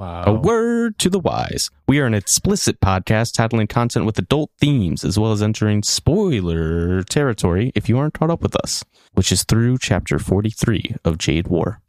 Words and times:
Wow. 0.00 0.24
A 0.24 0.32
word 0.32 0.98
to 1.00 1.10
the 1.10 1.18
wise. 1.18 1.70
We 1.86 2.00
are 2.00 2.06
an 2.06 2.14
explicit 2.14 2.80
podcast 2.80 3.34
tackling 3.34 3.66
content 3.66 4.06
with 4.06 4.18
adult 4.18 4.50
themes 4.58 5.04
as 5.04 5.18
well 5.18 5.30
as 5.30 5.42
entering 5.42 5.82
spoiler 5.82 7.02
territory 7.02 7.70
if 7.74 7.86
you 7.86 7.98
aren't 7.98 8.14
caught 8.14 8.30
up 8.30 8.40
with 8.40 8.56
us, 8.56 8.82
which 9.12 9.30
is 9.30 9.44
through 9.44 9.76
chapter 9.76 10.18
43 10.18 10.96
of 11.04 11.18
Jade 11.18 11.48
War. 11.48 11.82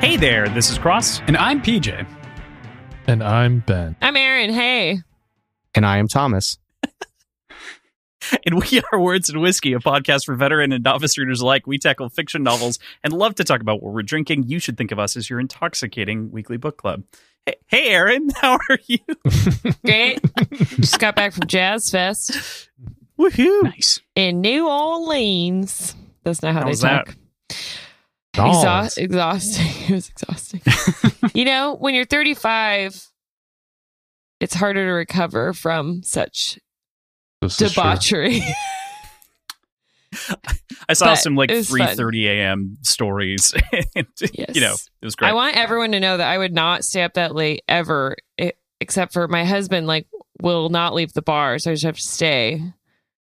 Hey 0.00 0.16
there, 0.16 0.48
this 0.48 0.70
is 0.70 0.78
Cross. 0.78 1.20
And 1.28 1.36
I'm 1.36 1.62
PJ. 1.62 2.04
And 3.06 3.22
I'm 3.22 3.60
Ben. 3.60 3.94
I'm 4.02 4.16
Aaron. 4.16 4.52
Hey. 4.52 5.02
And 5.76 5.86
I 5.86 5.98
am 5.98 6.08
Thomas. 6.08 6.58
And 8.46 8.60
we 8.60 8.82
are 8.92 9.00
Words 9.00 9.28
and 9.30 9.40
Whiskey, 9.40 9.72
a 9.72 9.78
podcast 9.78 10.26
for 10.26 10.34
veteran 10.34 10.72
and 10.72 10.82
novice 10.84 11.16
readers 11.18 11.40
alike. 11.40 11.66
We 11.66 11.78
tackle 11.78 12.08
fiction 12.08 12.42
novels 12.42 12.78
and 13.04 13.12
love 13.12 13.34
to 13.36 13.44
talk 13.44 13.60
about 13.60 13.82
what 13.82 13.92
we're 13.92 14.02
drinking. 14.02 14.44
You 14.44 14.58
should 14.58 14.76
think 14.76 14.92
of 14.92 14.98
us 14.98 15.16
as 15.16 15.28
your 15.30 15.40
intoxicating 15.40 16.30
weekly 16.30 16.56
book 16.56 16.76
club. 16.76 17.04
Hey, 17.46 17.54
hey 17.66 17.88
Aaron, 17.88 18.30
how 18.36 18.58
are 18.68 18.78
you? 18.86 18.98
Great. 19.84 20.20
Just 20.52 20.98
got 20.98 21.16
back 21.16 21.32
from 21.32 21.46
Jazz 21.46 21.90
Fest 21.90 22.68
Woohoo! 23.18 23.62
Nice. 23.62 24.00
in 24.14 24.40
New 24.40 24.68
Orleans. 24.68 25.94
That's 26.24 26.42
not 26.42 26.54
how, 26.54 26.60
How 26.62 26.66
they 26.66 26.74
talk. 26.74 27.16
that? 27.48 27.56
Exhaust, 28.34 28.98
exhausting. 28.98 29.66
It 29.88 29.94
was 29.94 30.08
exhausting. 30.08 30.62
you 31.34 31.44
know, 31.44 31.76
when 31.76 31.94
you're 31.94 32.04
35, 32.06 33.08
it's 34.40 34.54
harder 34.54 34.86
to 34.86 34.92
recover 34.92 35.52
from 35.52 36.02
such 36.02 36.58
This 37.42 37.56
debauchery. 37.56 38.42
I 40.88 40.92
saw 40.92 41.06
But 41.06 41.14
some 41.16 41.36
like 41.36 41.50
it 41.50 41.56
was 41.56 41.70
3:30 41.70 42.24
a.m. 42.26 42.78
stories. 42.82 43.54
and, 43.96 44.06
Yes. 44.32 44.54
You 44.54 44.60
know, 44.60 44.74
it 44.74 45.04
was 45.04 45.14
great. 45.14 45.28
I 45.28 45.32
want 45.32 45.56
everyone 45.56 45.92
to 45.92 46.00
know 46.00 46.16
that 46.16 46.28
I 46.28 46.38
would 46.38 46.52
not 46.52 46.84
stay 46.84 47.02
up 47.02 47.14
that 47.14 47.34
late 47.34 47.62
ever, 47.68 48.16
except 48.80 49.12
for 49.12 49.26
my 49.28 49.44
husband. 49.44 49.86
Like, 49.86 50.06
will 50.40 50.68
not 50.68 50.94
leave 50.94 51.12
the 51.12 51.22
bar, 51.22 51.58
so 51.58 51.70
I 51.70 51.74
just 51.74 51.84
have 51.84 51.96
to 51.96 52.02
stay 52.02 52.62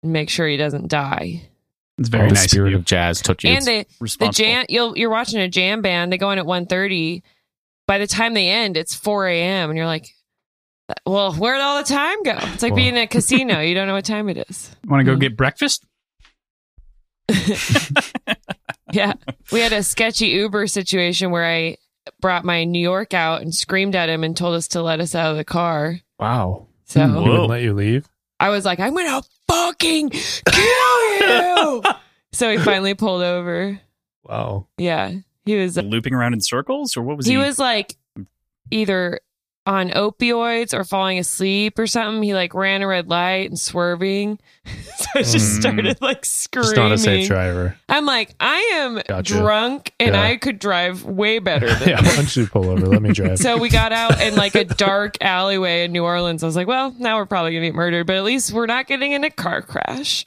and 0.02 0.12
make 0.12 0.30
sure 0.30 0.46
he 0.48 0.56
doesn't 0.56 0.88
die. 0.88 1.48
It's 1.98 2.08
very 2.08 2.28
the 2.28 2.34
nice. 2.34 2.44
of 2.44 2.50
spirit 2.50 2.70
you. 2.70 2.76
of 2.76 2.84
jazz 2.84 3.22
took 3.22 3.44
you. 3.44 3.50
And 3.50 3.64
the 3.64 3.86
the 4.18 4.30
jam, 4.30 4.66
you'll 4.68 4.98
you're 4.98 5.10
watching 5.10 5.40
a 5.40 5.48
jam 5.48 5.80
band. 5.80 6.12
They 6.12 6.18
go 6.18 6.30
in 6.32 6.38
at 6.38 6.44
1.30. 6.44 7.22
By 7.86 7.98
the 7.98 8.06
time 8.06 8.34
they 8.34 8.48
end, 8.48 8.76
it's 8.76 8.94
four 8.94 9.28
a.m. 9.28 9.70
and 9.70 9.76
you're 9.76 9.86
like, 9.86 10.08
"Well, 11.06 11.32
where'd 11.34 11.60
all 11.60 11.78
the 11.78 11.88
time 11.88 12.22
go?" 12.22 12.36
It's 12.52 12.62
like 12.62 12.72
Well- 12.72 12.76
being 12.76 12.96
in 12.96 13.02
a 13.02 13.06
casino. 13.06 13.60
You 13.60 13.74
don't 13.74 13.86
know 13.86 13.94
what 13.94 14.04
time 14.04 14.28
it 14.28 14.44
is. 14.48 14.70
Want 14.86 15.00
to 15.00 15.04
go 15.04 15.16
Mm. 15.16 15.20
get 15.20 15.36
breakfast? 15.36 15.84
Yeah, 18.92 19.14
we 19.50 19.58
had 19.58 19.72
a 19.72 19.82
sketchy 19.82 20.26
Uber 20.28 20.68
situation 20.68 21.32
where 21.32 21.44
I 21.44 21.78
brought 22.20 22.44
my 22.44 22.62
New 22.62 22.78
York 22.80 23.12
out 23.12 23.42
and 23.42 23.52
screamed 23.52 23.96
at 23.96 24.08
him 24.08 24.22
and 24.22 24.36
told 24.36 24.54
us 24.54 24.68
to 24.68 24.82
let 24.82 25.00
us 25.00 25.16
out 25.16 25.32
of 25.32 25.36
the 25.36 25.42
car. 25.44 25.98
Wow. 26.20 26.68
So 26.84 27.04
Hmm. 27.04 27.16
He 27.16 27.28
wouldn't 27.28 27.48
let 27.48 27.62
you 27.62 27.72
leave? 27.72 28.06
I 28.38 28.50
was 28.50 28.64
like, 28.64 28.78
I'm 28.78 28.94
gonna 28.94 29.20
fucking 29.48 30.10
kill 30.10 31.18
you. 31.18 31.82
so 32.32 32.48
he 32.52 32.58
finally 32.58 32.94
pulled 32.94 33.22
over. 33.22 33.80
Wow. 34.22 34.68
Yeah. 34.78 35.10
He 35.44 35.56
was 35.56 35.76
looping 35.76 36.14
around 36.14 36.34
in 36.34 36.40
circles, 36.40 36.96
or 36.96 37.02
what 37.02 37.16
was 37.16 37.26
he? 37.26 37.32
he 37.32 37.38
was 37.38 37.58
like 37.58 37.96
either 38.70 39.18
on 39.66 39.88
opioids 39.90 40.74
or 40.74 40.84
falling 40.84 41.18
asleep 41.18 41.78
or 41.78 41.86
something. 41.86 42.22
He 42.22 42.34
like 42.34 42.52
ran 42.54 42.82
a 42.82 42.86
red 42.86 43.08
light 43.08 43.48
and 43.48 43.58
swerving. 43.58 44.38
so 44.96 45.06
I 45.14 45.22
just 45.22 45.36
Mm. 45.36 45.60
started 45.60 46.02
like 46.02 46.24
screaming. 46.24 46.64
Just 46.66 46.76
not 46.76 46.92
a 46.92 46.98
safe 46.98 47.28
driver. 47.28 47.76
I'm 47.88 48.04
like, 48.04 48.34
I 48.40 48.58
am 48.74 49.00
Gotcha. 49.06 49.32
drunk 49.34 49.92
and 49.98 50.14
Yeah. 50.14 50.22
I 50.22 50.36
could 50.36 50.58
drive 50.58 51.04
way 51.04 51.38
better 51.38 51.72
than 51.74 51.88
yeah, 51.88 52.02
why 52.02 52.16
don't 52.16 52.36
you 52.36 52.46
pull 52.46 52.68
over? 52.68 52.86
Let 52.86 53.00
me 53.02 53.12
drive. 53.14 53.38
So 53.38 53.56
we 53.56 53.68
got 53.70 53.92
out 53.92 54.20
in 54.20 54.34
like 54.36 54.54
a 54.54 54.64
dark 54.64 55.16
alleyway 55.22 55.84
in 55.84 55.92
New 55.92 56.04
Orleans. 56.04 56.42
I 56.42 56.46
was 56.46 56.56
like, 56.56 56.66
well, 56.66 56.94
now 56.98 57.16
we're 57.16 57.26
probably 57.26 57.52
gonna 57.52 57.66
get 57.66 57.74
murdered, 57.74 58.06
but 58.06 58.16
at 58.16 58.24
least 58.24 58.52
we're 58.52 58.66
not 58.66 58.86
getting 58.86 59.12
in 59.12 59.24
a 59.24 59.30
car 59.30 59.62
crash. 59.62 60.22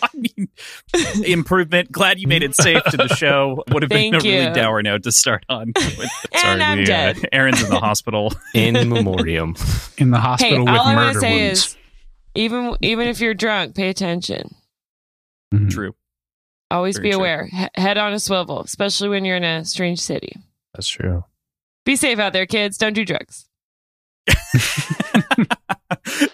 I 0.00 0.08
mean, 0.14 0.48
improvement. 1.24 1.90
Glad 1.92 2.18
you 2.20 2.28
made 2.28 2.42
it 2.42 2.54
safe 2.54 2.82
to 2.84 2.96
the 2.96 3.08
show. 3.08 3.62
Would 3.70 3.82
have 3.82 3.90
been 3.90 4.12
Thank 4.12 4.24
a 4.24 4.28
really 4.28 4.54
dour 4.54 4.82
note 4.82 5.02
to 5.04 5.12
start 5.12 5.44
on. 5.48 5.72
With, 5.74 6.08
And 6.44 6.62
I'm 6.62 6.78
we, 6.78 6.84
dead. 6.84 7.18
Uh, 7.18 7.28
Aaron's 7.58 7.64
in 7.64 7.70
the 7.74 7.80
hospital. 7.80 8.32
in 8.54 8.88
memoriam. 8.88 9.54
In 9.98 10.10
the 10.10 10.18
hospital 10.20 10.58
all 10.60 10.64
with 10.66 10.80
I 10.80 10.84
want 10.84 10.96
murder 10.96 11.12
to 11.14 11.20
say 11.20 11.44
wounds. 11.46 11.58
is, 11.66 11.76
even 12.34 12.76
even 12.82 13.08
if 13.08 13.20
you're 13.20 13.34
drunk, 13.34 13.74
pay 13.74 13.88
attention. 13.88 14.54
Mhm. 15.54 15.70
True. 15.70 15.94
Always 16.70 16.96
Very 16.96 17.08
be 17.08 17.10
true. 17.12 17.20
aware. 17.20 17.46
He- 17.46 17.68
head 17.80 17.96
on 17.98 18.12
a 18.12 18.20
swivel, 18.20 18.60
especially 18.60 19.08
when 19.08 19.24
you're 19.24 19.36
in 19.36 19.44
a 19.44 19.64
strange 19.64 20.00
city. 20.00 20.34
That's 20.74 20.88
true. 20.88 21.24
Be 21.86 21.96
safe 21.96 22.18
out 22.18 22.34
there, 22.34 22.44
kids. 22.46 22.76
Don't 22.76 22.92
do 22.92 23.04
drugs. 23.06 23.46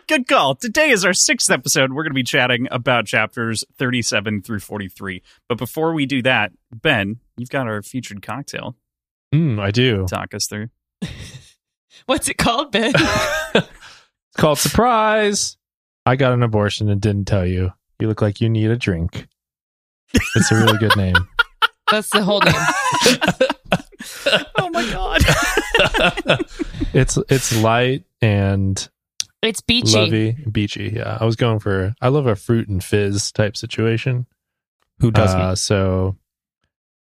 Good 0.09 0.27
call. 0.27 0.55
Today 0.57 0.91
is 0.91 1.05
our 1.05 1.13
sixth 1.13 1.51
episode. 1.51 1.93
We're 1.93 2.03
going 2.03 2.11
to 2.11 2.15
be 2.15 2.23
chatting 2.25 2.67
about 2.71 3.07
chapters 3.07 3.65
37 3.79 4.43
through 4.43 4.59
43. 4.61 5.23
But 5.49 5.59
before 5.59 5.95
we 5.95 6.07
do 6.07 6.23
that, 6.23 6.53
Ben, 6.73 7.19
you've 7.37 7.49
got 7.51 7.67
our 7.67 7.83
featured 7.83 8.21
cocktail. 8.23 8.77
Mm, 9.35 9.61
I 9.61 9.71
do. 9.71 10.07
Talk 10.07 10.35
us 10.35 10.47
through. 10.47 10.69
What's 12.07 12.29
it 12.29 12.39
called, 12.39 12.73
Ben? 12.73 12.93
It's 13.57 14.41
called 14.41 14.59
Surprise. 14.59 15.57
I 16.05 16.17
got 16.17 16.33
an 16.33 16.43
abortion 16.43 16.89
and 16.89 17.01
didn't 17.01 17.27
tell 17.27 17.47
you. 17.47 17.73
You 18.01 18.09
look 18.09 18.21
like 18.21 18.41
you 18.41 18.49
need 18.49 18.69
a 18.69 18.77
drink. 18.77 19.29
It's 20.35 20.51
a 20.51 20.57
really 20.57 20.77
good 20.79 20.97
name. 20.97 21.15
That's 21.91 22.11
the 22.11 22.23
whole 22.25 22.41
name. 22.41 22.55
oh 24.59 24.71
my 24.71 24.91
God. 24.91 25.23
it's 26.93 27.17
it's 27.29 27.57
light 27.63 28.05
and 28.21 28.89
It's 29.43 29.61
beachy. 29.61 29.97
lovey, 29.97 30.33
beachy. 30.51 30.95
Yeah, 30.97 31.17
I 31.21 31.25
was 31.25 31.37
going 31.37 31.61
for. 31.61 31.95
I 32.01 32.09
love 32.09 32.27
a 32.27 32.35
fruit 32.35 32.69
and 32.69 32.83
fizz 32.83 33.31
type 33.33 33.57
situation. 33.57 34.27
Who 34.99 35.11
doesn't? 35.13 35.41
Uh, 35.41 35.55
so 35.55 36.17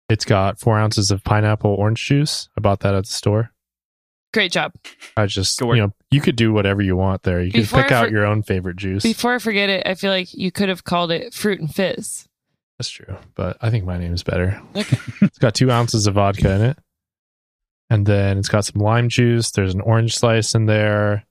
it's 0.10 0.26
got 0.26 0.60
four 0.60 0.78
ounces 0.78 1.10
of 1.10 1.24
pineapple 1.24 1.72
orange 1.74 2.06
juice. 2.06 2.50
I 2.56 2.62
bought 2.62 2.82
that 2.82 2.94
at 2.94 3.06
the 3.06 3.12
store. 3.12 3.53
Great 4.34 4.52
job. 4.52 4.74
I 5.16 5.28
just 5.28 5.62
you 5.62 5.76
know 5.76 5.94
you 6.10 6.20
could 6.20 6.36
do 6.36 6.52
whatever 6.52 6.82
you 6.82 6.96
want 6.96 7.22
there. 7.22 7.42
You 7.42 7.52
could 7.52 7.62
Before 7.62 7.84
pick 7.84 7.92
I 7.92 7.96
out 7.96 8.12
your 8.12 8.26
own 8.26 8.42
favorite 8.42 8.78
juice. 8.78 9.04
Before 9.04 9.36
I 9.36 9.40
forget 9.40 9.70
it, 9.70 9.86
I 9.86 9.94
feel 9.94 10.10
like 10.12 10.34
you 10.34 10.52
could 10.52 10.70
have 10.70 10.84
called 10.84 11.12
it 11.12 11.34
fruit 11.34 11.60
and 11.60 11.74
fizz. 11.74 12.28
That's 12.80 12.90
true, 12.90 13.16
but 13.36 13.58
I 13.62 13.70
think 13.70 13.86
my 13.86 14.00
name 14.00 14.14
is 14.14 14.24
better. 14.24 14.60
Okay. 14.76 14.98
it's 15.22 15.38
got 15.38 15.54
two 15.54 15.72
ounces 15.72 16.08
of 16.08 16.16
vodka 16.16 16.52
in 16.52 16.62
it, 16.62 16.80
and 17.92 18.08
then 18.08 18.40
it's 18.40 18.50
got 18.50 18.66
some 18.66 18.82
lime 18.82 19.08
juice. 19.08 19.52
There's 19.52 19.76
an 19.76 19.82
orange 19.82 20.18
slice 20.18 20.56
in 20.56 20.66
there, 20.66 21.26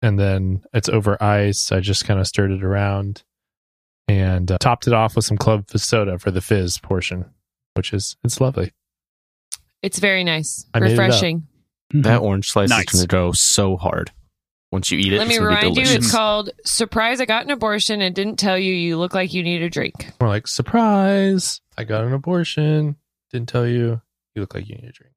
and 0.00 0.18
then 0.18 0.62
it's 0.72 0.88
over 0.88 1.22
ice. 1.22 1.70
I 1.70 1.80
just 1.80 2.06
kind 2.06 2.18
of 2.18 2.26
stirred 2.26 2.52
it 2.52 2.64
around 2.64 3.22
and 4.08 4.50
uh, 4.50 4.56
topped 4.58 4.86
it 4.86 4.94
off 4.94 5.14
with 5.14 5.26
some 5.26 5.36
club 5.36 5.68
fizz 5.68 5.84
soda 5.84 6.18
for 6.18 6.30
the 6.30 6.40
fizz 6.40 6.78
portion, 6.78 7.26
which 7.74 7.92
is 7.92 8.16
it's 8.24 8.40
lovely. 8.40 8.72
It's 9.82 9.98
very 9.98 10.24
nice. 10.24 10.64
I 10.72 10.80
made 10.80 10.96
it 11.90 11.98
up. 11.98 12.04
Refreshing. 12.04 12.12
that 12.12 12.18
orange 12.26 12.50
slice 12.50 12.68
Nice. 12.70 12.94
is 12.94 13.00
going 13.00 13.02
to 13.02 13.06
go 13.08 13.32
so 13.32 13.76
hard 13.76 14.10
once 14.72 14.90
you 14.90 14.98
eat 14.98 15.12
it. 15.12 15.18
Let 15.18 15.28
me 15.28 15.34
it's 15.34 15.38
gonna 15.38 15.50
be 15.50 15.56
remind 15.66 15.76
you, 15.76 15.82
it's 15.84 16.10
called 16.12 16.50
Surprise 16.64 17.20
I 17.20 17.24
Got 17.24 17.44
an 17.44 17.50
Abortion 17.50 18.00
and 18.02 18.14
Didn't 18.14 18.38
Tell 18.38 18.58
You 18.58 18.72
You 18.74 18.98
Look 18.98 19.14
Like 19.14 19.32
You 19.32 19.42
Need 19.42 19.62
a 19.62 19.70
Drink. 19.70 20.12
More 20.20 20.28
like 20.28 20.46
surprise! 20.46 21.60
I 21.76 21.84
got 21.84 22.04
an 22.04 22.12
abortion. 22.12 22.96
Didn't 23.32 23.48
tell 23.48 23.66
you. 23.66 24.00
You 24.34 24.42
look 24.42 24.54
like 24.54 24.68
you 24.68 24.74
need 24.76 24.88
a 24.88 24.92
drink. 24.92 25.14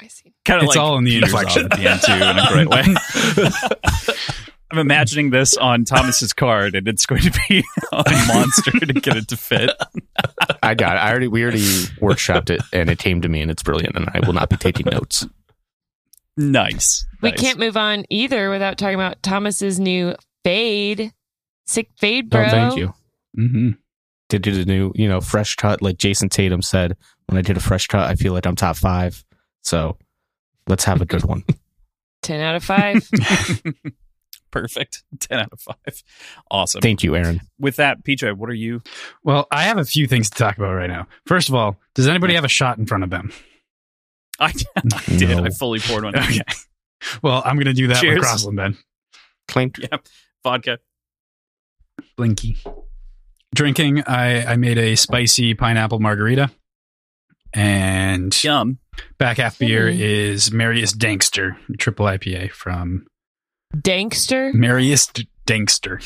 I 0.00 0.06
see. 0.06 0.32
Kind 0.44 0.58
of 0.62 0.64
It's 0.68 0.76
like 0.76 0.82
all 0.84 0.96
in 0.98 1.04
the 1.04 1.10
peters 1.10 1.30
inflection. 1.32 1.64
at 1.64 1.70
the 1.78 1.88
end, 1.88 2.00
too, 2.02 2.12
in 2.12 2.38
a 2.38 2.46
great 2.52 2.68
way. 2.68 4.14
I'm 4.70 4.78
imagining 4.78 5.30
this 5.30 5.56
on 5.56 5.84
Thomas's 5.84 6.32
card, 6.34 6.74
and 6.74 6.86
it's 6.86 7.06
going 7.06 7.22
to 7.22 7.30
be 7.48 7.64
a 7.92 8.04
monster 8.28 8.70
to 8.72 8.92
get 8.92 9.16
it 9.16 9.28
to 9.28 9.36
fit. 9.36 9.70
I 10.62 10.74
got 10.74 10.96
it. 10.96 10.98
I 11.00 11.10
already 11.10 11.26
we 11.28 11.42
already 11.42 11.60
workshopped 12.00 12.50
it 12.50 12.60
and 12.72 12.90
it 12.90 12.98
came 12.98 13.22
to 13.22 13.28
me 13.28 13.40
and 13.40 13.50
it's 13.50 13.62
brilliant 13.62 13.96
and 13.96 14.08
I 14.12 14.20
will 14.26 14.34
not 14.34 14.50
be 14.50 14.56
taking 14.56 14.86
notes. 14.86 15.26
Nice. 16.38 17.04
We 17.20 17.30
Nice. 17.30 17.40
can't 17.40 17.58
move 17.58 17.76
on 17.76 18.04
either 18.10 18.48
without 18.48 18.78
talking 18.78 18.94
about 18.94 19.22
Thomas's 19.22 19.78
new 19.80 20.14
fade. 20.44 21.12
Sick 21.66 21.90
fade, 21.98 22.30
bro. 22.30 22.44
No, 22.44 22.48
thank 22.50 22.76
you. 22.78 22.94
Mhm. 23.36 23.76
To 24.30 24.38
do 24.38 24.52
the 24.52 24.64
new, 24.64 24.92
you 24.94 25.08
know, 25.08 25.20
fresh 25.20 25.56
cut, 25.56 25.82
like 25.82 25.98
Jayson 25.98 26.28
Tatum 26.30 26.62
said, 26.62 26.96
when 27.26 27.36
I 27.38 27.42
did 27.42 27.56
a 27.56 27.60
fresh 27.60 27.86
cut, 27.88 28.08
I 28.08 28.14
feel 28.14 28.32
like 28.32 28.46
I'm 28.46 28.54
top 28.56 28.76
five. 28.76 29.24
So 29.62 29.98
let's 30.68 30.84
have 30.84 31.00
a 31.02 31.06
good 31.06 31.24
one. 31.24 31.44
10 32.22 32.40
out 32.40 32.54
of 32.56 32.64
5. 32.64 33.10
Perfect. 34.50 35.02
10 35.20 35.38
out 35.40 35.52
of 35.52 35.60
5. 35.60 35.76
Awesome. 36.50 36.80
Thank 36.80 37.02
you, 37.02 37.14
Aaron. 37.16 37.40
With 37.58 37.76
that, 37.76 38.02
PJ, 38.04 38.36
what 38.36 38.48
are 38.48 38.54
you? 38.54 38.80
Well, 39.22 39.46
I 39.50 39.64
have 39.64 39.78
a 39.78 39.84
few 39.84 40.06
things 40.06 40.30
to 40.30 40.38
talk 40.38 40.56
about 40.56 40.72
right 40.74 40.88
now. 40.88 41.06
First 41.26 41.48
of 41.48 41.54
all, 41.54 41.76
does 41.94 42.08
anybody 42.08 42.34
have 42.34 42.44
a 42.44 42.48
shot 42.48 42.78
in 42.78 42.86
front 42.86 43.04
of 43.04 43.10
them? 43.10 43.32
I, 44.40 44.52
I 44.76 45.16
did. 45.16 45.36
No. 45.36 45.44
I 45.44 45.50
fully 45.50 45.80
poured 45.80 46.04
one. 46.04 46.16
Okay. 46.16 46.40
Well, 47.22 47.42
I'm 47.44 47.56
going 47.56 47.66
to 47.66 47.72
do 47.72 47.86
that 47.88 48.00
Cheers. 48.00 48.16
with 48.18 48.24
Crossland 48.24 48.58
then. 48.58 48.76
Clink. 49.48 49.78
Yeah. 49.78 49.98
Vodka. 50.42 50.78
Blinky. 52.16 52.56
Drinking, 53.54 54.02
I, 54.06 54.44
I 54.44 54.56
made 54.56 54.78
a 54.78 54.94
spicy 54.96 55.54
pineapple 55.54 56.00
margarita. 56.00 56.50
And 57.54 58.44
Yum. 58.44 58.78
back 59.18 59.38
half 59.38 59.58
beer 59.58 59.86
Mhm. 59.86 59.98
is 59.98 60.52
Marius 60.52 60.92
Dankster, 60.92 61.56
triple 61.78 62.06
IPA 62.06 62.50
from 62.52 63.06
Dankster? 63.74 64.52
Marius 64.52 65.06
Dankster. 65.46 66.02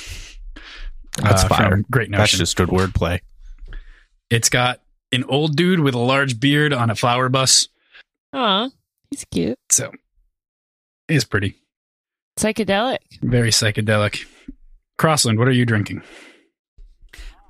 That's 1.20 1.44
uh, 1.44 1.48
fire. 1.48 1.82
Great 1.90 2.10
Notion. 2.10 2.20
That's 2.20 2.38
just 2.38 2.56
good 2.56 2.68
wordplay. 2.68 3.20
It's 4.30 4.48
got 4.48 4.80
an 5.10 5.24
old 5.24 5.56
dude 5.56 5.80
with 5.80 5.94
a 5.94 5.98
large 5.98 6.38
beard 6.38 6.72
on 6.72 6.90
a 6.90 6.94
flower 6.94 7.28
bus. 7.28 7.68
Aw, 8.32 8.70
he's 9.10 9.24
cute. 9.30 9.58
So 9.70 9.90
it's 11.08 11.24
pretty. 11.24 11.56
Psychedelic. 12.38 12.98
Very 13.22 13.50
psychedelic. 13.50 14.24
Crossland, 14.98 15.38
what 15.38 15.48
are 15.48 15.52
you 15.52 15.66
drinking? 15.66 16.02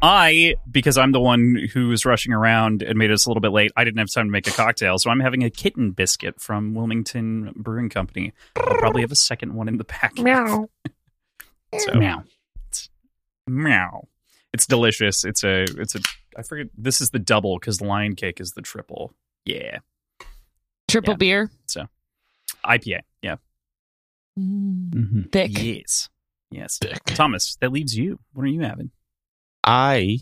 I, 0.04 0.56
because 0.68 0.98
I'm 0.98 1.12
the 1.12 1.20
one 1.20 1.68
who 1.72 1.86
was 1.88 2.04
rushing 2.04 2.32
around 2.32 2.82
and 2.82 2.98
made 2.98 3.12
us 3.12 3.24
a 3.24 3.28
little 3.30 3.40
bit 3.40 3.52
late, 3.52 3.70
I 3.76 3.84
didn't 3.84 3.98
have 3.98 4.10
time 4.10 4.26
to 4.26 4.32
make 4.32 4.48
a 4.48 4.50
cocktail. 4.50 4.98
So 4.98 5.10
I'm 5.10 5.20
having 5.20 5.44
a 5.44 5.50
kitten 5.50 5.92
biscuit 5.92 6.40
from 6.40 6.74
Wilmington 6.74 7.52
Brewing 7.54 7.88
Company. 7.88 8.32
I'll 8.56 8.78
probably 8.78 9.02
have 9.02 9.12
a 9.12 9.16
second 9.16 9.54
one 9.54 9.68
in 9.68 9.76
the 9.76 9.84
back. 9.84 10.18
Meow. 10.18 10.68
So, 11.78 11.94
Meow. 11.94 12.22
meow. 13.46 14.06
It's 14.52 14.66
delicious. 14.66 15.24
It's 15.24 15.42
a, 15.42 15.62
it's 15.62 15.94
a, 15.94 16.00
I 16.36 16.42
forget, 16.42 16.66
this 16.76 17.00
is 17.00 17.08
the 17.08 17.18
double 17.18 17.58
because 17.58 17.80
Lion 17.80 18.14
Cake 18.14 18.42
is 18.42 18.52
the 18.52 18.60
triple. 18.60 19.14
Yeah. 19.46 19.78
Triple 20.88 21.12
Yeah. 21.14 21.16
beer. 21.18 21.50
So 21.66 21.86
IPA. 22.64 23.00
Yeah. 23.22 23.36
Mm, 24.38 24.90
Mm-hmm. 24.90 25.22
Thick. 25.32 25.50
Yes. 25.58 26.08
Yes. 26.50 26.78
Dick. 26.78 27.02
Thomas, 27.06 27.56
that 27.60 27.72
leaves 27.72 27.96
you. 27.96 28.18
What 28.32 28.44
are 28.44 28.48
you 28.48 28.60
having? 28.60 28.90
I, 29.64 30.18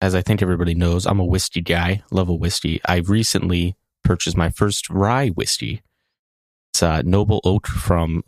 as 0.00 0.14
I 0.14 0.22
think 0.22 0.42
everybody 0.42 0.74
knows, 0.74 1.06
I'm 1.06 1.20
a 1.20 1.24
whiskey 1.24 1.60
guy. 1.60 2.02
Love 2.10 2.28
a 2.28 2.34
whiskey. 2.34 2.80
I 2.86 2.96
recently 2.96 3.76
purchased 4.04 4.36
my 4.36 4.50
first 4.50 4.90
rye 4.90 5.28
whiskey. 5.28 5.82
It's 6.72 6.82
uh, 6.82 7.02
Noble 7.04 7.40
Oak 7.44 7.66
from 7.66 8.22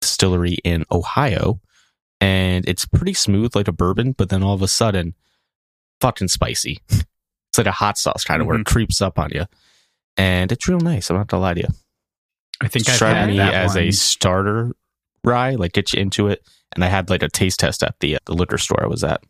distillery 0.00 0.58
in 0.64 0.84
Ohio, 0.92 1.60
and 2.20 2.68
it's 2.68 2.84
pretty 2.84 3.14
smooth 3.14 3.54
like 3.56 3.68
a 3.68 3.72
bourbon. 3.72 4.12
But 4.12 4.28
then 4.28 4.42
all 4.42 4.54
of 4.54 4.62
a 4.62 4.68
sudden, 4.68 5.14
fucking 6.00 6.28
spicy. 6.28 6.80
It's 7.50 7.58
like 7.58 7.68
a 7.68 7.70
hot 7.70 7.96
sauce 7.96 8.24
kind 8.24 8.40
of 8.42 8.48
where 8.48 8.58
it 8.58 8.66
creeps 8.66 9.00
up 9.00 9.16
on 9.16 9.30
you, 9.32 9.44
and 10.16 10.52
it's 10.52 10.68
real 10.68 10.80
nice. 10.80 11.10
I'm 11.10 11.16
not 11.16 11.26
gonna 11.28 11.42
lie 11.42 11.54
to 11.54 11.60
you. 11.60 11.68
I 12.60 12.68
think 12.68 12.88
I've 12.88 12.96
Tried 12.98 13.26
me 13.26 13.36
that 13.38 13.52
as 13.54 13.74
one. 13.74 13.84
a 13.84 13.90
starter 13.90 14.72
rye, 15.24 15.52
like 15.56 15.72
get 15.72 15.92
you 15.92 16.00
into 16.00 16.28
it. 16.28 16.42
And 16.74 16.84
I 16.84 16.88
had 16.88 17.10
like 17.10 17.22
a 17.22 17.28
taste 17.28 17.60
test 17.60 17.82
at 17.82 17.94
the, 18.00 18.16
uh, 18.16 18.18
the 18.26 18.34
liquor 18.34 18.58
store 18.58 18.82
I 18.82 18.86
was 18.86 19.04
at. 19.04 19.20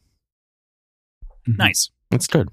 Mhm. 1.48 1.58
Nice. 1.58 1.90
It's 2.10 2.26
good. 2.26 2.48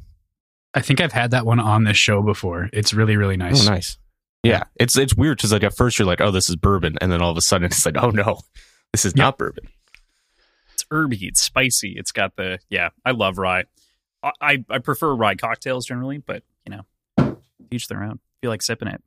I 0.73 0.81
think 0.81 1.01
I've 1.01 1.11
had 1.11 1.31
that 1.31 1.45
one 1.45 1.59
on 1.59 1.83
this 1.83 1.97
show 1.97 2.21
before. 2.21 2.69
It's 2.73 2.93
really, 2.93 3.17
really 3.17 3.37
nice. 3.37 3.67
Oh, 3.67 3.71
nice. 3.71 3.97
Yeah, 4.43 4.63
it's 4.75 4.97
it's 4.97 5.15
weird 5.15 5.37
because 5.37 5.51
like 5.51 5.63
at 5.63 5.75
first 5.75 5.99
you're 5.99 6.07
like, 6.07 6.19
oh, 6.21 6.31
this 6.31 6.49
is 6.49 6.55
bourbon, 6.55 6.97
and 6.99 7.11
then 7.11 7.21
all 7.21 7.29
of 7.31 7.37
a 7.37 7.41
sudden 7.41 7.65
it's 7.67 7.85
like, 7.85 7.97
oh 7.97 8.09
no, 8.09 8.39
this 8.91 9.05
is 9.05 9.13
Yeah. 9.15 9.25
not 9.25 9.37
bourbon. 9.37 9.65
It's 10.73 10.85
herby. 10.89 11.27
It's 11.27 11.41
spicy. 11.41 11.93
It's 11.97 12.11
got 12.11 12.35
the 12.37 12.59
yeah. 12.69 12.89
I 13.05 13.11
love 13.11 13.37
rye. 13.37 13.65
I 14.23 14.31
I, 14.41 14.65
I 14.69 14.77
prefer 14.79 15.13
rye 15.13 15.35
cocktails 15.35 15.85
generally, 15.85 16.17
but 16.17 16.43
you 17.69 17.75
each 17.77 17.87
their 17.87 18.03
own. 18.03 18.19
Feel 18.41 18.51
like 18.51 18.61
sipping 18.61 18.87
it. 18.87 19.01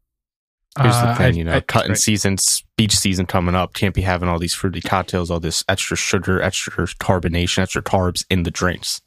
Here's 0.80 0.94
Uh, 0.94 1.06
the 1.06 1.14
thing, 1.14 1.26
I- 1.26 1.36
you 1.36 1.44
know, 1.44 1.54
I- 1.56 1.60
cutting 1.60 1.90
right. 1.90 1.98
season, 1.98 2.36
beach 2.76 2.96
season 2.96 3.26
coming 3.26 3.54
up. 3.54 3.74
Can't 3.74 3.94
be 3.94 4.02
having 4.02 4.28
all 4.28 4.38
these 4.38 4.54
fruity 4.54 4.80
cocktails, 4.80 5.30
all 5.30 5.38
this 5.40 5.64
extra 5.68 5.96
sugar, 5.96 6.42
extra 6.42 6.72
carbonation, 6.86 7.58
extra 7.62 7.82
carbs 7.82 8.24
in 8.28 8.42
the 8.42 8.50
drinks. 8.50 9.00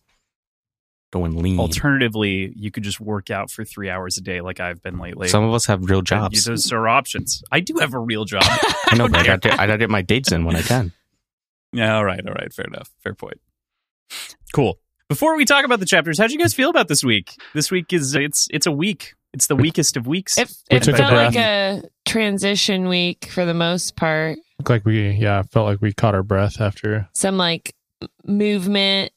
Going 1.14 1.42
lean. 1.42 1.58
Alternatively, 1.60 2.52
you 2.56 2.70
could 2.70 2.84
just 2.84 3.00
work 3.00 3.30
out 3.32 3.50
for 3.50 3.64
three 3.64 3.90
hours 3.90 4.18
a 4.18 4.22
day, 4.22 4.42
like 4.42 4.60
I've 4.60 4.82
been 4.84 4.98
lately. 5.00 5.30
Some 5.30 5.44
of 5.46 5.54
us 5.54 5.66
have 5.68 5.90
real 5.90 6.00
Uh, 6.00 6.04
jobs. 6.04 6.44
Those 6.44 6.72
are 6.74 6.86
options. 6.88 7.42
I 7.50 7.62
do 7.62 7.76
have 7.80 7.94
a 7.94 8.00
real 8.00 8.26
job. 8.26 8.44
I 8.88 8.96
know, 8.96 9.08
but 9.08 9.22
I 9.22 9.26
got, 9.26 9.42
to, 9.44 9.54
I 9.54 9.68
got 9.68 9.74
to 9.74 9.78
get 9.78 9.90
my 9.90 10.02
dates 10.02 10.32
in 10.34 10.44
when 10.44 10.58
I 10.58 10.62
can. 10.62 10.92
yeah, 11.74 11.96
all 11.96 12.04
right, 12.06 12.26
all 12.28 12.34
right, 12.34 12.52
fair 12.54 12.66
enough, 12.66 12.90
fair 13.04 13.14
point. 13.14 13.40
Cool. 14.54 14.80
Before 15.10 15.38
we 15.38 15.46
talk 15.46 15.64
about 15.64 15.80
the 15.80 15.86
chapters, 15.86 16.18
how 16.20 16.28
do 16.28 16.34
you 16.34 16.40
guys 16.40 16.54
feel 16.54 16.70
about 16.70 16.90
this 16.90 17.04
week? 17.04 17.36
This 17.54 17.72
week 17.72 17.94
is 17.94 18.14
it's 18.14 18.48
it's 18.52 18.66
a 18.68 18.72
week. 18.72 19.14
It's 19.38 19.45
the 19.45 19.56
weakest 19.56 19.95
of 19.98 20.07
weeks. 20.07 20.36
It, 20.36 20.51
We 20.72 20.78
it 20.78 20.84
took 20.84 20.95
a 20.95 20.98
felt 20.98 21.13
like 21.13 21.36
a 21.36 21.84
transition 22.07 22.88
week 22.88 23.28
for 23.31 23.45
the 23.45 23.54
most 23.54 23.95
part. 23.95 24.39
Looked 24.57 24.69
like 24.72 24.84
we, 24.84 25.12
yeah, 25.12 25.44
felt 25.44 25.68
like 25.68 25.80
we 25.80 25.94
caught 25.94 26.16
our 26.16 26.24
breath 26.24 26.60
after 26.60 27.07
Some 27.13 27.38
like 27.38 27.75
movement, 28.25 29.12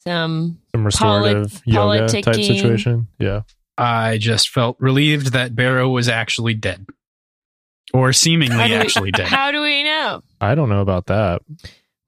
some 0.00 0.58
some 0.74 0.84
restorative 0.84 1.62
yoga 1.64 2.08
type 2.08 2.34
situation. 2.34 3.06
Yeah. 3.20 3.42
I 3.78 4.18
just 4.18 4.48
felt 4.48 4.76
relieved 4.80 5.32
that 5.32 5.54
Bero 5.54 5.88
was 5.88 6.08
actually 6.08 6.54
dead. 6.54 6.86
Or 7.94 8.12
seemingly 8.12 8.56
we- 8.56 8.74
actually 8.74 9.12
dead. 9.12 9.28
How 9.28 9.52
do 9.52 9.62
we 9.62 9.84
know? 9.84 10.22
I 10.40 10.56
don't 10.56 10.70
know 10.70 10.80
about 10.80 11.06
that. 11.06 11.42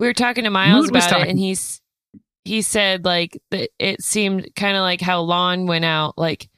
We 0.00 0.08
were 0.08 0.12
talking 0.12 0.42
to 0.42 0.50
Miles 0.50 0.86
Mood 0.86 0.92
was 0.92 1.06
about 1.06 1.20
it, 1.20 1.28
and 1.28 1.38
he's 1.38 1.80
he 2.44 2.62
said 2.62 3.04
like 3.04 3.40
that 3.52 3.70
it 3.78 4.02
seemed 4.02 4.48
kind 4.56 4.76
of 4.76 4.80
like 4.80 5.00
how 5.00 5.20
Lan 5.20 5.66
went 5.66 5.84
out. 5.84 6.18
Like 6.18 6.48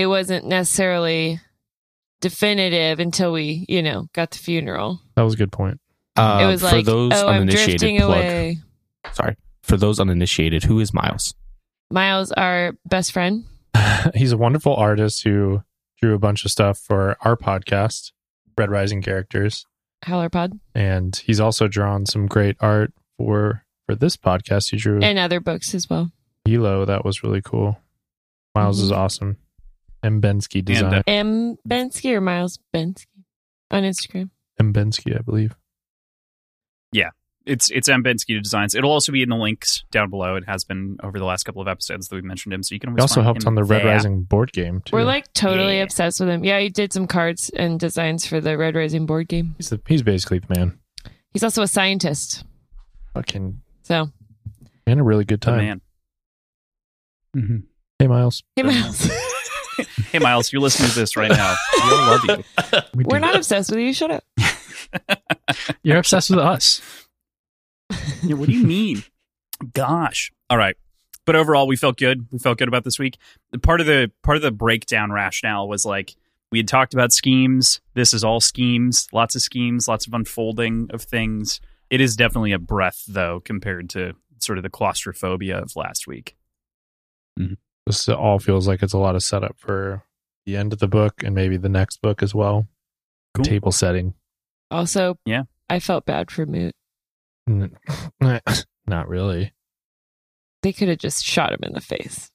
it 0.00 0.06
wasn't 0.06 0.46
necessarily 0.46 1.40
definitive 2.20 3.00
until 3.00 3.32
we, 3.32 3.64
you 3.68 3.82
know, 3.82 4.06
got 4.12 4.30
the 4.30 4.38
funeral. 4.38 5.00
That 5.16 5.22
was 5.22 5.34
a 5.34 5.36
good 5.36 5.52
point. 5.52 5.80
Uh, 6.16 6.40
it 6.42 6.46
was 6.46 6.60
for 6.60 6.66
like, 6.76 6.84
those 6.84 7.12
oh, 7.14 7.28
I'm 7.28 7.42
uninitiated, 7.42 7.78
drifting 7.80 7.96
plug. 7.98 8.10
away. 8.10 8.58
Sorry, 9.12 9.36
for 9.62 9.76
those 9.76 10.00
uninitiated, 10.00 10.64
who 10.64 10.80
is 10.80 10.92
Miles? 10.92 11.34
Miles, 11.90 12.32
our 12.32 12.72
best 12.84 13.12
friend. 13.12 13.44
He's 14.14 14.32
a 14.32 14.36
wonderful 14.36 14.74
artist 14.74 15.22
who 15.24 15.62
drew 16.00 16.14
a 16.14 16.18
bunch 16.18 16.44
of 16.44 16.50
stuff 16.50 16.78
for 16.78 17.16
our 17.22 17.36
podcast, 17.36 18.12
Red 18.58 18.70
Rising 18.70 19.02
Characters. 19.02 19.66
Howlerpod 20.04 20.58
And 20.74 21.14
he's 21.26 21.40
also 21.40 21.68
drawn 21.68 22.06
some 22.06 22.26
great 22.26 22.56
art 22.58 22.90
for 23.18 23.64
for 23.86 23.94
this 23.94 24.16
podcast. 24.16 24.70
He 24.70 24.78
drew 24.78 24.98
and 25.02 25.18
other 25.18 25.40
books 25.40 25.74
as 25.74 25.90
well. 25.90 26.10
Hilo. 26.46 26.86
That 26.86 27.04
was 27.04 27.22
really 27.22 27.42
cool. 27.42 27.78
Miles 28.54 28.80
is 28.80 28.90
Mhm. 28.90 28.96
awesome. 28.96 29.36
M. 30.02 30.20
Bensky 30.20 30.64
design. 30.64 30.94
uh, 30.94 31.02
M. 31.06 31.56
Bensky 31.68 32.12
or 32.14 32.20
Miles 32.20 32.58
Bensky 32.74 33.06
on 33.70 33.82
Instagram. 33.82 34.30
M. 34.58 34.72
Bensky, 34.72 35.16
I 35.18 35.22
believe. 35.22 35.56
Yeah, 36.92 37.10
it's 37.46 37.70
it's 37.70 37.88
M 37.88 38.02
Bensky 38.02 38.42
Designs. 38.42 38.74
It'll 38.74 38.90
also 38.90 39.12
be 39.12 39.22
in 39.22 39.28
the 39.28 39.36
links 39.36 39.84
down 39.90 40.10
below. 40.10 40.36
It 40.36 40.44
has 40.48 40.64
been 40.64 40.96
over 41.02 41.18
the 41.18 41.24
last 41.24 41.44
couple 41.44 41.62
of 41.62 41.68
episodes 41.68 42.08
that 42.08 42.14
we've 42.16 42.24
mentioned 42.24 42.52
him, 42.52 42.62
so 42.62 42.74
you 42.74 42.80
can. 42.80 42.90
He 42.90 42.92
Always 42.92 43.02
also 43.02 43.14
find 43.16 43.26
helped 43.26 43.42
him 43.44 43.48
on 43.48 43.54
the 43.54 43.64
Red 43.64 43.82
there. 43.82 43.92
Rising 43.92 44.22
board 44.22 44.52
game 44.52 44.82
too. 44.84 44.96
We're 44.96 45.04
like 45.04 45.32
totally 45.32 45.76
Yeah. 45.76 45.84
obsessed 45.84 46.18
with 46.20 46.28
him. 46.28 46.44
Yeah, 46.44 46.58
he 46.60 46.68
did 46.68 46.92
some 46.92 47.06
cards 47.06 47.50
and 47.50 47.78
designs 47.78 48.26
for 48.26 48.40
the 48.40 48.58
Red 48.58 48.74
Rising 48.74 49.06
board 49.06 49.28
game. 49.28 49.54
he's 49.56 49.70
the, 49.70 49.80
he's 49.86 50.02
basically 50.02 50.40
the 50.40 50.54
man. 50.58 50.78
He's 51.32 51.44
also 51.44 51.62
a 51.62 51.68
scientist. 51.68 52.44
Fucking 53.14 53.60
So, 53.82 54.08
and 54.86 55.00
a 55.00 55.02
really 55.04 55.24
good 55.24 55.40
The 55.40 55.46
time. 55.46 55.58
man. 55.58 55.80
Mhm. 57.36 57.62
Hey 58.00 58.06
Miles. 58.08 58.42
hey, 58.56 58.62
Miles. 58.64 59.08
Hey 60.10 60.18
Miles, 60.18 60.52
you're 60.52 60.62
listening 60.62 60.90
to 60.90 60.94
this 60.94 61.16
right 61.16 61.30
now. 61.30 61.54
We 61.74 61.90
all 61.90 62.06
love 62.06 62.20
you. 62.28 62.44
We 62.94 63.04
We're 63.04 63.18
not 63.18 63.36
obsessed 63.36 63.70
with 63.70 63.80
you. 63.80 63.92
Shut 63.92 64.10
up. 64.10 64.24
You're 65.82 65.98
obsessed 65.98 66.30
with 66.30 66.38
us. 66.38 66.80
Yeah, 68.22 68.34
what 68.34 68.48
do 68.48 68.52
you 68.52 68.66
mean? 68.66 69.02
Gosh. 69.72 70.32
All 70.48 70.58
right. 70.58 70.76
But 71.26 71.36
overall, 71.36 71.66
we 71.66 71.76
felt 71.76 71.96
good. 71.96 72.26
We 72.32 72.38
felt 72.38 72.58
good 72.58 72.68
about 72.68 72.84
this 72.84 72.98
week. 72.98 73.18
Part 73.62 73.80
of 73.80 73.86
the 73.86 74.10
part 74.22 74.36
of 74.36 74.42
the 74.42 74.50
breakdown 74.50 75.12
rationale 75.12 75.68
was 75.68 75.84
like 75.84 76.14
we 76.50 76.58
had 76.58 76.68
talked 76.68 76.94
about 76.94 77.12
schemes. 77.12 77.80
This 77.94 78.12
is 78.12 78.24
all 78.24 78.40
schemes, 78.40 79.06
lots 79.12 79.34
of 79.36 79.42
schemes, 79.42 79.86
lots 79.86 80.06
of 80.06 80.14
unfolding 80.14 80.88
of 80.90 81.02
things. 81.02 81.60
It 81.90 82.00
is 82.00 82.16
definitely 82.16 82.52
a 82.52 82.58
breath, 82.58 83.04
though, 83.06 83.40
compared 83.40 83.90
to 83.90 84.14
sort 84.38 84.58
of 84.58 84.62
the 84.62 84.70
claustrophobia 84.70 85.58
of 85.58 85.76
last 85.76 86.06
week. 86.06 86.36
Mm-hmm. 87.38 87.54
This 87.90 88.08
all 88.08 88.38
feels 88.38 88.68
like 88.68 88.84
it's 88.84 88.92
a 88.92 88.98
lot 88.98 89.16
of 89.16 89.22
setup 89.24 89.56
for 89.58 90.04
the 90.46 90.56
end 90.56 90.72
of 90.72 90.78
the 90.78 90.86
book 90.86 91.24
and 91.24 91.34
maybe 91.34 91.56
the 91.56 91.68
next 91.68 92.00
book 92.00 92.22
as 92.22 92.32
well. 92.32 92.68
Cool. 93.34 93.44
Table 93.44 93.72
setting. 93.72 94.14
Also, 94.70 95.18
Yeah. 95.24 95.42
I 95.68 95.80
felt 95.80 96.04
bad 96.06 96.30
for 96.30 96.46
Mudt. 96.46 96.72
Not 98.86 99.08
really. 99.08 99.52
They 100.62 100.72
could 100.72 100.86
have 100.88 100.98
just 100.98 101.24
shot 101.24 101.52
him 101.52 101.60
in 101.64 101.72
the 101.72 101.80
face. 101.80 102.30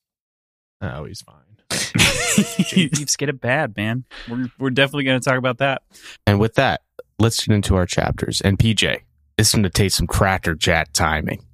Oh, 0.81 1.05
he's 1.05 1.21
fine. 1.21 1.43
Chiefs 2.65 3.15
get 3.15 3.29
it 3.29 3.39
bad, 3.39 3.77
man. 3.77 4.03
We're 4.29 4.47
we're 4.59 4.69
definitely 4.71 5.05
going 5.05 5.21
to 5.21 5.23
talk 5.23 5.37
about 5.37 5.59
that. 5.59 5.83
And 6.27 6.37
with 6.39 6.55
that, 6.55 6.81
let's 7.17 7.45
get 7.45 7.53
into 7.55 7.75
our 7.77 7.85
chapters. 7.85 8.41
And 8.41 8.59
PJ, 8.59 8.99
it's 9.37 9.53
going 9.53 9.63
to 9.63 9.69
take 9.69 9.91
some 9.91 10.07
cracker 10.07 10.53
jack 10.53 10.91
timing. 10.91 11.45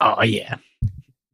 Oh 0.00 0.22
yeah. 0.22 0.56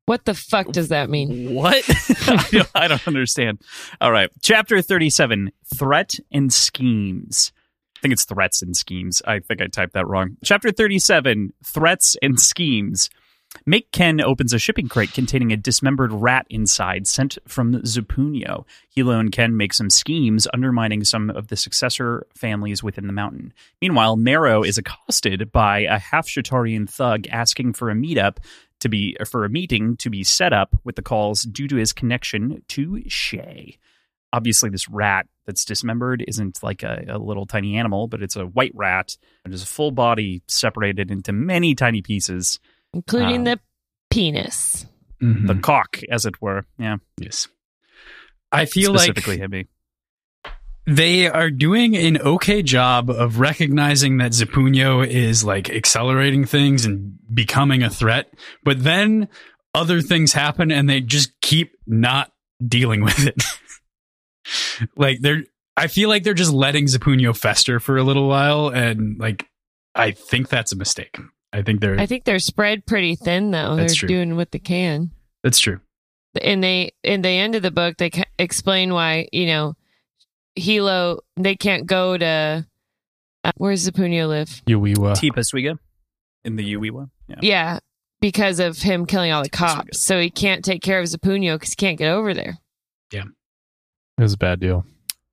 What 0.06 0.25
the 0.26 0.34
fuck 0.34 0.70
does 0.70 0.88
that 0.88 1.08
mean? 1.08 1.54
What? 1.54 1.82
I, 2.28 2.49
don't, 2.50 2.70
I 2.75 2.88
don't 2.88 3.08
understand. 3.08 3.62
All 4.00 4.12
right. 4.12 4.30
Chapter 4.42 4.82
37 4.82 5.50
Threat 5.75 6.16
and 6.30 6.52
Schemes. 6.52 7.52
I 7.96 8.00
think 8.00 8.12
it's 8.12 8.25
threats 8.25 8.61
and 8.61 8.76
schemes. 8.76 9.23
I 9.26 9.38
think 9.38 9.62
I 9.62 9.66
typed 9.66 9.94
that 9.94 10.06
wrong. 10.06 10.37
Chapter 10.44 10.70
37 10.70 11.54
Threats 11.64 12.16
and 12.20 12.38
Schemes. 12.38 13.08
Maik 13.68 13.87
Kehn 13.92 14.23
opens 14.23 14.52
a 14.52 14.58
shipping 14.58 14.88
crate 14.88 15.12
containing 15.12 15.52
a 15.52 15.56
dismembered 15.56 16.12
rat 16.12 16.44
inside 16.50 17.06
sent 17.06 17.38
from 17.46 17.75
Zapunyo. 17.82 18.66
Hilo 18.90 19.18
and 19.18 19.32
Ken 19.32 19.56
make 19.56 19.73
some 19.73 19.88
schemes 19.90 20.46
undermining 20.52 21.04
some 21.04 21.30
of 21.30 21.49
the 21.49 21.56
successor 21.56 22.26
families 22.34 22.82
within 22.82 23.06
the 23.06 23.12
mountain. 23.12 23.54
Meanwhile, 23.80 24.16
Maro 24.16 24.62
is 24.62 24.76
accosted 24.76 25.50
by 25.52 25.80
a 25.80 25.99
half 25.99 26.26
Shotarian 26.26 26.90
thug 26.90 27.26
asking 27.28 27.73
for 27.73 27.90
a 27.90 27.94
meetup 27.94 28.38
to 28.85 28.88
be 28.88 29.17
for 29.26 29.45
a 29.45 29.49
meeting 29.49 29.97
to 29.97 30.09
be 30.11 30.23
set 30.23 30.53
up 30.53 30.76
with 30.85 30.95
the 30.95 31.03
Kauls 31.03 31.50
due 31.50 31.67
to 31.69 31.76
his 31.76 31.93
connection 31.93 32.62
to 32.69 33.03
Shae. 33.09 33.79
Obviously, 34.33 34.69
this 34.71 34.88
rat 34.88 35.26
that's 35.47 35.64
dismembered 35.64 36.25
isn't 36.26 36.62
like 36.62 36.83
a, 36.83 37.05
a 37.09 37.19
little 37.19 37.47
tiny 37.47 37.76
animal, 37.76 38.09
but 38.09 38.23
it's 38.23 38.37
a 38.37 38.47
white 38.47 38.73
rat. 38.75 39.17
It 39.47 39.53
is 39.55 39.62
a 39.62 39.67
full 39.67 39.91
body 39.91 40.43
separated 40.49 41.11
into 41.11 41.33
many 41.33 41.75
tiny 41.75 42.03
pieces. 42.03 42.59
including 42.93 43.37
Um, 43.41 43.45
the 43.45 43.61
penis. 44.11 44.87
Mhm. 45.23 45.47
The 45.47 45.55
cock, 45.57 45.99
as 46.11 46.26
it 46.26 46.41
were. 46.43 46.67
Yeah. 46.79 46.97
yes. 47.19 47.49
I 48.53 48.67
feel 48.67 48.93
like 48.93 49.00
specifically 49.17 49.38
Hibby. 49.38 49.67
They 50.87 51.29
are 51.29 51.50
doing 51.50 51.97
an 51.97 52.19
okay 52.21 52.62
job 52.62 53.09
of 53.09 53.41
recognizing 53.41 54.19
that 54.19 54.33
Zapunyo 54.33 55.07
is 55.07 55.43
like 55.43 55.71
accelerating 55.71 56.45
things 56.45 56.85
and 56.85 57.19
becoming 57.33 57.83
a 57.83 57.88
threat, 57.88 58.33
but 58.64 58.85
then 58.85 59.29
other 59.75 60.03
things 60.03 60.33
happen 60.35 60.71
and 60.71 60.88
they 60.88 61.00
just 61.00 61.41
keep 61.41 61.73
not 61.87 62.33
dealing 62.67 63.03
with 63.03 63.26
it. 63.26 63.43
like 64.97 65.21
they're 65.21 65.45
I 65.76 65.88
feel 65.88 66.09
like 66.09 66.23
they're 66.23 66.35
just 66.35 66.53
letting 66.53 66.85
Zapunyo 66.85 67.37
fester 67.37 67.81
for 67.81 67.97
a 67.97 68.03
little 68.03 68.29
while 68.29 68.69
and 68.69 69.19
like 69.19 69.47
I 69.95 70.11
think 70.12 70.49
that's 70.49 70.73
a 70.73 70.76
mistake. 70.76 71.17
I 71.53 71.62
think 71.62 71.81
they're 71.81 71.99
I 71.99 72.07
think 72.07 72.25
they're 72.25 72.38
spread 72.38 72.85
pretty 72.85 73.17
thin 73.17 73.50
though. 73.50 73.76
They're 73.76 73.88
true. 73.88 74.09
doing 74.09 74.37
what 74.37 74.53
they 74.53 74.59
can. 74.59 75.11
that's 75.43 75.59
true. 75.61 75.81
And 76.43 76.62
they 76.62 76.93
in 77.03 77.23
the 77.23 77.29
end 77.29 77.55
of 77.55 77.62
the 77.62 77.71
book 77.71 77.97
they 77.97 78.11
ca- 78.11 78.25
explain 78.38 78.93
why 78.93 79.29
you 79.33 79.47
know 79.47 79.76
Hilo 80.56 81.20
they 81.37 81.56
can't 81.56 81.87
go 81.87 82.16
to 82.16 82.66
uh, 83.44 83.52
where's 83.56 83.88
Zapunyo 83.88 84.28
live? 84.28 84.49
Uwiwa. 84.66 85.14
Tipa 85.16 85.40
Swiga 85.40 85.78
in 86.44 86.56
the 86.56 86.75
Uwiwa. 86.75 87.11
Yeah. 87.28 87.37
Yeah, 87.42 87.78
because 88.20 88.61
of 88.61 88.78
him 88.78 89.06
killing 89.06 89.32
all 89.32 89.42
the 89.42 89.49
cops, 89.50 90.00
so 90.00 90.18
he 90.20 90.30
can't 90.30 90.64
take 90.64 90.82
care 90.82 91.00
of 91.00 91.06
Zapunyo 91.06 91.56
because 91.56 91.70
he 91.70 91.76
can't 91.76 91.99
get 91.99 92.11
over 92.11 92.32
there. 92.34 92.58
Yeah. 93.12 93.25
It 94.18 94.23
was 94.23 94.32
a 94.32 94.38
bad 94.38 94.61
deal. 94.61 94.84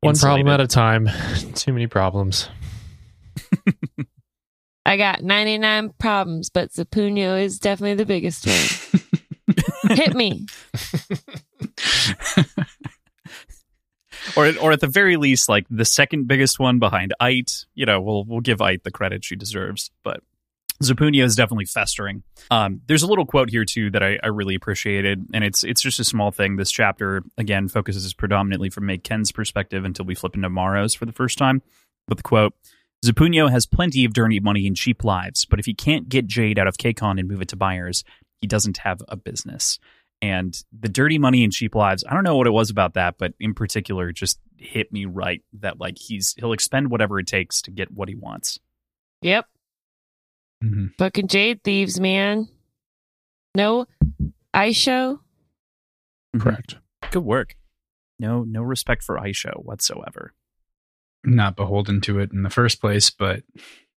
One 0.02 0.12
Insulated. 0.12 0.46
problem 0.46 0.54
at 0.54 0.62
a 0.62 0.68
time. 0.68 1.10
Too 1.54 1.74
many 1.74 1.88
problems. 1.88 2.50
I 4.84 4.98
got 4.98 5.22
99 5.24 5.92
problems, 6.00 6.50
but 6.50 6.72
Zapunyo 6.72 7.40
is 7.42 7.60
definitely 7.60 7.94
the 7.96 8.06
biggest 8.06 8.46
one. 8.48 8.58
Hit 9.96 10.16
me. 10.16 10.48
Or 14.36 14.52
or 14.60 14.72
at 14.72 14.80
the 14.80 14.88
very 14.88 15.18
least, 15.18 15.50
like 15.50 15.66
the 15.70 15.86
second 15.86 16.28
biggest 16.28 16.60
one 16.60 16.80
behind 16.80 17.14
Ayt. 17.22 17.66
You 17.74 17.86
know, 17.86 18.02
we'll 18.02 18.24
we'll 18.26 18.42
give 18.42 18.60
Ayt 18.60 18.84
the 18.84 18.92
credit 18.92 19.24
she 19.24 19.36
deserves. 19.36 19.92
But 20.04 20.22
Zapunyo 20.82 21.24
is 21.24 21.36
definitely 21.36 21.66
festering. 21.66 22.24
Um, 22.50 22.82
there's 22.88 23.04
a 23.04 23.08
little 23.08 23.26
quote 23.26 23.50
here 23.50 23.66
too 23.66 23.92
that 23.92 24.04
I, 24.04 24.20
I 24.24 24.28
really 24.28 24.56
appreciated, 24.56 25.28
and 25.34 25.44
it's 25.44 25.64
it's 25.64 25.82
just 25.82 26.00
a 26.00 26.04
small 26.04 26.32
thing. 26.32 26.56
This 26.56 26.72
chapter 26.72 27.24
again 27.38 27.68
focuses 27.68 28.14
predominantly 28.14 28.70
from 28.70 28.86
Maik 28.86 29.04
Kehn's 29.04 29.32
perspective 29.32 29.86
until 29.86 30.06
we 30.06 30.16
flip 30.16 30.36
into 30.36 30.50
Maro's 30.50 30.96
for 30.96 31.06
the 31.06 31.12
first 31.12 31.38
time. 31.38 31.62
But 32.08 32.18
the 32.18 32.24
quote: 32.24 32.54
Zapunyo 33.06 33.50
has 33.52 33.66
plenty 33.66 34.06
of 34.06 34.14
dirty 34.14 34.40
money 34.40 34.68
and 34.68 34.76
cheap 34.76 35.04
lives, 35.04 35.46
but 35.46 35.60
if 35.60 35.66
he 35.66 35.74
can't 35.74 36.10
get 36.10 36.28
Jade 36.28 36.60
out 36.60 36.68
of 36.68 36.78
Kekon 36.78 37.20
and 37.20 37.28
move 37.28 37.42
it 37.42 37.50
to 37.50 37.56
buyers, 37.56 38.04
he 38.42 38.48
doesn't 38.48 38.78
have 38.78 39.02
a 39.08 39.16
business. 39.16 39.80
And 40.22 40.56
the 40.78 40.88
dirty 40.90 41.18
money 41.18 41.44
and 41.44 41.52
cheap 41.52 41.74
lives, 41.74 42.04
I 42.08 42.14
don't 42.14 42.24
know 42.24 42.36
what 42.38 42.46
it 42.46 42.52
was 42.52 42.70
about 42.70 42.94
that, 42.94 43.16
but 43.18 43.34
in 43.40 43.56
particular, 43.56 44.12
just 44.12 44.40
hit 44.58 44.92
me 44.94 45.06
right 45.06 45.42
that 45.54 45.80
like 45.80 45.98
he's 45.98 46.36
he'll 46.38 46.54
expend 46.54 46.92
whatever 46.92 47.20
it 47.20 47.26
takes 47.26 47.62
to 47.64 47.72
get 47.72 47.92
what 47.92 48.08
he 48.08 48.14
wants. 48.16 48.60
Yep. 49.24 49.48
Mhm. 50.64 50.94
Fucking 51.00 51.28
Jade 51.28 51.64
Thieves, 51.64 52.00
man. 52.00 52.48
No 53.56 53.88
aisho. 54.54 55.20
Correct. 56.38 56.78
Good 57.10 57.24
work. 57.24 57.56
No, 58.20 58.44
no 58.44 58.62
respect 58.62 59.04
for 59.04 59.18
aisho 59.18 59.64
whatsoever. 59.64 60.34
Not 61.24 61.56
beholden 61.56 62.00
to 62.02 62.20
it 62.20 62.32
in 62.32 62.44
the 62.44 62.50
first 62.52 62.80
place, 62.80 63.10
but 63.10 63.42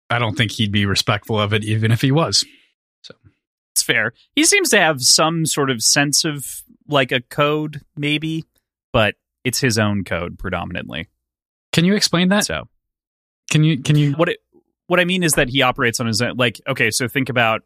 I 0.08 0.18
don't 0.20 0.36
think 0.36 0.52
he'd 0.52 0.70
be 0.72 0.86
respectful 0.86 1.38
of 1.40 1.52
it 1.52 1.64
even 1.64 1.90
if 1.90 2.00
he 2.00 2.12
was. 2.12 2.44
It's 3.74 3.82
fair. 3.82 4.12
He 4.34 4.44
seems 4.44 4.68
to 4.70 4.78
have 4.78 5.02
some 5.02 5.46
sort 5.46 5.70
of 5.70 5.82
sense 5.82 6.24
of 6.24 6.62
like 6.88 7.12
a 7.12 7.20
code, 7.20 7.80
maybe, 7.96 8.44
but 8.92 9.14
it's 9.44 9.60
his 9.60 9.78
own 9.78 10.04
code 10.04 10.38
predominantly. 10.38 11.08
Can 11.72 11.84
you 11.84 11.94
explain 11.94 12.28
that? 12.28 12.44
So 12.44 12.68
Can 13.50 13.64
you 13.64 13.82
can 13.82 13.96
you 13.96 14.12
what 14.12 14.28
it 14.28 14.38
what 14.88 15.00
I 15.00 15.04
mean 15.04 15.22
is 15.22 15.32
that 15.34 15.48
he 15.48 15.62
operates 15.62 16.00
on 16.00 16.06
his 16.06 16.20
own. 16.20 16.36
Like, 16.36 16.60
okay, 16.68 16.90
so 16.90 17.08
think 17.08 17.30
about 17.30 17.62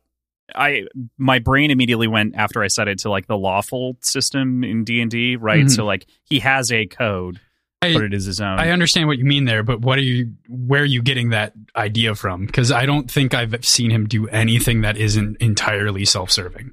I 0.54 0.84
my 1.18 1.40
brain 1.40 1.72
immediately 1.72 2.06
went 2.06 2.36
after 2.36 2.62
I 2.62 2.68
said 2.68 2.86
it 2.86 3.00
to 3.00 3.10
like 3.10 3.26
the 3.26 3.36
lawful 3.36 3.96
system 4.00 4.62
in 4.62 4.84
D 4.84 5.00
and 5.00 5.10
D, 5.10 5.34
right? 5.34 5.64
Mhm. 5.64 5.70
So 5.70 5.84
like 5.84 6.06
he 6.22 6.38
has 6.38 6.70
a 6.70 6.86
code, 6.86 7.40
I- 7.82 7.92
but 7.92 8.02
it 8.04 8.14
is 8.14 8.24
his 8.24 8.40
own. 8.40 8.58
I 8.58 8.70
understand 8.70 9.06
what 9.06 9.18
you 9.18 9.24
mean 9.24 9.44
there, 9.44 9.62
but 9.62 9.80
what 9.82 9.98
are 9.98 10.02
you 10.02 10.32
where 10.48 10.82
are 10.82 10.86
you 10.86 11.02
getting 11.02 11.30
that 11.30 11.52
idea 11.76 12.14
from? 12.14 12.46
Because 12.46 12.72
I 12.72 12.86
don't 12.86 13.10
think 13.10 13.34
I've 13.34 13.64
seen 13.64 13.90
him 13.90 14.06
do 14.06 14.26
anything 14.28 14.80
that 14.80 14.96
isn't 14.96 15.36
entirely 15.40 16.04
self-serving. 16.04 16.72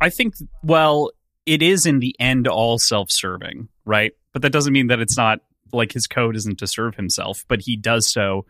I 0.00 0.10
think, 0.10 0.34
well, 0.62 1.10
it 1.46 1.62
is 1.62 1.86
in 1.86 2.00
the 2.00 2.14
end 2.20 2.46
all 2.48 2.78
self 2.78 3.10
serving, 3.10 3.68
right? 3.84 4.12
But 4.32 4.42
that 4.42 4.50
doesn't 4.50 4.72
mean 4.72 4.88
that 4.88 5.00
it's 5.00 5.16
not 5.16 5.40
like 5.72 5.92
his 5.92 6.06
code 6.06 6.36
isn't 6.36 6.58
to 6.58 6.66
serve 6.66 6.96
himself, 6.96 7.44
but 7.48 7.62
he 7.62 7.76
does 7.76 8.06
so 8.06 8.44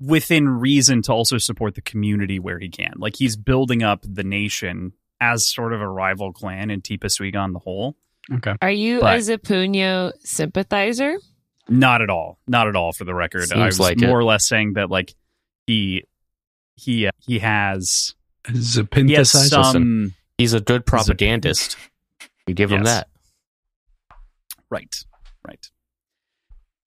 within 0.00 0.48
reason 0.48 1.02
to 1.02 1.12
also 1.12 1.38
support 1.38 1.74
the 1.74 1.80
community 1.80 2.38
where 2.38 2.58
he 2.58 2.68
can. 2.68 2.94
Like 2.96 3.16
he's 3.16 3.36
building 3.36 3.82
up 3.82 4.00
the 4.02 4.24
nation 4.24 4.92
as 5.20 5.46
sort 5.46 5.72
of 5.72 5.80
a 5.80 5.88
rival 5.88 6.32
clan 6.32 6.70
in 6.70 6.80
Tipa 6.80 7.06
Swiga 7.06 7.36
on 7.40 7.52
the 7.52 7.58
whole. 7.58 7.96
Okay. 8.34 8.54
Are 8.60 8.70
you 8.70 9.00
But- 9.00 9.16
a 9.16 9.18
Zapunyo 9.18 10.12
sympathizer? 10.20 11.16
Not 11.68 12.00
at 12.02 12.08
all. 12.10 12.38
Not 12.46 12.66
at 12.68 12.76
all 12.76 12.92
for 12.92 13.04
the 13.04 13.14
record. 13.14 13.48
Seems 13.48 13.60
I 13.60 13.66
was 13.66 13.78
like 13.80 13.98
more 14.00 14.20
it. 14.20 14.22
or 14.22 14.24
less 14.24 14.48
saying 14.48 14.72
that 14.74 14.90
like 14.90 15.14
he 15.66 16.04
he 16.76 17.06
uh, 17.06 17.10
he 17.26 17.38
has 17.40 18.14
he 18.46 19.12
has 19.14 19.30
some 19.30 20.14
He's 20.38 20.54
a 20.54 20.60
good 20.60 20.86
propagandist. 20.86 21.76
We 22.46 22.54
give 22.54 22.70
him 22.72 22.84
that. 22.84 23.08
right. 24.70 24.94
Right. 25.46 25.66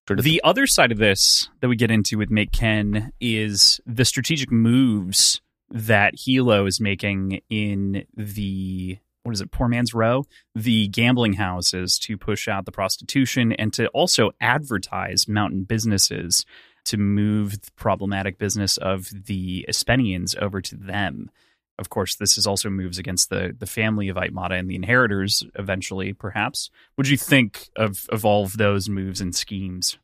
The 0.07 0.41
other 0.43 0.65
side 0.67 0.91
of 0.91 0.97
this 0.97 1.49
that 1.61 1.67
we 1.69 1.75
get 1.75 1.91
into 1.91 2.17
with 2.17 2.29
Maik 2.29 2.51
Kehn 2.51 3.11
is 3.21 3.79
the 3.85 4.03
strategic 4.03 4.51
moves 4.51 5.41
that 5.69 6.13
Hilo 6.17 6.65
is 6.65 6.81
making 6.81 7.41
in 7.49 8.05
the 8.17 8.97
what 9.23 9.33
is 9.33 9.41
it, 9.41 9.51
Poor 9.51 9.67
Man's 9.67 9.93
Row, 9.93 10.25
the 10.55 10.87
gambling 10.87 11.33
houses 11.33 11.99
to 11.99 12.17
push 12.17 12.47
out 12.47 12.65
the 12.65 12.71
prostitution 12.71 13.51
and 13.53 13.71
to 13.73 13.87
also 13.89 14.31
advertise 14.41 15.27
mountain 15.27 15.63
businesses 15.63 16.45
to 16.85 16.97
move 16.97 17.61
the 17.61 17.71
problematic 17.75 18.37
business 18.37 18.77
of 18.77 19.09
the 19.25 19.65
Espenians 19.69 20.35
over 20.35 20.61
to 20.61 20.75
them. 20.75 21.29
Of 21.77 21.89
course, 21.89 22.15
this 22.15 22.37
is 22.37 22.45
also 22.45 22.69
moves 22.69 22.97
against 22.97 23.29
the 23.29 23.55
the 23.57 23.65
family 23.65 24.09
of 24.09 24.17
Ayt 24.17 24.31
Mada 24.31 24.55
and 24.55 24.69
the 24.69 24.75
inheritors 24.75 25.43
eventually, 25.55 26.13
perhaps. 26.13 26.69
What 26.95 27.05
do 27.05 27.11
you 27.11 27.17
think 27.17 27.69
of, 27.75 28.07
of 28.09 28.25
all 28.25 28.43
of 28.43 28.57
those 28.57 28.89
moves 28.89 29.21
and 29.21 29.35
schemes? 29.35 29.97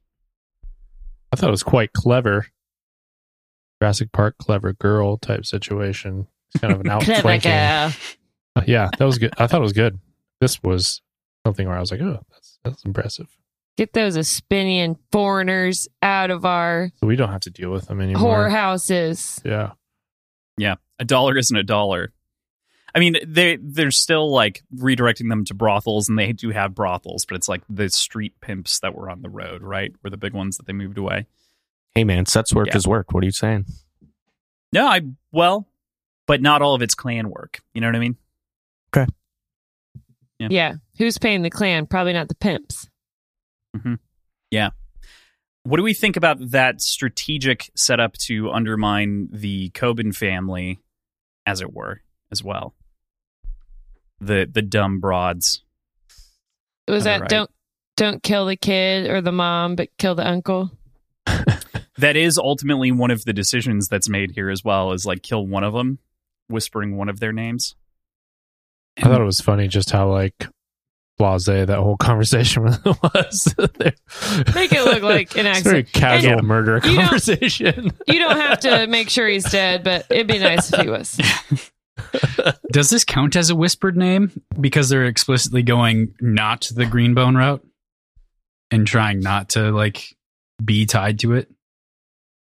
I 1.31 1.35
thought 1.35 1.49
it 1.49 1.51
was 1.51 1.63
quite 1.63 1.93
clever. 1.93 2.47
Jurassic 3.81 4.11
Park 4.11 4.37
clever 4.39 4.73
girl 4.73 5.17
type 5.17 5.45
situation. 5.45 6.27
It's 6.53 6.61
kind 6.61 6.73
of 6.73 6.79
an 6.81 6.87
Clever 6.99 7.11
outflanking. 7.11 7.51
Girl. 8.59 8.63
Uh, 8.63 8.65
yeah, 8.67 8.89
that 8.97 9.05
was 9.05 9.17
good. 9.17 9.33
I 9.37 9.47
thought 9.47 9.59
it 9.59 9.63
was 9.63 9.73
good. 9.73 9.99
This 10.41 10.61
was 10.63 11.01
something 11.45 11.67
where 11.67 11.77
I 11.77 11.79
was 11.79 11.91
like, 11.91 12.01
oh, 12.01 12.19
that's 12.31 12.59
that's 12.63 12.83
impressive. 12.85 13.27
Get 13.77 13.93
those 13.93 14.17
Espenian 14.17 14.97
foreigners 15.11 15.87
out 16.01 16.31
of 16.31 16.45
our 16.45 16.91
So 16.99 17.07
we 17.07 17.15
don't 17.15 17.29
have 17.29 17.41
to 17.41 17.51
deal 17.51 17.69
with 17.71 17.87
them 17.87 18.01
anymore. 18.01 18.49
whorehouses. 18.49 19.41
Yeah. 19.45 19.73
Yeah, 20.57 20.75
a 20.97 21.05
dollar 21.05 21.37
isn't 21.37 21.55
a 21.55 21.63
dollar. 21.63 22.11
I 22.95 22.99
mean, 22.99 23.17
they 23.27 23.57
they're 23.61 23.91
still 23.91 24.31
like 24.31 24.63
redirecting 24.75 25.29
them 25.29 25.45
to 25.45 25.53
brothels, 25.53 26.09
and 26.09 26.17
they 26.17 26.33
do 26.33 26.49
have 26.49 26.73
brothels, 26.73 27.25
but 27.25 27.35
it's 27.35 27.47
like 27.47 27.61
the 27.69 27.89
street 27.89 28.33
pimps 28.41 28.79
that 28.79 28.95
were 28.95 29.07
on 29.09 29.21
the 29.21 29.29
road, 29.29 29.61
right? 29.61 29.93
Were 30.03 30.09
the 30.09 30.17
big 30.17 30.33
ones 30.33 30.57
that 30.57 30.65
they 30.65 30.73
moved 30.73 30.97
away. 30.97 31.27
Hey 31.93 32.03
man, 32.03 32.25
sex 32.25 32.53
work 32.55 32.67
Yeah. 32.69 32.77
is 32.77 32.87
work. 32.87 33.13
What 33.13 33.21
are 33.23 33.25
you 33.27 33.31
saying? 33.31 33.65
No, 34.73 34.87
I 34.87 35.01
well, 35.31 35.67
but 36.25 36.41
not 36.41 36.63
all 36.63 36.73
of 36.73 36.81
it's 36.81 36.95
clan 36.95 37.29
work. 37.29 37.59
You 37.75 37.81
know 37.81 37.87
what 37.87 37.95
I 37.95 37.99
mean? 37.99 38.17
Yeah. 40.39 40.47
Yeah. 40.51 40.73
Who's 40.97 41.17
paying 41.17 41.41
the 41.41 41.49
clan? 41.49 41.87
Probably 41.87 42.13
not 42.13 42.27
the 42.27 42.35
pimps. 42.35 42.89
Mm-hmm. 43.75 43.95
Yeah. 44.51 44.69
What 45.63 45.77
do 45.77 45.83
we 45.83 45.93
think 45.93 46.15
about 46.15 46.51
that 46.51 46.81
strategic 46.81 47.69
setup 47.75 48.13
to 48.19 48.51
undermine 48.51 49.29
the 49.31 49.69
Koben 49.71 50.15
family, 50.15 50.79
as 51.45 51.61
it 51.61 51.73
were, 51.73 52.01
as 52.31 52.43
well? 52.43 52.73
The 54.19 54.47
the 54.49 54.61
dumb 54.61 54.99
broads. 54.99 55.63
Was 56.87 57.03
that 57.03 57.21
right. 57.21 57.29
don't 57.29 57.51
don't 57.97 58.23
kill 58.23 58.45
the 58.45 58.55
kid 58.55 59.09
or 59.09 59.21
the 59.21 59.33
mom, 59.33 59.75
but 59.75 59.89
kill 59.97 60.15
the 60.15 60.27
uncle? 60.27 60.71
That 61.97 62.15
is 62.15 62.37
ultimately 62.37 62.91
one 62.91 63.09
of 63.09 63.25
the 63.25 63.33
decisions 63.33 63.87
that's 63.87 64.07
made 64.07 64.31
here 64.31 64.49
as 64.49 64.63
well. 64.63 64.91
Is 64.91 65.05
like 65.05 65.23
kill 65.23 65.45
one 65.45 65.63
of 65.63 65.73
them, 65.73 65.97
whispering 66.47 66.95
one 66.95 67.09
of 67.09 67.19
their 67.19 67.33
names. 67.33 67.75
I 68.97 69.01
thought 69.03 69.21
it 69.21 69.25
was 69.25 69.41
funny 69.41 69.67
just 69.67 69.91
how 69.91 70.09
like 70.11 70.47
blase 71.17 71.45
that 71.45 71.69
whole 71.69 71.97
conversation 71.99 72.63
was. 72.63 73.55
Make 74.55 74.71
it 74.71 74.83
look 74.85 75.01
like 75.03 75.35
an 75.37 75.45
It's 75.47 75.61
very 75.61 75.83
casual 75.83 76.39
And 76.39 76.47
murder 76.47 76.75
you 76.83 76.95
don't- 76.95 76.95
conversation. 77.05 77.91
You 78.07 78.19
don't 78.19 78.37
have 78.37 78.59
to 78.61 78.87
make 78.87 79.09
sure 79.09 79.27
he's 79.27 79.49
dead, 79.49 79.83
but 79.83 80.05
it'd 80.09 80.27
be 80.27 80.39
nice 80.39 80.71
if 80.71 80.81
he 80.81 80.89
was. 80.89 81.19
Does 82.71 82.89
this 82.89 83.03
count 83.03 83.35
as 83.35 83.49
a 83.49 83.55
whispered 83.55 83.97
name 83.97 84.41
because 84.59 84.89
they're 84.89 85.05
explicitly 85.05 85.63
going 85.63 86.13
not 86.21 86.69
the 86.73 86.85
Greenbone 86.85 87.35
route 87.35 87.65
and 88.71 88.85
trying 88.85 89.19
not 89.19 89.49
to 89.49 89.71
like 89.71 90.15
be 90.63 90.85
tied 90.85 91.19
to 91.19 91.33
it? 91.33 91.49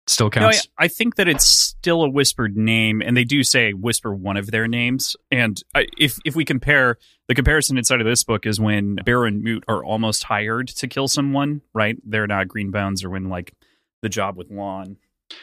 Still 0.07 0.29
No, 0.35 0.47
I, 0.47 0.51
counts. 0.51 0.67
I 0.77 0.87
think 0.87 1.15
that 1.15 1.27
it's 1.27 1.68
still 1.79 2.03
a 2.03 2.09
whispered 2.09 2.57
name, 2.57 3.01
and 3.01 3.15
they 3.15 3.23
do 3.23 3.41
say 3.43 3.71
whisper 3.71 4.13
one 4.13 4.37
of 4.37 4.51
their 4.51 4.67
names. 4.67 5.15
And 5.31 5.61
I, 5.73 5.87
if 5.97 6.17
if 6.25 6.35
we 6.35 6.43
compare 6.43 6.97
the 7.27 7.35
comparison 7.35 7.77
inside 7.77 8.01
of 8.01 8.05
this 8.07 8.23
book 8.23 8.45
is 8.45 8.59
when 8.59 8.97
Bero 9.05 9.27
and 9.27 9.43
Mudt 9.43 9.63
are 9.67 9.83
almost 9.83 10.23
hired 10.23 10.67
to 10.69 10.87
kill 10.87 11.07
someone, 11.07 11.61
right? 11.73 11.95
They're 12.05 12.27
not 12.27 12.47
green 12.47 12.71
bones, 12.71 13.03
or 13.03 13.09
when 13.09 13.29
like 13.29 13.53
the 14.01 14.09
job 14.09 14.35
with 14.35 14.51
Lan, 14.51 14.97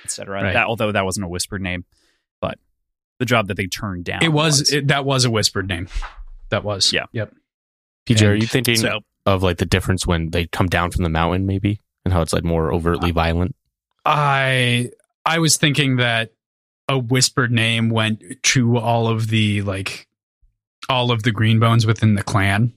etc. 0.04 0.42
Right. 0.42 0.52
That 0.52 0.66
although 0.66 0.92
that 0.92 1.04
wasn't 1.04 1.24
a 1.24 1.28
whispered 1.28 1.62
name, 1.62 1.84
but 2.40 2.58
the 3.18 3.24
job 3.24 3.48
that 3.48 3.56
they 3.56 3.66
turned 3.66 4.04
down. 4.04 4.22
it 4.22 4.32
was 4.32 4.70
it, 4.72 4.88
that 4.88 5.04
was 5.04 5.24
a 5.24 5.30
whispered 5.30 5.68
name. 5.68 5.88
That 6.50 6.64
was 6.64 6.92
Yeah. 6.92 7.06
Yep. 7.12 7.34
PJ, 8.06 8.28
are 8.28 8.34
you 8.34 8.46
thinking 8.46 8.76
so. 8.76 9.00
of 9.24 9.42
like 9.42 9.56
the 9.56 9.66
difference 9.66 10.06
when 10.06 10.30
they 10.30 10.46
come 10.46 10.68
down 10.68 10.92
from 10.92 11.02
the 11.02 11.08
mountain, 11.08 11.44
maybe, 11.44 11.80
and 12.04 12.14
how 12.14 12.22
it's 12.22 12.32
like 12.32 12.44
more 12.44 12.72
overtly 12.72 13.10
uh, 13.10 13.14
violent? 13.14 13.56
I 14.04 14.90
I 15.26 15.38
was 15.40 15.56
thinking 15.56 15.96
that 15.96 16.32
a 16.88 16.96
whispered 16.98 17.50
name 17.50 17.90
went 17.90 18.22
to 18.44 18.78
all 18.78 19.08
of 19.08 19.26
the 19.28 19.62
like 19.62 20.06
all 20.88 21.10
of 21.10 21.24
the 21.24 21.32
Greenbones 21.32 21.84
within 21.86 22.14
the 22.14 22.22
clan 22.22 22.72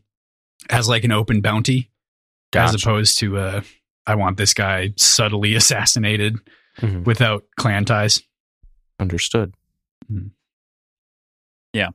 as 0.69 0.89
like 0.89 1.03
an 1.03 1.11
open 1.11 1.41
bounty, 1.41 1.91
as 2.55 2.73
opposed 2.73 3.19
to 3.19 3.37
uh, 3.37 3.61
I 4.07 4.15
want 4.15 4.37
this 4.37 4.53
guy 4.55 4.93
subtly 4.97 5.53
assassinated 5.61 6.37
Mhm. 6.79 7.05
without 7.05 7.43
clan 7.57 7.85
ties. 7.85 8.21
Understood. 8.99 9.53
Yeah. 11.73 11.89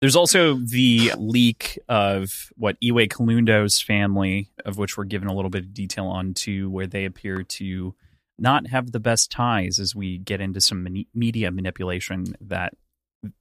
There's 0.00 0.16
also 0.16 0.54
the 0.54 1.12
leak 1.18 1.78
of 1.88 2.50
what 2.56 2.76
Iwe 2.82 3.08
Kalundo's 3.08 3.80
family, 3.80 4.50
of 4.64 4.78
which 4.78 4.96
we're 4.96 5.04
given 5.04 5.28
a 5.28 5.34
little 5.34 5.50
bit 5.50 5.64
of 5.64 5.74
detail 5.74 6.06
on 6.06 6.32
too, 6.34 6.70
where 6.70 6.86
they 6.86 7.04
appear 7.04 7.42
to 7.42 7.94
not 8.40 8.68
have 8.68 8.92
the 8.92 9.00
best 9.00 9.30
ties 9.30 9.78
as 9.78 9.94
we 9.94 10.18
get 10.18 10.40
into 10.40 10.60
some 10.60 10.82
mani- 10.82 11.08
media 11.14 11.50
manipulation 11.50 12.24
that 12.40 12.72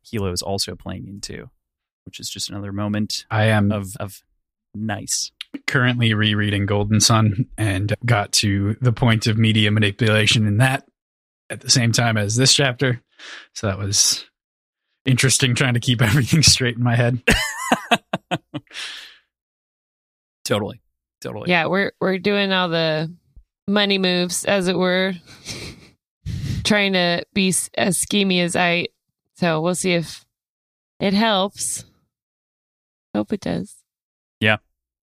Hilo 0.03 0.32
is 0.32 0.41
also 0.41 0.75
playing 0.75 1.08
into, 1.08 1.50
which 2.06 2.20
is 2.20 2.29
just 2.29 2.50
another 2.50 2.72
moment 2.72 3.25
I 3.32 3.46
am 3.46 3.72
of 3.72 3.96
of 3.98 4.22
nice. 4.75 5.32
currently 5.68 6.13
rereading 6.13 6.65
Golden 6.65 7.00
Son 7.00 7.46
and 7.58 7.96
got 8.06 8.32
to 8.34 8.75
the 8.82 8.94
point 8.94 9.27
of 9.27 9.38
media 9.38 9.72
manipulation 9.72 10.46
in 10.46 10.58
that 10.58 10.86
at 11.50 11.62
the 11.62 11.70
same 11.70 11.91
time 11.91 12.18
as 12.18 12.36
this 12.36 12.53
chapter. 12.53 13.01
So 13.56 13.68
that 13.68 13.77
was 13.79 14.25
interesting 15.06 15.56
trying 15.56 15.74
to 15.74 15.79
keep 15.79 16.01
everything 16.03 16.44
straight 16.44 16.77
in 16.77 16.84
my 16.84 16.96
head. 16.96 17.22
Totally, 20.45 20.82
totally. 21.21 21.50
Yeah, 21.50 21.67
we're 21.67 21.91
we're 22.02 22.17
doing 22.17 22.52
all 22.52 22.69
the 22.69 23.13
money 23.69 23.97
moves, 23.97 24.45
as 24.45 24.67
it 24.67 24.77
were, 24.77 25.13
trying 26.63 26.93
to 26.93 27.23
be 27.34 27.49
as 27.49 27.97
schemy 27.97 28.43
as 28.43 28.55
I. 28.55 28.88
So 29.36 29.62
we'll 29.62 29.75
see 29.75 29.93
if 29.93 30.25
it 30.99 31.13
helps. 31.13 31.86
Hope 33.15 33.32
it 33.34 33.41
does. 33.41 33.75
Yeah. 34.39 34.58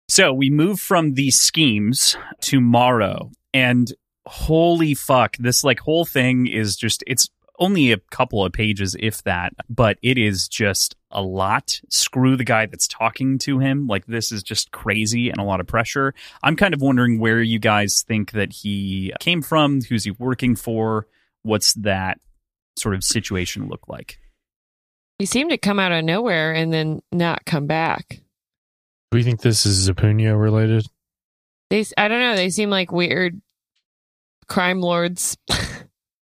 So 0.09 0.33
we 0.33 0.51
move 0.51 0.81
from 0.81 1.15
these 1.15 1.39
schemes 1.39 2.17
tomorrow, 2.41 3.31
and 3.55 3.93
holy 4.27 4.95
fuck, 4.95 5.37
this 5.39 5.65
like 5.65 5.81
whole 5.81 6.05
thing 6.05 6.47
is 6.47 6.77
just 6.77 7.03
it's 7.07 7.29
only 7.59 7.93
a 7.93 7.99
couple 8.11 8.45
of 8.45 8.53
pages, 8.53 8.97
if 8.99 9.23
that, 9.23 9.53
but 9.69 9.99
it 10.03 10.19
is 10.19 10.49
just 10.49 10.97
a 11.13 11.23
lot. 11.23 11.81
Screw 11.89 12.37
the 12.37 12.45
guy 12.45 12.67
that's 12.67 12.89
talking 12.89 13.39
to 13.39 13.59
him. 13.59 13.87
Like 13.87 14.07
this 14.07 14.33
is 14.33 14.43
just 14.43 14.71
crazy 14.73 15.31
and 15.31 15.39
a 15.39 15.45
lot 15.45 15.61
of 15.61 15.67
pressure. 15.67 16.15
I'm 16.43 16.57
kind 16.57 16.75
of 16.75 16.81
wondering 16.81 17.19
where 17.19 17.41
you 17.41 17.59
guys 17.59 18.03
think 18.03 18.33
that 18.33 18.53
he 18.53 19.13
came 19.21 19.43
from, 19.43 19.83
who's 19.83 20.05
he 20.05 20.11
working 20.13 20.57
for, 20.57 21.07
what's 21.43 21.75
that 21.75 22.21
sort 22.77 22.95
of 22.95 23.05
situation 23.05 23.69
look 23.69 23.89
like? 23.89 24.19
He 25.19 25.27
seemed 25.27 25.51
to 25.51 25.59
come 25.59 25.79
out 25.79 25.93
of 25.93 26.05
nowhere 26.05 26.53
and 26.53 26.73
then 26.73 27.01
not 27.13 27.45
come 27.45 27.67
back. 27.67 28.21
Do 29.11 29.17
we 29.17 29.23
think 29.23 29.43
this 29.43 29.67
is 29.67 29.89
Zapunyo 29.89 30.41
related? 30.41 30.87
They, 31.71 31.85
I 31.97 32.09
don't 32.09 32.21
know. 32.21 32.35
They 32.35 32.51
seem 32.51 32.71
like 32.71 32.91
weird 32.91 33.41
crime 34.49 34.81
lords. 34.81 35.37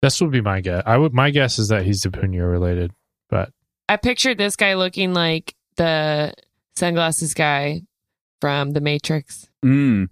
This 0.01 0.21
would 0.21 0.31
be 0.31 0.41
my 0.41 0.61
guess. 0.61 0.83
I 0.85 0.97
would. 0.97 1.13
My 1.13 1.31
guess 1.31 1.57
is 1.57 1.69
that 1.69 1.83
he's 1.83 2.03
Zapunyo 2.03 2.49
related, 2.49 2.91
but 2.91 2.96
I 3.89 3.97
pictured 3.97 4.37
this 4.37 4.55
guy 4.55 4.73
looking 4.75 5.13
like 5.13 5.55
the 5.77 6.33
sunglasses 6.75 7.33
guy 7.33 7.83
from 8.41 8.71
The 8.71 8.81
Matrix, 8.81 9.47
Mm, 9.65 10.09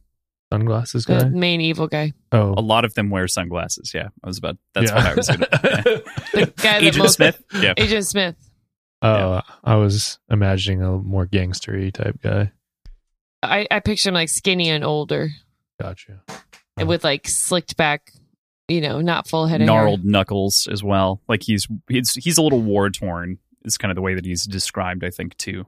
sunglasses 0.51 1.05
the 1.05 1.19
guy. 1.19 1.29
main 1.29 1.61
evil 1.61 1.87
guy, 1.87 2.13
Oh, 2.31 2.53
a 2.57 2.61
lot 2.61 2.85
of 2.85 2.93
them 2.93 3.09
wear 3.09 3.27
sunglasses. 3.27 3.91
Yeah, 3.93 4.09
I 4.23 4.27
was 4.27 4.37
about. 4.37 4.57
That's 4.73 4.89
Yeah. 4.91 4.95
what 4.95 5.05
I 5.05 5.13
was 5.15 5.27
going 5.27 5.39
to. 5.41 6.03
the 6.33 6.53
guy 6.57 6.77
Agent 6.77 6.97
most 6.97 7.15
Smith. 7.15 7.41
Yeah. 7.53 7.73
Agent 7.77 8.05
Smith. 8.05 8.35
oh, 9.01 9.41
I 9.63 9.75
was 9.75 10.19
imagining 10.29 10.81
a 10.81 10.91
more 10.97 11.25
gangstery 11.27 11.91
type 11.93 12.19
guy. 12.21 12.51
I, 13.43 13.67
I 13.69 13.79
picture 13.79 14.09
him 14.09 14.15
like 14.15 14.29
skinny 14.29 14.69
and 14.69 14.83
older, 14.83 15.29
Gotcha. 15.79 16.23
and 16.77 16.87
with 16.87 17.03
like 17.03 17.27
slicked 17.27 17.77
back, 17.77 18.09
you 18.67 18.81
know, 18.81 19.01
not 19.01 19.27
full 19.27 19.45
head 19.45 19.61
of 19.61 19.67
gnarled 19.67 19.99
hair. 20.01 20.09
knuckles 20.09 20.67
as 20.71 20.83
well. 20.83 21.21
Like 21.27 21.43
he's 21.43 21.67
he's 21.87 22.13
he's 22.15 22.39
a 22.39 22.41
little 22.41 22.61
war 22.61 22.89
torn. 22.89 23.37
Is 23.65 23.77
kind 23.77 23.91
of 23.91 23.95
the 23.95 24.01
way 24.01 24.13
that 24.13 24.25
he's 24.25 24.45
described. 24.45 25.03
I 25.03 25.09
think 25.09 25.37
too. 25.37 25.65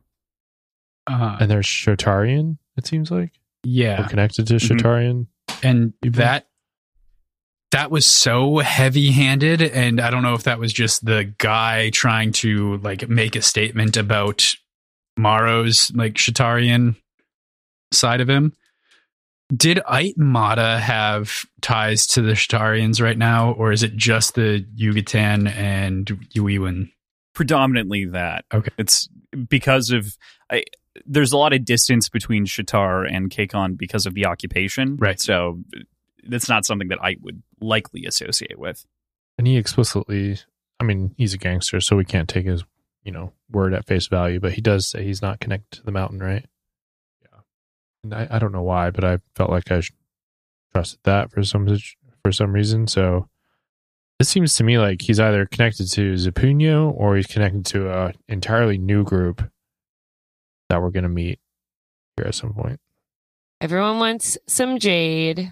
Uh, 1.08 1.38
And 1.40 1.50
there's 1.50 1.66
Shotarian. 1.66 2.58
It 2.76 2.86
seems 2.86 3.10
like 3.12 3.32
or 3.32 3.32
yeah, 3.64 4.08
connected 4.08 4.48
to 4.48 4.56
Mhm. 4.56 5.28
And 5.64 5.94
people. 6.02 6.20
that 6.20 6.48
that 7.72 7.92
was 7.92 8.06
so 8.06 8.60
heavy-handed, 8.60 9.62
and 9.62 10.00
I 10.00 10.10
don't 10.10 10.24
know 10.24 10.36
if 10.36 10.44
that 10.44 10.60
was 10.60 10.72
just 10.72 11.04
the 11.06 11.34
guy 11.38 11.90
trying 11.90 12.32
to 12.34 12.78
like 12.78 13.10
make 13.10 13.36
a 13.36 13.42
statement 13.42 13.98
about 13.98 14.56
Maro's 15.18 15.92
like 15.94 16.14
Shotarian 16.14 16.96
side 17.92 18.22
of 18.22 18.30
him. 18.30 18.54
Did 19.56 19.80
Ayt 19.90 20.18
Mada 20.18 20.80
have 20.80 21.46
ties 21.62 22.06
to 22.08 22.22
the 22.22 22.34
Shatarians 22.34 23.02
right 23.02 23.18
now, 23.18 23.52
or 23.54 23.72
is 23.72 23.82
it 23.82 23.96
just 23.96 24.36
the 24.36 24.66
Ygutan 24.78 25.50
and 25.50 26.06
Yuiwan? 26.36 26.92
Predominantly 27.38 28.06
that. 28.06 28.46
Okay. 28.52 28.72
It's 28.80 29.08
because 29.48 29.92
of. 29.92 30.18
I, 30.50 30.64
there's 31.06 31.32
a 31.32 31.38
lot 31.38 31.54
of 31.54 31.64
distance 31.64 32.10
between 32.10 32.48
Shotar 32.48 33.08
and 33.08 33.30
Kekon 33.30 33.78
because 33.78 34.08
of 34.08 34.16
the 34.16 34.26
occupation. 34.26 34.98
Right. 34.98 35.20
So 35.22 35.60
that's 36.24 36.50
not 36.50 36.66
something 36.66 36.88
that 36.88 36.98
I 37.00 37.18
would 37.22 37.44
likely 37.62 38.06
associate 38.08 38.58
with. 38.58 38.88
And 39.38 39.46
he 39.46 39.56
explicitly, 39.56 40.40
I 40.80 40.84
mean, 40.84 41.14
he's 41.16 41.36
a 41.36 41.38
gangster, 41.38 41.80
so 41.80 41.96
we 41.96 42.06
can't 42.06 42.28
take 42.28 42.48
his, 42.48 42.64
you 43.04 43.12
know, 43.12 43.34
word 43.52 43.76
at 43.76 43.86
face 43.86 44.08
value. 44.08 44.40
But 44.40 44.54
he 44.54 44.62
does 44.62 44.88
say 44.88 45.04
he's 45.04 45.22
not 45.22 45.40
connected 45.40 45.78
to 45.78 45.84
the 45.84 45.92
mountain, 45.92 46.18
right? 46.18 46.48
Yeah. 47.22 47.42
And 48.04 48.16
I, 48.16 48.28
I 48.32 48.40
don't 48.40 48.52
know 48.52 48.64
why, 48.64 48.90
but 48.90 49.04
I 49.04 49.20
felt 49.36 49.52
like 49.52 49.72
I 49.72 49.84
trusted 50.74 51.02
that 51.04 51.30
for 51.30 51.44
some 51.44 51.68
for 52.24 52.32
some 52.32 52.52
reason. 52.52 52.88
So 52.88 53.30
it 54.20 54.26
seems 54.26 54.56
to 54.56 54.64
me 54.64 54.78
like 54.78 55.02
he's 55.02 55.20
either 55.20 55.46
connected 55.46 55.90
to 55.92 56.14
Zapunyo 56.14 56.92
or 56.96 57.16
he's 57.16 57.28
connected 57.28 57.66
to 57.68 57.90
a 57.92 58.14
entirely 58.28 58.78
new 58.78 59.04
group 59.04 59.44
that 60.70 60.82
we're 60.82 60.90
going 60.90 61.04
to 61.04 61.10
meet 61.10 61.40
here 62.16 62.26
at 62.26 62.36
some 62.36 62.54
point. 62.54 62.80
Everyone 63.62 64.00
wants 64.00 64.38
some 64.48 64.80
jade, 64.80 65.52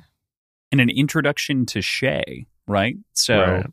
And 0.71 0.81
an 0.81 0.89
introduction 0.89 1.65
to 1.67 1.79
Shae, 1.79 2.47
right? 2.67 2.97
So 3.13 3.39
Right. 3.39 3.65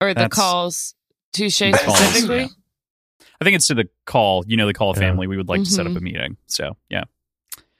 or 0.00 0.14
the 0.14 0.28
Kauls 0.28 0.94
to 1.34 1.46
Shae 1.46 1.72
The 1.72 1.78
Kauls, 1.78 1.96
specifically. 1.96 2.40
yeah. 2.40 2.46
I 3.40 3.44
think 3.44 3.54
it's 3.56 3.68
to 3.68 3.74
the 3.74 3.88
Kaul. 4.06 4.44
You 4.48 4.56
know, 4.56 4.66
the 4.66 4.74
Kaul 4.74 4.92
Yeah. 4.94 5.00
family. 5.00 5.26
We 5.28 5.36
would 5.36 5.48
like 5.48 5.62
to 5.62 5.70
set 5.70 5.86
up 5.86 5.92
a 5.92 5.94
mm-hmm. 5.96 6.04
meeting. 6.04 6.36
So 6.46 6.76
yeah. 6.90 7.04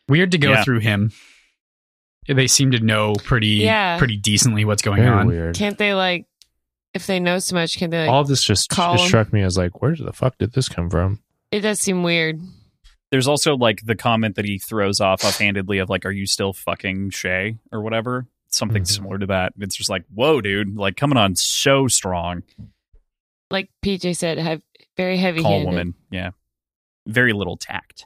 Weird 0.09 0.31
to 0.33 0.39
go 0.39 0.51
Yeah. 0.51 0.65
through 0.65 0.81
him 0.81 1.13
they 2.37 2.47
seem 2.47 2.71
to 2.73 2.81
know 2.81 3.15
pretty 3.15 3.47
Yeah. 3.49 3.99
pretty 3.99 4.17
decently 4.17 4.65
what's 4.65 4.83
going 4.83 5.03
Very 5.03 5.09
on. 5.17 5.27
weird. 5.27 5.57
Can't 5.57 5.79
they 5.79 5.95
like 5.95 6.27
if 6.95 7.07
they 7.07 7.21
know 7.21 7.39
so 7.39 7.55
much? 7.55 7.79
Can 7.79 7.91
they 7.91 8.01
like? 8.01 8.11
All 8.11 8.25
this 8.25 8.43
just 8.45 8.69
call 8.71 8.95
it 8.95 8.99
struck 9.07 9.33
me 9.33 9.43
as 9.43 9.57
like, 9.57 9.81
where 9.83 9.95
the 9.97 10.13
fuck 10.13 10.39
did 10.39 10.53
this 10.53 10.69
come 10.69 10.91
from? 10.91 11.21
it 11.51 11.61
does 11.61 11.81
seem 11.81 12.03
weird. 12.03 12.39
There's 13.11 13.27
also 13.27 13.57
like 13.57 13.87
the 13.87 13.95
comment 13.97 14.37
that 14.37 14.45
he 14.45 14.59
throws 14.59 15.01
off 15.01 15.25
offhandedly 15.25 15.79
of 15.79 15.89
like, 15.89 16.05
"Are 16.05 16.11
you 16.11 16.27
still 16.27 16.53
fucking 16.53 17.11
Shae?" 17.11 17.59
or 17.73 17.81
whatever. 17.81 18.27
Something 18.51 18.83
Mhm. 18.83 18.87
similar 18.87 19.19
to 19.19 19.27
that. 19.27 19.55
It's 19.59 19.75
just 19.77 19.89
like, 19.89 20.05
whoa, 20.13 20.43
dude! 20.43 20.77
Like 20.77 20.97
coming 20.97 21.17
on 21.17 21.35
so 21.35 21.89
strong. 21.89 22.43
Like 23.51 23.71
PJ 23.83 24.15
said, 24.15 24.37
have 24.39 24.61
very 24.99 25.17
heavy 25.17 25.41
Kaul 25.41 25.65
woman, 25.65 25.95
yeah. 26.11 26.31
Very 27.07 27.33
little 27.33 27.57
tact. 27.57 28.05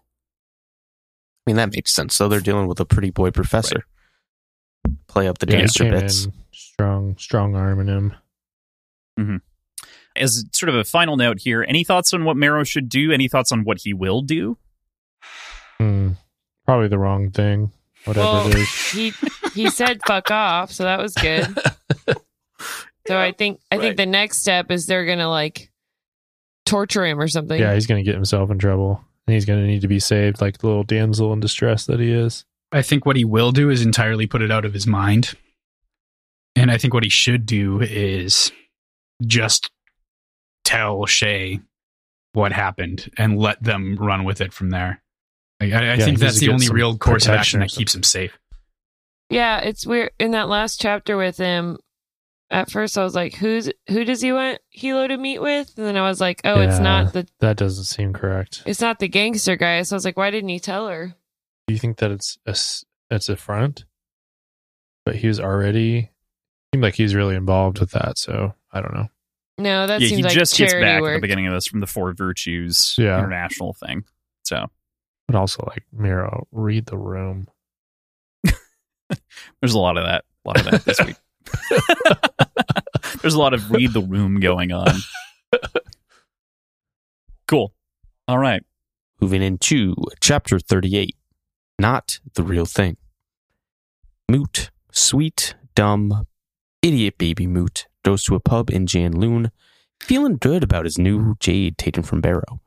I 1.47 1.51
mean, 1.51 1.57
that 1.57 1.73
makes 1.75 1.93
sense. 1.93 2.15
So 2.15 2.29
they're 2.29 2.39
dealing 2.41 2.69
with 2.69 2.79
a 2.79 2.85
pretty 2.85 3.11
boy 3.11 3.33
professor. 3.33 3.85
Play 5.09 5.29
up 5.29 5.38
the 5.38 5.47
Yeah, 5.47 5.57
he 5.57 5.61
gangster 5.62 5.85
came 5.85 5.92
bits. 5.92 6.29
Strong, 6.53 7.16
strong, 7.18 7.55
arm 7.55 7.81
in 7.81 7.88
him. 7.88 9.40
As 10.16 10.45
sort 10.53 10.68
of 10.68 10.75
a 10.75 10.85
final 10.85 11.16
note 11.16 11.40
here, 11.40 11.64
any 11.66 11.85
thoughts 11.85 12.12
on 12.12 12.25
what 12.25 12.37
Maro 12.37 12.64
should 12.64 12.88
do? 12.88 13.12
Any 13.12 13.29
thoughts 13.29 13.53
on 13.53 13.64
what 13.64 13.79
he 13.83 13.95
will 13.95 14.21
do? 14.23 14.59
Hmm. 15.79 16.11
Probably 16.66 16.88
the 16.88 16.99
wrong 16.99 17.31
thing. 17.31 17.73
Whatever 18.05 18.27
Well, 18.27 18.47
it 18.49 18.55
is. 18.57 18.90
he 18.90 19.12
he 19.55 19.71
said 19.71 20.01
fuck 20.07 20.31
off, 20.31 20.71
so 20.73 20.85
that 20.85 20.99
was 21.01 21.14
good. 21.14 21.47
So 23.09 23.18
I 23.18 23.33
think 23.33 23.59
I 23.73 23.75
Right. 23.77 23.83
think 23.83 23.97
the 23.97 24.07
next 24.07 24.38
step 24.42 24.71
is 24.71 24.87
they're 24.87 25.05
gonna 25.05 25.29
like 25.29 25.73
torture 26.64 27.05
him 27.05 27.18
or 27.18 27.27
something. 27.27 27.59
Yeah, 27.61 27.75
he's 27.75 27.88
gonna 27.88 28.05
get 28.05 28.14
himself 28.14 28.49
in 28.49 28.61
trouble, 28.61 29.03
and 29.27 29.35
he's 29.35 29.45
gonna 29.45 29.66
need 29.66 29.81
to 29.81 29.88
be 29.88 29.99
saved, 29.99 30.40
like 30.40 30.59
the 30.59 30.68
little 30.68 30.85
damsel 30.85 31.33
in 31.33 31.40
distress 31.40 31.85
that 31.87 31.99
he 31.99 32.12
is. 32.12 32.45
I 32.73 32.83
think 32.83 33.05
what 33.05 33.17
he 33.17 33.25
will 33.25 33.53
do 33.53 33.71
is 33.71 33.83
entirely 33.83 34.27
put 34.27 34.43
it 34.43 34.51
out 34.51 34.65
of 34.65 34.73
his 34.73 34.87
mind. 34.87 35.35
And 36.57 36.71
I 36.71 36.79
think 36.79 36.95
what 36.95 37.03
he 37.05 37.09
should 37.11 37.47
do 37.47 37.81
is 37.81 38.51
just 39.25 39.71
tell 40.65 41.01
Shae 41.07 41.63
what 42.33 42.53
happened 42.53 43.11
and 43.19 43.39
let 43.39 43.63
them 43.63 43.97
run 43.97 44.25
with 44.25 44.41
it 44.41 44.53
from 44.53 44.71
there. 44.71 45.03
Like, 45.61 45.73
I, 45.73 45.77
I 45.93 45.95
Yeah, 45.95 46.05
think 46.05 46.19
that's 46.19 46.41
the 46.41 46.49
only 46.51 46.69
real 46.71 46.97
course 46.97 47.27
of 47.27 47.35
action 47.35 47.61
that 47.61 47.71
keeps 47.71 47.95
him 47.95 48.03
safe. 48.03 48.39
Yeah, 49.29 49.61
it's 49.61 49.87
weird. 49.87 50.11
In 50.19 50.33
that 50.33 50.49
last 50.49 50.81
chapter 50.81 51.17
with 51.17 51.37
him, 51.39 51.79
at 52.51 52.71
first 52.71 52.99
I 52.99 53.05
was 53.05 53.15
like, 53.15 53.35
"Who's 53.35 53.71
who 53.89 54.05
does 54.05 54.21
he 54.21 54.31
want 54.33 54.59
Hilo 54.69 55.07
to 55.09 55.17
meet 55.17 55.41
with?" 55.41 55.73
And 55.79 55.87
then 55.87 55.97
I 55.97 56.07
was 56.07 56.21
like, 56.21 56.43
"Oh, 56.45 56.61
it's 56.61 56.79
not 56.79 57.15
the 57.15 57.27
That 57.41 57.57
doesn't 57.57 57.85
seem 57.85 58.13
correct. 58.13 58.63
it's 58.67 58.81
not 58.83 58.99
the 58.99 59.09
gangster 59.09 59.57
guy." 59.57 59.81
So 59.83 59.95
I 59.95 59.97
was 59.97 60.05
like, 60.05 60.19
"Why 60.19 60.31
didn't 60.31 60.51
he 60.51 60.61
tell 60.61 60.89
her?" 60.89 61.15
Do 61.73 61.75
you 61.75 61.81
think 61.81 61.97
that 62.01 62.11
it's 62.11 62.37
a 62.45 62.55
it's 63.15 63.31
a 63.31 63.37
front? 63.37 63.87
But 65.07 65.17
he 65.17 65.27
was 65.27 65.41
already 65.41 66.11
seemed 66.75 66.83
like 66.85 66.95
he's 66.95 67.15
really 67.15 67.35
involved 67.35 67.81
with 67.81 67.93
that. 67.93 68.19
So 68.19 68.53
I 68.71 68.83
don't 68.83 68.93
know. 68.93 69.09
No, 69.57 69.87
that 69.87 70.03
yeah, 70.03 70.09
seems 70.09 70.19
he 70.19 70.23
like 70.23 70.35
just 70.35 70.55
gets 70.59 70.71
charity 70.73 70.85
back 70.85 71.03
at 71.03 71.15
the 71.15 71.21
beginning 71.23 71.47
of 71.47 71.55
this 71.55 71.67
from 71.67 71.81
the 71.81 71.87
Four 71.87 72.13
Virtues 72.13 72.95
Yeah. 72.99 73.19
international 73.19 73.73
thing. 73.73 74.05
So 74.45 74.67
But 75.29 75.37
also 75.37 75.65
like 75.67 75.83
Maro, 75.93 76.47
read 76.53 76.85
the 76.85 76.99
room. 76.99 77.49
there's 78.45 79.73
a 79.73 79.79
lot 79.79 79.97
of 79.97 80.05
that. 80.05 80.27
A 80.45 80.49
lot 80.49 80.61
of 80.61 80.71
that 80.71 80.85
this 80.85 81.01
week. 81.07 81.17
there's 83.23 83.33
a 83.35 83.39
lot 83.41 83.55
of 83.55 83.71
read 83.71 83.95
the 83.95 84.03
room 84.03 84.41
going 84.41 84.73
on. 84.73 84.93
Cool. 87.49 87.73
All 88.29 88.39
right. 88.39 88.63
Moving 89.23 89.41
into 89.41 89.95
chapter 90.21 90.59
38 90.59 91.17
Not 91.83 92.21
the 92.35 92.45
Real 92.45 92.64
Thing. 92.64 92.97
Mudt, 94.31 94.71
sweet, 94.92 95.57
dumb, 95.75 96.29
idiot 96.81 97.18
baby 97.18 97.49
Mudt 97.49 97.88
goes 98.05 98.23
to 98.23 98.37
a 98.37 98.40
pub 98.40 98.71
in 98.71 98.87
Jan 98.87 99.14
Janloon, 99.14 99.51
feeling 100.01 100.37
good 100.37 100.62
about 100.62 100.85
his 100.85 100.97
new 100.97 101.35
jade 101.40 101.77
taken 101.77 102.05
from 102.05 102.21
Bero, 102.21 102.61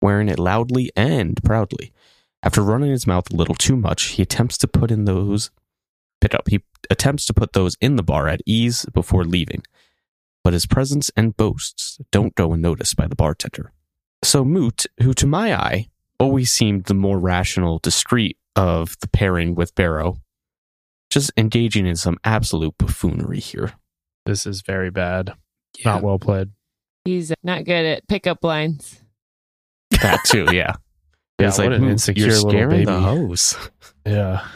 wearing 0.00 0.28
it 0.28 0.38
loudly 0.38 0.92
and 0.94 1.42
proudly. 1.42 1.92
After 2.44 2.62
running 2.62 2.92
his 2.92 3.08
mouth 3.08 3.32
a 3.32 3.34
little 3.34 3.56
too 3.56 3.74
much, 3.74 4.04
he 4.04 4.22
attempts 4.22 4.56
to 4.58 4.68
put 4.68 4.92
in 4.92 5.04
those 5.04 5.50
pick 6.20 6.32
up. 6.32 6.46
He 6.46 6.62
attempts 6.88 7.26
to 7.26 7.34
put 7.34 7.54
those 7.54 7.76
in 7.80 7.96
the 7.96 8.04
bar 8.04 8.28
at 8.28 8.40
ease 8.46 8.86
before 8.94 9.24
leaving, 9.24 9.64
but 10.44 10.52
his 10.52 10.66
presence 10.66 11.10
and 11.16 11.36
boasts 11.36 11.98
don't 12.12 12.36
go 12.36 12.52
unnoticed 12.52 12.94
by 12.94 13.08
the 13.08 13.16
bartender. 13.16 13.72
So 14.22 14.44
Mudt, 14.44 14.86
who 15.02 15.12
to 15.14 15.26
my 15.26 15.56
eye 15.56 15.88
always 16.20 16.52
seemed 16.52 16.84
the 16.84 16.94
more 16.94 17.18
rational, 17.18 17.80
discreet 17.80 18.36
of 18.60 18.94
the 19.00 19.08
pairing 19.08 19.54
with 19.54 19.74
Bero, 19.74 20.18
just 21.08 21.32
engaging 21.38 21.86
in 21.86 21.96
some 21.96 22.18
absolute 22.24 22.76
buffoonery 22.76 23.40
here. 23.40 23.72
This 24.26 24.44
is 24.44 24.60
very 24.60 24.90
bad. 24.90 25.32
Yeah. 25.78 25.92
Not 25.92 26.02
well 26.02 26.18
played. 26.18 26.50
He's 27.06 27.32
not 27.42 27.64
good 27.64 27.86
at 27.86 28.06
pickup 28.06 28.44
lines. 28.44 29.00
That 30.02 30.20
too, 30.26 30.46
yeah. 30.52 30.74
Yeah, 31.40 31.48
it's 31.48 31.56
what 31.56 31.68
like 31.68 31.76
an 31.78 31.84
hmm, 31.84 31.90
insecure 31.92 32.26
you're 32.26 32.34
little 32.34 32.50
scaring 32.50 32.84
the 32.84 33.00
hose. 33.00 33.56
Yeah. 34.04 34.46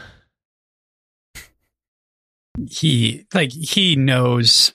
he 2.68 3.24
like 3.32 3.52
he 3.52 3.96
knows 3.96 4.74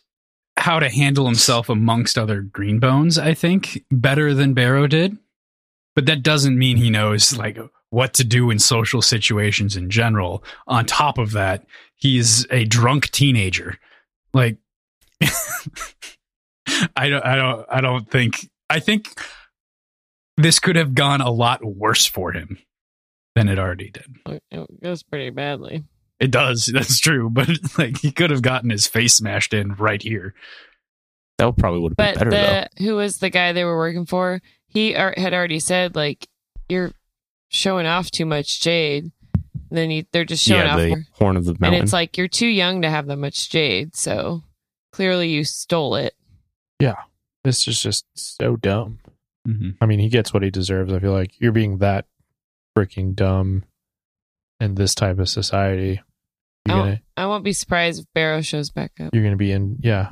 how 0.57 0.79
to 0.79 0.89
handle 0.89 1.27
himself 1.27 1.69
amongst 1.69 2.17
other 2.17 2.41
green 2.41 2.79
bones 2.79 3.19
i 3.19 3.35
think 3.35 3.85
better 3.91 4.33
than 4.33 4.55
Bero 4.55 4.87
did 4.87 5.17
but 5.95 6.07
that 6.07 6.23
doesn't 6.23 6.57
mean 6.57 6.77
he 6.77 6.89
knows 6.89 7.37
like 7.37 7.59
what 7.91 8.13
to 8.15 8.23
do 8.23 8.49
in 8.51 8.59
social 8.59 9.01
situations 9.01 9.75
in 9.75 9.89
general 9.89 10.43
on 10.67 10.85
top 10.85 11.17
of 11.17 11.31
that 11.31 11.65
he's 11.95 12.45
a 12.51 12.65
drunk 12.65 13.09
teenager 13.11 13.77
like 14.33 14.57
i 16.95 17.09
don't 17.09 17.25
i 17.25 17.35
don't 17.35 17.65
i 17.69 17.81
don't 17.81 18.09
think 18.09 18.47
i 18.69 18.79
think 18.79 19.07
this 20.37 20.59
could 20.59 20.75
have 20.75 20.93
gone 20.95 21.19
a 21.21 21.31
lot 21.31 21.63
worse 21.65 22.05
for 22.05 22.31
him 22.31 22.57
than 23.35 23.47
it 23.49 23.59
already 23.59 23.89
did 23.91 24.05
It 24.51 24.81
goes 24.81 25.03
pretty 25.03 25.29
badly. 25.31 25.83
it 26.19 26.31
does. 26.31 26.65
That's 26.73 26.99
true. 26.99 27.29
But 27.29 27.49
like 27.77 27.97
he 27.99 28.11
could 28.11 28.29
have 28.31 28.41
gotten 28.41 28.69
his 28.69 28.87
face 28.87 29.15
smashed 29.15 29.53
in 29.53 29.73
right 29.75 30.01
here. 30.01 30.33
That 31.37 31.55
probably 31.57 31.79
would 31.81 31.91
have 31.91 31.97
been 31.97 32.13
But 32.13 32.19
better 32.19 32.31
though. 32.31 32.65
the 32.77 32.83
who 32.83 32.95
was 32.95 33.17
the 33.19 33.29
guy 33.29 33.51
they 33.53 33.63
were 33.63 33.77
working 33.77 34.05
for? 34.05 34.41
He 34.67 34.95
ar- 34.95 35.13
had 35.15 35.33
already 35.33 35.59
said 35.59 35.95
like 35.95 36.27
you're 36.69 36.91
showing 37.49 37.85
off 37.85 38.09
too 38.11 38.25
much 38.25 38.61
jade. 38.61 39.11
Then 39.71 39.91
you, 39.91 40.03
they're 40.11 40.25
just 40.25 40.43
showing 40.43 40.65
Yeah, 40.65 40.73
off, 40.73 40.79
the 40.79 40.87
more. 40.89 41.03
horn 41.13 41.37
of 41.37 41.45
the 41.45 41.51
mountain. 41.53 41.73
and 41.75 41.83
it's 41.83 41.93
like 41.93 42.17
you're 42.17 42.27
too 42.27 42.47
young 42.47 42.81
to 42.81 42.89
have 42.89 43.05
that 43.07 43.17
much 43.17 43.49
jade. 43.51 43.95
So 43.95 44.41
clearly 44.91 45.29
you 45.29 45.43
stole 45.43 45.95
it. 45.95 46.15
Yeah, 46.79 46.95
this 47.43 47.67
is 47.67 47.79
just 47.81 48.05
so 48.15 48.55
dumb. 48.55 48.99
Mm-hmm. 49.47 49.69
I 49.81 49.85
mean, 49.85 49.99
he 49.99 50.09
gets 50.09 50.33
what 50.33 50.41
he 50.43 50.49
deserves. 50.49 50.91
I 50.91 50.99
feel 50.99 51.11
like 51.11 51.39
you're 51.39 51.51
being 51.51 51.77
that 51.79 52.05
freaking 52.77 53.13
dumb 53.15 53.63
in 54.59 54.75
this 54.75 54.95
type 54.95 55.19
of 55.19 55.29
society. 55.29 56.01
You're 56.67 56.75
Oh. 56.77 56.79
gonna 56.83 57.01
I 57.15 57.25
won't 57.27 57.43
be 57.43 57.53
surprised 57.53 58.01
if 58.01 58.05
Bero 58.15 58.41
shows 58.41 58.69
back 58.71 58.91
up. 58.99 59.13
you're 59.13 59.23
gonna 59.23 59.35
be 59.35 59.51
in 59.51 59.77
yeah. 59.81 60.11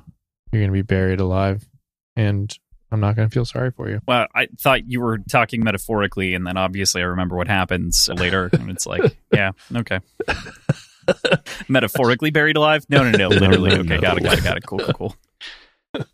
You're 0.51 0.61
gonna 0.61 0.71
be 0.71 0.81
buried 0.83 1.19
alive. 1.19 1.67
And 2.15 2.55
I'm 2.91 2.99
not 2.99 3.15
gonna 3.15 3.29
feel 3.29 3.45
sorry 3.45 3.71
for 3.71 3.89
you. 3.89 4.01
Well, 4.07 4.27
I 4.33 4.47
thought 4.59 4.89
you 4.89 5.01
were 5.01 5.17
talking 5.17 5.63
metaphorically, 5.63 6.33
and 6.33 6.47
then 6.47 6.55
obviously 6.57 7.01
I 7.01 7.05
remember 7.05 7.35
what 7.35 7.47
happens 7.47 8.07
later, 8.09 8.49
and 8.53 8.69
it's 8.69 8.85
like, 8.85 9.17
yeah, 9.33 9.51
okay. 9.75 9.99
metaphorically 11.67 12.31
buried 12.31 12.55
alive? 12.57 12.85
No, 12.89 13.03
no, 13.03 13.17
no, 13.17 13.27
literally. 13.29 13.71
No, 13.71 13.81
no, 13.81 13.81
Okay, 13.81 13.95
no. 13.95 14.01
got 14.01 14.17
it, 14.17 14.23
got 14.23 14.37
it, 14.37 14.43
got 14.43 14.57
it. 14.57 14.65
Cool, 14.65 14.79
cool, 14.79 14.93
cool. 15.93 16.05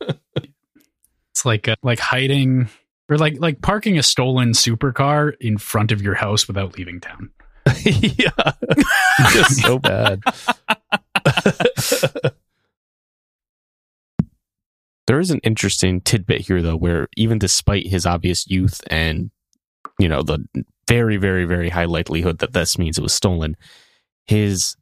It's 1.31 1.45
like 1.45 1.67
uh, 1.67 1.75
like 1.83 1.99
hiding 1.99 2.69
or 3.09 3.17
like 3.17 3.39
like 3.39 3.61
parking 3.61 3.97
a 3.97 4.03
stolen 4.03 4.51
supercar 4.51 5.33
in 5.39 5.57
front 5.57 5.91
of 5.91 6.01
your 6.01 6.15
house 6.15 6.47
without 6.47 6.77
leaving 6.77 6.99
town. 7.01 7.31
yeah. 7.85 8.29
just 9.31 9.61
so 9.61 9.79
bad. 9.79 10.21
There 15.07 15.19
is 15.19 15.31
an 15.31 15.39
interesting 15.43 16.01
tidbit 16.01 16.41
here 16.41 16.61
though 16.61 16.75
where 16.75 17.07
even 17.17 17.37
despite 17.39 17.87
his 17.87 18.05
obvious 18.05 18.47
youth 18.49 18.81
and 18.87 19.31
you 19.99 20.07
know 20.09 20.21
the 20.21 20.45
very 20.87 21.17
very 21.17 21.45
very 21.45 21.69
high 21.69 21.85
likelihood 21.85 22.39
that 22.39 22.53
this 22.53 22.77
means 22.77 22.97
it 22.97 23.01
was 23.03 23.13
stolen 23.13 23.55
his 24.27 24.75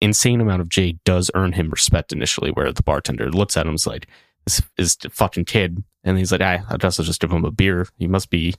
insane 0.00 0.40
amount 0.40 0.60
of 0.62 0.68
jade 0.68 0.98
does 1.04 1.30
earn 1.34 1.52
him 1.52 1.70
respect 1.70 2.12
initially 2.12 2.50
where 2.52 2.72
the 2.72 2.82
bartender 2.82 3.30
looks 3.30 3.56
at 3.56 3.62
him 3.62 3.70
and 3.70 3.76
is 3.76 3.86
like 3.86 4.06
this 4.46 4.62
is 4.78 4.96
a 5.04 5.10
fucking 5.10 5.44
kid 5.44 5.82
and 6.04 6.16
he's 6.18 6.32
like 6.32 6.40
i 6.40 6.62
guess 6.78 6.98
i'll 6.98 7.04
just 7.06 7.20
give 7.20 7.30
him 7.30 7.44
a 7.44 7.50
beer 7.50 7.86
he 7.98 8.06
must 8.06 8.30
be 8.30 8.54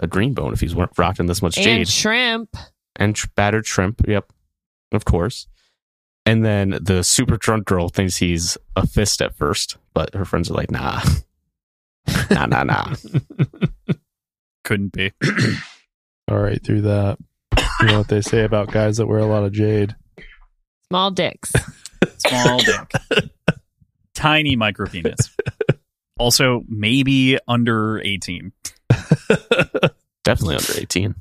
a 0.00 0.06
green 0.06 0.32
bone 0.32 0.52
if 0.52 0.60
he's 0.60 0.74
rocking 0.96 1.26
this 1.26 1.42
much 1.42 1.56
jade 1.56 1.78
And 1.80 1.88
shrimp. 1.88 2.56
and 2.96 3.16
tr- 3.16 3.26
battered 3.34 3.66
shrimp. 3.66 4.00
Yep, 4.06 4.32
of 4.92 5.04
course. 5.04 5.48
And 6.28 6.44
then 6.44 6.78
the 6.82 7.02
super 7.02 7.38
drunk 7.38 7.64
girl 7.64 7.88
thinks 7.88 8.18
he's 8.18 8.58
a 8.76 8.86
fist 8.86 9.22
at 9.22 9.34
first, 9.34 9.78
but 9.94 10.14
her 10.14 10.26
friends 10.26 10.50
are 10.50 10.54
like, 10.54 10.70
"Nah, 10.70 11.00
nah, 12.30 12.44
nah, 12.44 12.64
nah." 12.64 12.94
Couldn't 14.64 14.92
be. 14.92 15.10
All 16.30 16.38
right, 16.38 16.62
through 16.62 16.82
that. 16.82 17.16
You 17.80 17.86
know 17.86 17.98
what 18.00 18.08
they 18.08 18.20
say 18.20 18.44
about 18.44 18.70
guys 18.70 18.98
that 18.98 19.06
wear 19.06 19.20
a 19.20 19.26
lot 19.26 19.44
of 19.44 19.52
jade? 19.52 19.96
Small 20.90 21.10
dicks. 21.12 21.50
Small 22.18 22.58
dick. 22.58 22.92
Tiny 24.14 24.54
micro 24.54 24.86
penis. 24.86 25.34
Also, 26.18 26.62
maybe 26.68 27.38
under 27.48 28.02
18. 28.02 28.52
Definitely 30.24 30.56
under 30.56 30.72
18. 30.76 31.14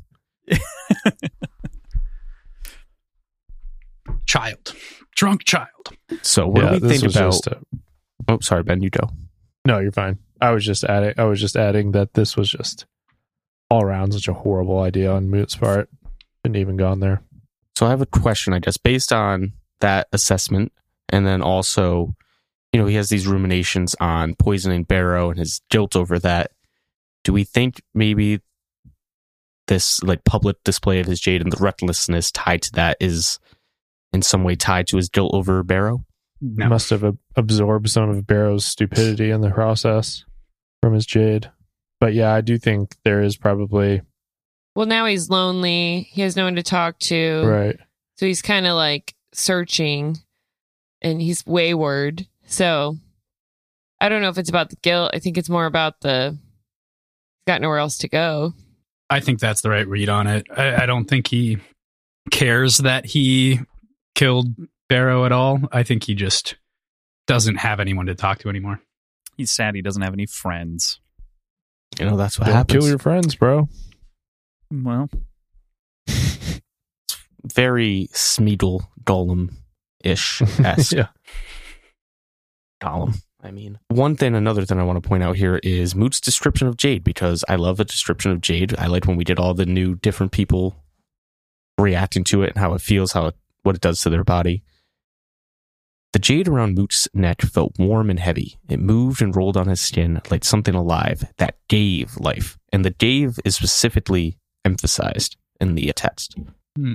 Child. 4.28 4.76
Drunk 5.16 5.44
child. 5.46 5.68
So 6.22 6.48
what 6.48 6.64
yeah, 6.64 6.80
do 6.80 6.88
we 6.88 6.98
think 6.98 7.12
about? 7.12 7.32
just 7.32 7.48
a- 7.48 7.60
oh, 8.28 8.40
sorry, 8.40 8.64
Ben, 8.64 8.82
you 8.84 8.90
go. 8.90 9.10
no, 9.66 9.80
you're 9.80 9.92
fine. 9.92 10.20
I 10.40 10.52
was 10.52 10.64
just 10.64 10.84
adding. 10.84 11.14
I 11.18 11.24
was 11.24 11.42
just 11.42 11.56
adding 11.56 11.94
that 11.94 12.14
this 12.14 12.38
was 12.38 12.50
just 12.50 12.86
all 13.72 13.84
around 13.84 14.14
such 14.14 14.28
a 14.28 14.34
horrible 14.34 14.80
idea 14.80 15.12
on 15.12 15.30
Mudt's 15.30 15.56
part. 15.56 15.90
Shouldn't 16.46 16.58
even 16.58 16.78
gone 16.78 17.00
there. 17.00 17.22
So 17.76 17.86
I 17.86 17.90
have 17.90 18.02
a 18.02 18.06
question, 18.06 18.54
I 18.54 18.60
guess, 18.60 18.78
based 18.78 19.12
on 19.12 19.54
that 19.82 20.08
assessment, 20.12 20.72
and 21.10 21.26
then 21.26 21.42
also, 21.42 22.16
you 22.72 22.80
know, 22.80 22.86
he 22.86 22.96
has 22.96 23.10
these 23.10 23.28
ruminations 23.28 23.96
on 24.00 24.36
poisoning 24.36 24.84
Bero 24.84 25.30
and 25.30 25.40
his 25.40 25.62
guilt 25.70 25.96
over 25.96 26.20
that. 26.20 26.52
Do 27.24 27.34
we 27.34 27.44
think 27.44 27.82
maybe 27.94 28.42
this 29.68 30.02
like 30.04 30.24
public 30.24 30.64
display 30.64 31.00
of 31.00 31.08
his 31.08 31.20
jade 31.20 31.42
and 31.42 31.52
the 31.52 31.62
recklessness 31.62 32.32
tied 32.32 32.62
to 32.62 32.72
that 32.74 32.98
is 33.00 33.40
in 34.14 34.22
some 34.22 34.44
way 34.44 34.56
tied 34.56 34.88
to 34.88 34.98
his 34.98 35.10
guilt 35.10 35.34
over 35.34 35.64
Bero? 35.64 36.04
No. 36.42 36.70
Must 36.70 36.90
have 36.92 37.04
ab- 37.04 37.18
absorbed 37.36 37.90
some 37.90 38.10
of 38.10 38.26
Bero's 38.28 38.66
stupidity 38.66 39.32
in 39.32 39.42
the 39.42 39.50
process 39.50 40.24
from 40.82 40.94
his 40.94 41.06
jade. 41.06 41.50
But 42.00 42.14
yeah, 42.14 42.32
I 42.34 42.42
do 42.42 42.58
think 42.60 42.96
there 43.04 43.22
is 43.24 43.36
probably 43.38 44.02
Well, 44.76 44.86
now 44.86 45.06
he's 45.06 45.30
lonely. 45.32 46.08
He 46.12 46.22
has 46.22 46.36
no 46.36 46.44
one 46.44 46.56
to 46.56 46.64
talk 46.64 47.00
to. 47.00 47.44
right. 47.46 47.78
So 48.18 48.26
he's 48.28 48.42
kind 48.44 48.68
of 48.68 48.76
like 48.76 49.16
searching 49.34 50.18
and 51.02 51.22
he's 51.22 51.44
wayward. 51.46 52.28
So 52.46 52.98
I 54.00 54.10
don't 54.10 54.22
know 54.22 54.30
if 54.30 54.38
it's 54.38 54.50
about 54.50 54.70
the 54.70 54.76
guilt. 54.78 55.12
I 55.14 55.20
think 55.20 55.38
it's 55.40 55.50
more 55.50 55.66
about 55.66 56.02
the 56.02 56.38
got 57.48 57.62
nowhere 57.62 57.80
else 57.80 57.98
to 58.00 58.08
go. 58.10 58.54
I 59.10 59.22
think 59.22 59.40
that's 59.40 59.62
the 59.62 59.70
right 59.70 59.88
read 59.88 60.10
on 60.10 60.28
it. 60.28 60.46
I, 60.56 60.84
I 60.84 60.86
don't 60.86 61.06
think 61.06 61.28
he 61.28 61.58
cares 62.32 62.78
that 62.80 63.06
he 63.06 63.60
killed 64.18 64.48
Bero 64.90 65.26
at 65.26 65.32
all. 65.32 65.60
I 65.72 65.84
think 65.84 66.04
he 66.04 66.16
just 66.16 66.56
doesn't 67.28 67.58
have 67.58 67.80
anyone 67.80 68.08
to 68.08 68.16
talk 68.16 68.40
to 68.40 68.50
anymore. 68.50 68.82
He's 69.38 69.52
sad 69.52 69.76
he 69.76 69.82
doesn't 69.82 70.02
have 70.02 70.14
any 70.14 70.26
friends. 70.26 71.00
You 72.00 72.06
know, 72.06 72.18
that's 72.18 72.38
what 72.40 72.46
Don't 72.46 72.56
happens. 72.56 72.80
kill 72.84 72.90
your 72.90 72.98
friends, 73.00 73.36
bro. 73.36 73.70
Well, 74.72 75.10
Very 77.54 78.10
Smeagol 78.14 78.82
Gollum 79.04 79.54
ish 80.04 80.42
esque. 80.60 80.92
yeah. 80.94 81.08
column. 82.82 83.14
I 83.44 83.52
mean, 83.52 83.80
one 83.90 84.16
thing, 84.16 84.36
another 84.36 84.66
thing 84.66 84.80
I 84.80 84.84
want 84.84 85.02
to 85.02 85.08
point 85.08 85.24
out 85.24 85.36
here 85.38 85.60
is 85.64 85.96
Mudt's 85.96 86.20
description 86.20 86.68
of 86.68 86.76
Jade 86.76 87.04
because 87.04 87.46
I 87.48 87.56
love 87.56 87.80
a 87.80 87.86
description 87.86 88.32
of 88.32 88.42
Jade. 88.42 88.76
I 88.78 88.88
liked 88.88 89.08
when 89.08 89.16
we 89.16 89.24
did 89.24 89.40
all 89.40 89.54
the 89.54 89.66
new 89.66 89.96
different 89.96 90.32
people 90.32 90.76
reacting 91.78 92.24
to 92.26 92.42
it 92.42 92.50
and 92.56 92.58
how 92.58 92.74
it 92.74 92.82
feels, 92.82 93.12
how 93.14 93.28
it, 93.28 93.36
what 93.68 93.76
it 93.76 93.82
does 93.82 94.02
to 94.02 94.10
their 94.10 94.24
body. 94.24 94.64
The 96.14 96.20
jade 96.20 96.48
around 96.48 96.76
Mudt's 96.76 97.08
neck 97.14 97.42
felt 97.42 97.78
warm 97.78 98.10
and 98.10 98.20
heavy. 98.20 98.58
It 98.70 98.80
moved 98.80 99.22
and 99.22 99.36
rolled 99.36 99.58
on 99.58 99.68
his 99.68 99.82
skin 99.82 100.22
like 100.32 100.44
something 100.44 100.74
alive 100.74 101.26
that 101.38 101.58
gave 101.68 102.18
life. 102.18 102.58
And 102.72 102.84
the 102.84 102.92
gave 102.92 103.38
is 103.46 103.56
specifically 103.56 104.38
emphasized 104.66 105.38
in 105.60 105.76
the 105.76 105.92
text. 105.96 106.36
Hmm. 106.76 106.94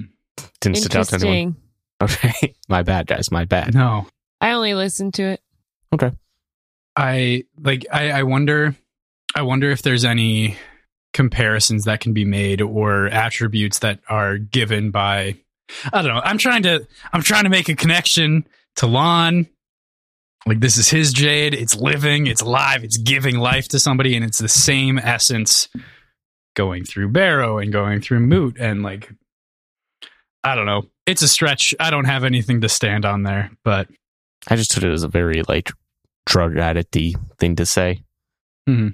Didn't 0.61 0.79
sit 0.79 0.97
out 0.97 1.07
to 1.09 1.27
anyone. 1.27 1.57
Okay. 2.03 2.55
my 2.69 2.83
bad, 2.83 3.07
guys. 3.07 3.31
My 3.31 3.45
bad. 3.45 3.75
No. 3.75 4.07
I 4.41 4.53
only 4.53 4.75
listened 4.75 5.15
to 5.15 5.25
it. 5.25 5.41
Okay. 5.93 6.11
I 6.97 7.45
like 7.61 7.87
I, 7.93 8.11
I 8.11 8.23
wonder 8.25 8.75
I 9.35 9.43
wonder 9.43 9.71
if 9.71 9.83
there's 9.83 10.05
any 10.05 10.57
comparisons 11.13 11.85
that 11.85 12.01
can 12.01 12.13
be 12.13 12.25
made 12.25 12.61
or 12.61 13.07
attributes 13.07 13.81
that 13.81 14.01
are 14.09 14.39
given 14.39 14.91
by 14.91 15.37
I 15.92 16.03
don't 16.03 16.14
know. 16.14 16.20
I'm 16.22 16.38
trying 16.38 16.62
to 16.64 16.87
I'm 17.12 17.22
trying 17.22 17.44
to 17.44 17.51
make 17.51 17.68
a 17.68 17.75
connection 17.75 18.46
to 18.77 18.87
Lan. 18.87 19.48
Like 20.46 20.61
this 20.61 20.77
is 20.77 20.88
his 20.88 21.12
jade, 21.12 21.55
it's 21.55 21.77
living, 21.77 22.27
it's 22.27 22.42
alive, 22.42 22.83
it's 22.83 22.96
giving 22.96 23.38
life 23.38 23.68
to 23.68 23.79
somebody, 23.79 24.16
and 24.16 24.25
it's 24.25 24.38
the 24.38 24.48
same 24.48 24.98
essence 24.98 25.68
going 26.55 26.85
through 26.85 27.09
Bero 27.11 27.59
and 27.59 27.72
going 27.72 28.01
through 28.01 28.20
Mudt 28.20 28.57
and 28.59 28.83
like 28.83 29.12
I 30.44 30.57
don't 30.57 30.66
know. 30.66 30.83
It's 31.07 31.22
a 31.22 31.29
stretch. 31.29 31.75
I 31.79 31.90
don't 31.90 32.05
have 32.05 32.25
anything 32.25 32.61
to 32.62 32.68
stand 32.68 33.05
on 33.05 33.22
there, 33.22 33.51
but 33.64 33.88
I 34.48 34.57
just 34.57 34.72
took 34.72 34.83
it 34.83 34.92
as 34.92 35.05
a 35.05 35.09
very 35.09 35.42
like 35.48 35.70
drug 36.27 36.57
addict 36.57 36.96
thing 37.38 37.57
to 37.57 37.66
say. 37.66 38.03
Mm-hmm. 38.68 38.88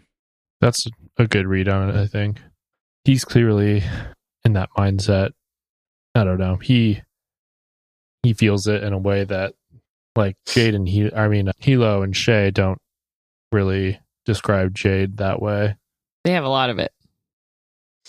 That's 0.61 0.87
a 1.17 1.27
good 1.27 1.47
read 1.47 1.69
on 1.69 1.91
it, 1.91 1.97
I 1.97 2.07
think. 2.07 2.41
He's 3.05 3.25
clearly 3.25 3.83
in 4.45 4.55
that 4.55 4.71
mindset. 4.77 5.31
I 6.19 6.25
don't 6.25 6.39
know. 6.39 6.57
He 6.57 7.03
he 8.23 8.33
feels 8.35 8.67
it 8.67 8.83
in 8.83 8.93
a 8.93 8.99
way 8.99 9.25
that 9.25 9.55
like 10.17 10.37
Jade 10.47 10.75
and 10.75 10.89
he 10.89 11.13
I 11.15 11.29
mean 11.29 11.51
Hilo 11.59 12.03
and 12.03 12.17
Shay 12.17 12.51
don't 12.51 12.79
really 13.53 14.01
describe 14.27 14.75
Jade 14.75 15.19
that 15.19 15.41
way. 15.41 15.77
They 16.25 16.33
have 16.33 16.45
a 16.45 16.49
lot 16.49 16.71
of 16.71 16.79
it. 16.79 16.93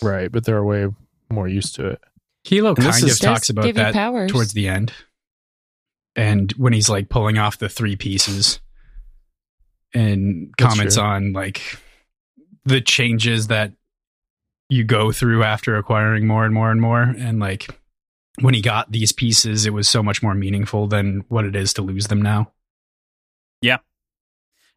Right, 0.02 0.30
but 0.30 0.44
they're 0.44 0.64
way 0.64 0.88
more 1.30 1.46
used 1.46 1.76
to 1.76 1.86
it. 1.86 2.00
Hilo 2.44 2.74
And 2.74 2.84
this 2.84 3.00
kind 3.00 3.10
of 3.10 3.18
talks 3.18 3.50
about 3.50 3.66
you 3.66 3.72
that 3.74 3.94
powers. 3.94 4.30
towards 4.32 4.52
the 4.52 4.66
end. 4.68 4.92
And 6.16 6.50
when 6.52 6.72
he's 6.72 6.88
like 6.88 7.08
pulling 7.08 7.38
off 7.38 7.58
the 7.58 7.68
three 7.68 7.96
pieces 7.96 8.60
and 9.94 10.52
That's 10.58 10.74
comments 10.74 10.94
true. 10.96 11.04
on 11.04 11.32
like 11.32 11.62
the 12.64 12.80
changes 12.80 13.46
that 13.46 13.72
you 14.68 14.84
go 14.84 15.12
through 15.12 15.42
after 15.42 15.76
acquiring 15.76 16.26
more 16.26 16.44
and 16.44 16.52
more 16.54 16.70
and 16.70 16.80
more. 16.80 17.02
And 17.02 17.38
like 17.38 17.68
when 18.40 18.54
he 18.54 18.62
got 18.62 18.90
these 18.90 19.12
pieces, 19.12 19.66
it 19.66 19.72
was 19.72 19.88
so 19.88 20.02
much 20.02 20.22
more 20.22 20.34
meaningful 20.34 20.86
than 20.86 21.24
what 21.28 21.44
it 21.44 21.54
is 21.54 21.74
to 21.74 21.82
lose 21.82 22.08
them 22.08 22.22
now. 22.22 22.52
Yeah, 23.60 23.78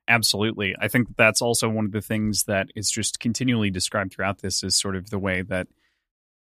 absolutely. 0.08 0.76
I 0.80 0.88
think 0.88 1.16
that's 1.18 1.42
also 1.42 1.70
one 1.70 1.86
of 1.86 1.92
the 1.92 2.02
things 2.02 2.44
that 2.44 2.70
is 2.76 2.92
just 2.92 3.20
continually 3.20 3.70
described 3.70 4.14
throughout 4.14 4.40
this 4.40 4.64
is 4.64 4.76
sort 4.76 4.96
of 4.96 5.10
the 5.10 5.20
way 5.20 5.42
that 5.44 5.68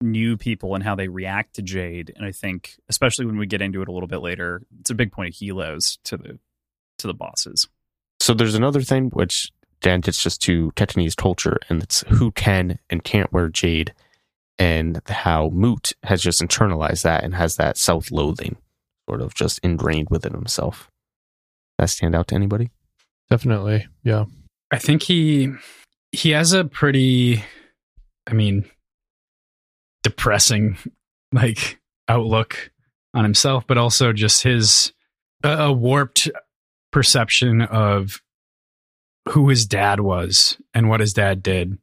new 0.01 0.37
people 0.37 0.75
and 0.75 0.83
how 0.83 0.95
they 0.95 1.07
react 1.07 1.55
to 1.55 1.61
Jade. 1.61 2.11
And 2.15 2.25
I 2.25 2.31
think, 2.31 2.77
especially 2.89 3.25
when 3.25 3.37
we 3.37 3.45
get 3.45 3.61
into 3.61 3.81
it 3.81 3.87
a 3.87 3.91
little 3.91 4.07
bit 4.07 4.21
later, 4.21 4.63
it's 4.79 4.89
a 4.89 4.95
big 4.95 5.11
point 5.11 5.33
of 5.33 5.35
helos 5.35 5.97
to 6.05 6.17
the 6.17 6.39
to 6.99 7.07
the 7.07 7.13
bosses. 7.13 7.67
So 8.19 8.33
there's 8.33 8.55
another 8.55 8.81
thing 8.81 9.09
which 9.09 9.51
Dan 9.81 10.01
gets 10.01 10.21
just 10.21 10.41
to 10.43 10.71
Tetanese 10.75 11.15
culture, 11.15 11.59
and 11.69 11.83
it's 11.83 12.03
who 12.07 12.31
can 12.31 12.79
and 12.89 13.03
can't 13.03 13.31
wear 13.33 13.49
jade, 13.49 13.93
and 14.59 15.01
how 15.07 15.49
Mudt 15.49 15.93
has 16.03 16.21
just 16.21 16.41
internalized 16.41 17.03
that 17.03 17.23
and 17.23 17.35
has 17.35 17.55
that 17.55 17.77
self-loathing 17.77 18.57
sort 19.09 19.21
of 19.21 19.33
just 19.33 19.59
ingrained 19.63 20.09
within 20.09 20.33
himself. 20.33 20.89
That 21.77 21.89
stand 21.89 22.15
out 22.15 22.27
to 22.29 22.35
anybody? 22.35 22.71
Definitely. 23.29 23.87
Yeah. 24.03 24.25
I 24.71 24.77
think 24.77 25.03
he 25.03 25.51
he 26.11 26.31
has 26.31 26.53
a 26.53 26.65
pretty 26.65 27.43
I 28.27 28.33
mean 28.33 28.65
depressing 30.03 30.77
like 31.31 31.79
outlook 32.07 32.71
on 33.13 33.23
himself 33.23 33.65
but 33.67 33.77
also 33.77 34.13
just 34.13 34.43
his 34.43 34.93
a 35.43 35.49
a 35.49 35.73
warped 35.73 36.29
perception 36.91 37.61
of 37.61 38.21
who 39.29 39.49
his 39.49 39.65
dad 39.65 39.99
was 39.99 40.57
and 40.73 40.89
what 40.89 40.99
his 40.99 41.13
dad 41.13 41.41
did 41.41 41.77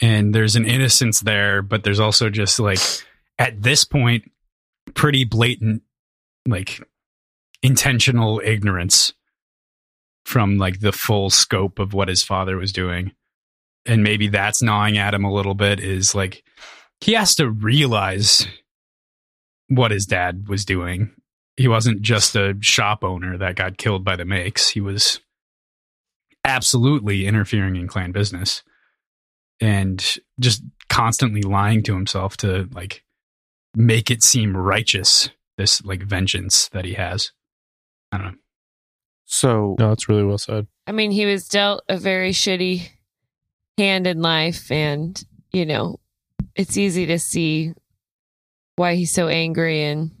and 0.00 0.34
there's 0.34 0.56
an 0.56 0.64
innocence 0.64 1.20
there 1.20 1.62
but 1.62 1.84
there's 1.84 2.00
also 2.00 2.30
just 2.30 2.58
like 2.60 2.78
at 3.38 3.62
this 3.62 3.84
point 3.84 4.30
pretty 4.94 5.24
blatant 5.24 5.82
like 6.46 6.80
intentional 7.62 8.40
ignorance 8.44 9.12
from 10.24 10.58
like 10.58 10.80
the 10.80 10.92
full 10.92 11.30
scope 11.30 11.78
of 11.78 11.94
what 11.94 12.08
his 12.08 12.22
father 12.22 12.58
was 12.58 12.72
doing. 12.72 13.12
And 13.86 14.02
maybe 14.02 14.28
that's 14.28 14.62
gnawing 14.62 14.98
at 14.98 15.14
him 15.14 15.24
a 15.24 15.32
little 15.32 15.54
bit 15.54 15.80
is 15.80 16.14
like 16.14 16.44
he 17.00 17.14
has 17.14 17.34
to 17.36 17.48
realize 17.48 18.46
what 19.68 19.90
his 19.90 20.04
dad 20.04 20.48
was 20.48 20.64
doing. 20.64 21.12
He 21.56 21.66
wasn't 21.66 22.02
just 22.02 22.36
a 22.36 22.56
shop 22.60 23.02
owner 23.02 23.38
that 23.38 23.56
got 23.56 23.78
killed 23.78 24.04
by 24.04 24.16
the 24.16 24.24
Maiks. 24.24 24.68
He 24.68 24.80
was 24.80 25.20
absolutely 26.44 27.26
interfering 27.26 27.76
in 27.76 27.88
clan 27.88 28.12
business 28.12 28.62
and 29.60 30.18
just 30.40 30.62
constantly 30.88 31.42
lying 31.42 31.82
to 31.84 31.94
himself 31.94 32.36
to 32.38 32.68
like 32.72 33.04
make 33.74 34.10
it 34.10 34.22
seem 34.22 34.56
righteous 34.56 35.30
this 35.56 35.84
like 35.84 36.02
vengeance 36.02 36.68
that 36.70 36.84
he 36.84 36.94
has. 36.94 37.32
I 38.10 38.18
don't 38.18 38.26
know. 38.26 38.38
So 39.26 39.76
No, 39.78 39.90
that's 39.90 40.08
really 40.08 40.24
well 40.24 40.38
said. 40.38 40.66
I 40.86 40.92
mean, 40.92 41.10
he 41.10 41.26
was 41.26 41.48
dealt 41.48 41.84
a 41.88 41.98
very 41.98 42.30
shitty 42.30 42.88
hand 43.76 44.06
in 44.06 44.22
life, 44.22 44.70
and 44.70 45.22
you 45.52 45.66
know, 45.66 46.00
it's 46.56 46.78
easy 46.78 47.06
to 47.06 47.18
see 47.18 47.74
why 48.76 48.94
he's 48.94 49.12
so 49.12 49.28
angry 49.28 49.82
and 49.82 50.12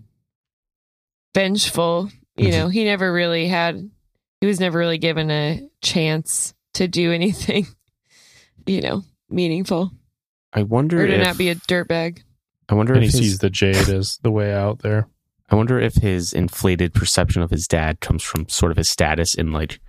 vengeful. 1.34 2.10
You 2.36 2.48
mm-hmm. 2.48 2.58
know, 2.58 2.68
he 2.68 2.84
never 2.84 3.10
really 3.10 3.48
had. 3.48 3.90
He 4.40 4.46
was 4.46 4.60
never 4.60 4.78
really 4.78 4.98
given 4.98 5.30
a 5.30 5.66
chance 5.82 6.54
to 6.74 6.86
do 6.86 7.12
anything. 7.12 7.66
You 8.66 8.82
know, 8.82 9.02
meaningful 9.30 9.90
I 10.52 10.62
wonder 10.62 11.02
or 11.02 11.06
to 11.06 11.14
if 11.14 11.24
not 11.26 11.38
be 11.38 11.50
a 11.50 11.54
dirtbag. 11.54 12.22
I 12.68 12.74
wonder 12.74 12.94
And 12.94 13.04
if 13.04 13.12
he 13.12 13.18
his, 13.18 13.26
sees 13.26 13.38
the 13.38 13.50
jade 13.50 13.88
as 13.88 14.18
the 14.22 14.30
way 14.30 14.52
out 14.52 14.80
there. 14.80 15.08
I 15.50 15.56
wonder 15.56 15.78
if 15.78 15.94
his 15.96 16.32
inflated 16.32 16.92
perception 16.94 17.42
of 17.42 17.50
his 17.50 17.66
dad 17.66 18.00
comes 18.00 18.22
from 18.22 18.48
sort 18.48 18.70
of 18.70 18.76
his 18.78 18.88
status 18.90 19.34
in 19.34 19.52
like 19.52 19.80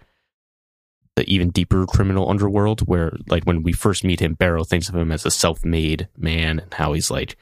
the 1.15 1.23
even 1.33 1.49
deeper 1.49 1.85
criminal 1.85 2.29
underworld, 2.29 2.81
where 2.81 3.11
like 3.27 3.43
when 3.43 3.63
we 3.63 3.73
first 3.73 4.03
meet 4.05 4.21
him, 4.21 4.35
Bero 4.35 4.63
thinks 4.63 4.87
of 4.87 4.95
him 4.95 5.11
as 5.11 5.25
a 5.25 5.31
self-made 5.31 6.07
man 6.17 6.59
and 6.59 6.73
how 6.73 6.93
he's 6.93 7.11
like 7.11 7.35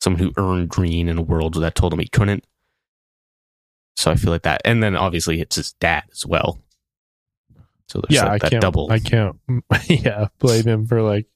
someone 0.00 0.20
who 0.20 0.32
earned 0.36 0.68
green 0.68 1.08
in 1.08 1.16
a 1.16 1.22
world 1.22 1.54
that 1.54 1.74
told 1.74 1.92
him 1.94 1.98
he 2.00 2.08
couldn't. 2.08 2.46
So 3.96 4.10
I 4.10 4.16
feel 4.16 4.32
like 4.32 4.42
that, 4.42 4.60
and 4.64 4.82
then 4.82 4.96
obviously 4.96 5.40
it's 5.40 5.56
his 5.56 5.72
dad 5.74 6.04
as 6.12 6.26
well. 6.26 6.60
So 7.88 8.00
there's 8.00 8.16
yeah, 8.20 8.24
that, 8.24 8.44
I 8.44 8.48
can't. 8.50 8.62
double. 8.62 8.90
I 8.90 8.98
can't. 8.98 9.36
Yeah, 9.88 10.28
blame 10.38 10.66
him 10.66 10.86
for 10.86 11.02
like 11.02 11.26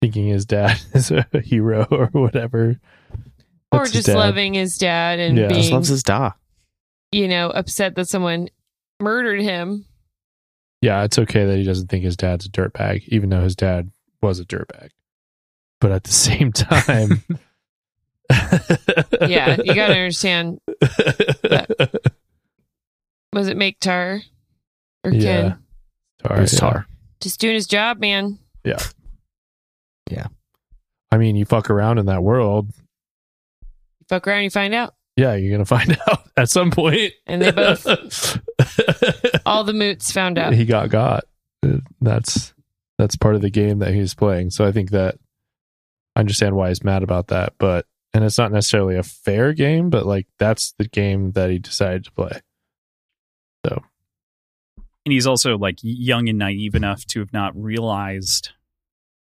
thinking 0.00 0.26
his 0.28 0.44
dad 0.46 0.78
is 0.94 1.10
a 1.10 1.26
hero 1.42 1.86
or 1.90 2.06
whatever. 2.12 2.78
Or 3.72 3.80
That's 3.80 3.90
his 3.90 4.04
just 4.04 4.06
dad. 4.08 4.16
loving 4.16 4.54
his 4.54 4.78
dad 4.78 5.18
and 5.18 5.36
Yeah. 5.36 5.48
just 5.48 5.60
being, 5.60 5.72
loves 5.74 5.88
his 5.88 6.02
da. 6.02 6.32
you 7.12 7.28
know, 7.28 7.50
upset 7.50 7.94
that 7.96 8.08
someone 8.08 8.48
murdered 9.00 9.42
him. 9.42 9.84
Yeah, 10.80 11.02
it's 11.04 11.18
okay 11.18 11.44
that 11.44 11.56
he 11.56 11.64
doesn't 11.64 11.88
think 11.88 12.04
his 12.04 12.16
dad's 12.16 12.46
a 12.46 12.48
dirtbag, 12.50 13.02
even 13.08 13.30
though 13.30 13.42
his 13.42 13.56
dad 13.56 13.90
was 14.22 14.38
a 14.40 14.44
dirtbag. 14.44 14.90
But 15.80 15.90
at 15.92 16.04
the 16.04 16.12
same 16.12 16.52
time, 16.52 17.24
Yeah, 18.30 19.56
you 19.64 19.74
got 19.74 19.88
to 19.88 19.94
understand. 19.94 20.60
Was 23.32 23.48
it 23.48 23.56
Maik 23.56 23.78
Tar 23.80 24.20
or 25.04 25.10
Yeah. 25.12 25.20
Ken? 25.22 25.58
Tar, 26.24 26.36
It 26.36 26.40
was 26.40 26.52
yeah. 26.54 26.58
Tar. 26.60 26.86
Just 27.20 27.40
doing 27.40 27.54
his 27.54 27.66
job, 27.66 27.98
man. 28.00 28.38
I 31.10 31.16
mean, 31.16 31.36
you 31.36 31.44
fuck 31.44 31.70
around 31.70 31.98
in 31.98 32.06
that 32.06 32.22
world. 32.22 32.70
You 33.62 34.06
fuck 34.08 34.26
around, 34.28 34.42
you 34.44 34.50
find 34.50 34.74
out. 34.74 34.94
Yeah, 35.16 35.34
you're 35.34 35.50
gonna 35.50 35.64
find 35.64 35.98
out 36.08 36.22
at 36.36 36.48
some 36.50 36.70
point. 36.70 37.12
And 37.26 37.42
they 37.42 37.50
both, 37.50 37.86
all 39.46 39.64
the 39.64 39.72
moots 39.72 40.12
found 40.12 40.38
out. 40.38 40.52
he 40.52 40.64
got 40.64 40.90
got. 40.90 41.24
Uh, 41.64 41.78
That's 42.00 42.52
that's 42.98 43.16
part 43.16 43.34
of 43.34 43.40
the 43.40 43.50
game 43.50 43.78
that 43.80 43.94
he's 43.94 44.14
playing. 44.14 44.50
So 44.50 44.64
I 44.64 44.72
think 44.72 44.90
that 44.90 45.16
I 46.14 46.20
understand 46.20 46.56
why 46.56 46.68
he's 46.68 46.84
mad 46.84 47.02
about 47.02 47.28
that. 47.28 47.54
But 47.58 47.86
and 48.14 48.24
it's 48.24 48.38
not 48.38 48.52
necessarily 48.52 48.96
a 48.96 49.02
fair 49.02 49.52
game, 49.52 49.90
but 49.90 50.06
like 50.06 50.26
that's 50.38 50.72
the 50.78 50.86
game 50.88 51.32
that 51.32 51.50
he 51.50 51.58
decided 51.58 52.04
to 52.04 52.12
play. 52.12 52.40
So, 53.66 53.82
and 55.04 55.12
he's 55.12 55.26
also 55.26 55.56
like 55.58 55.78
young 55.82 56.28
and 56.28 56.38
naive 56.38 56.74
enough 56.74 57.04
to 57.06 57.20
have 57.20 57.32
not 57.32 57.56
realized 57.60 58.50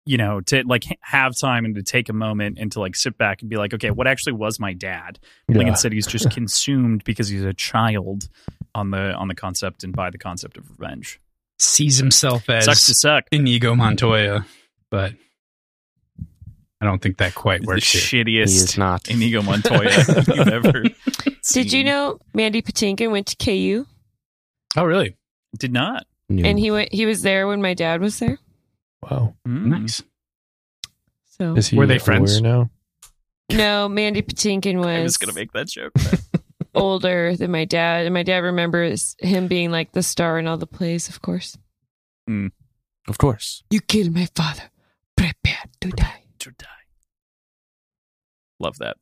you 0.07 0.16
know 0.16 0.40
to 0.40 0.62
like 0.66 0.85
have 1.01 1.37
time 1.37 1.64
and 1.64 1.75
to 1.75 1.83
take 1.83 2.09
a 2.09 2.12
moment 2.12 2.59
and 2.59 2.71
to 2.73 2.81
like 2.81 2.95
sit 2.97 3.19
back 3.19 3.42
and 3.42 3.51
be 3.51 3.57
like 3.57 3.75
okay 3.75 3.90
what 3.90 4.07
actually 4.07 4.33
was 4.33 4.59
my 4.61 4.73
dad 4.73 5.19
Yeah. 5.49 5.57
lincoln 5.59 5.77
said 5.77 5.92
he's 5.92 6.07
just 6.07 6.31
consumed 6.38 7.03
because 7.05 7.29
he's 7.29 7.42
a 7.45 7.53
child 7.53 8.29
on 8.75 8.90
the 8.92 9.12
on 9.14 9.29
the 9.29 9.35
concept 9.35 9.83
and 9.85 9.95
by 9.95 10.11
the 10.11 10.19
concept 10.19 10.57
of 10.57 10.71
revenge 10.71 11.21
Sees 11.59 11.97
himself 11.99 12.49
as 12.51 12.66
sucks 12.66 12.87
to 12.87 12.95
suck 12.95 13.25
Inigo 13.33 13.75
Montoya, 13.75 14.45
but 14.90 15.14
I 16.81 16.85
don't 16.85 17.01
think 17.01 17.16
that 17.19 17.35
quite 17.35 17.62
the 17.62 17.66
works 17.69 17.90
here. 17.90 18.25
He 18.27 18.38
is 18.40 18.51
shittiest 18.75 18.79
not. 18.79 19.09
Inigo 19.09 19.40
Montoya 19.51 19.90
you've 20.35 20.49
ever 20.49 20.83
Did 21.53 21.73
you 21.73 21.83
know 21.85 22.19
Mandy 22.35 22.61
Patinkin 22.61 23.11
went 23.11 23.27
to 23.29 23.37
KU 23.37 23.87
Oh, 24.77 24.85
really? 24.85 25.16
did 25.59 25.73
not 25.73 26.07
new. 26.29 26.45
and 26.45 26.59
he 26.59 26.71
went? 26.71 26.92
He 26.92 27.07
was 27.07 27.23
there 27.23 27.47
when 27.49 27.62
my 27.62 27.73
dad 27.73 28.03
was 28.03 28.19
there. 28.19 28.38
Wow. 29.02 29.35
Mm. 29.46 29.66
Nice. 29.66 30.02
So 31.38 31.54
Is 31.56 31.68
he 31.68 31.76
Were 31.76 31.87
they 31.87 31.94
aware 31.94 32.00
friends? 32.04 32.40
now? 32.40 32.70
no, 33.52 33.88
Mandy 33.88 34.22
Patinkin 34.22 34.76
was, 34.85 34.87
i 34.87 35.02
was 35.02 35.16
gonna 35.18 35.32
make 35.35 35.52
that 35.52 35.68
joke 35.68 35.92
older 36.74 37.37
than 37.37 37.50
my 37.50 37.64
dad, 37.64 38.04
and 38.06 38.14
my 38.14 38.22
dad 38.22 38.38
remembers 38.38 39.14
him 39.20 39.46
being 39.46 39.70
like 39.70 39.92
the 39.92 40.02
star 40.02 40.38
in 40.38 40.46
all 40.46 40.56
the 40.56 40.66
plays. 40.66 41.09
Of 41.09 41.22
course, 41.22 41.56
of 42.28 43.18
course. 43.18 43.62
you 43.70 43.80
killed 43.80 44.12
my 44.14 44.26
father. 44.35 44.64
Prepare 45.16 45.64
to 45.80 45.88
die. 45.90 46.22
to 46.40 46.50
die 46.52 46.66
love 48.59 48.78
that 48.78 48.96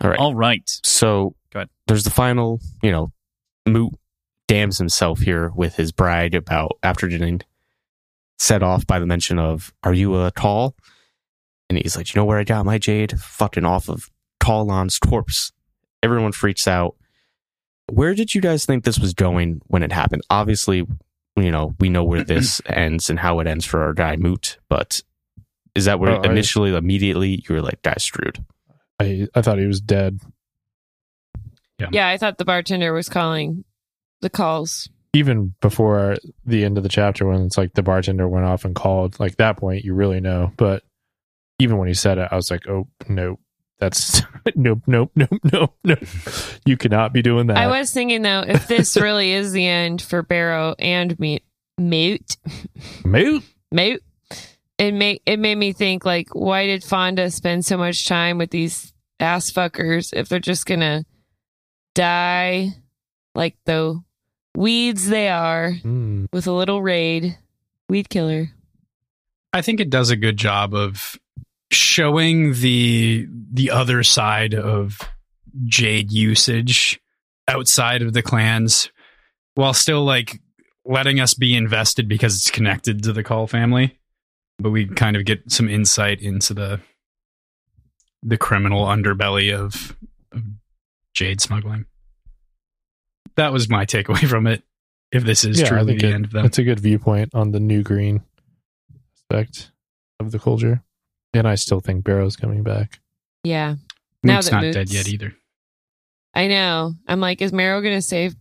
All 0.00 0.10
right. 0.10 0.18
all 0.18 0.34
right 0.34 0.62
So 0.82 1.36
Go 1.52 1.60
ahead. 1.60 1.68
there's 1.86 2.02
the 2.04 2.10
final, 2.10 2.60
you 2.82 2.90
know, 2.90 3.12
Mudt 3.66 3.92
damns 4.48 4.78
himself 4.78 5.20
here 5.20 5.50
with 5.54 5.76
his 5.76 5.92
bride 5.92 6.34
about 6.34 6.72
after 6.82 7.06
getting 7.06 7.40
set 8.42 8.62
off 8.62 8.86
by 8.86 8.98
the 8.98 9.06
mention 9.06 9.38
of, 9.38 9.72
Are 9.84 9.94
you 9.94 10.24
a 10.24 10.30
tall? 10.32 10.74
And 11.68 11.78
he's 11.78 11.96
like, 11.96 12.12
You 12.14 12.20
know 12.20 12.24
where 12.24 12.38
I 12.38 12.44
got 12.44 12.66
my 12.66 12.78
jade? 12.78 13.18
Fucking 13.20 13.64
off 13.64 13.88
of 13.88 14.10
Tallon's 14.40 14.98
corpse. 14.98 15.52
Everyone 16.02 16.32
freaks 16.32 16.66
out. 16.66 16.96
Where 17.90 18.14
did 18.14 18.34
you 18.34 18.40
guys 18.40 18.64
think 18.66 18.84
this 18.84 18.98
was 18.98 19.14
going 19.14 19.60
when 19.66 19.82
it 19.82 19.92
happened? 19.92 20.22
Obviously, 20.30 20.86
you 21.36 21.50
know, 21.50 21.74
we 21.78 21.88
know 21.88 22.04
where 22.04 22.24
this 22.24 22.60
ends 22.66 23.08
and 23.10 23.18
how 23.18 23.38
it 23.40 23.46
ends 23.46 23.64
for 23.64 23.82
our 23.82 23.92
guy 23.92 24.16
Mudt, 24.16 24.58
but 24.68 25.00
is 25.74 25.84
that 25.86 26.00
where 26.00 26.12
Oh, 26.12 26.20
I- 26.22 26.30
initially, 26.30 26.74
immediately, 26.74 27.42
you 27.48 27.54
were 27.54 27.62
like, 27.62 27.80
Guy's 27.82 28.02
screwed? 28.04 28.44
I 29.00 29.26
I 29.34 29.42
thought 29.42 29.58
he 29.58 29.66
was 29.66 29.80
dead. 29.80 30.20
Yeah. 31.78 31.88
Yeah, 31.92 32.08
I 32.08 32.18
thought 32.18 32.38
the 32.38 32.44
bartender 32.44 32.92
was 32.92 33.08
calling 33.08 33.64
the 34.20 34.30
Kauls. 34.30 34.88
Even 35.14 35.54
before 35.60 36.16
the 36.46 36.64
end 36.64 36.78
of 36.78 36.82
the 36.82 36.88
chapter, 36.88 37.26
when 37.26 37.44
it's 37.44 37.58
like 37.58 37.74
the 37.74 37.82
bartender 37.82 38.28
went 38.28 38.46
off 38.46 38.64
and 38.64 38.74
called, 38.74 39.20
like 39.20 39.36
that 39.36 39.58
point, 39.58 39.84
you 39.84 39.94
really 39.94 40.20
know. 40.20 40.52
But 40.56 40.82
even 41.58 41.76
when 41.76 41.88
he 41.88 41.94
said 41.94 42.18
it, 42.18 42.28
I 42.30 42.36
was 42.36 42.50
like, 42.50 42.66
oh 42.66 42.88
no, 43.08 43.38
that's 43.78 44.22
nope, 44.54 44.82
nope, 44.86 45.10
nope, 45.14 45.38
nope, 45.52 45.74
nope. 45.84 45.98
You 46.64 46.76
cannot 46.76 47.12
be 47.12 47.20
doing 47.20 47.48
that. 47.48 47.56
I 47.56 47.66
was 47.66 47.90
thinking 47.92 48.22
though, 48.22 48.44
if 48.46 48.68
this 48.68 48.96
really 49.00 49.32
is 49.32 49.52
the 49.52 49.66
end 49.66 50.00
for 50.00 50.22
Bero 50.22 50.74
and 50.78 51.18
Mute, 51.18 51.42
Mute, 51.78 52.36
Moot. 53.04 53.42
Mute, 53.70 54.02
it 54.78 54.94
made 54.94 55.20
it 55.26 55.38
made 55.38 55.56
me 55.56 55.72
think 55.72 56.04
like, 56.04 56.28
why 56.32 56.66
did 56.66 56.84
Fonda 56.84 57.30
spend 57.30 57.64
so 57.64 57.76
much 57.76 58.06
time 58.06 58.38
with 58.38 58.50
these 58.50 58.92
ass 59.20 59.50
fuckers 59.50 60.12
if 60.12 60.28
they're 60.28 60.38
just 60.38 60.66
gonna 60.66 61.04
die 61.94 62.70
like 63.34 63.56
the 63.66 64.00
weeds 64.56 65.08
they 65.08 65.28
are 65.28 65.72
Hmm. 65.72 66.26
with 66.32 66.46
a 66.46 66.52
little 66.52 66.82
raid, 66.82 67.38
weed 67.88 68.08
killer. 68.08 68.50
I 69.52 69.62
think 69.62 69.80
it 69.80 69.90
does 69.90 70.10
a 70.10 70.16
good 70.16 70.36
job 70.36 70.74
of 70.74 71.18
showing 71.70 72.52
the 72.54 73.26
the 73.52 73.70
other 73.70 74.02
side 74.02 74.54
of 74.54 74.98
jade 75.64 76.12
usage 76.12 77.00
outside 77.48 78.02
of 78.02 78.12
the 78.12 78.22
clans 78.22 78.90
while 79.54 79.74
still 79.74 80.04
like 80.04 80.40
letting 80.84 81.18
us 81.20 81.34
be 81.34 81.54
invested 81.54 82.08
because 82.08 82.36
it's 82.36 82.50
connected 82.50 83.02
to 83.02 83.12
the 83.12 83.22
Kaul 83.22 83.46
family 83.46 83.98
but 84.58 84.70
we 84.70 84.86
kind 84.86 85.16
of 85.16 85.24
get 85.24 85.50
some 85.50 85.68
insight 85.68 86.20
into 86.20 86.52
the 86.54 86.80
the 88.22 88.36
criminal 88.38 88.84
underbelly 88.86 89.52
of, 89.54 89.96
of 90.32 90.42
jade 91.14 91.40
smuggling 91.40 91.86
that 93.36 93.52
was 93.52 93.68
my 93.68 93.84
takeaway 93.86 94.26
from 94.28 94.46
it 94.46 94.62
if 95.10 95.24
this 95.24 95.44
is 95.44 95.60
Yeah, 95.60 95.66
truly 95.68 95.96
the 95.98 96.08
it- 96.08 96.14
end 96.14 96.24
of 96.26 96.30
them 96.32 96.42
That's 96.42 96.58
a 96.58 96.64
good 96.64 96.80
viewpoint 96.80 97.34
on 97.34 97.52
the 97.52 97.60
new 97.60 97.82
green 97.82 98.22
aspect 99.14 99.70
of 100.20 100.30
the 100.32 100.38
culture. 100.38 100.82
And 101.34 101.48
I 101.48 101.54
still 101.54 101.80
think 101.80 102.04
Bero's 102.04 102.36
coming 102.36 102.62
back. 102.62 103.00
Yeah, 103.44 103.76
now 104.22 104.34
Mudt's 104.34 104.46
that 104.50 104.52
not 104.52 104.62
Mudt's- 104.64 104.74
dead 104.76 104.92
yet 104.92 105.08
either 105.08 105.34
I 106.34 106.46
know. 106.48 106.94
I'm 107.06 107.20
like, 107.20 107.42
is 107.42 107.52
Maro 107.52 107.80
gonna 107.82 108.00
save? 108.00 108.34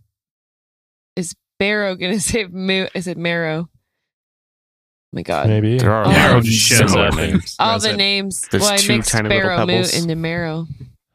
Is 1.18 1.36
Bero 1.60 1.96
gonna 1.96 2.20
save 2.22 2.54
Mudt? 2.54 2.90
I 2.96 3.00
said 3.02 3.18
Marrow. 3.18 3.68
Oh 3.70 5.14
my 5.14 5.24
God. 5.24 5.48
Maybe. 5.50 5.78
There 5.78 5.92
are 5.92 6.06
Oh, 6.06 6.08
a 6.08 6.12
lot 6.12 6.18
Arrow 6.18 6.38
of 6.38 6.44
just 6.46 6.62
shows 6.62 6.90
similar 6.90 7.12
names. 7.12 7.56
All 7.60 7.80
the 7.80 7.96
names. 7.98 8.48
There's 8.50 8.64
well, 8.64 8.74
I 8.74 8.78
two 8.78 8.94
mixed 8.96 9.12
tiny 9.12 9.28
little 9.28 9.42
Bero 9.42 9.58
Mudt 9.58 9.68
pebbles. 9.68 10.02
into 10.02 10.16
Marrow. 10.16 10.68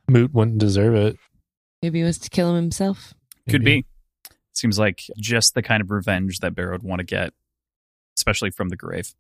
Mudt 0.09 0.35
wouldn't 0.35 0.59
deserve 0.59 0.95
it. 0.97 1.17
Maybe 1.83 2.01
he 2.01 2.05
was 2.05 2.19
to 2.19 2.29
kill 2.29 2.51
him 2.51 2.57
himself. 2.57 3.15
Could 3.49 3.63
Maybe. 3.63 3.83
be. 3.83 4.33
Seems 4.53 4.79
like 4.79 5.03
just 5.19 5.55
the 5.55 5.63
kind 5.63 5.83
of 5.83 5.91
revenge 5.91 6.39
that 6.39 6.55
Bero 6.55 6.73
would 6.73 6.83
want 6.83 7.01
to 7.01 7.05
get, 7.05 7.35
especially 8.17 8.51
from 8.51 8.71
the 8.71 8.77
grave. 8.77 9.15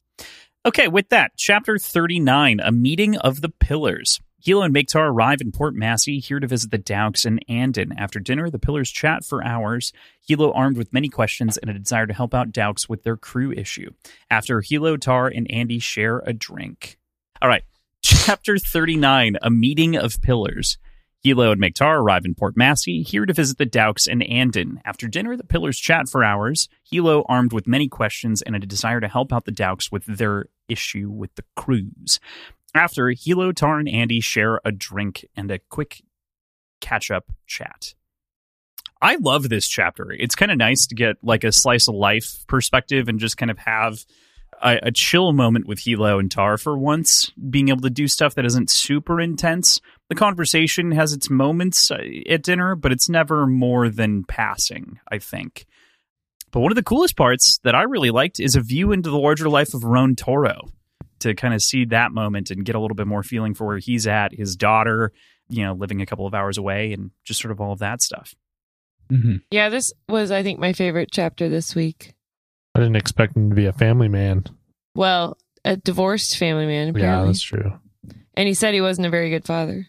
Okay, 0.65 0.89
with 0.89 1.11
that, 1.11 1.33
chapter 1.37 1.79
39, 1.79 2.61
A 2.61 2.73
Meeting 2.73 3.17
of 3.19 3.41
the 3.41 3.51
Pillars. 3.51 4.21
Hilo 4.41 4.63
and 4.63 4.75
Maik 4.75 4.89
Tar 4.89 5.09
arrive 5.09 5.41
in 5.41 5.51
Port 5.51 5.75
Massy, 5.75 6.19
here 6.19 6.41
to 6.41 6.47
visit 6.47 6.71
the 6.71 6.79
Dauks 6.79 7.25
and 7.25 7.45
Anden. 7.49 7.93
After 7.99 8.21
dinner, 8.21 8.49
the 8.49 8.59
Pillars 8.59 8.91
chat 8.91 9.25
for 9.25 9.45
hours, 9.45 9.93
Hilo 10.21 10.53
armed 10.53 10.77
with 10.77 10.93
many 10.93 11.09
questions 11.09 11.57
and 11.57 11.71
a 11.71 11.79
desire 11.79 12.07
to 12.07 12.15
help 12.15 12.33
out 12.33 12.53
Dauks 12.53 12.89
with 12.89 13.03
their 13.03 13.17
crew 13.17 13.53
issue. 13.53 13.91
After 14.31 14.61
Hilo, 14.61 14.97
Tar, 14.97 15.29
and 15.29 15.51
Andy 15.51 15.79
share 15.79 16.19
a 16.21 16.33
drink. 16.33 16.97
All 17.43 17.49
right, 17.49 17.65
chapter 18.03 18.59
39, 18.59 19.37
A 19.43 19.51
Meeting 19.51 19.97
of 19.97 20.21
Pillars. 20.23 20.79
Hilo 21.27 21.51
and 21.51 21.61
Maik 21.61 21.75
Tar 21.75 21.99
arrive 21.99 22.25
in 22.25 22.37
Port 22.37 22.57
Massy, 22.57 23.03
here 23.03 23.27
to 23.27 23.33
visit 23.33 23.59
the 23.59 23.67
Dauks 23.67 24.07
and 24.07 24.23
Anden. 24.23 24.81
After 24.85 25.09
dinner, 25.09 25.37
the 25.37 25.43
pillars 25.43 25.77
chat 25.77 26.09
for 26.09 26.23
hours. 26.23 26.69
Hilo, 26.85 27.25
armed 27.29 27.53
with 27.53 27.67
many 27.67 27.89
questions 27.89 28.43
and 28.43 28.55
a 28.55 28.61
desire 28.61 29.01
to 29.01 29.09
help 29.09 29.33
out 29.33 29.45
the 29.45 29.51
Dauks 29.51 29.91
with 29.91 30.05
their 30.05 30.47
issue 30.69 31.11
with 31.11 31.35
the 31.35 31.43
cruise. 31.57 32.21
After, 32.77 33.11
Hilo, 33.11 33.51
Tar, 33.51 33.81
and 33.81 33.89
Andy 33.89 34.21
share 34.21 34.61
a 34.65 34.71
drink 34.71 35.27
and 35.35 35.51
a 35.51 35.59
quick 35.59 36.01
catch 36.81 37.11
up 37.11 37.25
chat. 37.49 37.95
I 39.03 39.17
love 39.17 39.49
this 39.49 39.67
chapter. 39.67 40.13
It's 40.13 40.37
kind 40.37 40.53
of 40.53 40.59
nice 40.59 40.87
to 40.87 40.95
get 40.95 41.17
like 41.25 41.43
a 41.43 41.51
slice 41.51 41.89
of 41.89 41.97
life 41.97 42.45
perspective 42.47 43.09
and 43.09 43.19
just 43.19 43.37
kind 43.37 43.51
of 43.51 43.59
have 43.59 44.05
a, 44.63 44.79
a, 44.85 44.93
chill 44.93 45.33
moment 45.33 45.67
with 45.67 45.81
Hilo 45.81 46.19
and 46.19 46.31
Tar 46.31 46.59
for 46.59 46.77
once, 46.77 47.31
being 47.51 47.69
able 47.69 47.83
to 47.83 47.91
do 47.91 48.09
stuff 48.09 48.35
that 48.35 48.45
isn't 48.45 48.71
super 48.71 49.21
intense. 49.21 49.81
The 50.09 50.15
conversation 50.15 50.93
has 50.93 51.13
its 51.13 51.31
moments 51.31 51.91
uh, 51.91 51.99
at 52.29 52.43
dinner, 52.43 52.75
but 52.75 52.93
it's 52.93 53.09
never 53.09 53.47
more 53.47 53.89
than 53.89 54.25
passing, 54.25 54.99
I 55.11 55.19
think. 55.19 55.67
But 56.51 56.61
one 56.61 56.73
of 56.73 56.77
the 56.77 56.83
coolest 56.83 57.17
parts 57.17 57.59
that 57.65 57.75
I 57.75 57.83
really 57.83 58.11
liked 58.11 58.41
is 58.41 58.57
a 58.57 58.61
view 58.61 58.93
into 58.93 59.11
the 59.11 59.19
larger 59.19 59.49
life 59.49 59.75
of 59.75 59.85
Ron 59.85 60.17
Toro 60.17 60.73
to 61.21 61.35
kind 61.35 61.55
of 61.55 61.63
see 61.63 61.85
that 61.87 62.13
moment 62.13 62.51
and 62.51 62.65
get 62.65 62.75
a 62.75 62.81
little 62.81 62.95
bit 62.95 63.07
more 63.07 63.23
feeling 63.23 63.55
for 63.55 63.67
where 63.67 63.79
he's 63.79 64.07
at, 64.07 64.33
his 64.33 64.57
daughter, 64.57 65.13
you 65.49 65.65
know, 65.65 65.73
living 65.75 66.01
a 66.01 66.07
couple 66.07 66.27
of 66.27 66.35
hours 66.35 66.59
away, 66.59 66.93
and 66.93 67.11
just 67.25 67.41
sort 67.41 67.53
of 67.53 67.61
all 67.61 67.73
of 67.73 67.81
that 67.81 68.03
stuff. 68.03 68.35
Mm-hmm. 69.11 69.37
Yeah, 69.51 69.69
this 69.69 69.93
was, 70.09 70.31
I 70.31 70.43
think, 70.43 70.59
my 70.59 70.73
favorite 70.73 71.11
chapter 71.13 71.49
this 71.49 71.75
week. 71.75 72.15
I 72.77 72.81
didn't 72.81 72.97
expect 72.97 73.35
him 73.35 73.49
to 73.49 73.57
be 73.57 73.65
a 73.65 73.73
family 73.73 74.07
man. 74.09 74.45
Well, 74.95 75.39
a 75.65 75.79
divorced 75.79 76.37
family 76.37 76.67
man, 76.67 76.91
apparently. 76.91 77.21
Yeah, 77.21 77.25
that's 77.25 77.41
true. 77.41 77.73
And 78.35 78.47
he 78.47 78.53
said 78.53 78.75
he 78.75 78.83
wasn't 78.83 79.07
a 79.07 79.11
very 79.11 79.31
good 79.31 79.47
father. 79.47 79.87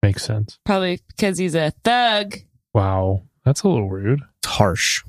Makes 0.00 0.22
sense. 0.22 0.60
Probably 0.64 1.00
because 1.08 1.38
he's 1.38 1.56
a 1.56 1.72
thug. 1.82 2.36
Wow. 2.72 3.24
That's 3.44 3.64
a 3.64 3.68
little 3.68 3.90
rude. 3.90 4.20
It's 4.44 4.52
harsh. 4.52 5.02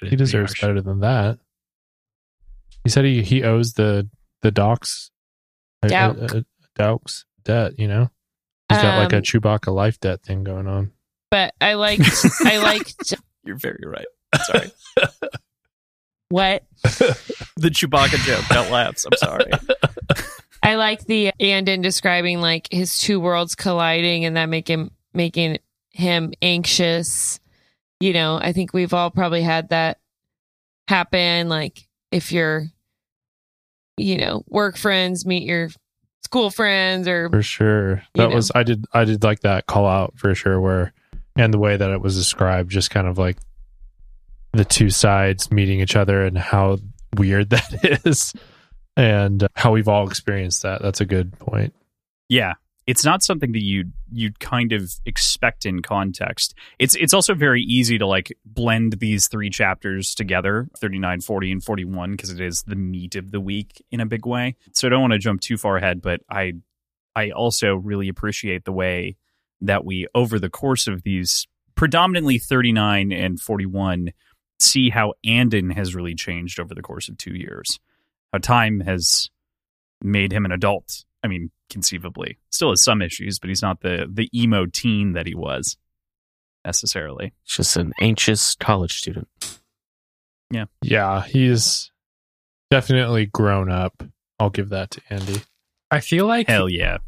He 0.00 0.14
deserves 0.14 0.54
better 0.60 0.80
than 0.80 1.00
that. 1.00 1.40
He 2.84 2.90
said 2.90 3.04
he, 3.04 3.22
he 3.22 3.42
owes 3.42 3.72
the 3.72 4.08
the 4.42 4.52
Dauks 4.52 5.10
Dauk. 5.84 6.32
a, 6.32 6.44
a, 6.78 6.84
a 6.84 6.98
debt, 7.42 7.80
you 7.80 7.88
know? 7.88 8.10
He's 8.68 8.78
got 8.78 8.98
like 9.02 9.12
a 9.12 9.16
Um, 9.16 9.22
Chewbacca 9.22 9.74
life 9.74 9.98
debt 9.98 10.22
thing 10.22 10.44
going 10.44 10.68
on. 10.68 10.92
But 11.32 11.52
I 11.60 11.74
liked, 11.74 12.08
I 12.44 12.58
liked 12.62 13.14
You're 13.44 13.56
very 13.56 13.82
right. 13.84 14.06
Sorry. 14.44 14.70
what? 16.28 16.64
the 16.82 17.70
Chewbacca 17.70 18.16
joke 18.24 18.44
that 18.48 18.70
laughs. 18.70 19.04
I'm 19.04 19.16
sorry. 19.16 19.50
I 20.62 20.76
like 20.76 21.04
the 21.04 21.30
and 21.38 21.68
in 21.68 21.82
describing 21.82 22.40
like 22.40 22.68
his 22.70 22.98
two 22.98 23.20
worlds 23.20 23.54
colliding 23.54 24.24
and 24.24 24.36
that 24.36 24.46
make 24.46 24.68
him 24.68 24.90
making 25.12 25.58
him 25.90 26.32
anxious. 26.40 27.38
You 28.00 28.12
know, 28.12 28.38
I 28.40 28.52
think 28.52 28.72
we've 28.72 28.94
all 28.94 29.10
probably 29.10 29.42
had 29.42 29.68
that 29.68 29.98
happen. 30.88 31.48
Like 31.48 31.86
if 32.10 32.32
you're, 32.32 32.66
you 33.96 34.16
know, 34.18 34.42
work 34.48 34.76
friends 34.76 35.24
meet 35.26 35.44
your 35.44 35.68
school 36.22 36.50
friends 36.50 37.06
or 37.06 37.28
For 37.28 37.42
sure. 37.42 37.96
You 37.96 38.02
That 38.22 38.30
know. 38.30 38.36
was 38.36 38.50
I 38.54 38.62
did 38.62 38.86
I 38.92 39.04
did 39.04 39.22
like 39.22 39.40
that 39.40 39.66
call 39.66 39.86
out 39.86 40.14
for 40.16 40.34
sure 40.34 40.60
where 40.60 40.92
and 41.36 41.52
the 41.52 41.58
way 41.58 41.76
that 41.76 41.90
it 41.90 42.00
was 42.00 42.16
described 42.16 42.70
just 42.70 42.90
kind 42.90 43.06
of 43.06 43.18
like 43.18 43.36
the 44.54 44.64
two 44.64 44.90
sides 44.90 45.50
meeting 45.50 45.80
each 45.80 45.96
other 45.96 46.24
and 46.24 46.38
how 46.38 46.78
weird 47.16 47.50
that 47.50 48.00
is 48.04 48.32
and 48.96 49.46
how 49.54 49.72
we've 49.72 49.88
all 49.88 50.06
experienced 50.06 50.62
that. 50.62 50.82
That's 50.82 51.00
a 51.00 51.06
good 51.06 51.38
point. 51.38 51.74
Yeah. 52.28 52.54
It's 52.86 53.04
not 53.04 53.22
something 53.22 53.52
that 53.52 53.62
you 53.62 53.86
you'd 54.12 54.38
kind 54.40 54.72
of 54.72 54.92
expect 55.06 55.64
in 55.64 55.80
context. 55.80 56.54
It's 56.78 56.94
it's 56.94 57.14
also 57.14 57.32
very 57.34 57.62
easy 57.62 57.96
to 57.96 58.06
like 58.06 58.36
blend 58.44 58.98
these 59.00 59.26
three 59.26 59.48
chapters 59.48 60.14
together, 60.14 60.68
39, 60.78 61.22
40 61.22 61.52
and 61.52 61.64
41 61.64 62.10
because 62.10 62.30
it 62.30 62.42
is 62.42 62.62
the 62.64 62.76
meat 62.76 63.16
of 63.16 63.30
the 63.30 63.40
week 63.40 63.82
in 63.90 64.00
a 64.00 64.06
big 64.06 64.26
way. 64.26 64.56
So 64.72 64.86
I 64.86 64.90
don't 64.90 65.00
want 65.00 65.14
to 65.14 65.18
jump 65.18 65.40
too 65.40 65.56
far 65.56 65.78
ahead, 65.78 66.02
but 66.02 66.20
I 66.28 66.54
I 67.16 67.30
also 67.30 67.74
really 67.74 68.08
appreciate 68.08 68.66
the 68.66 68.72
way 68.72 69.16
that 69.62 69.86
we 69.86 70.06
over 70.14 70.38
the 70.38 70.50
course 70.50 70.86
of 70.86 71.04
these 71.04 71.46
predominantly 71.74 72.38
39 72.38 73.12
and 73.12 73.40
41 73.40 74.12
see 74.60 74.90
how 74.90 75.14
Anden 75.24 75.70
has 75.70 75.94
really 75.94 76.14
changed 76.14 76.60
over 76.60 76.74
the 76.74 76.82
course 76.82 77.08
of 77.08 77.18
2 77.18 77.34
years. 77.34 77.78
How 78.32 78.38
time 78.38 78.80
has 78.80 79.30
made 80.02 80.32
him 80.32 80.44
an 80.44 80.52
adult. 80.52 81.04
I 81.22 81.28
mean, 81.28 81.50
conceivably, 81.70 82.38
still 82.50 82.70
has 82.70 82.82
some 82.82 83.00
issues, 83.00 83.38
but 83.38 83.48
he's 83.48 83.62
not 83.62 83.80
the 83.80 84.06
the 84.12 84.28
emo 84.38 84.66
teen 84.66 85.12
that 85.12 85.26
he 85.26 85.34
was 85.34 85.76
necessarily. 86.64 87.32
Just 87.46 87.76
an 87.76 87.92
anxious 88.00 88.54
college 88.56 88.98
student. 88.98 89.28
Yeah, 90.50 90.66
yeah, 90.82 91.22
he's 91.22 91.90
definitely 92.70 93.26
grown 93.26 93.70
up. 93.70 94.02
I'll 94.38 94.50
give 94.50 94.68
that 94.70 94.90
to 94.92 95.00
Andy. 95.08 95.42
I 95.90 96.00
feel 96.00 96.26
like 96.26 96.48
Hell 96.48 96.68
yeah! 96.68 96.98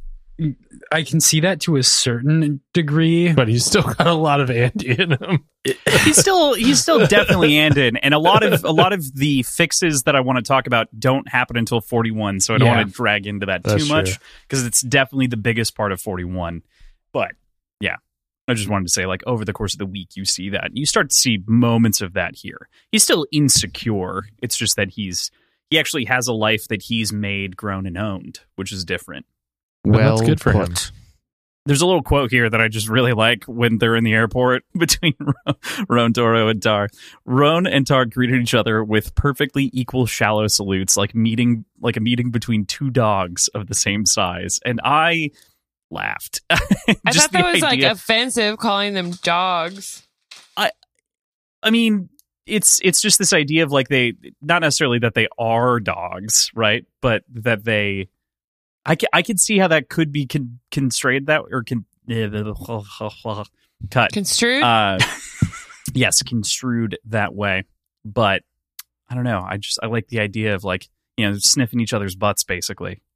I 0.93 1.03
can 1.03 1.21
see 1.21 1.41
that 1.41 1.61
to 1.63 1.77
a 1.77 1.83
certain 1.83 2.61
degree. 2.75 3.33
But 3.33 3.49
he's 3.49 3.65
still 3.65 3.83
got 3.83 4.07
a 4.07 4.13
lot 4.13 4.41
of 4.41 4.51
Andy 4.51 4.91
in 5.01 5.13
him. 5.13 5.45
He's 6.05 6.19
still 6.19 6.53
he's 6.55 6.81
still 6.81 7.07
definitely 7.07 7.57
Anden, 7.57 7.97
and 7.97 8.13
a 8.13 8.19
lot 8.19 8.43
of 8.43 8.63
a 8.65 8.71
lot 8.71 8.93
of 8.93 9.15
the 9.15 9.43
fixes 9.45 10.03
that 10.03 10.15
I 10.15 10.21
want 10.21 10.37
to 10.37 10.43
talk 10.43 10.67
about 10.67 10.89
don't 10.99 11.27
happen 11.29 11.57
until 11.57 11.81
forty 11.81 12.11
one. 12.11 12.41
So 12.41 12.55
I 12.55 12.59
don't 12.59 12.67
Yeah. 12.69 12.77
want 12.77 12.89
to 12.89 12.95
drag 12.95 13.27
into 13.27 13.47
that 13.47 13.65
That's 13.65 13.87
too 13.87 13.93
much 13.93 14.19
because 14.43 14.65
it's 14.67 14.83
definitely 14.83 15.27
the 15.29 15.37
biggest 15.39 15.75
part 15.75 15.91
of 15.91 16.01
forty 16.01 16.25
one. 16.25 16.63
But 17.13 17.33
yeah, 17.81 17.97
I 18.47 18.55
just 18.55 18.69
wanted 18.69 18.85
to 18.89 18.93
say, 18.93 19.07
like 19.07 19.23
over 19.27 19.45
the 19.45 19.53
course 19.55 19.73
of 19.75 19.79
the 19.79 19.87
week, 19.87 20.11
you 20.17 20.25
see 20.27 20.51
that 20.51 20.71
you 20.75 20.85
start 20.87 21.11
to 21.11 21.17
see 21.17 21.43
moments 21.47 22.01
of 22.03 22.13
that 22.13 22.37
here. 22.37 22.69
He's 22.93 23.03
still 23.03 23.27
insecure. 23.33 24.25
It's 24.43 24.57
just 24.57 24.77
that 24.77 24.91
he's 24.91 25.31
he 25.71 25.79
actually 25.79 26.05
has 26.05 26.29
a 26.29 26.33
life 26.35 26.69
that 26.69 26.83
he's 26.83 27.13
made, 27.13 27.57
grown, 27.57 27.87
and 27.87 27.97
owned, 27.99 28.41
which 28.55 28.71
is 28.71 28.85
different. 28.85 29.25
Well, 29.87 29.99
Well, 29.99 30.17
that's 30.17 30.29
good 30.29 30.41
for 30.41 30.53
him. 30.53 30.75
There's 31.65 31.81
a 31.81 31.87
little 31.87 32.03
quote 32.03 32.31
here 32.31 32.49
that 32.49 32.61
I 32.61 32.69
just 32.69 32.89
really 32.89 33.13
like 33.13 33.45
when 33.45 33.79
they're 33.79 33.97
in 33.97 34.05
the 34.05 34.15
airport 34.15 34.63
between 34.79 35.15
Ro- 35.19 35.55
Roan 35.89 36.13
Toro 36.13 36.49
and 36.49 36.63
Tar. 36.63 36.89
Roan 37.25 37.67
and 37.67 37.85
Tar 37.85 38.05
greeted 38.07 38.41
each 38.41 38.55
other 38.55 38.85
with 38.85 39.15
perfectly 39.17 39.71
equal 39.73 40.07
shallow 40.07 40.47
salutes, 40.47 40.97
like 40.97 41.15
meeting 41.15 41.65
like 41.81 41.97
a 41.97 42.01
meeting 42.01 42.31
between 42.31 42.67
two 42.67 42.91
dogs 42.91 43.49
of 43.49 43.67
the 43.67 43.75
same 43.75 44.07
size. 44.07 44.61
And 44.65 44.81
I 44.85 45.31
laughed. 45.91 46.43
I 46.51 46.57
thought 46.57 47.33
that 47.33 47.33
the 47.33 47.51
was 47.53 47.63
like 47.63 47.83
offensive 47.83 48.59
calling 48.59 48.95
them 48.95 49.13
dogs. 49.23 50.07
I 50.57 50.71
I 51.65 51.71
mean, 51.71 52.09
it's 52.47 52.81
it's 52.85 53.01
just 53.01 53.19
this 53.19 53.33
idea 53.33 53.65
of 53.65 53.73
like 53.73 53.89
they 53.89 54.15
not 54.41 54.63
necessarily 54.63 55.01
that 55.01 55.15
they 55.15 55.27
are 55.37 55.81
dogs, 55.81 56.51
right? 56.55 56.85
But 57.03 57.25
that 57.35 57.65
they, 57.65 58.09
I 58.87 58.95
can, 58.95 59.09
I 59.13 59.23
can 59.23 59.37
see 59.37 59.59
how 59.59 59.69
that 59.69 59.89
could 59.89 60.13
be 60.13 60.27
con, 60.27 60.61
constrained 60.71 61.27
that 61.27 61.43
or 61.51 61.65
can 61.65 61.85
cut. 63.91 64.13
Construed? 64.13 64.63
Uh, 64.63 64.99
yes, 65.93 66.23
construed 66.23 66.97
that 67.07 67.35
way. 67.35 67.65
But 68.05 68.43
I 69.11 69.17
don't 69.17 69.25
know. 69.25 69.45
I 69.47 69.57
just 69.57 69.81
I 69.83 69.87
like 69.87 70.07
the 70.09 70.21
idea 70.21 70.55
of 70.55 70.63
like 70.65 70.89
you 71.17 71.29
know 71.29 71.37
sniffing 71.39 71.81
each 71.81 71.93
other's 71.93 72.15
butts, 72.15 72.45
basically. 72.45 73.03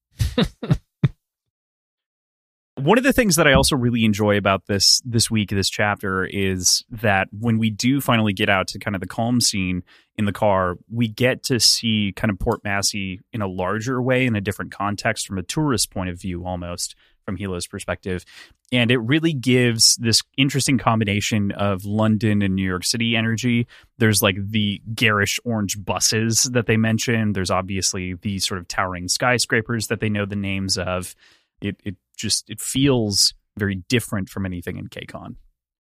One 2.76 2.96
of 2.96 3.04
the 3.04 3.12
things 3.12 3.36
that 3.36 3.46
I 3.46 3.52
also 3.52 3.76
really 3.76 4.04
enjoy 4.04 4.38
about 4.38 4.66
this 4.66 5.02
this 5.04 5.30
week, 5.30 5.50
this 5.50 5.68
chapter, 5.68 6.24
is 6.24 6.84
that 6.90 7.28
when 7.30 7.58
we 7.58 7.70
do 7.70 8.00
finally 8.00 8.32
get 8.32 8.48
out 8.48 8.68
to 8.68 8.78
kind 8.78 8.96
of 8.96 9.00
the 9.00 9.06
calm 9.06 9.40
scene 9.40 9.82
in 10.20 10.26
the 10.26 10.32
car, 10.32 10.76
we 10.90 11.08
get 11.08 11.42
to 11.44 11.58
see 11.58 12.12
kind 12.14 12.30
of 12.30 12.38
Port 12.38 12.62
Massy 12.62 13.20
in 13.32 13.40
a 13.40 13.48
larger 13.48 14.02
way, 14.02 14.26
in 14.26 14.36
a 14.36 14.40
different 14.40 14.70
context, 14.70 15.26
from 15.26 15.38
a 15.38 15.42
tourist 15.42 15.90
point 15.90 16.10
of 16.10 16.20
view, 16.20 16.44
almost 16.44 16.94
from 17.24 17.38
Hilo's 17.38 17.66
perspective. 17.66 18.26
And 18.70 18.90
it 18.90 18.98
really 18.98 19.32
gives 19.32 19.96
this 19.96 20.22
interesting 20.36 20.76
combination 20.76 21.52
of 21.52 21.86
London 21.86 22.42
and 22.42 22.54
New 22.54 22.66
York 22.66 22.84
City 22.84 23.16
energy. 23.16 23.66
There's 23.96 24.22
like 24.22 24.36
the 24.38 24.82
garish 24.94 25.40
orange 25.42 25.82
buses 25.82 26.44
that 26.52 26.66
they 26.66 26.76
mention. 26.76 27.32
There's 27.32 27.50
obviously 27.50 28.12
the 28.12 28.40
sort 28.40 28.60
of 28.60 28.68
towering 28.68 29.08
skyscrapers 29.08 29.86
that 29.86 30.00
they 30.00 30.10
know 30.10 30.26
the 30.26 30.36
names 30.36 30.76
of. 30.76 31.16
It 31.62 31.80
it 31.82 31.96
just 32.14 32.50
it 32.50 32.60
feels 32.60 33.32
very 33.56 33.76
different 33.88 34.28
from 34.28 34.44
anything 34.44 34.76
in 34.76 34.88
Kekon. 34.88 35.36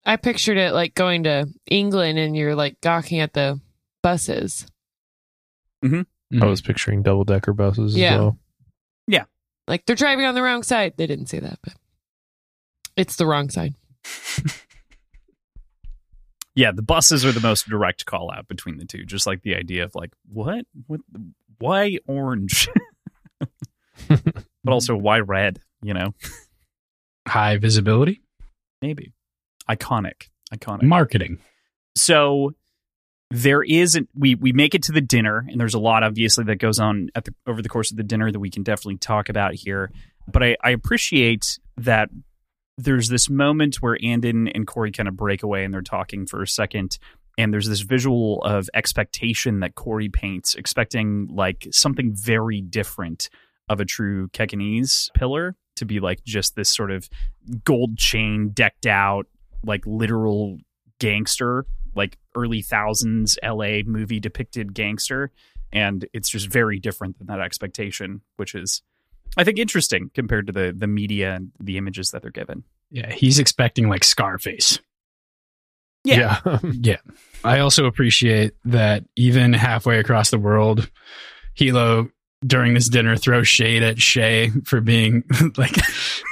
I 0.06 0.16
pictured 0.16 0.56
it 0.56 0.72
like 0.72 0.94
going 0.94 1.24
to 1.24 1.46
England 1.66 2.18
and 2.18 2.34
you're 2.34 2.54
like 2.54 2.80
gawking 2.80 3.20
at 3.20 3.34
the 3.34 3.60
buses. 4.02 4.66
Mm-hmm. 5.84 6.00
Mm-hmm. 6.00 6.42
I 6.42 6.46
was 6.46 6.60
picturing 6.60 7.02
double 7.02 7.24
decker 7.24 7.52
buses 7.52 7.96
Yeah. 7.96 8.14
as 8.14 8.18
well. 8.20 8.38
Yeah. 9.06 9.24
Like 9.66 9.86
they're 9.86 9.96
driving 9.96 10.24
on 10.26 10.34
the 10.34 10.42
wrong 10.42 10.62
side. 10.62 10.94
They 10.96 11.06
didn't 11.06 11.26
say 11.26 11.38
that, 11.40 11.58
but 11.62 11.74
it's 12.96 13.16
the 13.16 13.26
wrong 13.26 13.50
side. 13.50 13.74
Yeah, 16.56 16.72
the 16.72 16.82
buses 16.82 17.24
are 17.24 17.30
the 17.32 17.40
most 17.40 17.68
direct 17.68 18.06
call 18.06 18.30
out 18.32 18.48
between 18.48 18.76
the 18.76 18.84
two. 18.84 19.04
Just 19.04 19.24
like 19.26 19.42
the 19.42 19.54
idea 19.54 19.84
of 19.84 19.94
like, 19.94 20.12
what, 20.30 20.66
what, 20.88 21.00
why 21.58 21.98
orange, 22.08 22.68
but 24.08 24.68
also 24.72 24.96
why 24.96 25.20
red? 25.20 25.60
You 25.80 25.94
know, 25.94 26.12
High 27.26 27.56
visibility. 27.58 28.20
Maybe. 28.82 29.12
Iconic. 29.70 30.28
Iconic. 30.52 30.82
Marketing. 30.82 31.38
so 31.94 32.52
there 33.30 33.62
is 33.62 33.98
we 34.14 34.34
we 34.34 34.52
make 34.52 34.74
it 34.74 34.82
to 34.82 34.92
the 34.92 35.00
dinner 35.00 35.46
and 35.48 35.60
there's 35.60 35.74
a 35.74 35.78
lot 35.78 36.02
obviously 36.02 36.44
that 36.44 36.56
goes 36.56 36.78
on 36.80 37.08
at 37.14 37.24
the 37.24 37.34
over 37.46 37.62
the 37.62 37.68
course 37.68 37.90
of 37.90 37.96
the 37.96 38.02
dinner 38.02 38.30
that 38.30 38.40
we 38.40 38.50
can 38.50 38.62
definitely 38.62 38.96
talk 38.96 39.28
about 39.28 39.54
here. 39.54 39.90
But 40.26 40.42
i, 40.42 40.56
I 40.62 40.70
appreciate 40.70 41.58
that 41.76 42.10
there's 42.76 43.08
this 43.08 43.30
moment 43.30 43.76
where 43.76 43.98
andon 44.02 44.48
and 44.48 44.66
corey 44.66 44.90
kind 44.90 45.08
of 45.08 45.16
break 45.16 45.42
away 45.42 45.64
and 45.64 45.72
they're 45.72 45.82
talking 45.82 46.26
for 46.26 46.42
a 46.42 46.46
second 46.46 46.98
and 47.38 47.54
there's 47.54 47.68
this 47.68 47.80
visual 47.80 48.42
of 48.42 48.68
expectation 48.74 49.60
that 49.60 49.74
corey 49.74 50.08
paints 50.08 50.54
expecting 50.54 51.28
like 51.30 51.66
something 51.70 52.12
very 52.14 52.60
different 52.60 53.30
of 53.68 53.80
a 53.80 53.84
true 53.84 54.28
Kekonese 54.28 55.08
pillar 55.14 55.56
to 55.76 55.84
be 55.84 56.00
like 56.00 56.24
just 56.24 56.56
this 56.56 56.68
sort 56.68 56.90
of 56.90 57.08
gold 57.64 57.96
chain 57.96 58.50
decked 58.50 58.86
out 58.86 59.26
like 59.64 59.86
literal 59.86 60.58
gangster 60.98 61.64
like 61.94 62.18
early 62.34 62.62
thousands 62.62 63.38
LA 63.42 63.82
movie 63.84 64.20
depicted 64.20 64.74
gangster. 64.74 65.30
And 65.72 66.06
it's 66.12 66.28
just 66.28 66.48
very 66.48 66.78
different 66.78 67.18
than 67.18 67.28
that 67.28 67.40
expectation, 67.40 68.22
which 68.36 68.54
is 68.54 68.82
I 69.36 69.44
think 69.44 69.58
interesting 69.58 70.10
compared 70.14 70.46
to 70.48 70.52
the 70.52 70.74
the 70.76 70.88
media 70.88 71.36
and 71.36 71.52
the 71.60 71.78
images 71.78 72.10
that 72.10 72.22
they're 72.22 72.30
given. 72.30 72.64
Yeah, 72.90 73.12
he's 73.12 73.38
expecting 73.38 73.88
like 73.88 74.02
Scarface. 74.04 74.80
Yeah. 76.04 76.40
Yeah. 76.72 76.96
I 77.44 77.60
also 77.60 77.86
appreciate 77.86 78.54
that 78.64 79.04
even 79.16 79.52
halfway 79.52 79.98
across 79.98 80.30
the 80.30 80.38
world, 80.38 80.90
Hilo 81.54 82.10
during 82.44 82.74
this 82.74 82.88
dinner 82.88 83.16
throws 83.16 83.48
shade 83.48 83.82
at 83.82 83.96
Shae 83.96 84.66
for 84.66 84.80
being 84.80 85.24
like 85.56 85.76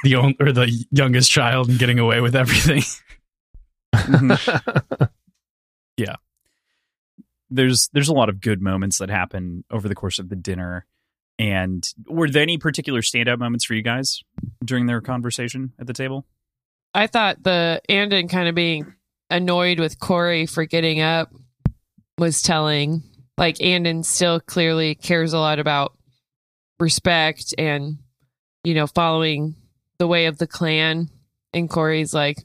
the 0.04 0.16
only 0.16 0.36
or 0.40 0.52
the 0.52 0.86
youngest 0.90 1.30
child 1.30 1.68
and 1.68 1.78
getting 1.78 1.98
away 1.98 2.20
with 2.20 2.34
everything. 2.34 2.82
Mm-hmm. 3.94 5.04
There's 7.50 7.88
there's 7.92 8.08
a 8.08 8.14
lot 8.14 8.28
of 8.28 8.40
good 8.40 8.60
moments 8.60 8.98
that 8.98 9.10
happen 9.10 9.64
over 9.70 9.88
the 9.88 9.94
course 9.94 10.18
of 10.18 10.28
the 10.28 10.36
dinner. 10.36 10.86
And 11.38 11.86
were 12.06 12.28
there 12.28 12.42
any 12.42 12.58
particular 12.58 13.00
standout 13.00 13.38
moments 13.38 13.64
for 13.64 13.74
you 13.74 13.82
guys 13.82 14.22
during 14.64 14.86
their 14.86 15.00
conversation 15.00 15.72
at 15.78 15.86
the 15.86 15.92
table? 15.92 16.26
I 16.94 17.06
thought 17.06 17.42
the 17.42 17.80
Anden 17.88 18.28
kind 18.28 18.48
of 18.48 18.54
being 18.54 18.94
annoyed 19.30 19.78
with 19.78 20.00
Corey 20.00 20.46
for 20.46 20.64
getting 20.64 21.00
up 21.00 21.30
was 22.18 22.42
telling. 22.42 23.02
Like 23.36 23.62
Anden 23.62 24.02
still 24.02 24.40
clearly 24.40 24.96
cares 24.96 25.32
a 25.32 25.38
lot 25.38 25.60
about 25.60 25.96
respect 26.80 27.54
and 27.56 27.98
you 28.64 28.74
know 28.74 28.86
following 28.86 29.54
the 29.98 30.06
way 30.06 30.26
of 30.26 30.38
the 30.38 30.46
clan, 30.46 31.08
and 31.52 31.68
Corey's 31.68 32.14
like, 32.14 32.38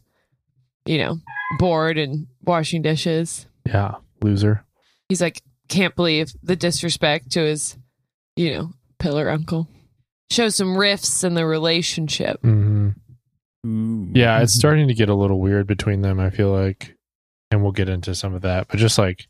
you 0.85 0.97
know, 0.97 1.17
bored 1.59 1.97
and 1.97 2.27
washing 2.43 2.81
dishes. 2.81 3.45
yeah. 3.65 3.95
Loser. 4.21 4.63
He's 5.09 5.21
like, 5.21 5.41
can't 5.67 5.95
believe 5.95 6.31
the 6.41 6.55
disrespect 6.55 7.31
to 7.31 7.41
his, 7.41 7.77
you 8.37 8.53
know, 8.53 8.69
pillar 8.99 9.29
uncle. 9.29 9.67
Shows 10.31 10.55
some 10.55 10.77
rifts 10.77 11.23
in 11.23 11.33
the 11.33 11.45
relationship. 11.45 12.39
hmm 12.41 12.89
Yeah, 13.63 14.39
it's 14.41 14.53
starting 14.53 14.87
to 14.87 14.93
get 14.93 15.09
a 15.09 15.13
little 15.15 15.39
weird 15.39 15.67
between 15.67 16.01
them, 16.01 16.19
I 16.19 16.29
feel 16.29 16.51
like. 16.51 16.95
And 17.51 17.61
we'll 17.63 17.71
get 17.73 17.89
into 17.89 18.15
some 18.15 18.33
of 18.33 18.41
that. 18.43 18.67
But 18.69 18.79
just 18.79 18.97
like 18.97 19.27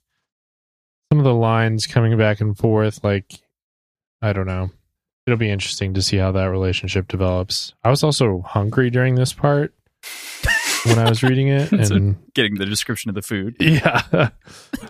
some 1.11 1.19
of 1.19 1.25
the 1.25 1.33
lines 1.33 1.87
coming 1.87 2.17
back 2.17 2.39
and 2.39 2.57
forth, 2.57 3.03
like, 3.03 3.31
I 4.21 4.31
don't 4.33 4.47
know. 4.47 4.69
It'll 5.25 5.37
be 5.37 5.49
interesting 5.49 5.93
to 5.95 6.01
see 6.01 6.17
how 6.17 6.31
that 6.33 6.45
relationship 6.45 7.07
develops. 7.07 7.73
I 7.83 7.89
was 7.89 8.03
also 8.03 8.41
hungry 8.41 8.89
during 8.89 9.15
this 9.15 9.33
part 9.33 9.73
when 10.85 10.99
I 10.99 11.09
was 11.09 11.23
reading 11.23 11.47
it. 11.49 11.69
So- 11.87 11.95
and 11.95 12.17
Getting 12.33 12.55
the 12.55 12.65
description 12.65 13.09
of 13.09 13.15
the 13.15 13.21
food. 13.21 13.55
yeah, 13.59 14.29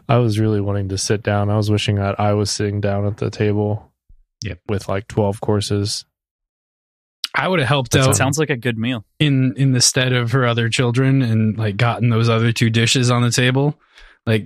I 0.10 0.18
was 0.18 0.40
really 0.40 0.62
wanting 0.62 0.90
to 0.90 0.98
sit 0.98 1.24
down. 1.24 1.50
I 1.50 1.58
was 1.58 1.70
wishing 1.72 1.96
that 1.96 2.20
I 2.20 2.34
was 2.34 2.50
sitting 2.52 2.82
down 2.82 3.06
at 3.06 3.18
the 3.18 3.30
table 3.30 3.92
Yep. 4.44 4.60
with 4.68 4.88
like 4.90 5.08
12 5.08 5.40
courses. 5.42 6.06
I 7.36 7.48
would 7.48 7.60
have 7.60 7.68
helped 7.68 7.92
That's 7.94 8.08
out 8.10 8.16
Sounds 8.16 8.38
like 8.38 8.50
a 8.52 8.56
good 8.58 8.78
meal. 8.78 9.06
in 9.20 9.56
in 9.58 9.72
the 9.72 9.82
stead 9.82 10.14
of 10.14 10.32
her 10.34 10.46
other 10.46 10.70
children 10.70 11.22
and 11.24 11.58
like 11.58 11.78
gotten 11.78 12.10
those 12.10 12.30
other 12.30 12.52
two 12.52 12.70
dishes 12.70 13.10
on 13.10 13.24
the 13.24 13.32
table. 13.32 13.80
Like 14.28 14.46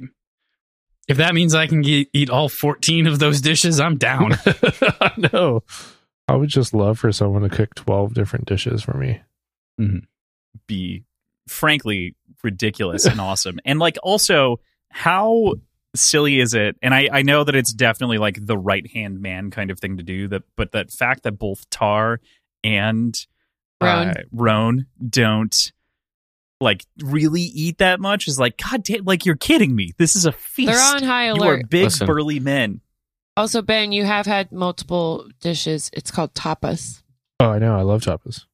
if 1.10 1.18
that 1.18 1.34
means 1.36 1.54
I 1.54 1.68
can 1.68 1.84
ge- 1.84 2.08
eat 2.14 2.30
all 2.30 2.48
14 2.50 3.08
of 3.08 3.20
those 3.20 3.42
dishes, 3.42 3.80
I'm 3.80 3.98
down. 3.98 4.34
I 4.46 5.12
know. 5.34 5.64
I 6.30 6.36
would 6.36 6.50
just 6.50 6.74
love 6.74 7.00
for 7.00 7.12
someone 7.12 7.42
to 7.44 7.50
cook 7.50 7.76
12 7.76 8.14
different 8.14 8.46
dishes 8.46 8.84
for 8.84 8.96
me. 8.98 9.20
Mm-hmm. 9.82 10.00
be 10.68 11.04
frankly 11.48 12.16
ridiculous 12.44 13.06
and 13.06 13.20
awesome. 13.22 13.60
And 13.66 13.80
like 13.80 13.98
also 14.04 14.60
how 14.90 15.54
silly 15.96 16.40
is 16.40 16.54
it? 16.54 16.76
And 16.82 16.94
I, 16.94 17.10
I 17.12 17.22
know 17.22 17.44
that 17.44 17.56
it's 17.56 17.74
definitely 17.74 18.18
like 18.18 18.46
the 18.46 18.58
right 18.58 18.90
hand 18.92 19.22
man 19.22 19.52
kind 19.52 19.72
of 19.72 19.80
thing 19.80 19.98
to 19.98 20.04
do 20.04 20.28
that, 20.30 20.44
but 20.56 20.72
that 20.72 20.92
fact 20.92 21.24
that 21.24 21.34
both 21.34 21.70
Tar 21.70 22.20
and 22.64 23.18
Roan. 23.82 24.08
uh, 24.10 24.14
Roan 24.32 24.86
don't 25.08 25.72
like 26.60 26.86
really 27.00 27.42
eat 27.42 27.78
that 27.78 28.00
much 28.00 28.28
is 28.28 28.40
like, 28.40 28.58
God 28.58 28.84
damn, 28.84 29.06
like 29.06 29.26
you're 29.26 29.36
kidding 29.36 29.76
me. 29.76 29.92
This 29.98 30.16
is 30.16 30.26
a 30.26 30.32
feast. 30.32 30.72
They're 30.72 30.96
on 30.96 31.04
high 31.04 31.26
alert 31.26 31.46
you 31.46 31.64
are 31.64 31.68
big 31.68 31.84
Listen. 31.86 32.08
burly 32.08 32.40
men. 32.40 32.82
Also, 33.36 33.62
Ben, 33.62 33.92
you 33.92 34.04
have 34.04 34.26
had 34.26 34.52
multiple 34.52 35.30
dishes. 35.42 35.92
It's 35.94 36.10
called 36.10 36.34
tapas. 36.34 37.04
Oh, 37.40 37.52
I 37.52 37.60
know. 37.60 37.78
I 37.78 37.84
love 37.84 38.02
tapas. 38.02 38.46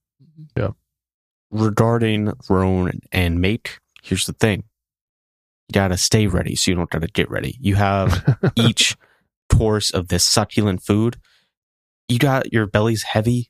Regarding 1.54 2.34
Roan 2.50 3.00
and 3.12 3.40
mate, 3.40 3.80
here's 4.02 4.26
the 4.26 4.34
thing. 4.34 4.64
You 5.70 5.74
gotta 5.74 5.98
stay 5.98 6.28
ready 6.28 6.56
so 6.56 6.72
you 6.72 6.76
don't 6.76 6.90
gotta 6.90 7.08
get 7.08 7.30
ready. 7.30 7.58
You 7.60 7.76
have 7.76 8.38
each 8.56 8.98
course 9.52 9.92
of 9.92 10.10
this 10.10 10.24
succulent 10.24 10.82
food. 10.84 11.18
You 12.10 12.20
got 12.20 12.52
your 12.52 12.68
belly's 12.68 13.04
heavy. 13.04 13.50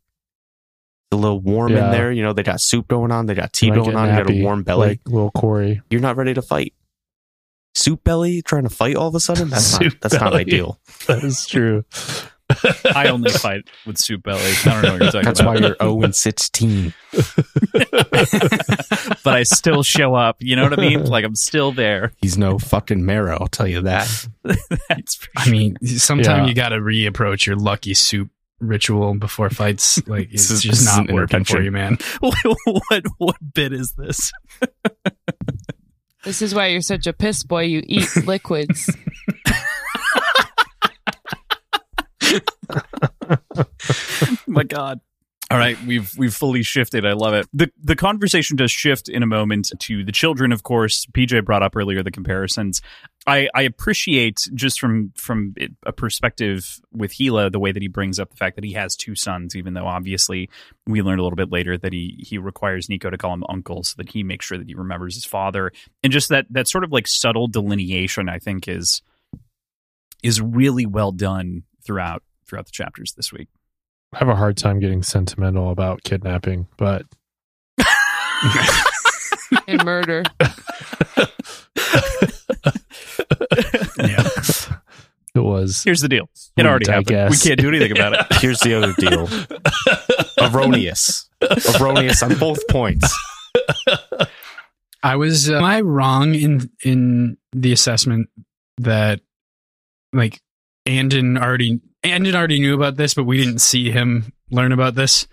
A 1.12 1.16
little 1.16 1.39
warm 1.39 1.72
in 1.74 1.91
there. 1.91 2.12
You 2.12 2.24
know, 2.24 2.34
they 2.34 2.41
got 2.43 2.60
soup 2.60 2.88
going 2.88 3.12
on, 3.12 3.28
they 3.28 3.36
got 3.36 3.54
tea 3.54 3.70
going 3.70 3.95
on, 3.95 4.10
you 4.10 4.16
got 4.24 4.30
a 4.32 4.43
warm 4.43 4.64
belly. 4.64 4.88
Like 4.89 5.01
little 5.06 5.32
Corey. 5.32 5.82
You're 5.89 6.01
not 6.01 6.18
ready 6.18 6.34
to 6.34 6.41
fight. 6.41 6.74
Soup 7.76 8.04
belly 8.04 8.41
trying 8.41 8.64
to 8.64 8.70
fight 8.70 8.95
all 8.95 9.08
of 9.08 9.16
a 9.16 9.20
sudden? 9.20 9.49
That's 9.49 9.80
not 9.80 9.93
that's 10.01 10.14
not 10.16 10.34
ideal. 10.34 10.80
That 11.08 11.24
is 11.24 11.45
true. 11.45 11.86
I 12.95 13.10
only 13.10 13.32
fight 13.32 13.68
with 13.86 13.97
soup 13.97 14.24
belly. 14.24 14.41
I 14.41 14.64
don't 14.66 14.82
know 14.84 14.91
what 14.93 15.01
you're 15.01 15.12
talking 15.12 15.26
That's 15.26 15.39
about. 15.39 15.56
why 15.56 15.68
you're 15.68 15.76
0 15.82 16.01
and 16.04 16.16
16. 16.16 16.93
but 19.24 19.34
I 19.34 19.43
still 19.43 19.84
show 19.84 20.16
up. 20.16 20.38
You 20.39 20.56
know 20.56 20.64
what 20.64 20.74
I 20.80 20.82
mean? 20.82 21.04
Like 21.14 21.26
I'm 21.26 21.36
still 21.36 21.72
there. 21.72 22.14
He's 22.22 22.38
no 22.38 22.58
fucking 22.58 23.06
marrow, 23.06 23.38
I'll 23.39 23.47
tell 23.47 23.68
you 23.68 23.82
that. 23.82 24.28
That's 24.89 25.16
for 25.16 25.30
I 25.38 25.49
mean, 25.49 25.78
sometimes 25.86 26.28
Yeah. 26.28 26.45
you 26.47 26.54
got 26.56 26.70
to 26.70 26.78
reapproach 26.78 27.45
your 27.45 27.56
lucky 27.56 27.93
soup 27.93 28.30
ritual 28.60 29.14
before 29.16 29.49
fights. 29.49 30.06
Like 30.08 30.30
it's 30.32 30.49
is- 30.49 30.64
just 30.64 30.82
is 30.82 30.86
not 30.97 31.12
working 31.12 31.43
for 31.43 31.62
you, 31.62 31.72
man. 31.72 31.97
what 32.20 32.36
what 33.18 33.36
bit 33.54 33.74
is 33.74 33.93
this? 33.97 34.32
This 36.24 36.41
is 36.41 36.56
why 36.56 36.68
you're 36.68 36.82
such 36.82 37.06
a 37.06 37.12
piss 37.14 37.43
boy. 37.43 37.64
You 37.64 37.84
eat 37.86 38.08
liquids. 38.26 38.89
My 44.56 44.64
God. 44.64 44.99
All 45.51 45.58
right, 45.60 45.78
we've 45.86 46.12
we've 46.18 46.34
fully 46.34 46.64
shifted. 46.64 47.06
I 47.06 47.14
love 47.14 47.34
it. 47.34 47.47
The 47.54 47.70
the 47.80 47.95
conversation 47.95 48.56
does 48.56 48.72
shift 48.72 49.10
in 49.10 49.22
a 49.22 49.28
moment 49.28 49.72
to 49.78 50.04
the 50.04 50.12
children, 50.12 50.51
of 50.51 50.64
course. 50.64 51.06
PJ 51.08 51.45
brought 51.45 51.62
up 51.62 51.76
earlier 51.76 52.01
the 52.01 52.12
comparisons. 52.12 52.82
I, 53.28 53.49
I 53.54 53.62
appreciate 53.62 54.47
just 54.56 54.80
from 54.80 55.12
from 55.16 55.54
a 55.86 55.91
perspective 55.91 56.80
with 56.91 57.12
Hilo 57.12 57.49
the 57.49 57.60
way 57.60 57.72
that 57.72 57.82
he 57.82 57.88
brings 57.88 58.20
up 58.20 58.32
the 58.32 58.38
fact 58.38 58.56
that 58.56 58.64
he 58.64 58.74
has 58.74 58.95
two 58.95 59.16
sons, 59.16 59.56
even 59.56 59.74
though 59.74 59.86
obviously 59.86 60.49
we 60.88 61.01
learned 61.01 61.20
a 61.20 61.24
little 61.24 61.38
bit 61.38 61.51
later 61.51 61.78
that 61.78 61.93
he 61.93 62.24
he 62.26 62.38
requires 62.38 62.88
Niko 62.88 63.12
to 63.12 63.18
call 63.18 63.34
him 63.34 63.43
uncle 63.47 63.84
so 63.84 63.95
that 63.97 64.10
he 64.10 64.24
makes 64.24 64.45
sure 64.45 64.58
that 64.58 64.68
he 64.68 64.76
remembers 64.76 65.14
his 65.14 65.26
father, 65.26 65.72
and 66.04 66.12
just 66.12 66.30
that 66.30 66.47
that 66.49 66.68
sort 66.68 66.84
of 66.84 66.91
like 66.91 67.08
subtle 67.08 67.47
delineation 67.47 68.28
I 68.28 68.39
think 68.39 68.68
is 68.68 69.04
is 70.24 70.41
really 70.41 70.86
well 70.86 71.12
done 71.12 71.64
throughout 71.86 72.24
throughout 72.47 72.66
the 72.66 72.72
chapters 72.72 73.14
this 73.14 73.32
week. 73.32 73.49
I 74.14 74.18
have 74.20 74.30
a 74.30 74.36
hard 74.36 74.57
time 74.57 74.80
getting 74.80 75.01
sentimental 75.03 75.72
about 75.72 76.03
kidnapping, 76.03 76.68
but 76.78 77.05
and 79.68 79.84
murder. 79.84 80.24
Yeah. 83.97 84.28
it 85.36 85.39
was. 85.39 85.84
Here's 85.84 86.01
the 86.01 86.09
deal. 86.09 86.24
It 86.26 86.30
Sweet, 86.55 86.66
already 86.66 86.88
I 86.88 86.91
happened. 86.93 87.07
guess. 87.07 87.32
We 87.32 87.49
can't 87.49 87.59
do 87.59 87.70
anything 87.70 87.91
about 87.91 88.14
it. 88.14 88.26
Here's 88.41 88.59
the 88.59 88.74
other 88.74 88.93
deal. 88.97 89.30
Erroneous. 90.41 91.30
Erroneous 91.80 92.22
on 92.24 92.38
both 92.38 92.68
points. 92.68 93.16
I 95.03 95.16
was. 95.16 95.49
Uh, 95.49 95.57
am 95.57 95.64
I 95.64 95.82
wrong 95.82 96.36
in 96.36 96.70
in 96.84 97.38
the 97.53 97.72
assessment 97.72 98.30
that 98.80 99.22
like 100.11 100.39
Anden 100.86 101.38
already 101.38 101.80
Anden 102.04 102.36
already 102.36 102.60
knew 102.60 102.74
about 102.76 102.95
this, 102.97 103.14
but 103.14 103.24
we 103.24 103.38
didn't 103.38 103.60
see 103.60 103.89
him 103.91 104.34
learn 104.51 104.72
about 104.72 104.95
this? 104.95 105.28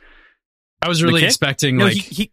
I 0.82 0.88
was 0.88 1.02
really 1.02 1.24
expecting 1.24 1.76
No, 1.76 1.84
like 1.86 1.94
he, 1.94 2.00
he 2.24 2.32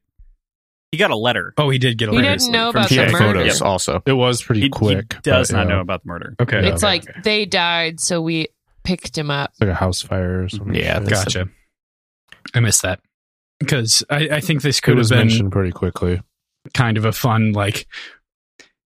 He 0.91 0.97
got 0.97 1.11
a 1.11 1.15
letter. 1.17 1.53
Oh, 1.57 1.69
he 1.69 1.77
did 1.79 1.97
get 1.97 2.07
a 2.09 2.11
He 2.11 2.17
letter. 2.17 2.29
He 2.31 2.37
didn't 2.37 2.51
know 2.51 2.71
from 2.71 2.79
about 2.81 2.89
He 2.89 2.95
the 2.95 3.01
had 3.03 3.11
Shannon. 3.11 3.27
murder. 3.27 3.39
photos 3.39 3.61
also. 3.61 4.01
It 4.05 4.13
was 4.13 4.41
pretty 4.43 4.61
He, 4.61 4.69
quick. 4.69 5.13
he 5.13 5.19
does 5.21 5.49
but, 5.51 5.57
not 5.57 5.67
yeah. 5.67 5.75
know 5.75 5.81
about 5.81 6.03
the 6.03 6.07
murder. 6.07 6.35
Okay. 6.39 6.61
Yeah. 6.63 6.69
It's 6.73 6.83
okay, 6.83 6.87
like 6.87 7.23
they 7.23 7.45
died, 7.45 7.99
so 7.99 8.21
we 8.21 8.47
picked 8.83 9.17
him 9.17 9.29
up. 9.29 9.49
It's 9.51 9.61
like 9.61 9.69
a 9.71 9.73
house 9.73 10.01
fire 10.01 10.43
or 10.43 10.49
something. 10.49 10.73
Yeah, 10.75 10.99
Shit. 10.99 11.09
Gotcha. 11.09 11.49
I 12.53 12.59
missed 12.61 12.83
that 12.83 13.01
because 13.59 14.03
I, 14.09 14.29
I 14.31 14.39
think 14.39 14.61
this 14.61 14.77
It 14.77 14.81
could 14.83 14.97
have 14.97 15.09
been 15.09 15.17
mentioned 15.27 15.51
pretty 15.51 15.71
quickly. 15.71 16.21
kind 16.73 16.97
of 16.97 17.03
a 17.05 17.11
fun 17.11 17.51
like. 17.51 17.85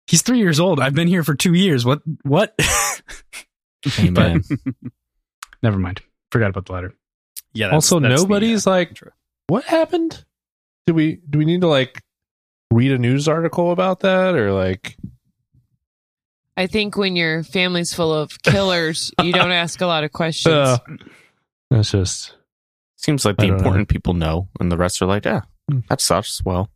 He's 0.07 0.21
three 0.23 0.39
years 0.39 0.59
old. 0.59 0.79
I've 0.79 0.95
been 0.95 1.07
here 1.09 1.23
for 1.23 1.35
two 1.35 1.53
years. 1.53 1.85
What? 1.85 2.01
What? 2.23 2.57
Amen. 3.99 4.43
Never 5.63 5.77
mind. 5.77 6.01
Forgot 6.31 6.49
about 6.51 6.65
the 6.67 6.73
letter. 6.73 6.93
Yeah. 7.53 7.67
That's, 7.67 7.75
also, 7.91 7.99
that's 7.99 8.21
the, 8.21 8.27
nobody's 8.27 8.65
uh, 8.67 8.71
like, 8.71 8.89
intro. 8.89 9.11
what 9.47 9.63
happened? 9.65 10.23
Do 10.87 10.93
we 10.93 11.19
do 11.29 11.37
we 11.39 11.45
need 11.45 11.61
to 11.61 11.67
like 11.67 12.01
read 12.71 12.91
a 12.91 12.97
news 12.97 13.27
article 13.27 13.71
about 13.71 13.99
that 14.01 14.35
or 14.35 14.51
like? 14.53 14.97
I 16.57 16.67
think 16.67 16.97
when 16.97 17.15
your 17.15 17.43
family's 17.43 17.93
full 17.93 18.13
of 18.13 18.41
killers, 18.41 19.11
you 19.23 19.31
don't 19.31 19.51
ask 19.51 19.79
a 19.81 19.85
lot 19.87 20.03
of 20.03 20.11
questions. 20.11 20.53
Uh, 20.53 20.77
that's 21.69 21.91
just 21.91 22.35
Seems 22.97 23.23
like 23.23 23.37
the 23.37 23.47
don't 23.47 23.51
know. 23.51 23.57
important 23.59 23.87
people 23.87 24.13
know, 24.13 24.49
and 24.59 24.69
the 24.71 24.75
rest 24.77 25.01
are 25.01 25.05
like, 25.05 25.25
yeah, 25.25 25.41
Hmm. 25.69 25.79
that 25.89 26.01
sucks. 26.01 26.43
Well, 26.43 26.69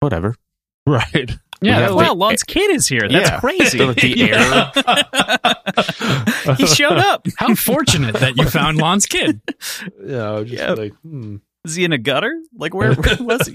whatever. 0.00 0.34
right. 0.86 1.30
Yeah. 1.62 1.80
Yeah, 1.80 1.88
Oh, 1.90 1.96
wow, 1.96 2.14
Lan's 2.14 2.42
kid 2.42 2.70
is 2.70 2.88
here. 2.88 3.08
That's 3.08 3.30
Yeah. 3.30 3.40
crazy. 3.40 3.78
Like 3.84 3.96
the 3.96 4.22
heir. 6.46 6.54
he 6.56 6.66
showed 6.66 6.98
up. 6.98 7.26
How 7.38 7.54
fortunate 7.54 8.14
that 8.16 8.36
you 8.36 8.48
found 8.48 8.78
Lan's 8.78 9.06
kid. 9.06 9.40
Yeah, 10.04 10.30
I 10.30 10.40
was 10.40 10.50
just 10.50 10.62
Yeah. 10.62 10.72
like, 10.72 10.92
hmm. 11.02 11.36
Is 11.64 11.76
he 11.76 11.84
in 11.84 11.92
a 11.92 11.98
gutter? 11.98 12.40
Like 12.56 12.74
where, 12.74 12.92
where 12.94 13.16
was 13.20 13.46
he? 13.46 13.54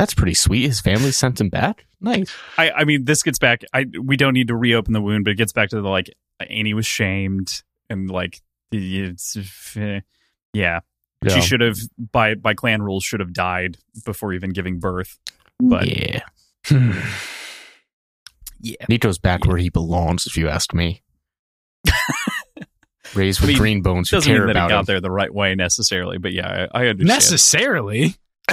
That's 0.00 0.14
pretty 0.14 0.34
sweet. 0.34 0.66
His 0.66 0.80
family 0.80 1.12
sent 1.12 1.40
him 1.40 1.48
back. 1.48 1.86
Nice. 2.00 2.34
I, 2.58 2.70
I 2.72 2.84
mean, 2.84 3.04
this 3.04 3.22
gets 3.22 3.38
back. 3.38 3.62
I 3.72 3.86
we 4.02 4.16
don't 4.16 4.34
need 4.34 4.48
to 4.48 4.56
reopen 4.56 4.92
the 4.92 5.00
wound, 5.00 5.24
but 5.24 5.30
it 5.30 5.36
gets 5.36 5.52
back 5.52 5.68
to 5.68 5.80
the 5.80 5.88
like 5.88 6.10
Annie 6.50 6.74
was 6.74 6.86
shamed 6.86 7.62
and 7.88 8.10
like 8.10 8.40
it's 8.72 9.36
yeah. 9.76 10.00
Yeah. 10.52 10.80
She 11.28 11.40
should 11.40 11.60
have 11.60 11.78
by 12.10 12.34
by 12.34 12.54
clan 12.54 12.82
rules 12.82 13.04
should 13.04 13.20
have 13.20 13.32
died 13.32 13.78
before 14.04 14.32
even 14.32 14.50
giving 14.50 14.80
birth. 14.80 15.16
But 15.60 15.86
yeah. 15.86 16.22
Yeah, 18.60 18.76
Niko's 18.88 19.18
back 19.18 19.44
where 19.46 19.56
he 19.58 19.68
belongs, 19.68 20.26
if 20.26 20.36
you 20.36 20.48
ask 20.48 20.72
me. 20.74 21.02
Raised 23.14 23.40
with 23.40 23.50
I 23.50 23.52
mean, 23.52 23.58
green 23.58 23.82
bones 23.82 24.10
who 24.10 24.16
doesn't 24.16 24.30
mean 24.30 24.38
care 24.40 24.46
that 24.46 24.50
it 24.50 24.56
about 24.56 24.68
got 24.68 24.78
him. 24.80 24.84
there 24.86 25.00
the 25.00 25.10
right 25.10 25.32
way 25.32 25.54
necessarily. 25.54 26.18
But 26.18 26.32
yeah, 26.32 26.66
I, 26.74 26.82
I 26.84 26.86
understand. 26.88 27.06
Necessarily. 27.08 28.14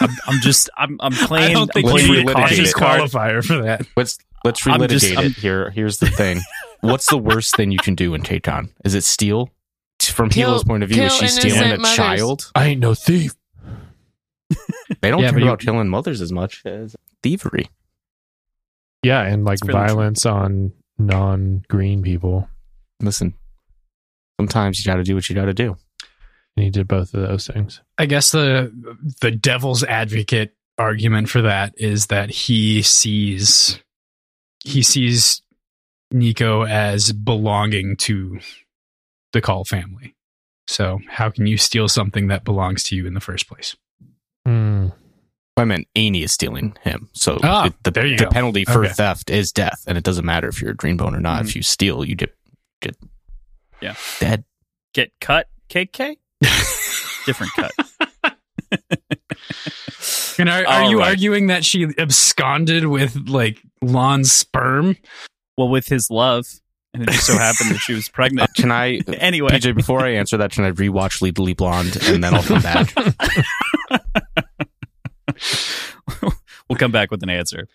I'm, 0.00 0.10
I'm 0.26 0.40
just 0.40 0.68
I'm 0.76 0.96
I'm 1.00 1.12
playing. 1.12 1.50
I 1.50 1.52
don't 1.54 1.72
think 1.72 1.86
I'm 1.86 1.92
let's 1.92 2.06
playing 2.06 2.18
need 2.26 2.28
the 2.28 2.32
relitigate 2.32 2.68
a 2.68 2.72
cautious 2.72 2.74
qualifier 2.74 3.44
for 3.44 3.62
that. 3.62 3.86
Let's 3.96 4.18
let's 4.44 4.66
I'm 4.66 4.80
relitigate 4.80 4.88
just- 4.90 5.16
I'm- 5.16 5.26
it. 5.26 5.32
Here, 5.36 5.70
here's 5.70 5.98
the 5.98 6.08
thing. 6.10 6.40
What's 6.80 7.06
the 7.08 7.16
worst 7.18 7.56
thing 7.56 7.70
you 7.70 7.78
can 7.78 7.94
do 7.94 8.12
in 8.14 8.22
Tayton? 8.22 8.72
Is 8.84 8.94
it 8.94 9.02
steal? 9.04 9.50
From 10.00 10.28
Kill- 10.28 10.48
Hilo's 10.50 10.64
point 10.64 10.82
of 10.82 10.90
view, 10.90 11.02
is 11.04 11.14
she 11.14 11.26
stealing 11.28 11.72
a 11.72 11.78
mothers. 11.78 11.96
child? 11.96 12.52
I 12.54 12.66
ain't 12.66 12.80
no 12.80 12.94
thief. 12.94 13.34
They 15.00 15.10
don't 15.10 15.20
Yeah, 15.20 15.30
care 15.30 15.32
but 15.32 15.40
you- 15.42 15.48
about 15.48 15.60
killing 15.60 15.88
mothers 15.88 16.20
as 16.20 16.32
much 16.32 16.62
as 16.66 16.94
thievery. 17.22 17.70
Yeah, 19.02 19.22
and 19.22 19.44
like 19.44 19.54
It's 19.54 19.66
fairly 19.66 19.86
true. 19.86 19.94
violence 19.94 20.26
on 20.26 20.72
non-green 20.98 22.02
people. 22.02 22.48
Listen, 23.00 23.34
sometimes 24.40 24.78
you 24.78 24.90
got 24.90 24.96
to 24.96 25.04
do 25.04 25.14
what 25.14 25.28
you 25.28 25.34
got 25.34 25.44
to 25.46 25.54
do. 25.54 25.76
And 26.56 26.64
he 26.64 26.70
did 26.70 26.88
both 26.88 27.12
of 27.14 27.20
those 27.20 27.46
things. 27.46 27.82
I 27.98 28.06
guess 28.06 28.30
the 28.32 28.72
the 29.20 29.30
devil's 29.30 29.84
advocate 29.84 30.54
argument 30.78 31.28
for 31.28 31.42
that 31.42 31.74
is 31.76 32.06
that 32.06 32.30
he 32.30 32.82
sees 32.82 33.78
he 34.64 34.82
sees 34.82 35.42
Niko 36.12 36.68
as 36.68 37.12
belonging 37.12 37.96
to 37.96 38.40
the 39.32 39.40
Kaul 39.42 39.64
family. 39.64 40.14
So 40.66 41.00
how 41.08 41.30
can 41.30 41.46
you 41.46 41.58
steal 41.58 41.88
something 41.88 42.28
that 42.28 42.44
belongs 42.44 42.82
to 42.84 42.96
you 42.96 43.06
in 43.06 43.14
the 43.14 43.20
first 43.20 43.48
place? 43.48 43.76
Hmm. 44.46 44.88
I 45.58 45.64
meant 45.64 45.86
Annie 45.96 46.22
is 46.22 46.32
stealing 46.32 46.76
him. 46.82 47.08
So 47.14 47.38
Ah, 47.42 47.66
it- 47.66 47.74
the, 47.82 47.90
there 47.90 48.06
you 48.06 48.16
the 48.18 48.24
go. 48.24 48.30
penalty 48.30 48.64
for 48.64 48.84
Okay. 48.84 48.92
theft 48.92 49.30
is 49.30 49.52
death, 49.52 49.82
and 49.86 49.96
it 49.96 50.04
doesn't 50.04 50.24
matter 50.24 50.48
if 50.48 50.60
you're 50.60 50.72
a 50.72 50.76
greenbone 50.76 51.14
or 51.16 51.20
not. 51.20 51.42
Mhm. 51.42 51.48
If 51.48 51.56
you 51.56 51.62
steal, 51.62 52.04
you 52.04 52.14
get 52.14 52.34
get 52.82 52.96
Yeah. 53.80 53.94
dead. 54.20 54.44
Get 54.92 55.12
cut, 55.20 55.48
KK. 55.70 56.16
Different 57.26 57.52
cut. 57.54 57.72
And 60.38 60.50
are, 60.50 60.66
are 60.66 60.90
you 60.90 60.98
right. 60.98 61.08
arguing 61.08 61.46
that 61.46 61.64
she 61.64 61.84
absconded 61.98 62.84
with 62.86 63.16
like 63.26 63.58
Lan's 63.80 64.30
sperm? 64.30 64.96
Well, 65.56 65.68
with 65.70 65.86
his 65.88 66.10
love, 66.10 66.44
and 66.92 67.04
it 67.04 67.08
just 67.08 67.26
so 67.26 67.38
happened 67.38 67.70
that 67.70 67.78
she 67.78 67.94
was 67.94 68.10
pregnant. 68.10 68.52
Can 68.54 68.70
I, 68.70 68.98
Anyway, 69.08 69.48
PJ? 69.52 69.74
Before 69.74 70.04
I 70.04 70.10
answer 70.10 70.36
that, 70.36 70.50
can 70.52 70.64
I 70.64 70.72
rewatch 70.72 71.22
Legally 71.22 71.54
Blonde 71.54 71.96
and 72.04 72.22
then 72.22 72.34
I'll 72.34 72.42
come 72.42 72.60
back? 72.60 72.92
we'll 76.22 76.78
come 76.78 76.92
back 76.92 77.10
with 77.10 77.22
an 77.22 77.30
answer. 77.30 77.68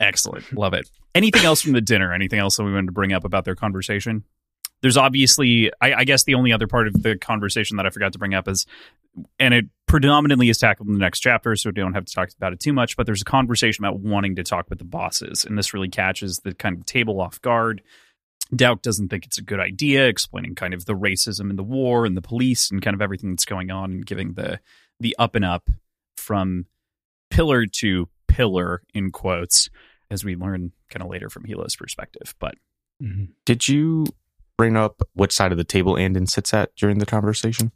Excellent. 0.00 0.52
Love 0.52 0.74
it. 0.74 0.88
Anything 1.14 1.44
else 1.44 1.62
from 1.62 1.72
the 1.72 1.80
dinner? 1.80 2.12
Anything 2.12 2.40
else 2.40 2.56
that 2.56 2.64
we 2.64 2.72
wanted 2.72 2.86
to 2.86 2.92
bring 2.92 3.12
up 3.12 3.24
about 3.24 3.44
their 3.44 3.54
conversation? 3.54 4.24
There's 4.82 4.96
obviously, 4.96 5.70
I, 5.80 5.94
I 5.94 6.04
guess, 6.04 6.24
the 6.24 6.34
only 6.34 6.52
other 6.52 6.66
part 6.66 6.88
of 6.88 7.02
the 7.02 7.16
conversation 7.16 7.76
that 7.76 7.86
I 7.86 7.90
forgot 7.90 8.12
to 8.12 8.18
bring 8.18 8.34
up 8.34 8.48
is, 8.48 8.66
and 9.38 9.54
it 9.54 9.66
predominantly 9.86 10.48
is 10.48 10.58
tackled 10.58 10.88
in 10.88 10.94
the 10.94 11.00
next 11.00 11.20
chapter, 11.20 11.54
so 11.56 11.70
we 11.70 11.74
don't 11.74 11.94
have 11.94 12.04
to 12.04 12.12
talk 12.12 12.30
about 12.36 12.52
it 12.52 12.60
too 12.60 12.72
much. 12.72 12.96
But 12.96 13.06
there's 13.06 13.22
a 13.22 13.24
conversation 13.26 13.84
about 13.84 14.00
wanting 14.00 14.36
to 14.36 14.42
talk 14.42 14.68
with 14.68 14.78
the 14.78 14.84
bosses, 14.84 15.44
and 15.44 15.56
this 15.56 15.72
really 15.72 15.88
catches 15.88 16.40
the 16.40 16.54
kind 16.54 16.76
of 16.76 16.84
table 16.84 17.20
off 17.20 17.40
guard. 17.40 17.82
Dauk 18.54 18.82
doesn't 18.82 19.08
think 19.08 19.24
it's 19.24 19.38
a 19.38 19.42
good 19.42 19.60
idea, 19.60 20.06
explaining 20.06 20.54
kind 20.54 20.74
of 20.74 20.84
the 20.84 20.94
racism 20.94 21.48
in 21.48 21.56
the 21.56 21.62
war 21.62 22.04
and 22.04 22.16
the 22.16 22.22
police 22.22 22.70
and 22.70 22.82
kind 22.82 22.94
of 22.94 23.00
everything 23.00 23.30
that's 23.30 23.46
going 23.46 23.70
on, 23.70 23.90
and 23.90 24.06
giving 24.06 24.34
the 24.34 24.60
the 25.00 25.16
up 25.18 25.34
and 25.34 25.44
up 25.44 25.70
from 26.16 26.66
pillar 27.34 27.66
to 27.66 28.08
pillar 28.28 28.82
in 28.94 29.10
quotes, 29.10 29.68
as 30.10 30.24
we 30.24 30.36
learn 30.36 30.72
kind 30.90 31.02
of 31.02 31.08
later 31.10 31.28
from 31.28 31.44
Hilo's 31.44 31.76
perspective. 31.76 32.34
But 32.38 32.54
Did 33.44 33.68
you 33.68 34.06
bring 34.56 34.76
up 34.76 35.02
which 35.14 35.32
side 35.32 35.52
of 35.52 35.58
the 35.58 35.64
table 35.64 35.96
Anden 35.98 36.26
sits 36.26 36.54
at 36.54 36.74
during 36.76 36.98
the 36.98 37.06
conversation? 37.06 37.72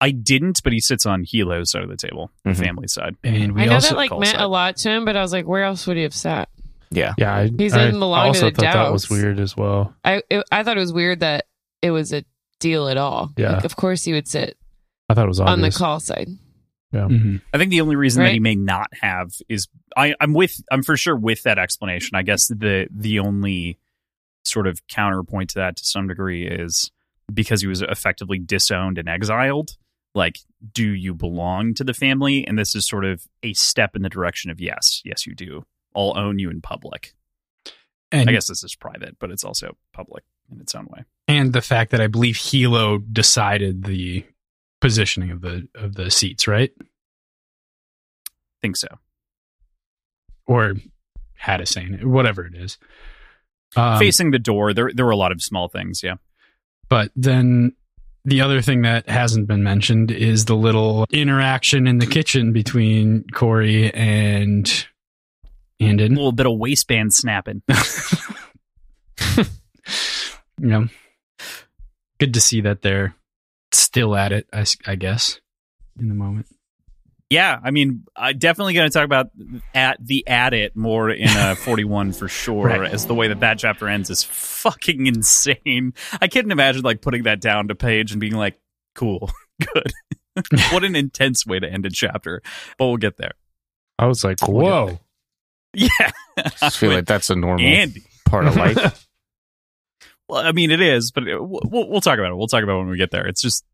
I 0.00 0.10
didn't, 0.12 0.62
but 0.64 0.72
he 0.72 0.80
sits 0.80 1.04
on 1.06 1.24
Hilo's 1.24 1.70
side 1.70 1.82
of 1.82 1.88
the 1.88 1.96
table, 1.96 2.30
the 2.44 2.50
Mhm. 2.50 2.56
family 2.58 2.88
side. 2.88 3.16
And 3.22 3.52
we 3.54 3.62
I 3.62 3.66
know 3.66 3.74
also 3.74 3.90
that 3.90 3.96
like 3.96 4.10
meant 4.12 4.26
side. 4.32 4.40
a 4.40 4.48
lot 4.48 4.76
to 4.78 4.90
him, 4.90 5.04
but 5.04 5.16
I 5.16 5.22
was 5.22 5.32
like, 5.32 5.46
where 5.46 5.62
else 5.64 5.86
would 5.86 5.96
he 5.96 6.02
have 6.04 6.14
sat? 6.14 6.48
Yeah. 6.90 7.14
Yeah, 7.18 7.34
I, 7.34 7.42
He 7.46 7.66
I 7.70 7.84
didn't 7.86 7.98
belong 8.00 8.22
to 8.22 8.26
also 8.28 8.50
the 8.50 8.56
thought 8.56 8.72
that 8.74 8.92
was 8.92 9.08
weird 9.10 9.38
as 9.40 9.56
well. 9.56 9.94
I 10.04 10.22
it, 10.30 10.44
I 10.52 10.62
thought 10.62 10.76
it 10.76 10.80
was 10.80 10.92
weird 10.92 11.20
that 11.20 11.46
it 11.82 11.90
was 11.90 12.12
a 12.12 12.24
deal 12.60 12.88
at 12.88 12.96
all. 12.96 13.30
Yeah. 13.36 13.56
Like, 13.56 13.64
of 13.64 13.76
course 13.76 14.04
he 14.04 14.12
would 14.12 14.28
sit 14.28 14.56
I 15.08 15.14
thought 15.14 15.24
it 15.24 15.28
was 15.28 15.40
on 15.40 15.60
the 15.60 15.70
Kaul 15.70 16.00
side. 16.00 16.28
Mhm. 16.92 17.40
I 17.52 17.58
think 17.58 17.70
the 17.70 17.80
only 17.80 17.96
reason 17.96 18.22
that 18.22 18.32
he 18.34 18.40
may 18.40 18.54
not 18.54 18.88
have 19.00 19.32
is 19.48 19.68
I, 19.96 20.14
I'm 20.20 20.32
with 20.32 20.60
I'm 20.70 20.82
for 20.82 20.96
sure 20.96 21.16
with 21.16 21.42
that 21.44 21.58
explanation. 21.58 22.14
I 22.16 22.22
guess 22.22 22.48
the 22.48 22.88
the 22.90 23.18
only 23.18 23.78
sort 24.44 24.66
of 24.66 24.86
counterpoint 24.88 25.50
to 25.50 25.54
that 25.60 25.76
to 25.76 25.84
some 25.84 26.08
degree 26.08 26.46
is 26.46 26.90
because 27.32 27.60
he 27.60 27.66
was 27.66 27.80
effectively 27.82 28.38
disowned 28.38 28.98
and 28.98 29.08
exiled. 29.08 29.76
Like, 30.14 30.36
do 30.74 30.90
you 30.90 31.14
belong 31.14 31.72
to 31.74 31.84
the 31.84 31.94
family? 31.94 32.46
And 32.46 32.58
this 32.58 32.74
is 32.74 32.86
sort 32.86 33.04
of 33.06 33.26
a 33.42 33.54
step 33.54 33.96
in 33.96 34.02
the 34.02 34.10
direction 34.10 34.50
of 34.50 34.60
yes, 34.60 35.00
yes, 35.04 35.26
you 35.26 35.34
do. 35.34 35.64
I'll 35.96 36.16
own 36.18 36.38
you 36.38 36.50
in 36.50 36.60
public. 36.60 37.14
and 38.10 38.28
I 38.28 38.32
guess 38.32 38.48
this 38.48 38.62
is 38.62 38.74
private, 38.74 39.16
but 39.18 39.30
it's 39.30 39.44
also 39.44 39.76
public 39.94 40.24
in 40.50 40.60
its 40.60 40.74
own 40.74 40.86
way. 40.90 41.04
and 41.28 41.54
the 41.54 41.62
fact 41.62 41.92
that 41.92 42.00
I 42.02 42.08
believe 42.08 42.36
Hilo 42.36 42.98
decided 42.98 43.84
the 43.84 44.24
positioning 44.82 45.30
of 45.30 45.40
the 45.40 45.66
of 45.74 45.94
the 45.94 46.10
seats, 46.10 46.46
right? 46.46 46.70
think 48.60 48.76
so. 48.76 48.86
Or 50.46 50.74
had 51.34 51.60
a 51.60 51.66
say 51.66 51.84
in 51.84 51.94
it, 51.94 52.06
whatever 52.06 52.46
it 52.46 52.54
is. 52.54 52.78
Um, 53.74 53.98
Facing 53.98 54.30
the 54.30 54.38
door, 54.38 54.72
there 54.72 54.90
there 54.94 55.04
were 55.04 55.10
a 55.10 55.16
lot 55.16 55.32
of 55.32 55.42
small 55.42 55.68
things. 55.68 56.02
Yeah, 56.02 56.14
But 56.88 57.10
then 57.16 57.72
the 58.24 58.40
other 58.40 58.60
thing 58.62 58.82
that 58.82 59.08
hasn't 59.08 59.48
been 59.48 59.64
mentioned 59.64 60.10
is 60.12 60.44
the 60.44 60.54
little 60.54 61.06
interaction 61.10 61.88
in 61.88 61.98
the 61.98 62.06
kitchen 62.06 62.52
between 62.52 63.24
Corey 63.32 63.92
and 63.92 64.86
Anden. 65.80 66.12
a 66.12 66.16
little 66.16 66.30
bit 66.32 66.46
of 66.46 66.56
waistband 66.56 67.12
snapping. 67.12 67.62
you 69.36 69.44
know, 70.60 70.86
good 72.18 72.34
to 72.34 72.40
see 72.40 72.60
that 72.60 72.82
they're 72.82 73.16
still 73.72 74.16
at 74.16 74.32
it. 74.32 74.46
I 74.86 74.94
guess 74.96 75.40
in 75.98 76.08
the 76.08 76.14
moment. 76.14 76.46
Yeah, 77.30 77.58
I 77.64 77.70
mean, 77.70 78.04
I 78.14 78.34
definitely 78.34 78.74
going 78.74 78.90
to 78.90 78.92
talk 78.92 79.06
about 79.06 79.30
at 79.74 79.96
the 80.04 80.28
at 80.28 80.52
it 80.52 80.76
more 80.76 81.08
in 81.08 81.28
uh, 81.28 81.54
41 81.58 82.12
for 82.12 82.28
sure. 82.28 82.66
Right. 82.66 82.92
As 82.92 83.06
the 83.06 83.14
way 83.14 83.28
that 83.28 83.40
that 83.40 83.58
chapter 83.58 83.88
ends 83.88 84.10
is 84.10 84.22
fucking 84.22 85.06
insane. 85.06 85.94
I 86.20 86.28
couldn't 86.28 86.52
imagine 86.52 86.82
like 86.82 87.00
putting 87.00 87.22
that 87.22 87.40
down 87.40 87.68
to 87.68 87.74
page 87.74 88.12
and 88.12 88.20
being 88.20 88.34
like, 88.34 88.60
"Cool, 88.94 89.30
good." 89.60 89.92
what 90.72 90.84
an 90.84 90.96
intense 90.96 91.46
way 91.46 91.58
to 91.58 91.68
end 91.70 91.86
a 91.86 91.90
chapter. 91.90 92.42
But 92.78 92.86
we'll 92.86 92.96
get 92.96 93.16
there. 93.16 93.32
I 93.98 94.06
was 94.06 94.24
like, 94.24 94.46
whoa. 94.46 94.98
Yeah, 95.74 95.88
I 96.36 96.50
just 96.60 96.78
feel 96.78 96.90
like 96.90 97.06
that's 97.06 97.30
a 97.30 97.36
normal 97.36 97.64
Andy. 97.66 98.02
part 98.26 98.46
of 98.46 98.56
life. 98.56 99.08
Well, 100.32 100.46
I 100.46 100.52
mean, 100.52 100.70
it 100.70 100.80
is, 100.80 101.10
but 101.10 101.28
it, 101.28 101.38
we'll, 101.38 101.60
we'll 101.90 102.00
talk 102.00 102.18
about 102.18 102.30
it. 102.30 102.36
We'll 102.36 102.46
talk 102.46 102.62
about 102.62 102.76
it 102.76 102.78
when 102.78 102.88
we 102.88 102.96
get 102.96 103.10
there. 103.10 103.26
It's 103.26 103.42
just, 103.42 103.66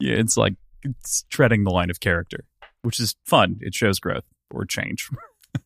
yeah, 0.00 0.16
it's 0.16 0.36
like 0.36 0.54
it's 0.82 1.24
treading 1.30 1.62
the 1.62 1.70
line 1.70 1.90
of 1.90 2.00
character, 2.00 2.44
which 2.82 2.98
is 2.98 3.14
fun. 3.24 3.58
It 3.60 3.72
shows 3.72 4.00
growth 4.00 4.24
or 4.50 4.64
change. 4.64 5.08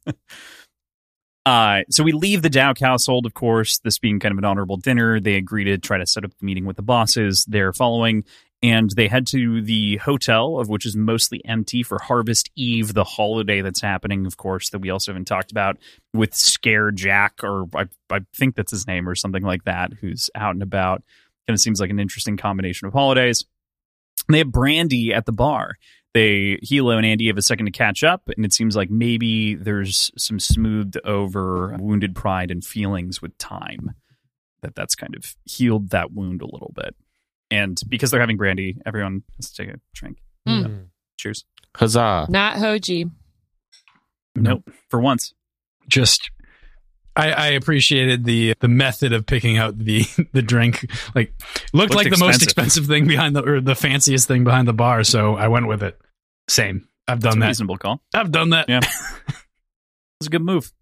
uh, 1.47 1.85
so 1.89 2.05
we 2.05 2.13
leave 2.13 2.43
the 2.43 2.51
Dauk 2.51 2.81
household, 2.81 3.25
of 3.25 3.33
course, 3.33 3.79
this 3.79 3.99
being 3.99 4.21
kind 4.21 4.33
of 4.33 4.37
an 4.37 4.45
honorable 4.45 4.77
dinner. 4.77 5.21
They 5.21 5.37
agree 5.37 5.65
to 5.65 5.79
try 5.79 5.97
to 5.97 6.07
set 6.07 6.23
up 6.23 6.33
the 6.39 6.45
meeting 6.45 6.67
with 6.67 6.77
the 6.77 6.83
bosses. 6.83 7.47
They're 7.47 7.73
following, 7.73 8.25
and 8.65 8.89
they 8.97 9.09
head 9.09 9.27
to 9.27 9.61
the 9.61 9.99
hotel, 9.99 10.59
of 10.59 10.71
which 10.71 10.87
is 10.87 10.97
mostly 10.97 11.45
empty 11.45 11.83
for 11.83 11.99
Harvest 11.99 12.51
Eve, 12.57 12.95
the 12.95 13.05
holiday 13.05 13.61
that's 13.61 13.83
happening, 13.83 14.25
of 14.25 14.39
course, 14.39 14.71
that 14.71 14.79
we 14.79 14.89
also 14.89 15.12
haven't 15.12 15.27
talked 15.27 15.51
about 15.51 15.77
with 16.15 16.35
Scare 16.35 16.91
Jack, 16.91 17.45
or 17.45 17.67
I, 17.75 17.85
I 18.09 18.21
think 18.35 18.57
that's 18.57 18.71
his 18.71 18.87
name, 18.87 19.07
or 19.07 19.15
something 19.15 19.43
like 19.43 19.65
that, 19.65 19.93
who's 20.01 20.31
out 20.35 20.55
and 20.55 20.62
about. 20.62 21.03
Kind 21.47 21.55
of 21.55 21.61
seems 21.61 21.79
like 21.79 21.91
an 21.91 22.01
interesting 22.01 22.39
combination 22.39 22.87
of 22.87 22.95
holidays. 22.95 23.45
They 24.31 24.39
have 24.39 24.51
Brandy 24.51 25.12
at 25.12 25.27
the 25.27 25.33
bar. 25.33 25.75
They 26.15 26.59
Hilo 26.62 26.97
and 26.97 27.05
Andy 27.05 27.27
have 27.27 27.37
a 27.37 27.43
second 27.43 27.67
to 27.67 27.73
catch 27.73 28.03
up, 28.03 28.31
and 28.35 28.47
it 28.47 28.55
seems 28.55 28.75
like 28.75 28.89
maybe 28.89 29.57
there's 29.57 30.11
some 30.17 30.41
smoothed 30.41 30.97
over 31.05 31.77
wounded 31.79 32.15
pride 32.15 32.51
and 32.51 32.65
feelings 32.65 33.21
with 33.21 33.37
time. 33.37 33.91
That 34.62 34.75
that's 34.75 34.95
kind 34.95 35.15
of 35.15 35.37
healed 35.45 35.91
that 35.91 36.12
wound 36.12 36.41
a 36.41 36.47
little 36.47 36.73
bit. 36.75 36.97
And 37.51 37.78
because 37.88 38.11
they're 38.11 38.20
having 38.20 38.36
Brandy, 38.36 38.76
everyone 38.86 39.22
has 39.36 39.51
to 39.53 39.62
take 39.64 39.74
a 39.74 39.78
drink. 39.95 40.18
Mm. 40.49 40.86
Cheers. 41.18 41.45
Huzzah. 41.76 42.26
Not 42.28 42.57
Hoji. 42.57 43.11
Nope. 44.36 44.68
For 44.90 45.01
once. 45.01 45.32
just 45.88 46.30
I, 47.16 47.30
I 47.30 47.47
appreciated 47.51 48.24
the 48.24 48.55
the 48.61 48.66
method 48.68 49.12
of 49.12 49.24
picking 49.26 49.57
out 49.57 49.78
the 49.78 50.05
the 50.32 50.42
drink. 50.42 50.90
Like 51.14 51.32
looked, 51.72 51.92
Looked 51.92 51.95
like 51.95 52.11
the 52.11 52.16
most 52.18 52.42
expensive. 52.42 52.49
expensive 52.82 52.86
thing 52.86 53.07
behind 53.07 53.36
the 53.36 53.42
or 53.45 53.61
the 53.61 53.76
fanciest 53.76 54.26
thing 54.26 54.42
behind 54.42 54.66
the 54.66 54.72
bar, 54.72 55.05
so 55.05 55.36
I 55.36 55.47
went 55.49 55.68
with 55.68 55.82
it. 55.84 55.97
Same. 56.49 56.88
I've 57.07 57.18
It's 57.18 57.26
a 57.26 57.30
done 57.30 57.38
that. 57.40 57.47
reasonable 57.49 57.78
call. 57.78 58.03
I've 58.14 58.32
done 58.32 58.51
that. 58.51 58.68
Yeah. 58.68 58.80
It's 60.20 60.28
a 60.28 60.30
good 60.30 60.42
move. 60.42 60.72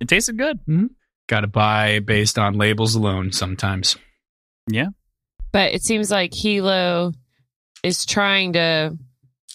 It 0.00 0.08
tasted 0.08 0.38
good. 0.38 0.58
Mm-hmm. 0.62 0.86
Got 1.28 1.42
to 1.42 1.46
buy 1.46 2.00
based 2.00 2.36
on 2.38 2.54
labels 2.54 2.96
alone 2.96 3.30
sometimes. 3.30 3.96
But 5.52 5.72
it 5.72 5.82
seems 5.82 6.10
like 6.10 6.34
Hilo 6.34 7.12
is 7.82 8.04
trying 8.04 8.54
to 8.54 8.96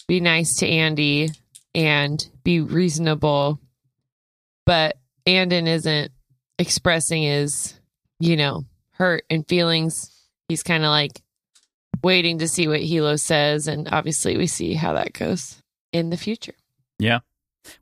be 0.08 0.20
nice 0.20 0.56
to 0.58 0.68
Andy 0.68 1.30
and 1.76 2.28
be 2.44 2.60
reasonable, 2.60 3.60
but 4.66 4.98
Anden 5.26 5.68
isn't 5.68 6.12
expressing 6.58 7.24
his, 7.24 7.80
you 8.20 8.36
know, 8.36 8.66
hurt 8.92 9.24
and 9.30 9.48
feelings. 9.48 10.12
He's 10.48 10.64
kind 10.64 10.84
of 10.84 10.90
like 10.90 11.22
waiting 12.04 12.40
to 12.40 12.48
see 12.48 12.68
what 12.68 12.82
Hilo 12.82 13.16
says, 13.16 13.68
and 13.68 13.88
obviously 13.92 14.38
we 14.38 14.48
see 14.48 14.74
how 14.74 14.94
that 14.94 15.14
goes 15.14 15.62
in 15.94 16.10
the 16.10 16.18
future. 16.18 16.56
Yeah. 17.00 17.20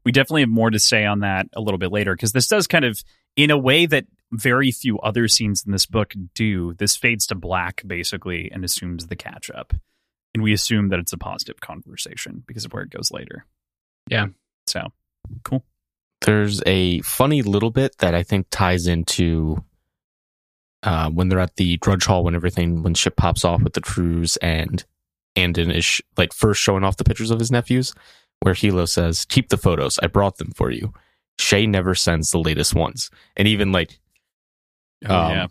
We 0.04 0.12
definitely 0.12 0.42
have 0.42 0.50
more 0.50 0.70
to 0.70 0.80
say 0.80 1.06
on 1.06 1.22
that 1.22 1.48
a 1.54 1.62
little 1.62 1.78
bit 1.78 1.92
later 1.92 2.14
because 2.14 2.34
this 2.34 2.48
does 2.48 2.68
kind 2.68 2.84
of 2.84 3.02
in 3.44 3.52
a 3.52 3.58
way 3.58 3.86
that 3.86 4.06
very 4.32 4.72
few 4.72 5.00
other 5.00 5.28
scenes 5.28 5.64
in 5.66 5.72
this 5.72 5.86
book 5.86 6.14
do 6.36 6.74
this 6.76 6.96
fades 6.96 7.26
to 7.28 7.36
black 7.36 7.82
basically 7.88 8.52
and 8.52 8.64
assumes 8.64 9.08
the 9.08 9.16
catch 9.16 9.50
up 9.50 9.74
and 10.34 10.44
we 10.44 10.54
assume 10.54 10.90
that 10.90 11.00
it's 11.00 11.14
a 11.14 11.18
positive 11.18 11.60
conversation 11.62 12.44
because 12.46 12.66
of 12.66 12.74
where 12.74 12.84
it 12.84 12.90
goes 12.92 13.12
later 13.12 13.46
Yeah. 14.10 14.28
so 14.68 14.82
cool 15.44 15.64
There's 16.22 16.62
a 16.66 17.02
funny 17.02 17.42
little 17.42 17.72
bit 17.72 17.98
that 18.00 18.14
I 18.14 18.24
think 18.24 18.48
ties 18.52 18.86
into 18.88 19.64
uh, 20.84 21.10
when 21.10 21.30
they're 21.30 21.40
at 21.40 21.56
the 21.56 21.78
Drudge 21.78 22.06
Hall 22.06 22.24
when 22.24 22.36
everything 22.36 22.84
when 22.84 22.94
ship 22.94 23.16
pops 23.16 23.44
off 23.44 23.62
with 23.64 23.74
the 23.74 23.82
crews 23.82 24.38
and 24.38 24.84
Anden 25.36 25.72
is 25.72 25.86
sh- 25.86 26.02
like 26.18 26.34
first 26.34 26.62
showing 26.62 26.84
off 26.84 26.98
the 26.98 27.04
pictures 27.04 27.32
of 27.32 27.40
his 27.40 27.52
nephews, 27.52 27.94
where 28.42 28.54
Hilo 28.54 28.86
says, 28.86 29.26
"Keep 29.26 29.50
the 29.50 29.58
photos. 29.58 30.00
I 30.02 30.08
brought 30.08 30.38
them 30.38 30.52
for 30.56 30.72
you." 30.72 30.94
Shae 31.40 31.68
never 31.68 31.96
sends 31.96 32.30
the 32.30 32.40
latest 32.40 32.76
ones, 32.76 33.10
and 33.36 33.48
even 33.48 33.72
like 33.72 34.00
Oh, 35.08 35.16
um, 35.16 35.32
yeah. 35.32 35.48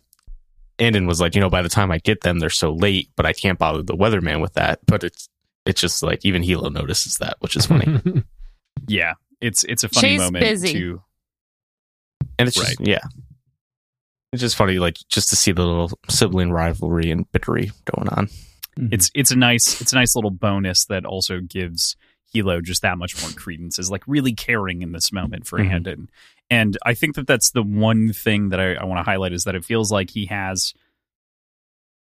Anden 0.78 1.06
was 1.06 1.22
like, 1.22 1.34
you 1.34 1.40
know, 1.40 1.48
by 1.48 1.62
the 1.62 1.70
time 1.70 1.90
I 1.90 1.98
get 1.98 2.20
them, 2.20 2.38
they're 2.38 2.50
so 2.50 2.70
late, 2.70 3.08
but 3.16 3.24
I 3.24 3.32
can't 3.32 3.58
bother 3.58 3.82
the 3.82 3.96
weatherman 3.96 4.42
with 4.42 4.52
that. 4.54 4.80
But 4.86 5.02
it's 5.02 5.28
it's 5.64 5.80
just 5.80 6.02
like 6.02 6.24
even 6.24 6.42
Hilo 6.42 6.68
notices 6.68 7.16
that, 7.16 7.36
which 7.40 7.56
is 7.56 7.66
funny. 7.66 8.00
yeah 8.86 9.14
it's 9.40 9.64
it's 9.64 9.84
a 9.84 9.88
funny 9.88 10.16
Shae's 10.16 10.20
moment 10.20 10.44
busy. 10.44 10.72
to 10.72 11.02
And 12.38 12.48
it's 12.48 12.56
just 12.56 12.80
yeah. 12.80 13.00
It's 14.32 14.42
just 14.42 14.56
funny, 14.56 14.78
like 14.78 14.98
just 15.08 15.30
to 15.30 15.36
see 15.36 15.52
the 15.52 15.64
little 15.64 15.98
sibling 16.08 16.50
rivalry 16.50 17.10
and 17.10 17.30
bittery 17.32 17.70
going 17.94 18.08
on. 18.08 18.28
it's 18.92 19.10
it's 19.14 19.30
a 19.30 19.36
nice 19.36 19.80
it's 19.80 19.92
a 19.92 19.96
nice 19.96 20.14
little 20.14 20.30
bonus 20.30 20.84
that 20.86 21.04
also 21.04 21.40
gives 21.40 21.96
Hilo 22.32 22.60
just 22.60 22.82
that 22.82 22.98
much 22.98 23.20
more 23.22 23.30
credence 23.32 23.78
is 23.78 23.90
like 23.90 24.02
really 24.06 24.32
caring 24.34 24.82
in 24.82 24.92
this 24.92 25.12
moment 25.12 25.46
for 25.46 25.58
Mhm. 25.58 25.70
Anden. 25.70 26.10
And 26.50 26.76
I 26.84 26.94
think 26.94 27.14
that 27.16 27.26
that's 27.26 27.50
the 27.50 27.62
one 27.62 28.12
thing 28.12 28.48
that 28.50 28.60
I, 28.60 28.74
I 28.74 28.84
want 28.84 28.98
to 28.98 29.10
highlight 29.10 29.32
is 29.32 29.44
that 29.44 29.54
it 29.54 29.64
feels 29.64 29.90
like 29.92 30.10
he 30.10 30.26
has, 30.26 30.72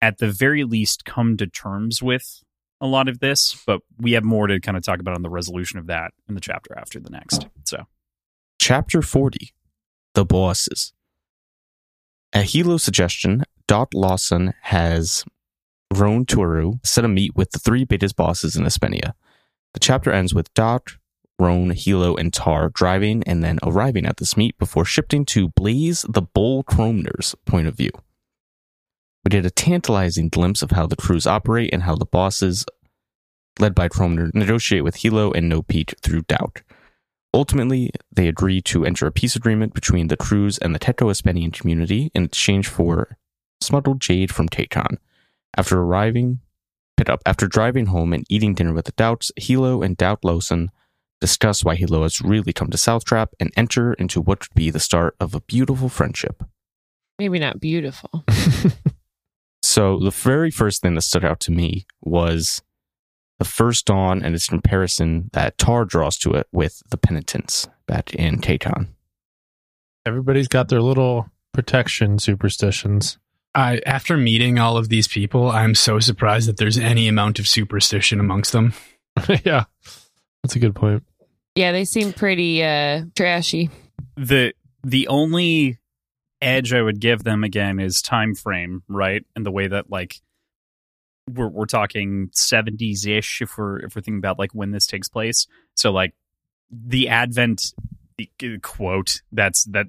at 0.03 0.19
the 0.19 0.31
very 0.31 0.65
least, 0.65 1.05
come 1.05 1.37
to 1.37 1.47
terms 1.47 2.03
with 2.03 2.43
a 2.81 2.87
lot 2.87 3.09
of 3.09 3.19
this. 3.21 3.61
But 3.67 3.81
we 3.99 4.13
have 4.13 4.25
more 4.25 4.47
to 4.47 4.61
kind 4.61 4.77
of 4.77 4.83
talk 4.85 5.01
about 5.01 5.15
on 5.17 5.23
the 5.23 5.31
resolution 5.31 5.79
of 5.79 5.87
that 5.87 6.13
in 6.29 6.35
the 6.35 6.41
chapter 6.41 6.77
after 6.79 7.01
the 7.01 7.11
next. 7.11 7.47
So 7.65 7.87
Chapter 8.61 9.03
40 9.03 9.53
The 10.15 10.25
Bosses. 10.25 10.93
At 12.33 12.47
Hilo's 12.51 12.83
suggestion, 12.83 13.45
Dauk 13.67 13.93
Losun 13.95 14.53
has 14.63 15.25
Roan 15.95 16.27
Turu 16.27 16.85
set 16.85 17.05
a 17.05 17.09
meet 17.09 17.35
with 17.35 17.51
the 17.53 17.59
three 17.59 17.87
Betas 17.87 18.15
bosses 18.15 18.55
in 18.57 18.65
Espenia. 18.65 19.13
The 19.75 19.81
chapter 19.81 20.11
ends 20.11 20.35
with 20.35 20.53
Dauk, 20.55 20.99
Roan, 21.39 21.71
Hilo, 21.71 22.17
and 22.17 22.33
Tar 22.33 22.69
driving 22.69 23.23
and 23.25 23.43
then 23.43 23.59
arriving 23.63 24.07
at 24.07 24.17
this 24.17 24.37
meet 24.37 24.59
before 24.59 24.85
shifting 24.85 25.25
to 25.27 25.51
Blaze 25.51 26.05
the 26.09 26.23
Bull 26.23 26.65
Cromner's 26.65 27.35
point 27.47 27.69
of 27.69 27.77
view. 27.77 27.91
We 29.25 29.31
get 29.31 29.47
a 29.47 29.51
tantalizing 29.51 30.31
glimpse 30.31 30.63
of 30.63 30.73
how 30.73 30.87
the 30.87 30.97
crews 30.97 31.27
operate 31.27 31.71
and 31.73 31.83
how 31.83 31.97
the 31.97 32.07
bosses, 32.07 32.65
led 33.59 33.75
by 33.75 33.89
Cromner, 33.89 34.35
negotiate 34.35 34.85
with 34.85 34.97
Hilo 34.97 35.33
and 35.33 35.49
No 35.49 35.63
Pete 35.63 35.95
through 36.03 36.23
Dauk. 36.23 36.65
Ultimately, 37.35 37.91
they 38.11 38.27
agree 38.27 38.63
to 38.63 38.87
enter 38.87 39.07
a 39.07 39.13
peace 39.13 39.37
agreement 39.37 39.75
between 39.75 40.09
the 40.09 40.17
crews 40.17 40.59
and 40.59 40.75
the 40.75 40.79
Teto-Espenian 40.79 41.53
community 41.53 42.11
in 42.15 42.25
exchange 42.25 42.69
for 42.69 43.17
smuggled 43.61 44.01
jade 44.01 44.33
from 44.33 44.49
Taton. 44.49 44.99
After 45.57 45.79
arriving, 45.79 46.41
pit 46.99 47.09
up 47.09 47.23
after 47.25 47.47
driving 47.47 47.87
home 47.87 48.13
and 48.13 48.27
eating 48.29 48.53
dinner 48.53 48.75
with 48.75 48.85
the 48.85 48.93
Dauks, 48.93 49.31
Hilo 49.37 49.83
and 49.83 49.97
Dauk 49.97 50.21
Losun 50.23 50.69
discuss 51.21 51.65
why 51.65 51.75
Hilo 51.75 52.03
has 52.03 52.21
really 52.21 52.53
come 52.53 52.69
to 52.69 52.77
Southtrap 52.77 53.29
and 53.41 53.51
enter 53.57 53.95
into 53.95 54.21
what 54.21 54.41
would 54.41 54.55
be 54.55 54.71
the 54.71 54.81
start 54.81 55.17
of 55.19 55.35
a 55.35 55.41
beautiful 55.41 55.89
friendship. 55.89 56.45
Maybe 57.19 57.39
not 57.39 57.59
beautiful. 57.59 58.25
So 59.69 59.99
the 59.99 60.11
very 60.11 60.51
first 60.51 60.81
thing 60.83 60.95
that 60.95 61.03
stood 61.03 61.25
out 61.25 61.41
to 61.41 61.53
me 61.53 61.87
was 62.01 62.63
the 63.39 63.45
first 63.45 63.85
dawn 63.85 64.25
and 64.25 64.35
its 64.35 64.49
comparison 64.49 65.31
that 65.35 65.59
Tar 65.59 65.85
draws 65.85 66.17
to 66.19 66.33
it 66.33 66.47
with 66.53 66.83
the 66.91 66.97
penitents 66.97 67.69
back 67.87 68.15
in 68.15 68.41
Taton. 68.41 68.89
Everybody's 70.07 70.49
got 70.49 70.69
their 70.69 70.81
little 70.81 71.31
protection 71.53 72.19
superstitions. 72.19 73.19
I 73.55 73.81
after 73.87 74.17
meeting 74.17 74.59
all 74.59 74.77
of 74.77 74.89
these 74.89 75.09
people, 75.09 75.51
I'm 75.51 75.75
so 75.75 76.01
surprised 76.01 76.49
that 76.49 76.59
there's 76.59 76.79
any 76.79 77.09
amount 77.09 77.39
of 77.39 77.49
superstition 77.49 78.21
amongst 78.21 78.53
them. 78.53 78.75
yeah. 79.45 79.65
That's 80.43 80.55
a 80.57 80.59
good 80.59 80.75
point. 80.75 81.03
Yeah, 81.55 81.73
they 81.73 81.85
seem 81.85 82.13
pretty 82.13 82.63
uh 82.63 83.05
trashy. 83.17 83.71
the 84.17 84.53
the 84.85 85.09
only 85.09 85.79
edge 86.41 86.73
I 86.73 86.83
would 86.83 87.01
give 87.01 87.25
them 87.25 87.43
again 87.43 87.81
is 87.81 88.01
time 88.01 88.35
frame, 88.35 88.83
right? 88.89 89.25
And 89.35 89.45
the 89.45 89.51
way 89.51 89.67
that 89.67 89.91
like 89.91 90.21
we're 91.29 91.49
we're 91.49 91.67
talking 91.67 92.31
seventies 92.33 93.07
ish 93.07 93.43
if 93.43 93.59
we're 93.59 93.79
if 93.81 93.97
we're 93.97 94.03
thinking 94.03 94.19
about 94.19 94.39
like 94.39 94.53
when 94.53 94.71
this 94.71 94.87
takes 94.87 95.09
place. 95.09 95.47
So 95.77 95.91
like 95.91 96.15
the 96.71 97.09
advent 97.09 97.73
quote 98.63 99.23
that's 99.33 99.65
that 99.65 99.87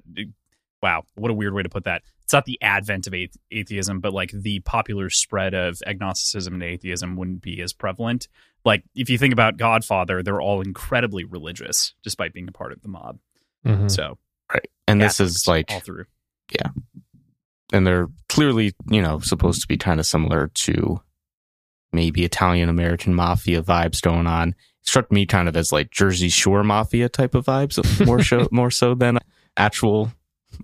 wow 0.82 1.02
what 1.14 1.30
a 1.30 1.34
weird 1.34 1.52
way 1.54 1.62
to 1.62 1.68
put 1.68 1.84
that 1.84 2.02
it's 2.24 2.32
not 2.32 2.44
the 2.44 2.58
advent 2.62 3.06
of 3.06 3.14
atheism 3.50 4.00
but 4.00 4.12
like 4.12 4.30
the 4.32 4.60
popular 4.60 5.10
spread 5.10 5.54
of 5.54 5.78
agnosticism 5.86 6.54
and 6.54 6.62
atheism 6.62 7.16
wouldn't 7.16 7.42
be 7.42 7.60
as 7.60 7.72
prevalent 7.72 8.28
like 8.64 8.82
if 8.94 9.08
you 9.10 9.18
think 9.18 9.32
about 9.32 9.56
godfather 9.56 10.22
they're 10.22 10.40
all 10.40 10.60
incredibly 10.60 11.24
religious 11.24 11.94
despite 12.02 12.32
being 12.32 12.48
a 12.48 12.52
part 12.52 12.72
of 12.72 12.80
the 12.82 12.88
mob 12.88 13.18
Mhm. 13.66 13.90
so 13.90 14.18
Right. 14.52 14.68
And 14.88 15.00
this 15.00 15.20
is 15.20 15.46
like, 15.46 15.70
all 15.70 15.78
through 15.80 16.06
Yeah. 16.52 16.70
and 17.72 17.86
they're 17.86 18.08
clearly, 18.28 18.74
you 18.90 19.00
know, 19.00 19.20
supposed 19.20 19.60
to 19.60 19.68
be 19.68 19.76
kind 19.76 20.00
of 20.00 20.06
similar 20.06 20.48
to 20.54 21.00
maybe 21.92 22.24
Italian 22.24 22.68
American 22.68 23.14
mafia 23.14 23.62
vibes 23.62 24.00
going 24.02 24.26
on. 24.26 24.54
It's 24.80 24.90
struck 24.90 25.12
me 25.12 25.26
kind 25.26 25.48
of 25.48 25.56
as 25.56 25.70
like 25.72 25.90
Jersey 25.90 26.28
Shore 26.30 26.64
mafia 26.64 27.08
type 27.08 27.34
of 27.36 27.46
vibes, 27.46 28.04
more 28.06 28.22
so 28.22 28.48
more 28.52 28.70
so 28.72 28.94
than 28.94 29.18
actual 29.56 30.10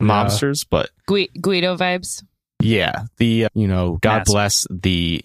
mobsters. 0.00 0.64
But 0.68 0.90
Gui- 1.06 1.30
Guido 1.40 1.76
vibes. 1.76 2.22
yeah, 2.60 3.04
the 3.18 3.46
uh, 3.46 3.48
you 3.54 3.66
know, 3.68 3.98
God 4.00 4.18
Massive. 4.18 4.32
bless 4.32 4.66
the 4.70 5.22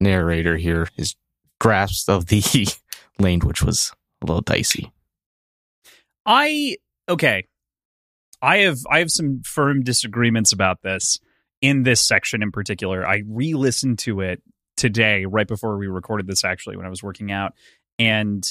narrator 0.00 0.56
here. 0.56 0.88
His 0.96 1.14
grasp 1.60 2.08
of 2.08 2.26
the 2.26 2.42
language 3.18 3.62
was 3.62 3.92
a 4.22 4.26
little 4.26 4.42
dicey. 4.42 4.92
I 6.26 6.76
okay. 7.08 7.46
I 8.40 8.58
have 8.58 8.78
I 8.90 8.98
have 9.00 9.10
some 9.10 9.42
firm 9.44 9.82
disagreements 9.82 10.52
about 10.52 10.82
this 10.82 11.18
in 11.60 11.82
this 11.82 12.00
section 12.00 12.42
in 12.42 12.52
particular. 12.52 13.06
I 13.06 13.22
re-listened 13.26 13.98
to 14.00 14.20
it 14.20 14.42
today 14.76 15.24
right 15.24 15.48
before 15.48 15.76
we 15.76 15.88
recorded 15.88 16.26
this 16.28 16.44
actually 16.44 16.76
when 16.76 16.86
I 16.86 16.90
was 16.90 17.02
working 17.02 17.32
out 17.32 17.54
and 17.98 18.46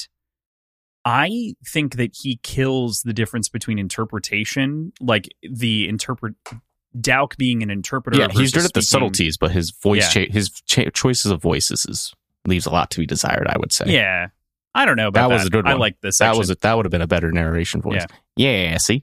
I 1.10 1.54
think 1.66 1.96
that 1.96 2.10
he 2.14 2.38
kills 2.42 3.02
the 3.02 3.12
difference 3.14 3.48
between 3.48 3.78
interpretation 3.78 4.92
like 5.00 5.28
the 5.50 5.88
interpret 5.88 6.34
Dauk 7.00 7.36
being 7.38 7.62
an 7.62 7.70
interpreter 7.70 8.18
Yeah, 8.18 8.28
he's 8.30 8.52
good 8.52 8.64
at 8.64 8.72
the 8.74 8.82
subtleties, 8.82 9.36
but 9.36 9.50
his 9.52 9.70
voice, 9.70 10.14
Yeah. 10.14 10.26
cha- 10.26 10.32
his 10.32 10.50
cha- 10.66 10.90
choices 10.92 11.30
of 11.30 11.40
voices 11.40 11.86
is 11.86 12.12
leaves 12.46 12.66
a 12.66 12.70
lot 12.70 12.90
to 12.90 13.00
be 13.00 13.06
desired. 13.06 13.46
I 13.48 13.56
would 13.58 13.72
say. 13.72 13.86
Yeah. 13.88 14.28
I 14.74 14.84
don't 14.84 14.96
know 14.96 15.08
about 15.08 15.22
That 15.22 15.28
that. 15.28 15.34
was 15.40 15.46
a 15.46 15.50
good 15.50 15.64
one. 15.64 15.74
I 15.74 15.76
like 15.76 16.00
this 16.02 16.18
that 16.18 16.36
was 16.36 16.50
a, 16.50 16.54
that 16.56 16.76
would 16.76 16.84
have 16.86 16.90
been 16.90 17.02
a 17.02 17.06
better 17.06 17.32
narration 17.32 17.80
voice. 17.80 18.04
Yeah, 18.36 18.76
see, 18.78 19.02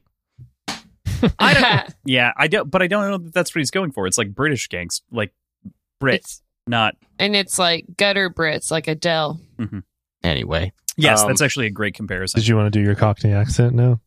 I 1.38 1.54
don't 1.54 1.94
Yeah, 2.04 2.32
I 2.36 2.46
don't 2.48 2.70
but 2.70 2.82
I 2.82 2.86
don't 2.86 3.10
know 3.10 3.18
that 3.18 3.34
that's 3.34 3.54
what 3.54 3.60
he's 3.60 3.70
going 3.70 3.90
for. 3.92 4.06
It's 4.06 4.18
like 4.18 4.34
British 4.34 4.68
gangs, 4.68 5.02
like 5.10 5.32
Brits, 6.02 6.14
It's- 6.14 6.42
not 6.68 6.96
and 7.18 7.34
it's 7.36 7.58
like 7.58 7.84
gutter 7.96 8.28
Brits, 8.30 8.70
like 8.70 8.88
Adele. 8.88 9.40
Mm-hmm. 9.58 9.80
anyway, 10.24 10.72
Yes, 10.96 11.22
Um, 11.22 11.28
that's 11.28 11.42
actually 11.42 11.66
a 11.66 11.70
great 11.70 11.94
comparison. 11.94 12.40
Did 12.40 12.48
you 12.48 12.56
want 12.56 12.72
to 12.72 12.78
do 12.78 12.84
your 12.84 12.94
Cockney 12.94 13.32
accent 13.32 13.74
now? 13.74 14.00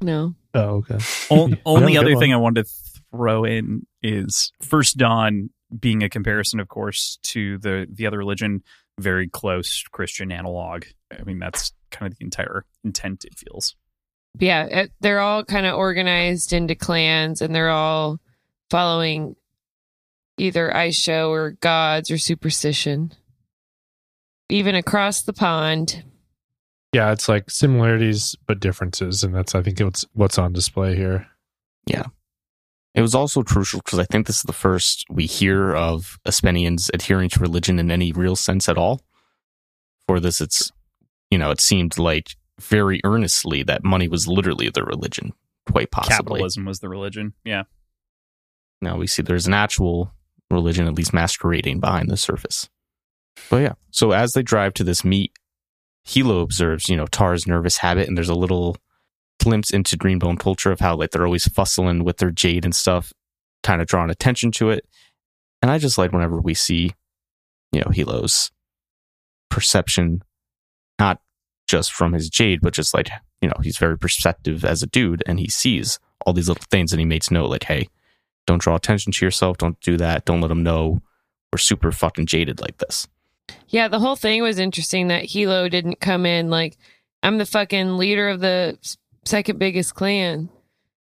No. 0.00 0.34
Oh, 0.54 0.82
okay. 0.88 0.98
O- 1.30 1.50
only 1.64 1.96
other 1.96 2.12
one. 2.14 2.20
thing 2.20 2.32
I 2.32 2.36
wanted 2.36 2.66
to 2.66 2.72
throw 3.12 3.44
in 3.44 3.86
is 4.02 4.52
First 4.62 4.96
Dawn 4.96 5.50
being 5.78 6.02
a 6.02 6.08
comparison, 6.08 6.60
of 6.60 6.68
course, 6.68 7.18
to 7.24 7.58
the 7.58 7.86
the 7.90 8.06
other 8.06 8.18
religion, 8.18 8.62
very 8.98 9.28
close 9.28 9.82
Christian 9.90 10.32
analog. 10.32 10.84
I 11.16 11.22
mean, 11.24 11.38
that's 11.38 11.72
kind 11.90 12.10
of 12.12 12.18
the 12.18 12.24
entire 12.24 12.64
intent. 12.84 13.24
It 13.24 13.34
feels. 13.34 13.76
Yeah, 14.38 14.64
it, 14.64 14.92
they're 15.00 15.20
all 15.20 15.44
kind 15.44 15.66
of 15.66 15.76
organized 15.76 16.52
into 16.52 16.74
clans 16.76 17.42
and 17.42 17.54
they're 17.54 17.70
all 17.70 18.20
following 18.70 19.34
either 20.38 20.70
Aisho 20.70 21.28
or 21.30 21.50
gods 21.60 22.10
or 22.10 22.18
superstition. 22.18 23.12
Even 24.50 24.74
across 24.74 25.22
the 25.22 25.32
pond. 25.32 26.04
Yeah, 26.92 27.12
it's 27.12 27.28
like 27.28 27.50
similarities 27.50 28.36
but 28.46 28.60
differences, 28.60 29.22
and 29.22 29.34
that's 29.34 29.54
I 29.54 29.62
think 29.62 29.80
what's 29.80 30.04
what's 30.12 30.38
on 30.38 30.52
display 30.52 30.96
here. 30.96 31.28
Yeah. 31.86 32.06
It 32.94 33.02
was 33.02 33.14
also 33.14 33.44
crucial 33.44 33.80
because 33.84 34.00
I 34.00 34.04
think 34.04 34.26
this 34.26 34.38
is 34.38 34.42
the 34.42 34.52
first 34.52 35.04
we 35.08 35.26
hear 35.26 35.74
of 35.74 36.18
Espenians 36.26 36.90
adhering 36.92 37.28
to 37.30 37.40
religion 37.40 37.78
in 37.78 37.90
any 37.90 38.10
real 38.10 38.34
sense 38.34 38.68
at 38.68 38.76
all. 38.76 39.00
For 40.08 40.18
this, 40.18 40.40
it's 40.40 40.72
you 41.30 41.38
know 41.38 41.50
it 41.50 41.60
seemed 41.60 41.98
like 41.98 42.34
very 42.58 43.00
earnestly 43.04 43.62
that 43.62 43.84
money 43.84 44.08
was 44.08 44.26
literally 44.26 44.68
the 44.68 44.82
religion, 44.82 45.32
quite 45.70 45.92
possibly. 45.92 46.16
Capitalism 46.16 46.64
was 46.64 46.80
the 46.80 46.88
religion. 46.88 47.34
Yeah. 47.44 47.64
Now 48.82 48.96
we 48.96 49.06
see 49.06 49.22
there's 49.22 49.46
an 49.46 49.54
actual 49.54 50.12
religion, 50.50 50.88
at 50.88 50.94
least 50.94 51.12
masquerading 51.12 51.78
behind 51.78 52.10
the 52.10 52.16
surface. 52.16 52.68
But 53.48 53.62
yeah, 53.62 53.72
so 53.90 54.12
as 54.12 54.32
they 54.32 54.42
drive 54.42 54.74
to 54.74 54.84
this 54.84 55.04
meet, 55.04 55.32
Hilo 56.04 56.40
observes, 56.40 56.88
you 56.88 56.96
know, 56.96 57.06
Tar's 57.06 57.46
nervous 57.46 57.78
habit, 57.78 58.08
and 58.08 58.16
there's 58.16 58.28
a 58.28 58.34
little 58.34 58.76
glimpse 59.42 59.70
into 59.70 59.96
Greenbone 59.96 60.38
culture 60.38 60.70
of 60.70 60.80
how 60.80 60.96
like 60.96 61.10
they're 61.10 61.26
always 61.26 61.48
fussling 61.48 62.04
with 62.04 62.18
their 62.18 62.30
jade 62.30 62.64
and 62.64 62.74
stuff, 62.74 63.12
kind 63.62 63.80
of 63.80 63.88
drawing 63.88 64.10
attention 64.10 64.50
to 64.52 64.70
it. 64.70 64.84
And 65.62 65.70
I 65.70 65.78
just 65.78 65.98
like 65.98 66.12
whenever 66.12 66.40
we 66.40 66.54
see, 66.54 66.94
you 67.72 67.80
know, 67.80 67.90
Hilo's 67.90 68.50
perception, 69.50 70.22
not 70.98 71.20
just 71.66 71.92
from 71.92 72.12
his 72.12 72.28
jade, 72.28 72.60
but 72.62 72.74
just 72.74 72.94
like, 72.94 73.08
you 73.40 73.48
know, 73.48 73.56
he's 73.62 73.78
very 73.78 73.98
perceptive 73.98 74.64
as 74.64 74.82
a 74.82 74.86
dude 74.86 75.22
and 75.26 75.38
he 75.38 75.48
sees 75.48 75.98
all 76.24 76.32
these 76.32 76.48
little 76.48 76.64
things 76.70 76.92
and 76.92 77.00
he 77.00 77.06
makes 77.06 77.30
note 77.30 77.50
like, 77.50 77.64
hey, 77.64 77.88
don't 78.46 78.60
draw 78.60 78.74
attention 78.74 79.12
to 79.12 79.24
yourself. 79.24 79.58
Don't 79.58 79.80
do 79.80 79.96
that. 79.96 80.24
Don't 80.24 80.40
let 80.40 80.48
them 80.48 80.62
know 80.62 81.00
we're 81.52 81.58
super 81.58 81.92
fucking 81.92 82.26
jaded 82.26 82.60
like 82.60 82.78
this. 82.78 83.08
Yeah, 83.68 83.88
the 83.88 83.98
whole 83.98 84.16
thing 84.16 84.42
was 84.42 84.58
interesting 84.58 85.08
that 85.08 85.24
Hilo 85.24 85.68
didn't 85.68 86.00
come 86.00 86.26
in 86.26 86.50
like, 86.50 86.76
I'm 87.22 87.38
the 87.38 87.46
fucking 87.46 87.96
leader 87.98 88.28
of 88.28 88.40
the 88.40 88.78
second 89.24 89.58
biggest 89.58 89.94
clan. 89.94 90.48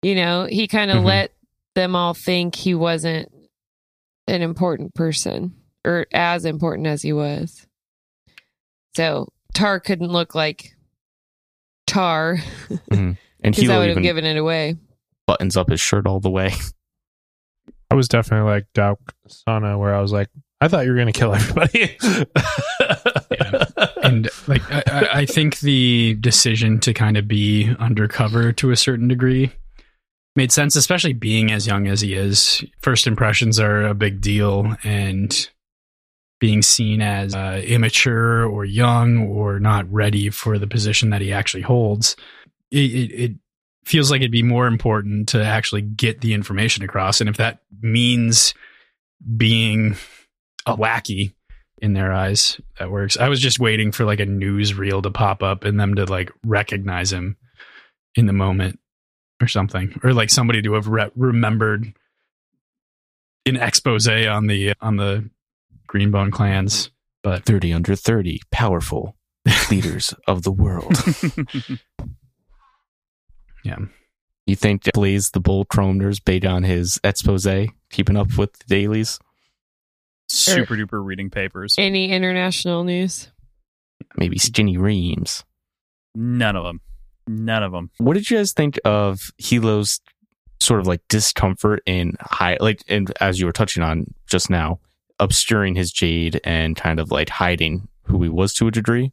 You 0.03 0.15
know, 0.15 0.45
he 0.47 0.67
kind 0.69 0.91
of 0.91 0.99
Mhm. 0.99 1.05
let 1.07 1.33
them 1.75 1.97
all 1.97 2.15
think 2.15 2.55
he 2.55 2.75
wasn't 2.75 3.33
an 4.29 4.43
important 4.43 4.95
person 4.95 5.55
or 5.85 6.07
as 6.13 6.45
important 6.45 6.87
as 6.87 7.03
he 7.03 7.13
was. 7.13 7.67
So 8.97 9.29
Tar 9.55 9.81
couldn't 9.81 10.09
look 10.13 10.35
like 10.35 10.77
Tar 11.87 12.39
And 12.91 13.17
because 13.43 13.59
I 13.59 13.63
Hilo 13.63 13.79
would 13.81 13.89
have 13.91 14.03
given 14.03 14.25
it 14.25 14.37
away. 14.37 14.77
buttons 15.27 15.57
up 15.57 15.71
his 15.71 15.81
shirt 15.81 16.07
all 16.07 16.21
the 16.21 16.31
way. 16.31 16.53
I 17.91 17.95
was 17.95 18.09
definitely 18.09 18.51
like 18.51 18.67
Dauk 18.75 18.97
Sana, 19.29 19.79
where 19.79 19.95
I 19.95 20.01
was 20.01 20.13
like, 20.13 20.29
I 20.65 20.69
thought 20.69 20.87
you 20.87 20.93
were 20.93 20.97
going 20.97 21.13
to 21.13 21.15
kill 21.19 21.35
everybody. 21.35 21.99
and 24.03 24.29
like 24.47 24.63
I, 24.73 24.83
I- 24.87 25.09
I 25.21 25.27
think 25.27 25.61
the 25.61 26.15
decision 26.21 26.81
to 26.81 26.95
kind 26.95 27.17
of 27.19 27.29
be 27.29 27.75
undercover 27.79 28.53
to 28.55 28.71
a 28.71 28.77
certain 28.77 29.09
degree 29.09 29.53
made 30.37 30.51
sense, 30.53 30.75
especially 30.75 31.13
being 31.13 31.53
as 31.53 31.67
young 31.67 31.87
as 31.87 32.01
he 32.01 32.15
is. 32.15 32.65
First 32.81 33.07
impressions 33.07 33.61
are 33.61 33.87
a 33.87 33.95
big 33.95 34.21
deal, 34.21 34.75
and 34.85 35.49
being 36.41 36.63
seen 36.63 37.01
as 37.03 37.35
uh, 37.35 37.63
immature 37.65 38.45
or 38.45 38.65
young 38.65 39.19
or 39.29 39.61
not 39.61 39.91
ready 39.93 40.31
for 40.31 40.59
the 40.59 40.67
position 40.67 41.11
that 41.11 41.21
he 41.21 41.33
actually 41.33 41.63
holds, 41.63 42.17
it, 42.71 42.79
it, 42.79 43.13
it 43.13 43.33
feels 43.85 44.11
like 44.11 44.21
it'd 44.23 44.31
be 44.33 44.43
more 44.43 44.67
important 44.67 45.29
to 45.29 45.45
actually 45.45 45.83
get 45.83 46.21
the 46.23 46.33
information 46.35 46.83
across. 46.85 47.21
And 47.21 47.29
if 47.31 47.37
that 47.37 47.61
means 47.83 48.55
being 49.37 49.95
Oh. 50.67 50.75
a 50.75 50.77
lackey 50.77 51.35
in 51.83 51.93
their 51.93 52.13
eyes, 52.13 52.61
that 52.79 52.91
works. 52.91 53.17
I 53.17 53.29
was 53.29 53.41
just 53.41 53.59
waiting 53.59 53.93
for 53.93 54.05
like 54.05 54.21
a 54.21 54.27
newsreel 54.27 55.03
to 55.03 55.11
pop 55.11 55.43
up 55.43 55.65
and 55.65 55.79
them 55.79 55.95
to 55.97 56.05
like 56.07 56.31
recognize 56.47 57.13
him 57.13 57.37
in 58.15 58.27
the 58.27 58.33
moment 58.33 58.79
or 59.43 59.49
something, 59.49 59.99
or 60.03 60.13
like 60.15 60.31
somebody 60.31 60.63
to 60.63 60.75
have 60.75 60.89
re- 60.89 61.11
remembered 61.17 61.93
an 63.47 63.57
expose 63.57 64.09
on 64.09 64.47
the 64.47 64.73
on 64.81 64.97
the 64.97 65.29
Greenbone 65.89 66.33
clans. 66.33 66.91
But 67.23 67.45
30 67.45 67.73
under 67.73 67.97
30, 67.97 68.41
powerful 68.51 69.17
leaders 69.71 70.15
of 70.27 70.43
the 70.43 70.53
world. 70.53 70.93
yeah, 73.65 73.79
You 74.47 74.57
think 74.57 74.83
Blaze 74.93 75.31
the 75.31 75.41
Bull 75.41 75.65
Cromner's 75.65 76.21
bait 76.21 76.45
on 76.45 76.65
his 76.65 77.01
expose, 77.03 77.47
keeping 77.91 78.17
up 78.17 78.37
with 78.37 78.53
the 78.53 78.65
dailies? 78.69 79.19
Super 80.29 80.77
duper 80.77 81.05
reading 81.05 81.31
papers. 81.31 81.75
Any 81.79 82.11
international 82.11 82.85
news? 82.85 83.31
Maybe 84.17 84.39
Skinny 84.39 84.77
Reams. 84.77 85.45
None 86.15 86.57
of 86.57 86.65
them. 86.65 86.81
None 87.27 87.63
of 87.63 87.73
them. 87.73 87.91
What 87.99 88.15
did 88.15 88.31
you 88.31 88.37
guys 88.37 88.53
think 88.53 88.79
of 88.85 89.33
Hilo's 89.39 90.01
sort 90.61 90.81
of 90.81 90.87
like 90.87 91.01
discomfort 91.09 91.83
in 91.87 92.15
high, 92.21 92.57
like, 92.61 92.83
and 92.89 93.13
as 93.21 93.39
you 93.41 93.47
were 93.47 93.53
touching 93.53 93.83
on 93.83 94.07
just 94.27 94.51
now, 94.51 94.81
obscuring 95.19 95.75
his 95.75 95.93
jade 95.93 96.41
and 96.45 96.77
kind 96.77 97.01
of 97.01 97.11
like 97.11 97.29
hiding 97.29 97.89
who 98.05 98.23
he 98.23 98.29
was 98.29 98.55
to 98.55 98.69
a 98.69 98.71
degree? 98.71 99.13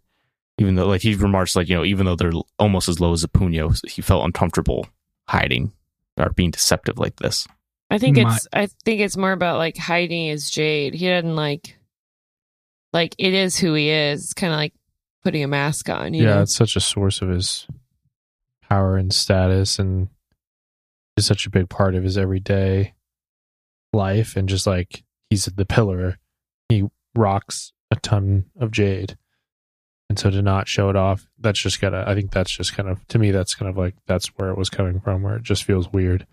Even 0.58 0.76
though, 0.76 0.86
like, 0.86 1.02
he 1.02 1.16
remarks, 1.16 1.56
like, 1.56 1.70
you 1.70 1.76
know, 1.76 1.86
even 1.86 2.06
though 2.06 2.16
they're 2.16 2.34
almost 2.60 2.88
as 2.88 3.00
low 3.00 3.14
as 3.14 3.26
Zapunyo, 3.26 3.80
he 3.90 4.02
felt 4.02 4.26
uncomfortable 4.26 4.86
hiding 5.28 5.72
or 6.18 6.30
being 6.32 6.52
deceptive 6.52 7.00
like 7.00 7.16
this. 7.16 7.48
I 7.92 7.98
think 7.98 8.18
My- 8.18 8.34
it's 8.34 8.48
I 8.54 8.68
think 8.86 9.02
it's 9.02 9.18
more 9.18 9.34
about 9.34 9.58
like 9.58 9.78
hiding 9.78 10.28
his 10.28 10.50
jade. 10.50 10.94
He 10.94 11.10
doesn't 11.10 11.36
like 11.36 11.78
like 12.94 13.16
it 13.18 13.34
is 13.34 13.58
who 13.58 13.74
he 13.74 13.90
is. 13.90 14.24
It's 14.24 14.34
kind 14.34 14.54
of 14.54 14.58
like 14.58 14.74
putting 15.24 15.44
a 15.44 15.48
mask 15.48 15.90
on. 15.90 16.14
You 16.14 16.24
yeah, 16.24 16.36
know? 16.36 16.42
it's 16.44 16.56
such 16.56 16.76
a 16.78 16.82
source 16.82 17.22
of 17.22 17.30
his 17.30 17.68
power 18.70 18.96
and 18.96 19.14
status, 19.14 19.78
and 19.78 20.08
is 21.18 21.26
such 21.26 21.46
a 21.46 21.50
big 21.50 21.70
part 21.70 21.94
of 21.94 22.04
his 22.04 22.18
everyday 22.18 22.94
life. 23.92 24.38
And 24.38 24.48
just 24.48 24.66
like 24.66 25.04
he's 25.30 25.46
the 25.46 25.66
pillar, 25.66 26.18
he 26.70 26.86
rocks 27.14 27.74
a 27.92 27.98
ton 27.98 28.46
of 28.58 28.72
jade, 28.72 29.18
and 30.10 30.18
so 30.18 30.30
to 30.30 30.42
not 30.42 30.70
show 30.70 30.90
it 30.90 30.96
off, 30.96 31.28
that's 31.38 31.60
just 31.60 31.82
gotta. 31.82 32.06
I 32.08 32.16
think 32.16 32.32
that's 32.32 32.52
just 32.52 32.74
kind 32.74 32.88
of 32.88 33.06
to 33.10 33.20
me. 33.20 33.32
That's 33.32 33.54
kind 33.54 33.70
of 33.70 33.78
like 33.78 33.96
that's 34.08 34.28
where 34.38 34.50
it 34.50 34.58
was 34.58 34.70
coming 34.70 35.02
from. 35.02 35.24
Where 35.24 35.36
it 35.36 35.44
just 35.44 35.66
feels 35.66 35.92
weird. 35.92 36.26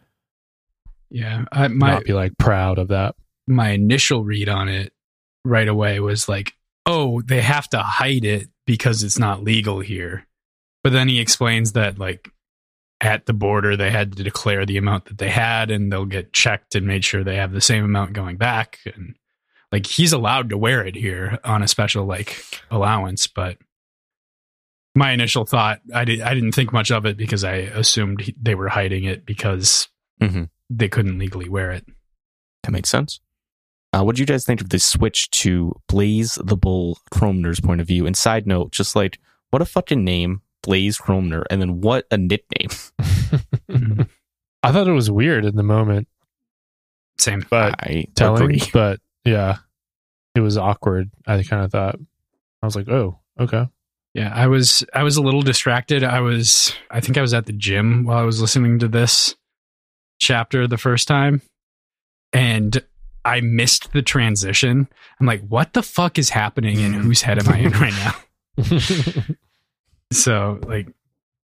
Yeah. 1.11 1.44
I, 1.52 1.68
might 1.68 1.94
not 1.94 2.04
be 2.04 2.12
like 2.12 2.36
proud 2.38 2.78
of 2.78 2.88
that. 2.88 3.14
my 3.46 3.70
initial 3.70 4.24
read 4.24 4.48
on 4.48 4.68
it 4.68 4.92
right 5.44 5.68
away 5.68 6.00
was 6.00 6.28
like 6.28 6.54
oh, 6.88 7.20
they 7.20 7.42
have 7.42 7.68
to 7.68 7.78
hide 7.78 8.24
it 8.24 8.48
because 8.66 9.02
it's 9.02 9.18
not 9.18 9.44
legal 9.44 9.78
here. 9.78 10.26
But 10.82 10.92
then 10.92 11.09
he 11.09 11.20
explains 11.20 11.72
that, 11.72 11.98
like, 11.98 12.30
at 13.00 13.26
the 13.26 13.34
border, 13.34 13.76
they 13.76 13.90
had 13.90 14.16
to 14.16 14.24
declare 14.24 14.64
the 14.64 14.78
amount 14.78 15.04
that 15.04 15.18
they 15.18 15.28
had 15.28 15.70
and 15.70 15.92
they'll 15.92 16.06
get 16.06 16.32
checked 16.32 16.74
and 16.74 16.86
made 16.86 17.04
sure 17.04 17.22
they 17.22 17.36
have 17.36 17.52
the 17.52 17.61
same 17.61 17.84
amount 17.84 18.14
going 18.14 18.38
back. 18.38 18.78
And, 18.86 19.16
like, 19.70 19.86
he's 19.86 20.14
allowed 20.14 20.48
to 20.48 20.56
wear 20.56 20.84
it 20.84 20.96
here 20.96 21.38
on 21.44 21.62
a 21.62 21.68
special, 21.68 22.06
like, 22.06 22.42
allowance. 22.70 23.26
But 23.26 23.59
my 24.94 25.12
initial 25.12 25.44
thought, 25.44 25.80
I, 25.94 26.06
did, 26.06 26.22
I 26.22 26.32
didn't 26.32 26.52
think 26.52 26.72
much 26.72 26.90
of 26.90 27.04
it 27.04 27.18
because 27.18 27.44
I 27.44 27.56
assumed 27.56 28.22
he- 28.22 28.36
they 28.40 28.54
were 28.54 28.68
hiding 28.68 29.04
it 29.04 29.26
because 29.26 29.88
hmm 30.20 30.44
they 30.71 30.89
couldn't 30.89 31.19
legally 31.19 31.49
wear 31.49 31.71
it. 31.71 31.87
That 32.62 32.73
makes 32.73 32.91
sense. 32.91 33.21
Uh, 33.93 34.03
what 34.03 34.16
do 34.16 34.23
you 34.23 34.27
guys 34.27 34.45
think 34.45 34.61
of 34.61 34.69
this 34.69 34.85
switch 34.85 35.31
to 35.31 35.75
Blaze 35.89 36.39
the 36.45 36.57
Bull 36.57 36.99
Cromner's 37.12 37.61
point 37.61 37.81
of 37.81 37.87
view? 37.87 38.07
And 38.07 38.16
side 38.16 38.47
note, 38.47 38.71
just 38.71 38.95
like, 38.95 39.19
what 39.51 39.62
a 39.62 39.64
fucking 39.64 40.05
name, 40.05 40.43
Blaze 40.62 40.99
Cromner, 40.99 41.45
and 41.51 41.61
then 41.61 41.81
what 41.81 42.05
a 42.11 42.19
nickname. 42.19 42.69
I 44.62 44.73
thought 44.73 44.89
it 44.89 44.93
was 44.93 45.11
weird 45.11 45.45
in 45.45 45.57
the 45.57 45.62
moment 45.62 46.09
Same. 47.19 47.45
But 47.49 47.75
I 47.81 48.07
telling, 48.14 48.43
agree. 48.43 48.62
but 48.73 49.01
yeah, 49.25 49.57
it 50.35 50.41
was 50.41 50.57
awkward. 50.57 51.11
I 51.27 51.43
kind 51.43 51.64
of 51.64 51.73
thought 51.73 51.99
I 52.62 52.66
was 52.66 52.77
like, 52.77 52.89
oh, 52.89 53.19
okay. 53.39 53.66
Yeah, 54.14 54.33
I 54.35 54.47
was 54.47 54.85
I 54.95 55.03
was 55.03 55.16
a 55.16 55.23
little 55.23 55.43
distracted. 55.43 56.03
I 56.03 56.21
was 56.21 56.75
I 56.91 57.01
think 57.01 57.19
I 57.19 57.21
was 57.21 57.35
at 57.35 57.47
the 57.47 57.53
gym 57.53 58.05
while 58.05 58.19
I 58.19 58.23
was 58.23 58.41
listening 58.41 58.79
to 58.81 58.89
this 58.89 59.37
chapter 60.19 60.66
the 60.66 60.79
first 60.79 61.09
time 61.09 61.43
and 62.33 62.83
I 63.25 63.41
missed 63.41 63.93
the 63.93 64.03
transition. 64.03 64.89
I'm 65.21 65.27
like, 65.27 65.47
what 65.47 65.73
the 65.73 65.83
fuck 65.83 66.19
is 66.19 66.31
happening 66.31 66.79
and 66.79 66.95
mm. 66.95 67.01
whose 67.01 67.23
head 67.23 67.39
am 67.39 67.53
I 67.53 67.59
in 67.59 67.73
right 67.73 67.93
now? 67.93 69.25
So 70.12 70.59
like 70.66 70.89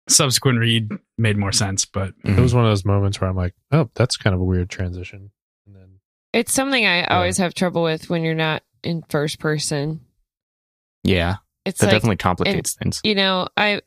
subsequent 0.09 0.59
read 0.59 0.91
made 1.19 1.37
more 1.37 1.53
sense, 1.53 1.85
but 1.85 2.15
it 2.25 2.39
was 2.39 2.51
mm-hmm. 2.51 2.59
one 2.59 2.67
of 2.67 2.71
those 2.71 2.85
moments 2.85 3.21
where 3.21 3.29
I'm 3.29 3.37
like, 3.37 3.55
oh, 3.73 3.91
that's 3.95 4.17
kind 4.17 4.35
of 4.35 4.41
a 4.41 4.45
weird 4.45 4.71
transition. 4.71 5.31
And 5.67 5.75
then 5.75 5.99
It's 6.33 6.53
something 6.53 6.87
I 6.87 7.05
always 7.05 7.39
have 7.39 7.55
trouble 7.55 7.83
with 7.83 8.09
when 8.09 8.23
you're 8.23 8.35
not 8.35 8.63
in 8.83 9.03
first 9.09 9.39
person. 9.39 10.01
yeah, 11.03 11.37
It's 11.65 11.81
that 11.81 11.87
like 11.87 11.95
definitely 11.95 12.17
complicates 12.17 12.75
things. 12.75 13.01
you 13.05 13.15
know, 13.15 13.49
I 13.57 13.81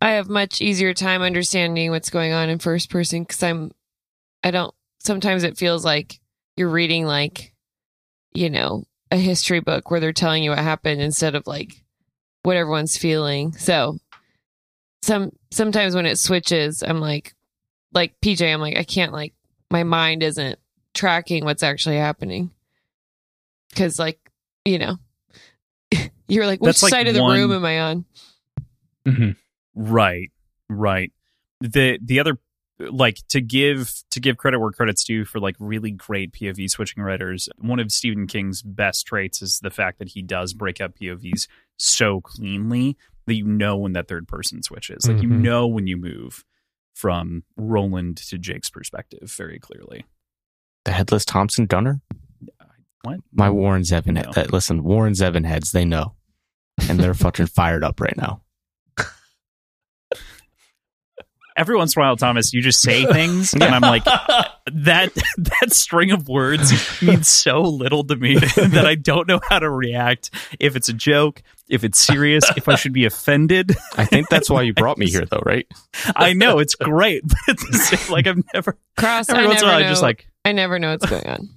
I 0.00 0.12
have 0.12 0.28
much 0.28 0.60
easier 0.60 0.92
time 0.94 1.22
understanding 1.22 1.90
what's 1.90 2.10
going 2.10 2.32
on 2.32 2.48
in 2.48 2.58
first 2.58 2.90
person 2.90 3.22
because 3.22 3.42
I'm 3.42 3.72
I 4.42 4.50
don't 4.50 4.74
sometimes 5.00 5.42
it 5.42 5.56
feels 5.56 5.84
like 5.84 6.20
you're 6.56 6.68
reading 6.68 7.06
like 7.06 7.52
you 8.34 8.50
know 8.50 8.84
a 9.10 9.16
history 9.16 9.60
book 9.60 9.90
where 9.90 10.00
they're 10.00 10.12
telling 10.12 10.42
you 10.42 10.50
what 10.50 10.58
happened 10.58 11.00
instead 11.00 11.34
of 11.34 11.46
like 11.46 11.82
what 12.42 12.56
everyone's 12.56 12.96
feeling. 12.96 13.52
So 13.52 13.98
some 15.02 15.30
sometimes 15.50 15.94
when 15.94 16.06
it 16.06 16.18
switches, 16.18 16.82
I'm 16.82 17.00
like 17.00 17.34
like 17.92 18.20
PJ, 18.20 18.52
I'm 18.52 18.60
like 18.60 18.76
I 18.76 18.84
can't 18.84 19.12
like 19.12 19.34
my 19.70 19.82
mind 19.84 20.22
isn't 20.22 20.58
tracking 20.94 21.44
what's 21.44 21.62
actually 21.62 21.96
happening 21.96 22.50
because 23.70 23.98
like 23.98 24.18
you 24.64 24.78
know 24.78 24.96
you're 26.28 26.46
like 26.46 26.60
which 26.60 26.82
like 26.82 26.90
side 26.90 27.08
of 27.08 27.14
the 27.14 27.22
one- 27.22 27.38
room 27.38 27.52
am 27.52 27.64
I 27.64 27.80
on? 27.80 28.04
mhm. 29.06 29.36
Right, 29.76 30.32
right. 30.68 31.12
The 31.60 31.98
the 32.02 32.18
other 32.18 32.38
like 32.78 33.18
to 33.28 33.40
give 33.40 33.92
to 34.10 34.20
give 34.20 34.36
credit 34.36 34.58
where 34.58 34.70
credit's 34.72 35.04
due 35.04 35.24
for 35.24 35.38
like 35.38 35.54
really 35.58 35.90
great 35.90 36.32
POV 36.32 36.68
switching 36.68 37.02
writers. 37.02 37.48
One 37.58 37.78
of 37.78 37.92
Stephen 37.92 38.26
King's 38.26 38.62
best 38.62 39.06
traits 39.06 39.40
is 39.42 39.60
the 39.60 39.70
fact 39.70 39.98
that 39.98 40.08
he 40.08 40.22
does 40.22 40.52
break 40.52 40.80
up 40.80 40.98
POVs 40.98 41.46
so 41.78 42.20
cleanly 42.20 42.96
that 43.26 43.34
you 43.34 43.46
know 43.46 43.76
when 43.76 43.92
that 43.92 44.08
third 44.08 44.28
person 44.28 44.62
switches. 44.62 45.08
Like 45.08 45.22
you 45.22 45.28
Mhm. 45.28 45.40
know 45.40 45.66
when 45.66 45.86
you 45.86 45.96
move 45.96 46.44
from 46.94 47.44
Roland 47.56 48.16
to 48.18 48.38
Jake's 48.38 48.70
perspective 48.70 49.30
very 49.32 49.58
clearly. 49.58 50.04
The 50.84 50.92
headless 50.92 51.24
Thompson 51.24 51.66
Gunner? 51.66 52.00
What? 53.02 53.20
My 53.32 53.50
Warren 53.50 53.82
Zevon. 53.82 54.32
That, 54.34 54.52
listen, 54.52 54.82
Warren 54.82 55.12
Zevon 55.12 55.44
heads, 55.46 55.72
they 55.72 55.84
know. 55.84 56.14
And 56.88 56.98
they're 56.98 57.14
fucking 57.14 57.46
fired 57.46 57.84
up 57.84 58.00
right 58.00 58.16
now. 58.16 58.42
Every 61.56 61.74
once 61.74 61.96
in 61.96 62.02
a 62.02 62.04
while, 62.04 62.16
Thomas, 62.16 62.52
you 62.52 62.60
just 62.60 62.82
say 62.82 63.06
things, 63.12 63.54
and 63.54 63.62
I'm 63.64 63.80
like, 63.80 64.04
that 64.04 65.10
that 65.38 65.72
string 65.72 66.10
of 66.10 66.28
words 66.28 66.70
means 67.00 67.28
so 67.28 67.62
little 67.62 68.04
to 68.04 68.16
me 68.16 68.34
that 68.38 68.84
I 68.86 68.94
don't 68.94 69.26
know 69.26 69.40
how 69.48 69.58
to 69.58 69.70
react. 69.70 70.30
If 70.60 70.76
it's 70.76 70.90
a 70.90 70.92
joke, 70.92 71.42
if 71.68 71.82
it's 71.82 71.98
serious, 71.98 72.44
if 72.56 72.68
I 72.68 72.74
should 72.74 72.92
be 72.92 73.06
offended. 73.06 73.74
I 73.96 74.04
think 74.04 74.28
that's 74.28 74.50
why 74.50 74.62
you 74.62 74.74
brought 74.74 74.98
me 74.98 75.06
here, 75.08 75.24
though, 75.24 75.42
right? 75.46 75.66
I 76.14 76.34
know 76.34 76.58
it's 76.58 76.74
great, 76.74 77.22
but 77.26 77.38
at 77.48 77.58
same, 77.60 78.12
like 78.12 78.26
I've 78.26 78.42
never. 78.52 78.76
Cross. 78.98 79.30
Every 79.30 79.44
I 79.44 79.46
once 79.46 79.62
in 79.62 79.68
a 79.68 79.70
while, 79.70 79.80
know. 79.80 79.86
I 79.86 79.88
just 79.88 80.02
like, 80.02 80.26
I 80.44 80.52
never 80.52 80.78
know 80.78 80.90
what's 80.90 81.06
going 81.06 81.26
on. 81.26 81.48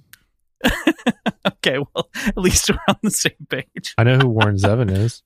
okay, 1.46 1.78
well, 1.78 2.08
at 2.14 2.38
least 2.38 2.70
we're 2.70 2.78
on 2.88 2.96
the 3.02 3.10
same 3.10 3.32
page. 3.50 3.94
I 3.98 4.04
know 4.04 4.16
who 4.16 4.28
Warren 4.28 4.56
Zevon 4.56 4.90
is. 4.90 5.22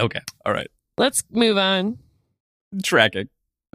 Okay, 0.00 0.20
all 0.44 0.52
right, 0.52 0.70
Let's 0.98 1.22
move 1.30 1.58
on. 1.58 1.98
tracking. 2.82 3.28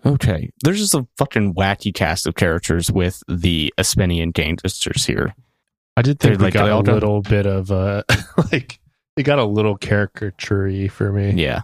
Okay. 0.06 0.52
There's 0.64 0.80
just 0.80 0.94
a 0.94 1.08
fucking 1.18 1.56
wacky 1.56 1.94
cast 1.94 2.28
of 2.28 2.36
characters 2.36 2.92
with 2.92 3.24
the 3.28 3.74
Espenian 3.78 4.32
gangsters 4.34 5.06
here. 5.06 5.34
I 5.96 6.02
did 6.04 6.20
They're 6.20 6.32
think 6.32 6.42
like- 6.42 6.54
got 6.54 6.70
a 6.70 6.74
all 6.74 6.84
got- 6.84 6.94
little 6.94 7.22
bit 7.22 7.46
of 7.46 7.72
uh 7.72 8.04
like 8.52 8.80
it 9.16 9.24
got 9.24 9.40
a 9.40 9.46
little 9.46 9.76
caricature 9.78 10.88
for 10.90 11.12
me. 11.12 11.32
Yeah. 11.32 11.62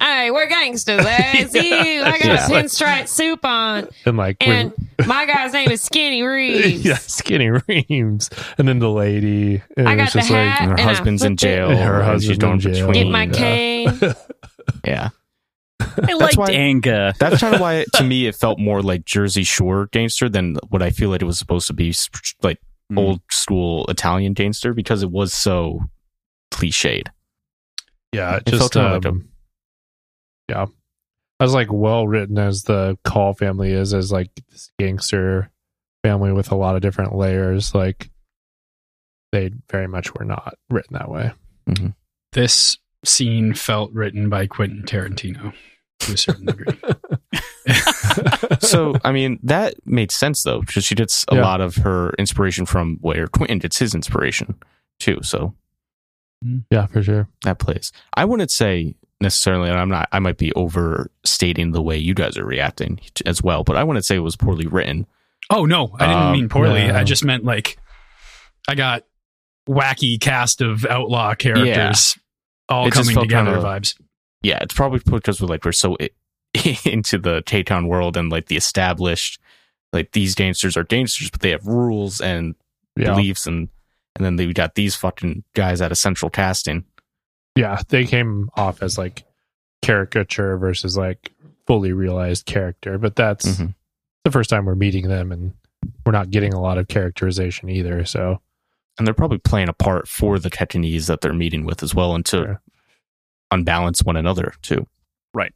Hey, 0.00 0.30
we're 0.30 0.48
gangsters. 0.48 1.04
Hey, 1.06 1.46
see 1.46 1.68
you. 1.96 2.02
I 2.02 2.18
got 2.18 2.24
Yeah. 2.24 2.46
a 2.46 2.50
pinstripe 2.50 3.08
soup 3.08 3.44
on, 3.44 3.88
And 4.04 4.16
like 4.16 4.36
and 4.46 4.72
my 5.06 5.24
guy's 5.26 5.52
name 5.52 5.70
is 5.70 5.80
Skinny 5.82 6.22
Reeves. 6.22 6.84
yeah, 6.84 6.96
skinny 6.96 7.50
reams. 7.50 8.28
And 8.58 8.68
then 8.68 8.78
the 8.80 8.90
lady 8.90 9.62
and 9.76 9.88
I 9.88 9.96
got 9.96 10.12
the 10.12 10.18
just 10.20 10.30
like 10.30 10.48
hat. 10.48 10.68
And 10.68 10.78
her 10.78 10.84
husband's 10.86 11.24
in 11.24 11.36
jail. 11.36 11.70
And 11.70 11.78
her 11.80 12.00
and 12.02 12.22
she's 12.22 12.30
husband's 12.38 12.38
going 12.38 12.52
in 12.54 12.60
jail. 12.60 12.86
between. 12.88 13.04
Get 13.06 13.10
my 13.12 13.24
Yeah. 13.24 13.32
cane. 13.32 14.14
Yeah. 14.86 15.08
I 16.02 16.12
liked 16.14 16.36
why- 16.36 16.50
Anga. 16.52 17.14
That's 17.18 17.40
kind 17.40 17.54
of 17.54 17.60
why, 17.60 17.74
it, 17.74 17.88
to 17.94 18.04
me, 18.04 18.26
it 18.26 18.34
felt 18.34 18.58
more 18.58 18.82
like 18.82 19.04
Jersey 19.04 19.44
Shore 19.44 19.86
gangster 19.92 20.28
than 20.28 20.56
what 20.68 20.82
I 20.82 20.90
feel 20.90 21.10
like 21.10 21.22
it 21.22 21.26
was 21.26 21.38
supposed 21.38 21.66
to 21.68 21.72
be, 21.74 21.94
like 22.42 22.58
Mm. 22.92 22.98
old 22.98 23.20
school 23.30 23.86
Italian 23.88 24.34
gangster, 24.34 24.74
because 24.74 25.02
it 25.02 25.10
was 25.10 25.32
so 25.32 25.80
cliched. 26.52 27.06
Yeah, 28.12 28.36
it 28.36 28.42
It 28.46 28.50
felt 28.50 28.60
just 28.60 28.72
kinda 28.74 28.92
like 28.92 29.04
a- 29.06 29.08
um, 29.08 29.28
yeah, 30.50 30.66
as 31.40 31.54
like 31.54 31.72
well 31.72 32.06
written 32.06 32.36
as 32.38 32.64
the 32.64 32.98
Kaul 33.02 33.32
family 33.32 33.72
is, 33.72 33.94
as 33.94 34.12
like 34.12 34.28
this 34.50 34.70
gangster 34.78 35.50
family 36.02 36.30
with 36.32 36.52
a 36.52 36.56
lot 36.56 36.76
of 36.76 36.82
different 36.82 37.14
layers. 37.14 37.74
Like 37.74 38.10
they 39.32 39.50
very 39.70 39.88
much 39.88 40.12
were 40.14 40.26
not 40.26 40.54
written 40.68 40.92
that 40.92 41.10
way. 41.10 41.32
this 42.32 42.76
scene 43.02 43.54
felt 43.54 43.92
written 43.92 44.28
by 44.28 44.46
Quentin 44.46 44.82
Tarantino 44.82 45.54
to 46.04 46.12
a 46.12 46.16
certain 46.16 46.46
degree. 46.46 46.78
so 48.60 48.94
I 49.04 49.12
mean 49.12 49.38
that 49.42 49.74
made 49.86 50.10
sense 50.10 50.42
though 50.42 50.60
because 50.60 50.84
she 50.84 50.94
gets 50.94 51.24
a 51.28 51.36
Yeah. 51.36 51.42
lot 51.42 51.60
of 51.60 51.76
her 51.76 52.10
inspiration 52.18 52.66
from 52.66 52.98
where 53.00 53.26
Quentin 53.26 53.58
gets 53.58 53.78
his 53.78 53.94
inspiration 53.94 54.54
too. 54.98 55.18
So 55.22 55.54
yeah, 56.70 56.86
for 56.86 57.02
sure. 57.02 57.28
that 57.44 57.58
plays. 57.58 57.90
I 58.14 58.26
wouldn't 58.26 58.50
say 58.50 58.96
necessarily, 59.20 59.70
and 59.70 59.78
I'm 59.78 59.88
not. 59.88 60.08
I 60.12 60.18
might 60.18 60.36
be 60.36 60.52
overstating 60.52 61.72
the 61.72 61.80
way 61.80 61.96
you 61.96 62.12
guys 62.12 62.36
are 62.36 62.44
reacting 62.44 63.00
as 63.24 63.42
well, 63.42 63.64
but 63.64 63.76
I 63.76 63.84
wouldn't 63.84 64.04
say 64.04 64.16
it 64.16 64.20
was 64.20 64.36
poorly 64.36 64.66
written. 64.66 65.06
Oh 65.48 65.64
no, 65.64 65.94
I 65.98 66.06
didn't 66.06 66.22
Um, 66.22 66.32
mean 66.32 66.48
poorly. 66.50 66.86
no. 66.88 66.94
I 66.96 67.04
just 67.04 67.24
meant 67.24 67.44
like 67.44 67.78
I 68.68 68.74
got 68.74 69.04
wacky 69.68 70.20
cast 70.20 70.60
of 70.60 70.84
outlaw 70.84 71.34
characters 71.34 72.18
all 72.68 72.86
It 72.88 72.92
coming 72.92 73.16
together 73.16 73.54
kinda- 73.54 73.66
vibes. 73.66 73.94
Yeah, 74.44 74.58
it's 74.60 74.74
probably 74.74 75.00
because 75.04 75.40
we're 75.40 75.48
like 75.48 75.64
we're 75.64 75.72
so 75.72 75.96
into 76.84 77.18
the 77.18 77.42
K 77.46 77.62
Town 77.62 77.88
world 77.88 78.16
and 78.16 78.30
like 78.30 78.46
the 78.46 78.56
established, 78.56 79.40
like 79.92 80.12
these 80.12 80.34
gangsters 80.34 80.76
are 80.76 80.84
gangsters, 80.84 81.30
but 81.30 81.40
they 81.40 81.50
have 81.50 81.66
rules 81.66 82.20
and 82.20 82.54
Yeah, 82.96 83.14
beliefs, 83.14 83.46
and 83.46 83.68
and 84.16 84.24
then 84.24 84.36
they 84.36 84.52
got 84.52 84.74
these 84.76 84.94
fucking 84.94 85.42
guys 85.54 85.82
out 85.82 85.90
of 85.90 85.98
central 85.98 86.30
casting. 86.30 86.84
yeah, 87.56 87.80
they 87.88 88.04
came 88.04 88.50
off 88.56 88.82
as 88.82 88.96
like 88.98 89.24
caricature 89.82 90.56
versus 90.56 90.96
like 90.96 91.32
fully 91.66 91.92
realized 91.92 92.46
character, 92.46 92.98
but 92.98 93.16
that's 93.16 93.46
Mhm. 93.58 93.74
the 94.24 94.30
first 94.30 94.50
time 94.50 94.64
we're 94.66 94.74
meeting 94.74 95.08
them, 95.08 95.32
and 95.32 95.54
we're 96.06 96.12
not 96.12 96.30
getting 96.30 96.52
a 96.54 96.60
lot 96.60 96.78
of 96.78 96.88
characterization 96.88 97.68
either. 97.68 98.04
So 98.04 98.40
and 98.98 99.06
they're 99.06 99.14
probably 99.14 99.38
playing 99.38 99.68
a 99.68 99.72
part 99.72 100.06
for 100.06 100.38
the 100.38 100.50
Kekonese 100.50 101.06
that 101.08 101.20
they're 101.20 101.32
meeting 101.32 101.64
with 101.64 101.82
as 101.82 101.94
well, 101.94 102.14
and 102.14 102.24
to 102.26 102.36
Sure. 102.36 102.62
Unbalance 103.54 104.02
one 104.02 104.16
another 104.16 104.52
too. 104.62 104.86
Right. 105.32 105.54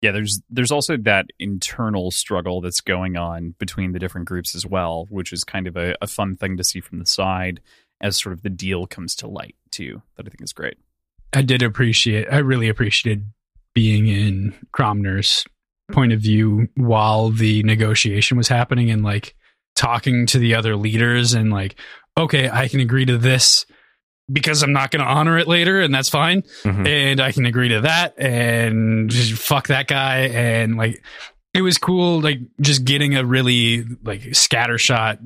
Yeah 0.00 0.12
there's 0.12 0.40
there's 0.48 0.70
also 0.70 0.96
that 0.98 1.26
internal 1.38 2.10
struggle 2.10 2.60
that's 2.60 2.80
going 2.80 3.16
on 3.16 3.54
between 3.58 3.92
the 3.92 3.98
different 3.98 4.28
groups 4.28 4.54
as 4.54 4.64
well 4.64 5.06
which 5.10 5.32
is 5.32 5.44
kind 5.44 5.66
of 5.66 5.76
a, 5.76 5.94
a 6.00 6.06
fun 6.06 6.36
thing 6.36 6.56
to 6.56 6.64
see 6.64 6.80
from 6.80 6.98
the 6.98 7.06
side 7.06 7.60
as 8.00 8.16
sort 8.16 8.32
of 8.32 8.42
the 8.42 8.50
deal 8.50 8.86
comes 8.86 9.14
to 9.16 9.26
light 9.26 9.56
too. 9.70 10.02
That 10.16 10.26
I 10.26 10.30
think 10.30 10.42
is 10.42 10.52
great. 10.52 10.78
I 11.32 11.42
did 11.42 11.62
appreciate. 11.62 12.26
I 12.30 12.38
really 12.38 12.68
appreciated 12.68 13.26
being 13.74 14.08
in 14.08 14.54
Cromner's 14.72 15.44
point 15.92 16.12
of 16.12 16.20
view 16.20 16.68
while 16.76 17.30
the 17.30 17.62
negotiation 17.62 18.36
was 18.36 18.48
happening 18.48 18.90
and 18.90 19.02
like 19.02 19.34
talking 19.76 20.26
to 20.26 20.38
the 20.38 20.54
other 20.54 20.76
leaders 20.76 21.34
and 21.34 21.52
like, 21.52 21.76
okay, 22.18 22.48
I 22.50 22.68
can 22.68 22.80
agree 22.80 23.04
to 23.06 23.18
this 23.18 23.66
because 24.32 24.62
I'm 24.62 24.72
not 24.72 24.90
going 24.90 25.04
to 25.04 25.10
honor 25.10 25.38
it 25.38 25.48
later, 25.48 25.80
and 25.80 25.94
that's 25.94 26.08
fine. 26.08 26.42
Mhm. 26.62 26.86
And 26.86 27.20
I 27.20 27.32
can 27.32 27.46
agree 27.46 27.68
to 27.68 27.80
that, 27.82 28.14
and 28.18 29.10
just 29.10 29.32
fuck 29.32 29.68
that 29.68 29.86
guy. 29.88 30.28
And 30.28 30.76
like, 30.76 31.02
it 31.54 31.62
was 31.62 31.78
cool, 31.78 32.20
like 32.20 32.38
just 32.60 32.84
getting 32.84 33.16
a 33.16 33.24
really 33.24 33.84
like 34.04 34.20
scattershot 34.22 35.18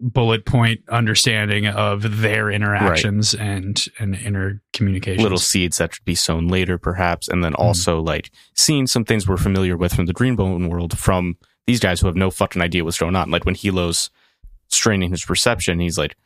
bullet 0.00 0.44
point 0.44 0.80
understanding 0.88 1.68
of 1.68 2.20
their 2.20 2.50
interactions 2.50 3.34
and 3.34 3.86
and 4.00 4.16
inner 4.16 4.60
communication. 4.72 5.22
little 5.22 5.38
seeds 5.38 5.78
that 5.78 5.94
should 5.94 6.04
be 6.04 6.14
sown 6.16 6.48
later, 6.48 6.76
perhaps, 6.76 7.28
and 7.28 7.44
then 7.44 7.54
also 7.54 8.00
like 8.00 8.30
seeing 8.54 8.86
some 8.88 9.04
things 9.04 9.28
we're 9.28 9.36
familiar 9.36 9.76
with 9.76 9.94
from 9.94 10.06
the 10.06 10.12
Green 10.12 10.34
Bone 10.34 10.68
world 10.68 10.98
from 10.98 11.36
these 11.68 11.78
guys 11.78 12.00
who 12.00 12.08
have 12.08 12.16
no 12.16 12.30
fucking 12.32 12.60
idea 12.60 12.84
what's 12.84 12.98
going 12.98 13.14
on. 13.14 13.30
Like 13.30 13.44
when 13.44 13.54
Hilo's 13.54 14.10
straining 14.68 15.10
his 15.10 15.24
perception, 15.24 15.78
he's 15.78 15.96
like, 15.96 16.16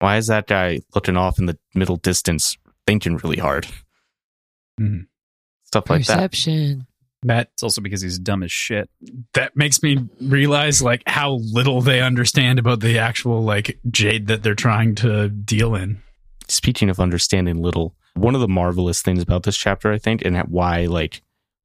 "Why 0.00 0.16
is 0.16 0.26
that 0.28 0.46
guy 0.46 0.80
looking 0.94 1.16
off 1.16 1.38
in 1.38 1.46
the 1.46 1.58
middle 1.74 1.96
distance, 1.96 2.56
thinking 2.86 3.16
really 3.18 3.38
hard?" 3.38 3.66
Mhm. 4.80 5.06
Stuff 5.64 5.90
like 5.90 6.06
that. 6.06 6.14
Perception. 6.16 6.86
that 7.22 7.50
It's 7.54 7.64
also 7.64 7.80
because 7.80 8.00
he's 8.00 8.18
dumb 8.18 8.42
as 8.44 8.52
shit. 8.52 8.88
that 9.34 9.56
makes 9.56 9.82
me 9.82 9.98
realize 10.20 10.80
like 10.80 11.02
how 11.08 11.40
little 11.52 11.80
they 11.82 12.00
understand 12.00 12.60
about 12.60 12.78
the 12.80 12.96
actual 12.98 13.42
like 13.42 13.78
jade 13.90 14.28
that 14.28 14.44
they're 14.44 14.54
trying 14.54 14.94
to 14.96 15.28
deal 15.28 15.74
in. 15.74 16.00
speaking 16.50 16.88
of 16.88 16.98
understanding 17.00 17.60
little, 17.60 17.94
one 18.14 18.34
of 18.34 18.40
the 18.40 18.48
marvelous 18.48 19.02
things 19.02 19.20
about 19.22 19.42
this 19.42 19.56
chapter, 19.56 19.92
I 19.92 19.98
think, 19.98 20.24
and 20.24 20.34
why, 20.48 20.86
like, 20.86 21.20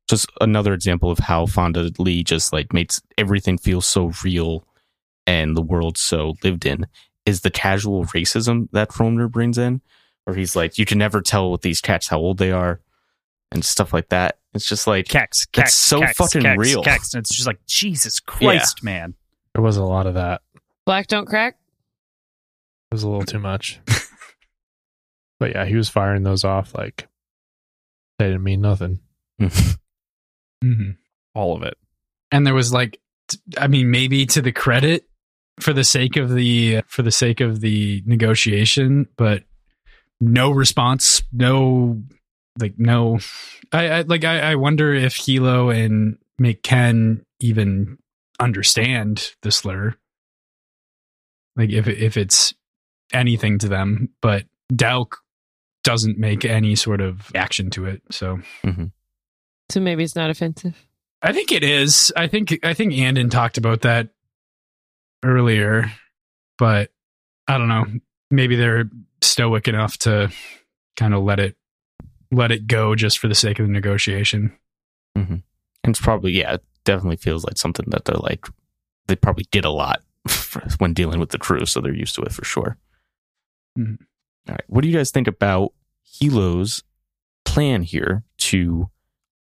just 0.09 0.29
another 0.41 0.73
example 0.73 1.09
of 1.09 1.19
how 1.19 1.45
Fonda 1.45 1.89
Lee 1.99 2.21
just 2.23 2.51
like 2.51 2.73
makes 2.73 3.01
everything 3.17 3.57
feel 3.57 3.79
so 3.79 4.11
real 4.25 4.67
and 5.25 5.55
the 5.55 5.61
world 5.61 5.97
so 5.97 6.33
lived 6.43 6.65
in 6.65 6.85
is 7.25 7.41
the 7.41 7.51
casual 7.51 8.05
racism 8.05 8.69
that 8.71 8.89
Cromner 8.89 9.29
brings 9.29 9.57
in, 9.57 9.81
where 10.25 10.35
he's 10.35 10.55
like, 10.55 10.77
you 10.77 10.85
can 10.85 10.97
never 10.97 11.21
tell 11.21 11.51
with 11.51 11.61
these 11.61 11.81
cats 11.81 12.07
how 12.07 12.17
old 12.17 12.37
they 12.37 12.51
are 12.51 12.79
and 13.51 13.63
stuff 13.63 13.93
like 13.93 14.09
that. 14.09 14.37
It's 14.53 14.67
just 14.67 14.87
like, 14.87 15.07
Kex, 15.07 15.47
That's 15.53 15.71
Kex, 15.71 15.73
so 15.73 15.99
Kex, 15.99 16.17
fucking 16.17 16.41
Kex, 16.41 16.57
real. 16.57 16.83
Kex. 16.83 17.13
And 17.13 17.21
it's 17.21 17.35
just 17.35 17.47
like 17.47 17.65
Jesus 17.65 18.19
Christ, 18.19 18.83
man. 18.83 19.15
There 19.53 19.63
was 19.63 19.77
a 19.77 19.83
lot 19.83 20.07
of 20.07 20.15
that. 20.15 20.41
Black 20.85 21.07
don't 21.07 21.25
crack. 21.25 21.57
It 22.91 22.95
was 22.95 23.03
a 23.03 23.09
little 23.09 23.25
too 23.25 23.39
much. 23.39 23.79
but 25.39 25.51
yeah, 25.51 25.65
he 25.65 25.75
was 25.75 25.89
firing 25.89 26.23
those 26.23 26.43
off 26.43 26.75
like 26.75 27.07
they 28.19 28.25
didn't 28.25 28.43
mean 28.43 28.61
nothing. 28.61 28.99
Mm-hmm. 30.63 30.91
All 31.35 31.57
of 31.57 31.63
it. 31.63 31.77
And 32.31 32.47
there 32.47 32.53
was 32.53 32.71
like, 32.71 32.99
I 33.57 33.67
mean, 33.67 33.91
maybe 33.91 34.25
to 34.27 34.41
the 34.41 34.53
credit 34.53 35.05
for 35.59 35.73
the 35.73 35.83
sake 35.83 36.17
of 36.17 36.33
the 36.33 36.81
for 36.87 37.01
the 37.01 37.11
sake 37.11 37.41
of 37.41 37.61
the 37.61 38.03
negotiation, 38.05 39.07
but 39.17 39.43
no 40.19 40.51
response, 40.51 41.23
no 41.31 42.01
like 42.59 42.75
no. 42.77 43.19
I, 43.71 43.89
I 43.89 44.01
like 44.01 44.23
I, 44.23 44.51
I 44.51 44.55
wonder 44.55 44.93
if 44.93 45.15
Hilo 45.15 45.69
and 45.69 46.17
Maik 46.41 46.61
Kehn 46.61 47.23
even 47.39 47.97
understand 48.39 49.33
the 49.41 49.51
slur. 49.51 49.95
Like 51.55 51.69
if 51.69 51.87
if 51.87 52.17
it's 52.17 52.53
anything 53.11 53.59
to 53.59 53.67
them, 53.67 54.09
but 54.21 54.45
Dauk 54.71 55.17
doesn't 55.83 56.17
make 56.17 56.45
any 56.45 56.75
sort 56.75 57.01
of 57.01 57.31
action 57.35 57.69
to 57.71 57.85
it. 57.85 58.01
So 58.09 58.39
mm-hmm. 58.63 58.85
So 59.69 59.79
maybe 59.79 60.03
it's 60.03 60.15
not 60.15 60.29
offensive. 60.29 60.75
I 61.21 61.31
think 61.31 61.51
it 61.51 61.63
is. 61.63 62.11
I 62.15 62.27
think 62.27 62.59
I 62.63 62.73
think 62.73 62.93
Anden 62.93 63.29
talked 63.29 63.57
about 63.57 63.81
that 63.81 64.09
earlier, 65.23 65.91
but 66.57 66.91
I 67.47 67.57
don't 67.57 67.67
know. 67.67 67.85
Maybe 68.31 68.55
they're 68.55 68.85
stoic 69.21 69.67
enough 69.67 69.97
to 69.99 70.31
kind 70.97 71.13
of 71.13 71.23
let 71.23 71.39
it 71.39 71.55
let 72.31 72.51
it 72.51 72.65
go 72.67 72.95
just 72.95 73.19
for 73.19 73.27
the 73.27 73.35
sake 73.35 73.59
of 73.59 73.67
the 73.67 73.71
negotiation. 73.71 74.51
And 75.83 75.91
it's 75.91 76.01
probably, 76.01 76.31
yeah, 76.31 76.53
it 76.55 76.63
definitely 76.83 77.17
feels 77.17 77.43
like 77.45 77.57
something 77.57 77.85
that 77.89 78.05
they're 78.05 78.15
like, 78.15 78.45
they 79.07 79.15
probably 79.15 79.45
did 79.51 79.65
a 79.65 79.69
lot 79.69 80.01
when 80.79 80.93
dealing 80.93 81.19
with 81.19 81.29
the 81.29 81.37
crew, 81.37 81.65
so 81.65 81.79
they're 81.79 81.93
used 81.93 82.15
to 82.15 82.21
it 82.23 82.31
for 82.31 82.43
sure. 82.43 82.77
Mhm. 83.77 83.97
All 84.47 84.53
right. 84.53 84.63
What 84.67 84.81
do 84.81 84.87
you 84.89 84.95
guys 84.95 85.11
think 85.11 85.27
about 85.27 85.73
Hilo's 86.03 86.83
plan 87.45 87.83
here 87.83 88.23
to 88.39 88.89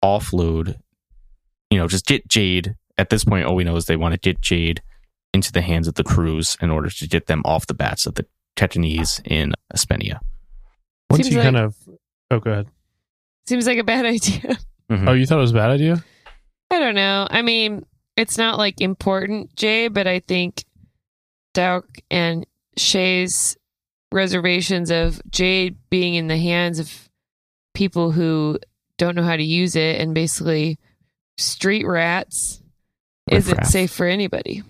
offload, 0.03 0.77
you 1.69 1.77
know, 1.77 1.87
just 1.87 2.05
get 2.05 2.27
Jade? 2.27 2.75
At 2.97 3.09
this 3.09 3.23
point, 3.23 3.45
all 3.45 3.55
we 3.55 3.63
know 3.63 3.75
is 3.75 3.85
they 3.85 3.95
want 3.95 4.13
to 4.13 4.19
get 4.19 4.41
Jade 4.41 4.81
into 5.33 5.51
the 5.51 5.61
hands 5.61 5.87
of 5.87 5.95
the 5.95 6.03
crews 6.03 6.57
in 6.61 6.69
order 6.69 6.89
to 6.89 7.07
get 7.07 7.27
them 7.27 7.41
off 7.45 7.67
the 7.67 7.73
bats 7.73 8.05
of 8.05 8.15
the 8.15 8.25
Kekonese 8.55 9.21
in 9.25 9.53
Espenia. 9.75 10.19
Once 11.09 11.23
Seems 11.23 11.29
you 11.33 11.37
like- 11.39 11.45
kind 11.45 11.57
of 11.57 11.75
oh 12.31 12.39
go 12.39 12.51
ahead. 12.51 12.67
Seems 13.47 13.65
like 13.67 13.77
a 13.79 13.83
bad 13.83 14.05
idea. 14.15 14.57
Mhm. 14.91 15.07
Oh, 15.07 15.13
you 15.13 15.25
thought 15.25 15.37
it 15.37 15.41
was 15.41 15.51
a 15.51 15.55
bad 15.55 15.69
idea? 15.71 16.03
I 16.71 16.79
don't 16.79 16.95
know. 16.95 17.27
I 17.29 17.41
mean, 17.41 17.85
it's 18.17 18.37
not 18.37 18.57
like 18.57 18.81
important, 18.81 19.55
Jay, 19.55 19.87
but 19.87 20.05
I 20.07 20.19
think 20.19 20.63
Dauk 21.55 21.85
and 22.11 22.45
Shae's 22.77 23.57
reservations 24.11 24.91
of 24.91 25.21
Jade 25.31 25.77
being 25.89 26.15
in 26.15 26.27
the 26.27 26.37
hands 26.37 26.79
of 26.79 27.09
people 27.73 28.11
who 28.11 28.59
don't 28.97 29.15
know 29.15 29.23
how 29.23 29.35
to 29.35 29.43
use 29.43 29.75
it 29.75 30.01
and 30.01 30.13
basically 30.13 30.77
street 31.37 31.85
rats 31.87 32.61
isn't 33.31 33.51
Riffraff. 33.51 33.67
safe 33.71 33.91
for 33.91 34.05
anybody. 34.07 34.63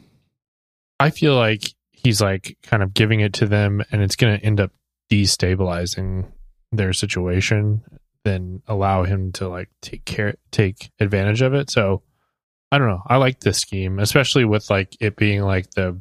I 0.99 1.09
feel 1.11 1.35
like 1.35 1.73
he's 1.91 2.21
like 2.21 2.57
kind 2.63 2.83
of 2.83 2.93
giving 2.93 3.19
it 3.19 3.33
to 3.33 3.45
them 3.45 3.81
and 3.91 4.01
it's 4.01 4.15
going 4.15 4.37
to 4.37 4.45
end 4.45 4.59
up 4.59 4.71
destabilizing 5.11 6.31
their 6.71 6.93
situation 6.93 7.81
then 8.25 8.61
allow 8.67 9.03
him 9.03 9.31
to 9.31 9.47
like 9.47 9.69
take 9.81 10.05
care 10.05 10.35
take 10.51 10.91
advantage 10.99 11.41
of 11.41 11.53
it. 11.53 11.69
So 11.69 12.03
i 12.71 12.77
don't 12.77 12.87
know. 12.87 13.01
I 13.07 13.17
like 13.17 13.39
this 13.39 13.59
scheme 13.59 13.99
especially 13.99 14.45
with 14.45 14.69
like 14.69 14.95
it 14.99 15.15
being 15.15 15.41
like 15.41 15.71
the 15.71 15.99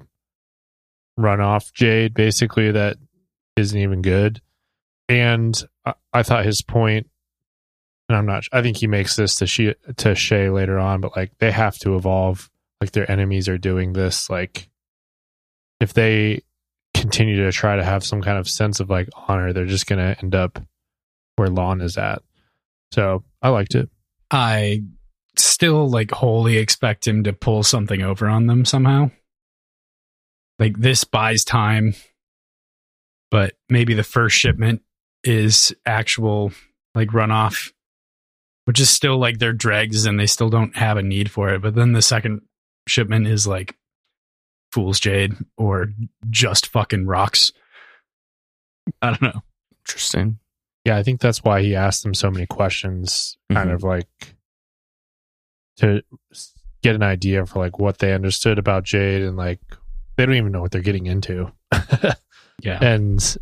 runoff 1.18 1.72
jade 1.72 2.14
basically 2.14 2.72
that 2.72 2.96
isn't 3.56 3.78
even 3.78 4.02
good. 4.02 4.40
And 5.08 5.60
i, 5.84 5.94
I 6.12 6.22
thought 6.22 6.44
his 6.44 6.62
point 6.62 7.08
and 8.08 8.16
i'm 8.16 8.26
not 8.26 8.44
i 8.52 8.62
think 8.62 8.78
he 8.78 8.86
makes 8.86 9.16
this 9.16 9.36
to 9.36 9.46
she 9.46 9.74
to 9.96 10.08
shae 10.10 10.52
later 10.52 10.78
on 10.78 11.00
but 11.00 11.16
like 11.16 11.36
they 11.38 11.50
have 11.50 11.78
to 11.80 11.96
evolve. 11.96 12.50
Like 12.80 12.92
their 12.92 13.10
enemies 13.10 13.48
are 13.48 13.58
doing 13.58 13.92
this 13.92 14.30
like 14.30 14.68
if 15.80 15.92
they 15.94 16.42
continue 16.94 17.44
to 17.44 17.52
try 17.52 17.76
to 17.76 17.84
have 17.84 18.04
some 18.04 18.20
kind 18.22 18.38
of 18.38 18.48
sense 18.48 18.80
of 18.80 18.90
like 18.90 19.08
honor 19.28 19.52
they're 19.52 19.66
just 19.66 19.86
going 19.86 19.98
to 19.98 20.18
end 20.20 20.34
up 20.34 20.60
where 21.36 21.48
Lan 21.48 21.80
is 21.80 21.96
at 21.96 22.22
so 22.92 23.22
i 23.42 23.48
liked 23.48 23.74
it 23.74 23.88
I 24.30 24.82
still 25.36 25.88
like 25.88 26.10
wholly 26.10 26.58
expect 26.58 27.06
him 27.06 27.24
to 27.24 27.32
pull 27.32 27.62
something 27.62 28.02
over 28.02 28.28
on 28.28 28.46
them 28.46 28.64
somehow. 28.64 29.10
Like 30.58 30.78
this 30.78 31.04
buys 31.04 31.44
time, 31.44 31.94
but 33.30 33.54
maybe 33.68 33.94
the 33.94 34.02
first 34.02 34.36
shipment 34.36 34.82
is 35.22 35.74
actual 35.86 36.52
like 36.94 37.08
runoff, 37.08 37.72
which 38.64 38.80
is 38.80 38.90
still 38.90 39.18
like 39.18 39.38
their 39.38 39.52
dregs 39.52 40.04
and 40.04 40.18
they 40.18 40.26
still 40.26 40.50
don't 40.50 40.76
have 40.76 40.96
a 40.96 41.02
need 41.02 41.30
for 41.30 41.50
it. 41.50 41.62
But 41.62 41.74
then 41.74 41.92
the 41.92 42.02
second 42.02 42.42
shipment 42.88 43.28
is 43.28 43.46
like 43.46 43.76
Fool's 44.78 45.00
Jade 45.00 45.34
or 45.56 45.88
just 46.30 46.68
fucking 46.68 47.06
rocks. 47.06 47.52
I 49.02 49.08
don't 49.10 49.22
know. 49.22 49.42
Interesting. 49.84 50.38
yeah 50.84 50.96
i 50.96 51.02
think 51.02 51.18
that's 51.20 51.42
why 51.42 51.62
he 51.62 51.74
asked 51.74 52.02
them 52.04 52.14
so 52.14 52.30
many 52.30 52.46
questions 52.46 53.36
kind 53.50 53.70
Mhm. 53.70 53.74
of 53.74 53.82
like 53.82 54.36
to 55.78 56.02
get 56.82 56.94
an 56.94 57.02
idea 57.02 57.44
for 57.46 57.58
like 57.58 57.78
what 57.78 57.98
they 57.98 58.12
understood 58.12 58.58
about 58.58 58.84
jade 58.84 59.22
and 59.22 59.36
like 59.36 59.60
they 60.16 60.26
don't 60.26 60.34
even 60.36 60.52
know 60.52 60.60
what 60.60 60.70
they're 60.72 60.80
getting 60.82 61.06
into 61.06 61.50
Yeah. 62.62 62.78
and 62.84 63.36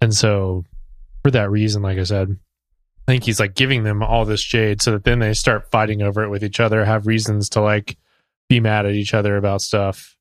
and 0.00 0.14
so 0.14 0.64
for 1.24 1.30
that 1.30 1.50
reason 1.50 1.80
like 1.82 1.98
i 1.98 2.02
said 2.04 2.36
i 3.08 3.12
think 3.12 3.24
he's 3.24 3.40
like 3.40 3.54
giving 3.54 3.82
them 3.84 4.02
all 4.02 4.24
this 4.26 4.42
jade 4.42 4.82
so 4.82 4.92
that 4.92 5.04
then 5.04 5.18
they 5.18 5.32
start 5.34 5.70
fighting 5.70 6.02
over 6.02 6.22
it 6.24 6.28
with 6.28 6.44
each 6.44 6.60
other 6.60 6.84
have 6.84 7.06
reasons 7.06 7.48
to 7.50 7.60
like 7.62 7.96
be 8.50 8.60
mad 8.60 8.84
at 8.86 8.92
each 8.92 9.14
other 9.14 9.36
about 9.36 9.62
stuff 9.62 10.15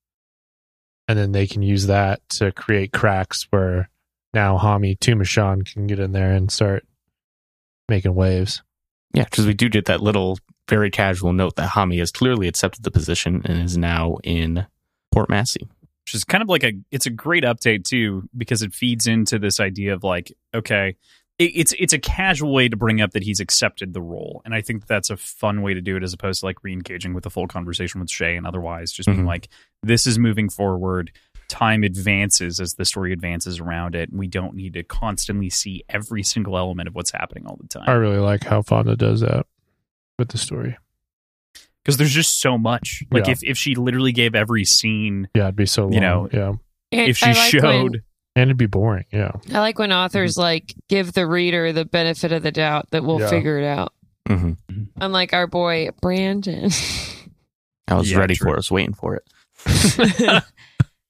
and 1.08 1.18
then 1.18 1.32
they 1.32 1.48
can 1.48 1.62
use 1.62 1.88
that 1.88 2.22
to 2.30 2.52
create 2.52 2.92
cracks 2.92 3.48
where 3.50 3.90
now 4.34 4.58
hami 4.58 4.98
tumashon 4.98 5.66
can 5.72 5.88
get 5.88 6.00
in 6.00 6.12
there 6.12 6.32
and 6.32 6.52
start 6.52 6.86
making 7.90 8.16
waves 8.16 8.64
Yeah, 9.14 9.26
because 9.26 9.46
we 9.46 9.54
do 9.54 9.70
get 9.70 9.86
that 9.86 10.02
little 10.02 10.38
very 10.68 10.90
casual 10.90 11.32
note 11.34 11.56
that 11.58 11.70
Hami 11.70 12.00
has 12.00 12.12
clearly 12.12 12.48
accepted 12.48 12.84
the 12.84 12.92
position 12.92 13.44
and 13.46 13.62
is 13.62 13.78
now 13.78 14.18
in 14.24 14.66
Port 15.12 15.30
Massy. 15.30 15.68
which 16.04 16.16
is 16.16 16.24
kind 16.24 16.42
of 16.42 16.50
like 16.50 16.64
a 16.64 16.74
it's 16.92 17.06
a 17.06 17.12
great 17.12 17.44
update 17.44 17.84
too 17.84 18.28
because 18.36 18.64
it 18.64 18.74
feeds 18.74 19.06
into 19.08 19.38
this 19.38 19.60
idea 19.60 19.94
of 19.94 20.04
like 20.04 20.34
okay 20.54 20.90
it, 20.90 20.98
it's 21.38 21.74
it's 21.78 21.92
a 21.94 22.00
casual 22.00 22.54
way 22.54 22.70
to 22.70 22.78
bring 22.78 23.02
up 23.02 23.12
that 23.12 23.24
he's 23.24 23.40
accepted 23.42 23.94
the 23.94 24.02
role 24.02 24.42
and 24.46 24.56
i 24.56 24.62
think 24.62 24.88
that's 24.88 25.10
a 25.10 25.18
fun 25.18 25.62
way 25.62 25.74
to 25.74 25.82
do 25.82 25.98
it 25.98 26.04
as 26.04 26.14
opposed 26.14 26.40
to 26.40 26.46
like 26.46 26.64
re-engaging 26.64 27.14
with 27.14 27.26
a 27.26 27.30
full 27.30 27.46
conversation 27.48 28.00
with 28.00 28.10
shae 28.10 28.38
and 28.38 28.48
otherwise 28.48 28.92
just 28.92 29.08
being 29.08 29.24
Mhm. 29.24 29.28
like 29.28 29.50
this 29.84 30.08
is 30.08 30.18
moving 30.18 30.48
forward 30.50 31.12
time 31.50 31.84
advances 31.84 32.60
as 32.62 32.76
the 32.76 32.86
story 32.86 33.12
advances 33.12 33.60
around 33.60 33.96
it 33.96 34.10
and 34.10 34.18
we 34.18 34.28
don't 34.28 34.56
need 34.56 34.74
to 34.74 34.84
constantly 34.84 35.50
see 35.50 35.84
every 35.90 36.24
single 36.24 36.58
element 36.58 36.88
of 36.88 36.96
what's 36.96 37.12
happening 37.12 37.46
all 37.46 37.58
the 37.62 37.68
time 37.68 37.84
I 37.88 37.94
really 37.94 38.18
like 38.20 38.44
how 38.46 38.62
Fonda 38.62 38.96
does 38.96 39.20
that 39.20 39.46
with 40.18 40.30
the 40.30 40.38
story. 40.38 40.78
because 41.84 41.98
there's 41.98 42.14
just 42.14 42.40
so 42.40 42.58
much 42.58 43.04
like 43.12 43.26
Yeah. 43.26 43.34
if, 43.34 43.44
if 43.44 43.58
she 43.58 43.76
literally 43.76 44.14
gave 44.14 44.34
every 44.36 44.64
scene 44.64 45.28
Yeah, 45.36 45.44
it'd 45.44 45.56
be 45.58 45.66
so 45.66 45.84
long. 45.84 45.94
You 45.94 46.00
know, 46.00 46.30
yeah, 46.32 46.54
if 46.92 47.18
she 47.18 47.26
like 47.28 47.36
showed 47.52 47.92
when, 47.92 48.04
and 48.36 48.50
it'd 48.50 48.58
be 48.58 48.66
boring. 48.66 49.06
Yeah, 49.12 49.32
I 49.54 49.60
like 49.60 49.80
when 49.80 49.92
authors 49.94 50.38
like 50.38 50.74
give 50.90 51.14
the 51.14 51.26
reader 51.28 51.72
the 51.74 51.86
benefit 51.86 52.32
of 52.32 52.44
the 52.44 52.52
doubt 52.52 52.90
that 52.92 53.04
we'll 53.04 53.20
Yeah. 53.20 53.30
figure 53.30 53.60
it 53.60 53.66
out. 53.66 53.94
hmm 54.28 54.54
Unlike 54.98 55.34
our 55.34 55.48
boy 55.48 55.90
Brandon. 56.02 56.70
I 57.88 57.96
was 57.96 58.12
Yeah, 58.12 58.18
ready 58.20 58.36
true. 58.36 58.46
for 58.46 58.50
it. 58.52 58.54
I 58.54 58.58
was 58.58 58.72
waiting 58.72 58.94
for 58.94 59.16
it. 59.16 59.24
yeah, 60.20 60.42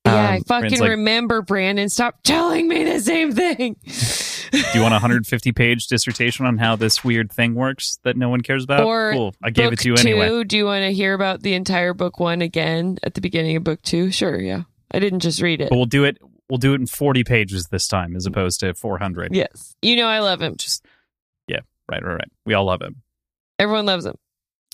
I 0.05 0.37
Um, 0.37 0.43
fucking 0.43 0.79
like- 0.79 0.89
remember 0.89 1.41
Brandon. 1.41 1.87
Stop 1.89 2.19
telling 2.23 2.67
me 2.67 2.83
the 2.83 2.99
same 2.99 3.31
thing. 3.31 3.77
Do 3.85 4.59
you 4.75 4.81
want 4.81 4.93
a 4.93 4.99
150 5.01 5.51
page 5.53 5.87
dissertation 5.87 6.45
on 6.45 6.57
how 6.57 6.75
this 6.75 7.03
weird 7.03 7.31
thing 7.31 7.55
works 7.55 7.97
that 8.03 8.15
no 8.15 8.29
one 8.29 8.41
cares 8.41 8.63
about? 8.63 8.83
Or 8.83 9.11
cool. 9.13 9.35
I 9.43 9.49
gave 9.49 9.71
it 9.73 9.79
to 9.79 9.89
you 9.89 9.95
two, 9.95 10.07
anyway. 10.07 10.43
do 10.43 10.57
you 10.57 10.65
want 10.65 10.83
to 10.83 10.93
hear 10.93 11.13
about 11.13 11.41
the 11.41 11.53
entire 11.55 11.93
book 11.93 12.19
one 12.19 12.41
again 12.41 12.97
at 13.03 13.13
the 13.15 13.21
beginning 13.21 13.55
of 13.55 13.63
book 13.63 13.81
two? 13.81 14.11
Sure, 14.11 14.39
yeah. 14.39 14.63
I 14.91 14.99
didn't 14.99 15.21
just 15.21 15.41
read 15.41 15.61
it. 15.61 15.69
But 15.69 15.75
we'll 15.77 15.85
do 15.85 16.03
it. 16.03 16.17
We'll 16.49 16.57
do 16.57 16.73
it 16.73 16.81
in 16.81 16.87
40 16.87 17.23
pages 17.23 17.67
this 17.71 17.87
time 17.87 18.15
as 18.15 18.25
opposed 18.25 18.59
to 18.59 18.73
400. 18.73 19.33
Yes. 19.33 19.75
You 19.81 19.95
know 19.95 20.07
I 20.07 20.19
love 20.19 20.41
him. 20.41 20.55
Just 20.57 20.85
yeah, 21.47 21.61
right, 21.89 22.03
right, 22.03 22.13
right. 22.13 22.31
We 22.45 22.53
all 22.53 22.65
love 22.65 22.81
him. 22.81 23.01
Everyone 23.57 23.85
loves 23.85 24.05
him. 24.05 24.15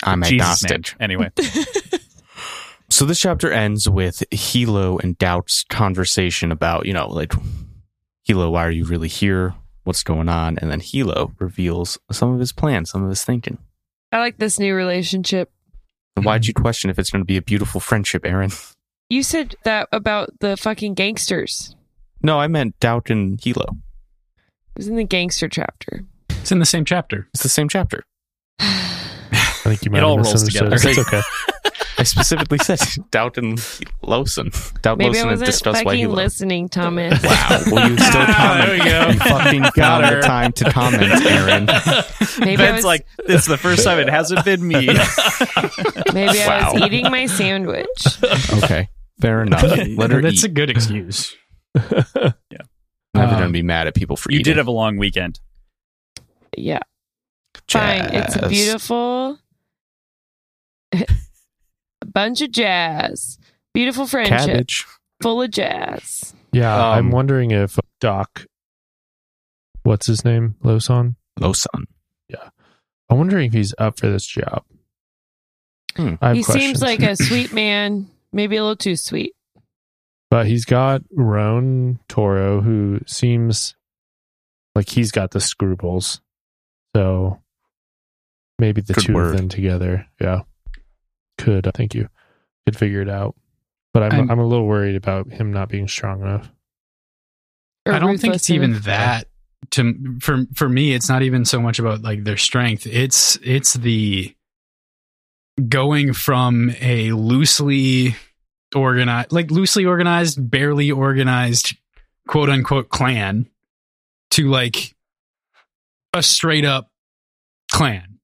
I'm 0.03 0.23
Jesus, 0.23 0.69
man. 0.69 0.83
Anyway, 0.99 1.31
So 2.91 3.05
this 3.05 3.19
chapter 3.19 3.49
ends 3.49 3.89
with 3.89 4.21
Hilo 4.31 4.97
and 4.97 5.17
Dauk's 5.17 5.63
conversation 5.63 6.51
about, 6.51 6.85
you 6.85 6.91
know, 6.91 7.07
like, 7.07 7.31
Hilo, 8.23 8.49
why 8.49 8.65
are 8.65 8.71
you 8.71 8.83
really 8.83 9.07
here? 9.07 9.55
What's 9.85 10.03
going 10.03 10.27
on? 10.27 10.57
And 10.57 10.69
then 10.69 10.81
Hilo 10.81 11.31
reveals 11.39 11.97
some 12.11 12.33
of 12.33 12.39
his 12.41 12.51
plans, 12.51 12.91
some 12.91 13.01
of 13.01 13.09
his 13.09 13.23
thinking. 13.23 13.59
I 14.11 14.19
like 14.19 14.39
this 14.39 14.59
new 14.59 14.75
relationship. 14.75 15.49
And 16.17 16.25
why'd 16.25 16.41
mm-hmm. 16.41 16.49
you 16.49 16.53
question 16.53 16.89
if 16.89 16.99
it's 16.99 17.09
going 17.09 17.21
to 17.21 17.25
be 17.25 17.37
a 17.37 17.41
beautiful 17.41 17.79
friendship, 17.79 18.25
Aaron? 18.25 18.51
You 19.11 19.23
said 19.23 19.55
that 19.65 19.89
about 19.91 20.29
the 20.39 20.55
fucking 20.55 20.93
gangsters. 20.93 21.75
No, 22.23 22.39
I 22.39 22.47
meant 22.47 22.79
Dauk 22.79 23.09
and 23.09 23.37
Hilo. 23.43 23.65
It 23.67 24.77
was 24.77 24.87
in 24.87 24.95
the 24.95 25.03
gangster 25.03 25.49
chapter. 25.49 26.03
It's 26.29 26.49
in 26.53 26.59
the 26.59 26.65
same 26.65 26.85
chapter. 26.85 27.27
It's 27.33 27.43
the 27.43 27.49
same 27.49 27.67
chapter. 27.67 28.05
I 28.59 29.63
think 29.63 29.83
you 29.83 29.91
might 29.91 29.97
It 29.97 30.03
all 30.05 30.15
have 30.15 30.25
rolls 30.25 30.45
misunderstood. 30.45 30.93
together. 30.93 31.01
It's 31.01 31.07
okay. 31.13 31.21
I 31.97 32.03
specifically 32.03 32.57
said 32.59 32.79
Dauk 33.11 33.37
and 33.37 33.57
Losun. 34.01 34.49
Dauk 34.81 34.97
Maybe 34.97 35.19
I 35.19 35.23
Losun 35.23 35.25
had 35.25 35.29
wasn't 35.31 35.45
discussed 35.47 35.75
why 35.85 35.91
fucking 35.91 35.99
Hilo. 35.99 36.15
listening, 36.15 36.69
Thomas. 36.69 37.21
Wow. 37.21 37.59
Will 37.67 37.89
you 37.89 37.97
still 37.99 38.25
comment? 38.27 38.65
There 38.65 38.79
we 38.79 38.89
go. 38.89 39.07
You 39.09 39.19
fucking 39.19 39.65
got 39.75 40.05
her. 40.05 40.15
the 40.15 40.21
time 40.21 40.53
to 40.53 40.71
comment, 40.71 41.03
Aaron. 41.25 41.65
Maybe 42.39 42.53
I 42.53 42.55
Ben's 42.55 42.75
was 42.77 42.85
like, 42.85 43.05
it's 43.27 43.45
the 43.45 43.57
first 43.57 43.83
time 43.83 43.99
it 43.99 44.09
hasn't 44.09 44.45
been 44.45 44.65
me. 44.65 44.87
maybe 46.13 46.41
I 46.41 46.71
was 46.71 46.81
eating 46.83 47.11
my 47.11 47.25
sandwich. 47.25 47.87
Okay. 48.63 48.87
Fair 49.21 49.41
enough. 49.43 49.63
Let 49.63 50.11
her 50.11 50.21
That's 50.21 50.43
eat. 50.43 50.49
a 50.49 50.49
good 50.49 50.69
excuse. 50.69 51.35
Yeah, 51.75 52.33
never 53.13 53.33
Um, 53.33 53.39
gonna 53.39 53.49
be 53.51 53.61
mad 53.63 53.87
at 53.87 53.95
people 53.95 54.15
for 54.17 54.31
you 54.31 54.39
eating. 54.39 54.51
did 54.51 54.57
have 54.57 54.67
a 54.67 54.71
long 54.71 54.97
weekend. 54.97 55.39
Yeah. 56.57 56.79
Fine. 57.69 58.09
It's 58.13 58.37
beautiful. 58.47 59.37
a 60.93 61.05
bunch 62.05 62.41
of 62.41 62.51
jazz. 62.51 63.37
Beautiful 63.73 64.05
friendship. 64.07 64.37
cabbage. 64.39 64.85
Full 65.21 65.41
of 65.43 65.51
jazz. 65.51 66.33
Yeah, 66.51 66.75
Um, 66.75 66.81
I'm 66.97 67.11
wondering 67.11 67.51
if 67.51 67.77
Dauk, 68.01 68.45
what's 69.83 70.07
his 70.07 70.25
name, 70.25 70.55
Losun. 70.63 71.15
Losun. 71.39 71.85
Yeah. 72.27 72.49
I'm 73.09 73.17
wondering 73.17 73.47
if 73.47 73.53
he's 73.53 73.73
up 73.77 73.97
for 73.99 74.09
this 74.09 74.25
job. 74.25 74.63
Hmm. 75.95 76.15
I 76.21 76.27
have 76.29 76.37
He 76.37 76.43
questions. 76.43 76.65
seems 76.79 76.81
like 76.81 77.01
a 77.01 77.15
sweet 77.15 77.53
man, 77.53 78.07
maybe 78.33 78.55
a 78.57 78.61
little 78.61 78.75
too 78.75 78.95
sweet. 78.95 79.33
but 80.29 80.45
he's 80.47 80.65
got 80.65 81.01
Rohn 81.11 81.99
Toro, 82.07 82.61
who 82.61 82.99
seems 83.05 83.75
like 84.75 84.89
he's 84.89 85.11
got 85.11 85.31
the 85.31 85.39
scruples. 85.41 86.21
So 86.95 87.41
maybe 88.59 88.81
the 88.81 88.93
Good 88.93 89.05
two 89.05 89.13
word. 89.13 89.31
of 89.31 89.37
them 89.37 89.49
together, 89.49 90.07
yeah, 90.19 90.41
could 91.37 91.67
uh, 91.67 91.71
thank 91.73 91.93
you, 91.95 92.09
could 92.65 92.77
figure 92.77 93.01
it 93.01 93.09
out. 93.09 93.35
But 93.93 94.03
I'm 94.03 94.11
I'm- 94.13 94.31
I'm, 94.31 94.39
a 94.39 94.45
little 94.47 94.65
worried 94.67 94.95
about 94.95 95.29
him 95.31 95.51
not 95.51 95.67
being 95.69 95.87
strong 95.87 96.21
enough. 96.21 96.49
I 97.85 97.99
don't 97.99 98.17
think 98.19 98.35
it's 98.35 98.49
even 98.49 98.79
that. 98.81 99.27
To 99.71 100.17
for 100.21 100.45
for 100.55 100.67
me, 100.69 100.93
it's 100.93 101.07
not 101.09 101.21
even 101.23 101.45
so 101.45 101.61
much 101.61 101.77
about 101.79 102.01
like 102.01 102.23
their 102.23 102.37
strength. 102.37 102.87
It's 102.87 103.37
it's 103.43 103.73
the 103.75 104.35
going 105.69 106.13
from 106.13 106.71
a 106.81 107.11
loosely 107.11 108.15
organized, 108.75 109.31
like 109.31 109.51
loosely 109.51 109.85
organized, 109.85 110.49
barely 110.49 110.91
organized, 110.91 111.75
quote 112.27 112.49
unquote 112.49 112.89
clan, 112.89 113.49
to 114.31 114.49
like 114.49 114.95
a 116.13 116.23
straight 116.23 116.65
up 116.65 116.89
clan 117.71 118.19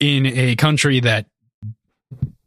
in 0.00 0.26
a 0.26 0.56
country 0.56 1.00
that 1.00 1.26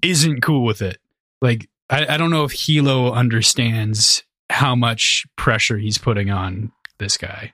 isn't 0.01 0.41
cool 0.41 0.65
with 0.65 0.81
it. 0.81 0.97
Like 1.41 1.69
I, 1.89 2.15
I 2.15 2.17
don't 2.17 2.31
know 2.31 2.43
if 2.43 2.51
Hilo 2.51 3.11
understands 3.11 4.23
how 4.49 4.75
much 4.75 5.25
pressure 5.35 5.77
he's 5.77 5.97
putting 5.97 6.29
on 6.29 6.71
this 6.97 7.17
guy. 7.17 7.53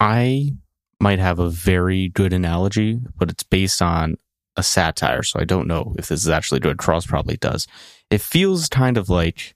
I 0.00 0.52
might 1.00 1.18
have 1.18 1.38
a 1.38 1.48
very 1.48 2.08
good 2.08 2.32
analogy, 2.32 3.00
but 3.16 3.30
it's 3.30 3.42
based 3.42 3.82
on 3.82 4.16
a 4.56 4.62
satire, 4.62 5.22
so 5.22 5.40
I 5.40 5.44
don't 5.44 5.66
know 5.66 5.94
if 5.98 6.08
this 6.08 6.22
is 6.22 6.28
actually 6.28 6.60
good. 6.60 6.78
Cross 6.78 7.06
probably 7.06 7.36
does. 7.36 7.66
It 8.10 8.20
feels 8.20 8.68
kind 8.68 8.98
of 8.98 9.08
like 9.08 9.54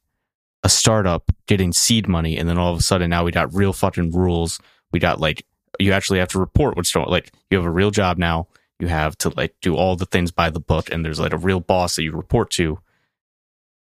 a 0.62 0.68
startup 0.68 1.30
getting 1.46 1.72
seed 1.72 2.08
money, 2.08 2.36
and 2.36 2.48
then 2.48 2.58
all 2.58 2.72
of 2.72 2.78
a 2.78 2.82
sudden 2.82 3.10
now 3.10 3.24
we 3.24 3.32
got 3.32 3.54
real 3.54 3.72
fucking 3.72 4.12
rules. 4.12 4.58
We 4.92 4.98
got 4.98 5.20
like 5.20 5.44
you 5.78 5.92
actually 5.92 6.18
have 6.18 6.28
to 6.28 6.38
report 6.38 6.76
what's 6.76 6.92
going. 6.92 7.08
Like 7.08 7.32
you 7.50 7.58
have 7.58 7.66
a 7.66 7.70
real 7.70 7.90
job 7.90 8.18
now. 8.18 8.48
You 8.78 8.88
have 8.88 9.16
to 9.18 9.32
like 9.36 9.54
do 9.62 9.76
all 9.76 9.96
the 9.96 10.06
things 10.06 10.30
by 10.30 10.50
the 10.50 10.60
book, 10.60 10.90
and 10.90 11.04
there's 11.04 11.20
like 11.20 11.32
a 11.32 11.38
real 11.38 11.60
boss 11.60 11.96
that 11.96 12.02
you 12.02 12.12
report 12.12 12.50
to. 12.52 12.78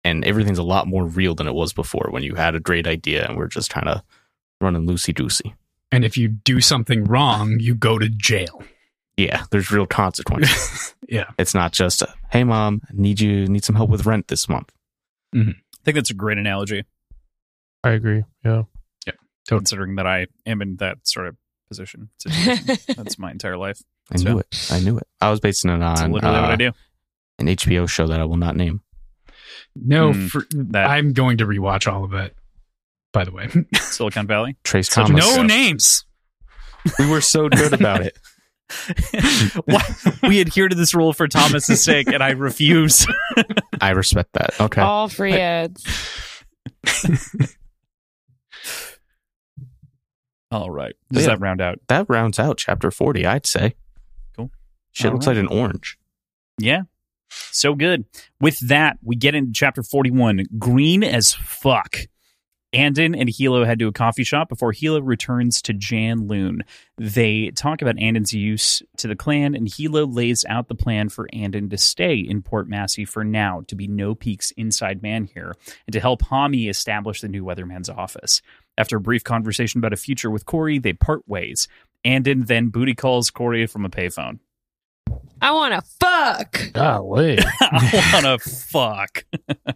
And 0.05 0.25
everything's 0.25 0.59
a 0.59 0.63
lot 0.63 0.87
more 0.87 1.05
real 1.05 1.35
than 1.35 1.49
it 1.49 1.55
was 1.55 1.73
before 1.73 2.09
when 2.11 2.23
you 2.23 2.37
had 2.37 2.55
a 2.55 2.61
great 2.61 2.87
idea 2.87 3.27
and 3.27 3.37
we're 3.37 3.49
just 3.49 3.71
kind 3.71 3.89
of 3.89 4.03
running 4.61 4.87
loosey 4.87 5.13
goosey. 5.13 5.57
And 5.91 6.05
if 6.05 6.17
you 6.17 6.29
do 6.29 6.61
something 6.61 7.05
wrong, 7.05 7.59
you 7.59 7.75
go 7.75 7.99
to 7.99 8.09
jail. 8.09 8.63
Yeah, 9.17 9.45
there's 9.51 9.71
real 9.71 9.87
consequences. 9.87 10.95
yeah. 11.09 11.31
it's 11.39 11.55
not 11.55 11.73
just, 11.73 12.03
a, 12.03 12.13
hey 12.31 12.45
mom, 12.45 12.83
need 12.93 13.19
you 13.21 13.47
need 13.47 13.65
some 13.65 13.75
help 13.77 13.89
with 13.91 14.05
rent 14.07 14.29
this 14.29 14.49
month. 14.49 14.71
I 15.35 15.39
think 15.85 15.95
that's 15.95 16.11
a 16.11 16.15
great 16.15 16.39
analogy, 16.39 16.85
I 17.85 17.91
agree. 17.91 18.25
Yeah, 18.45 18.63
Yeah. 19.07 19.13
considering 19.49 19.97
that 19.97 20.07
I 20.07 20.27
am 20.47 20.61
in 20.63 20.77
that 20.77 20.99
sort 21.07 21.29
of 21.29 21.37
position. 21.69 22.11
that's 22.97 23.19
my 23.19 23.31
entire 23.31 23.57
life. 23.57 23.81
I 24.13 24.17
So- 24.17 24.33
knew 24.33 24.39
it. 24.41 24.69
I 24.71 24.81
knew 24.81 24.99
it. 24.99 25.07
I 25.21 25.31
was 25.31 25.41
basing 25.41 25.71
it 25.71 25.83
on 25.83 26.13
literally 26.13 26.41
what 26.41 26.51
uh, 26.51 26.53
I 26.53 26.57
do. 26.57 26.73
an 27.39 27.47
HBO 27.47 27.89
show 27.89 28.07
that 28.09 28.21
I 28.21 28.25
will 28.25 28.37
not 28.37 28.57
name. 28.57 28.81
No, 29.75 30.13
Hmm, 30.13 30.27
for, 30.29 30.45
that- 30.53 30.89
I'm 30.91 31.13
going 31.13 31.39
to 31.39 31.47
rewatch 31.47 31.91
all 31.91 32.05
of 32.05 32.13
it. 32.15 32.35
By 33.13 33.25
the 33.25 33.33
way, 33.33 33.49
Silicon 33.77 34.27
Valley. 34.27 34.57
Trace 34.63 34.91
Such 34.91 35.07
Thomas. 35.09 35.25
no 35.27 35.37
no 35.37 35.43
names. 35.43 36.05
We 36.99 37.09
were 37.09 37.21
so 37.23 37.49
good 37.49 37.73
about 37.73 38.03
it. 38.03 38.17
Why- 39.65 39.85
we 40.29 40.41
adhere 40.41 40.69
to 40.69 40.75
this 40.75 40.95
rule 40.95 41.13
for 41.13 41.29
Thomas's 41.29 41.83
sake, 41.85 42.09
and 42.09 42.23
I 42.23 42.31
refuse. 42.31 43.07
I 43.81 43.91
respect 43.91 44.33
that. 44.35 44.61
Okay. 44.61 44.81
All 44.81 45.09
free 45.09 45.35
ads. 45.35 45.85
All 50.51 50.71
right. 50.71 50.95
Does 51.13 51.25
Yeah. 51.25 51.31
that 51.31 51.41
round 51.41 51.61
out? 51.61 51.79
That 51.89 52.07
rounds 52.09 52.39
out 52.39 52.59
chapter 52.59 52.91
40, 52.91 53.27
I'd 53.27 53.47
say. 53.47 53.75
Cool. 54.37 54.51
Shit 54.93 55.07
All 55.07 55.13
looks 55.15 55.27
right. 55.27 55.37
like 55.37 55.51
an 55.51 55.57
orange. 55.59 55.99
Yeah. 56.59 56.83
So 57.31 57.75
good. 57.75 58.05
With 58.41 58.59
that, 58.69 58.99
we 59.03 59.17
get 59.17 59.35
into 59.35 59.53
chapter 59.53 59.83
41, 59.83 60.45
green 60.59 61.03
as 61.03 61.35
fuck. 61.35 61.97
Anden 62.77 63.15
and 63.15 63.29
Hilo 63.31 63.65
head 63.65 63.79
to 63.79 63.89
a 63.89 63.93
coffee 63.93 64.23
shop 64.23 64.51
before 64.51 64.71
Hilo 64.71 65.01
returns 65.01 65.63
to 65.63 65.73
Janloon. 65.73 66.61
They 66.99 67.51
talk 67.51 67.81
about 67.81 67.99
Anden's 67.99 68.35
use 68.35 68.83
to 68.99 69.09
the 69.09 69.17
clan, 69.17 69.55
and 69.55 69.67
Hilo 69.67 70.07
lays 70.07 70.45
out 70.47 70.69
the 70.69 70.75
plan 70.75 71.09
for 71.09 71.27
Anden 71.33 71.71
to 71.71 71.79
stay 71.79 72.17
in 72.17 72.43
Port 72.43 72.69
Massy 72.69 73.07
for 73.07 73.25
now, 73.25 73.63
to 73.69 73.75
be 73.75 73.89
No 73.89 74.15
Peak's 74.15 74.51
inside 74.53 75.03
man 75.03 75.25
here, 75.25 75.55
and 75.87 75.93
to 75.95 76.01
help 76.01 76.23
Hami 76.23 76.69
establish 76.69 77.23
the 77.23 77.29
new 77.29 77.45
weatherman's 77.45 77.89
office. 77.89 78.43
After 78.77 78.99
a 78.99 79.01
brief 79.01 79.25
conversation 79.25 79.79
about 79.79 79.95
a 79.95 79.97
future 79.97 80.31
with 80.31 80.45
Cory, 80.45 80.79
they 80.79 80.93
part 80.93 81.27
ways. 81.27 81.69
Anden 82.05 82.45
then 82.45 82.69
booty 82.69 82.95
calls 82.95 83.31
Cory 83.31 83.67
from 83.67 83.87
a 83.87 83.91
payphone. 83.91 84.39
I 85.41 85.53
want 85.53 85.75
to 85.75 85.83
fuck. 86.01 86.73
Golly. 86.73 87.39
I 87.61 88.11
wanna 88.13 88.39
fuck. 88.39 89.25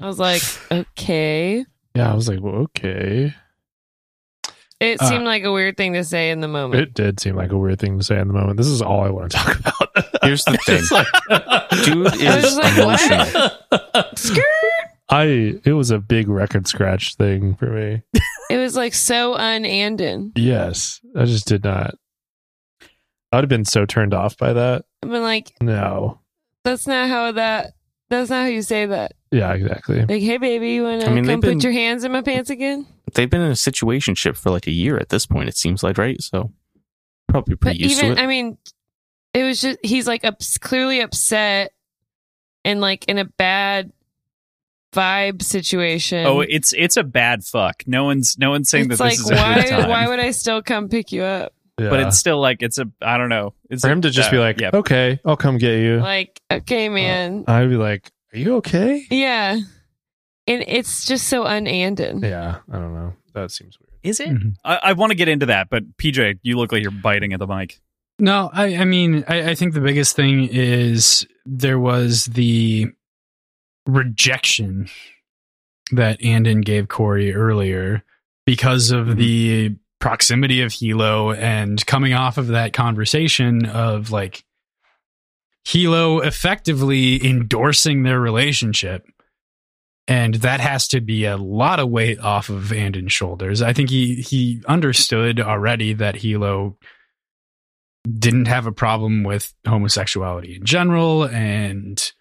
I 0.00 0.06
was 0.06 0.18
like, 0.18 0.42
okay. 0.70 1.64
Yeah, 1.94 2.10
I 2.10 2.14
was 2.14 2.28
like, 2.28 2.40
well, 2.40 2.54
okay. 2.76 3.34
It 4.80 5.00
Uh, 5.00 5.08
seemed 5.08 5.24
like 5.24 5.44
a 5.44 5.52
weird 5.52 5.76
thing 5.76 5.92
to 5.92 6.04
say 6.04 6.30
in 6.30 6.40
the 6.40 6.48
moment. 6.48 6.80
It 6.82 6.94
did 6.94 7.20
seem 7.20 7.36
like 7.36 7.50
a 7.52 7.58
weird 7.58 7.78
thing 7.78 7.98
to 7.98 8.04
say 8.04 8.18
in 8.18 8.28
the 8.28 8.34
moment. 8.34 8.56
This 8.56 8.66
is 8.68 8.80
all 8.80 9.02
I 9.02 9.10
want 9.10 9.30
to 9.32 9.36
talk 9.36 9.58
about. 9.58 10.06
Here's 10.22 10.44
the 10.44 10.56
thing. 10.64 10.82
Like- 10.90 11.06
Dude 11.84 12.06
I 12.28 12.38
is 12.38 12.56
like, 12.56 12.78
emotional. 12.78 13.50
what? 13.70 14.18
Skirt. 14.18 14.44
I 15.10 15.58
it 15.64 15.72
was 15.74 15.90
a 15.90 15.98
big 15.98 16.28
record 16.28 16.66
scratch 16.68 17.16
thing 17.16 17.56
for 17.56 17.66
me. 17.66 18.02
It 18.48 18.56
was 18.58 18.76
like 18.76 18.94
so 18.94 19.34
un-Anden. 19.34 20.32
Yes, 20.36 21.00
I 21.16 21.24
just 21.24 21.46
did 21.48 21.64
not. 21.64 21.94
I'd 23.32 23.42
have 23.44 23.48
been 23.48 23.64
so 23.64 23.84
turned 23.86 24.14
off 24.14 24.36
by 24.36 24.52
that. 24.52 24.84
I've 25.02 25.10
been 25.10 25.22
like, 25.22 25.52
No. 25.60 26.20
that's 26.64 26.86
not 26.86 27.08
how 27.08 27.32
that. 27.32 27.72
That's 28.10 28.28
not 28.28 28.40
how 28.42 28.46
you 28.46 28.62
say 28.62 28.86
that. 28.86 29.12
Yeah, 29.30 29.52
exactly. 29.52 30.00
Like, 30.00 30.22
hey, 30.22 30.36
baby, 30.36 30.72
you 30.72 30.82
want 30.82 31.02
to 31.02 31.08
I 31.08 31.14
mean, 31.14 31.24
come 31.24 31.40
been- 31.40 31.54
put 31.58 31.62
your 31.64 31.72
hands 31.72 32.02
in 32.04 32.10
my 32.12 32.22
pants 32.22 32.50
again? 32.50 32.86
They've 33.14 33.30
been 33.30 33.40
in 33.40 33.50
a 33.50 33.56
situation 33.56 34.14
ship 34.14 34.36
for 34.36 34.50
like 34.50 34.66
a 34.66 34.72
year 34.72 34.96
at 34.98 35.08
this 35.08 35.26
point. 35.26 35.48
It 35.48 35.56
seems 35.56 35.82
like, 35.82 35.96
right? 35.98 36.20
So 36.20 36.52
probably 37.28 37.54
But 37.54 37.60
pretty 37.60 37.78
used 37.84 37.98
even, 37.98 38.16
to 38.16 38.20
it. 38.20 38.24
I 38.24 38.26
mean, 38.26 38.58
it 39.34 39.44
was 39.44 39.60
just 39.60 39.78
he's 39.82 40.06
like 40.06 40.24
ups, 40.24 40.58
clearly 40.58 41.00
upset 41.00 41.72
and 42.64 42.80
like 42.80 43.04
in 43.06 43.18
a 43.18 43.24
bad 43.24 43.92
vibe 44.92 45.42
situation. 45.42 46.26
Oh, 46.26 46.40
it's 46.40 46.72
it's 46.72 46.96
a 46.96 47.02
bad 47.04 47.44
fuck. 47.44 47.82
No 47.86 48.04
one's 48.04 48.38
no 48.38 48.50
one's 48.50 48.68
saying 48.70 48.90
it's 48.90 48.98
that 48.98 49.04
like 49.04 49.12
this 49.16 49.20
is 49.20 49.30
a 49.30 49.34
why? 49.36 49.54
good 49.54 49.68
time. 49.70 49.88
Why 49.88 50.08
would 50.08 50.20
I 50.20 50.30
still 50.32 50.62
come 50.62 50.88
pick 50.88 51.12
you 51.12 51.22
up? 51.22 51.52
Yeah. 51.80 51.90
but 51.90 52.00
it's 52.00 52.18
still 52.18 52.40
like 52.40 52.62
it's 52.62 52.78
a 52.78 52.88
I 53.02 53.16
don't 53.18 53.28
know. 53.30 53.54
It's 53.70 53.82
for 53.82 53.88
a- 53.88 53.92
him 53.92 54.02
to 54.02 54.10
just 54.10 54.30
be 54.30 54.36
uh, 54.36 54.40
like, 54.42 54.60
yeah. 54.60 54.70
"Okay, 54.74 55.18
I'll 55.24 55.36
come 55.36 55.58
get 55.58 55.78
you." 55.80 55.96
Like, 55.98 56.40
okay, 56.50 56.88
man, 56.88 57.44
I'd 57.48 57.68
be 57.70 57.76
like, 57.76 58.10
"Are 58.34 58.38
you 58.38 58.56
okay?" 58.56 59.04
yeah. 59.10 59.58
And 60.46 60.64
it's 60.66 61.04
just 61.06 61.28
so 61.28 61.44
un-Anden. 61.44 62.22
Yeah, 62.22 62.56
I 62.72 62.78
don't 62.78 62.92
know. 62.94 63.12
That 63.34 63.50
seems 63.52 63.78
weird. 63.78 63.90
Is 64.02 64.18
it? 64.18 64.30
Mhm. 64.30 64.54
I, 64.64 64.76
I 64.82 64.92
want 64.94 65.10
to 65.12 65.16
get 65.16 65.28
into 65.28 65.46
that, 65.46 65.68
but 65.70 65.96
PJ, 65.96 66.40
you 66.42 66.56
look 66.56 66.72
like 66.72 66.82
you're 66.82 66.90
biting 66.90 67.32
at 67.32 67.38
the 67.38 67.46
mic. 67.46 67.78
No, 68.18 68.50
I, 68.52 68.76
I 68.76 68.84
mean, 68.84 69.24
I, 69.28 69.50
I 69.50 69.54
think 69.54 69.74
the 69.74 69.80
biggest 69.80 70.16
thing 70.16 70.48
is 70.50 71.26
there 71.46 71.78
was 71.78 72.26
the 72.26 72.88
rejection 73.86 74.88
that 75.92 76.22
Anden 76.22 76.60
gave 76.60 76.88
Cory 76.88 77.34
earlier 77.34 78.04
because 78.46 78.90
of 78.90 79.16
the 79.16 79.76
proximity 80.00 80.62
of 80.62 80.72
Hilo 80.72 81.32
and 81.32 81.84
coming 81.86 82.14
off 82.14 82.38
of 82.38 82.48
that 82.48 82.72
conversation 82.72 83.66
of 83.66 84.10
like 84.10 84.44
Hilo 85.64 86.20
effectively 86.20 87.24
endorsing 87.24 88.02
their 88.02 88.18
relationship. 88.18 89.06
And 90.08 90.34
that 90.36 90.60
has 90.60 90.88
to 90.88 91.00
be 91.00 91.24
a 91.26 91.36
lot 91.36 91.78
of 91.78 91.88
weight 91.88 92.18
off 92.18 92.48
of 92.48 92.72
Anden's 92.72 93.12
shoulders. 93.12 93.62
I 93.62 93.72
think 93.72 93.90
he 93.90 94.16
he 94.16 94.62
understood 94.66 95.38
already 95.38 95.92
that 95.92 96.16
Hilo 96.16 96.76
didn't 98.10 98.46
have 98.46 98.66
a 98.66 98.72
problem 98.72 99.22
with 99.22 99.54
homosexuality 99.66 100.56
in 100.56 100.64
general 100.64 101.24
and 101.24 102.12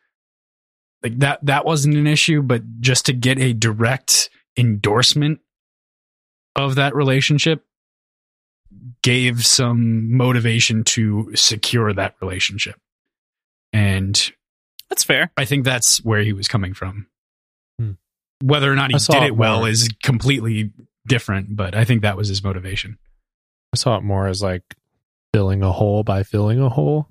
like 1.01 1.18
that 1.19 1.39
that 1.45 1.65
wasn't 1.65 1.95
an 1.95 2.06
issue 2.06 2.41
but 2.41 2.61
just 2.81 3.06
to 3.06 3.14
get 3.14 3.39
a 3.39 3.53
direct 3.53 4.30
endorsement 4.57 5.39
of 6.57 6.76
that 6.76 6.93
relationship 6.93 7.64
gave 9.04 9.46
some 9.46 10.16
motivation 10.16 10.84
to 10.84 11.32
secure 11.36 11.94
that 11.94 12.16
relationship 12.22 12.76
and 13.74 14.32
That's 14.90 15.04
fair. 15.04 15.32
i 15.38 15.46
think 15.46 15.64
that's 15.66 16.04
where 16.04 16.22
he 16.22 16.34
was 16.34 16.48
coming 16.48 16.74
from 16.74 17.08
Hmm. 17.80 17.92
whether 18.44 18.72
or 18.72 18.76
not 18.76 18.92
he 18.92 18.98
did 18.98 19.24
it 19.24 19.28
it 19.28 19.36
well 19.38 19.60
more. 19.60 19.70
is 19.70 19.88
completely 20.04 20.72
different 21.08 21.56
but 21.56 21.76
i 21.76 21.84
think 21.86 22.02
that 22.02 22.18
was 22.18 22.28
his 22.28 22.44
motivation 22.44 22.98
I 23.72 23.78
saw 23.78 23.98
it 23.98 24.04
more 24.04 24.26
as 24.28 24.42
like 24.42 24.64
filling 25.32 25.62
a 25.62 25.72
hole 25.72 26.04
by 26.04 26.24
filling 26.24 26.60
a 26.60 26.70
hole. 26.70 27.08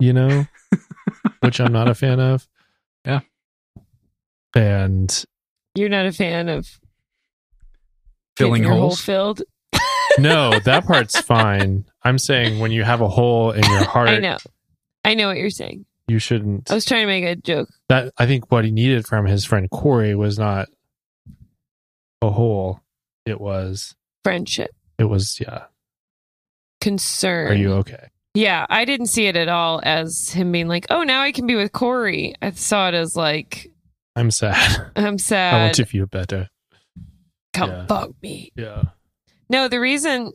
You 0.00 0.12
know, 0.12 0.46
which 1.42 1.60
I'm 1.60 1.72
not 1.72 1.88
a 1.88 1.94
fan 1.94 2.18
of. 2.18 2.48
Yeah. 3.04 3.20
And 4.56 5.24
You're 5.76 5.90
not 5.90 6.06
a 6.06 6.12
fan 6.12 6.48
of 6.48 6.66
filling 8.36 8.62
getting 8.62 8.72
hole 8.72 8.80
holes 8.88 9.00
filled. 9.00 9.42
No, 10.18 10.58
that 10.60 10.84
part's 10.86 11.20
fine. 11.20 11.84
I'm 12.02 12.18
saying 12.18 12.58
when 12.58 12.70
you 12.72 12.82
have 12.84 13.00
a 13.00 13.08
hole 13.08 13.50
in 13.52 13.62
your 13.64 13.84
heart, 13.84 14.08
I 14.08 14.18
know. 14.18 14.38
I 15.04 15.14
know 15.14 15.28
what 15.28 15.36
you're 15.38 15.50
saying. 15.50 15.84
you 16.08 16.18
shouldn't. 16.18 16.70
I 16.70 16.74
was 16.74 16.84
trying 16.84 17.02
to 17.02 17.06
make 17.06 17.24
a 17.24 17.36
joke. 17.36 17.68
that 17.88 18.12
I 18.18 18.26
think 18.26 18.50
what 18.50 18.64
he 18.64 18.70
needed 18.70 19.06
from 19.06 19.26
his 19.26 19.44
friend 19.44 19.68
Cory 19.70 20.14
was 20.14 20.38
not 20.38 20.68
a 22.22 22.30
hole. 22.30 22.80
It 23.26 23.40
was. 23.40 23.94
Friendship, 24.24 24.70
It 24.98 25.04
was. 25.04 25.38
Yeah. 25.40 25.64
concern. 26.80 27.52
Are 27.52 27.54
you 27.54 27.72
okay? 27.74 28.08
Yeah, 28.34 28.66
I 28.68 28.84
didn't 28.84 29.06
see 29.06 29.26
it 29.26 29.36
at 29.36 29.48
all 29.48 29.80
as 29.82 30.30
him 30.30 30.52
being 30.52 30.68
like, 30.68 30.86
"Oh, 30.90 31.02
now 31.02 31.22
I 31.22 31.32
can 31.32 31.46
be 31.46 31.54
with 31.56 31.72
Cory." 31.72 32.34
I 32.40 32.50
saw 32.52 32.88
it 32.88 32.94
as 32.94 33.16
like, 33.16 33.70
I'm 34.16 34.30
sad. 34.30 34.90
"I'm 34.96 35.18
sad. 35.18 35.54
I 35.60 35.62
want 35.64 35.74
to 35.76 35.84
feel 35.86 36.06
better. 36.06 36.48
Come 37.52 37.70
yeah. 37.70 37.86
fuck 37.86 38.10
me." 38.22 38.52
Yeah. 38.54 38.82
No, 39.48 39.68
the 39.68 39.80
reason 39.80 40.32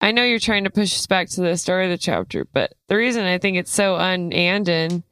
I 0.00 0.12
know 0.12 0.22
you're 0.22 0.38
trying 0.38 0.64
to 0.64 0.70
push 0.70 0.94
us 0.94 1.06
back 1.06 1.28
to 1.30 1.40
the 1.40 1.56
start 1.56 1.84
of 1.84 1.90
the 1.90 1.98
chapter, 1.98 2.46
but 2.52 2.74
the 2.88 2.96
reason 2.96 3.24
I 3.24 3.38
think 3.38 3.56
it's 3.56 3.72
so 3.72 3.96
un-Anden 3.96 5.04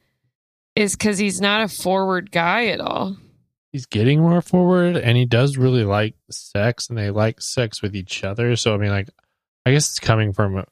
is 0.74 0.94
because 0.96 1.18
he's 1.18 1.40
not 1.40 1.62
a 1.62 1.68
forward 1.68 2.30
guy 2.30 2.66
at 2.66 2.80
all. 2.80 3.16
he's 3.72 3.86
getting 3.86 4.20
more 4.20 4.40
forward 4.40 4.96
and 4.96 5.16
he 5.16 5.24
does 5.26 5.56
really 5.58 5.84
like 5.84 6.14
sex 6.30 6.88
and 6.88 6.96
they 6.96 7.10
like 7.10 7.40
sex 7.40 7.82
with 7.82 7.94
each 7.96 8.22
other 8.24 8.54
so 8.56 8.74
i 8.74 8.78
mean 8.78 8.90
like 8.90 9.08
i 9.66 9.72
guess 9.72 9.90
it's 9.90 9.98
coming 9.98 10.32
from 10.32 10.64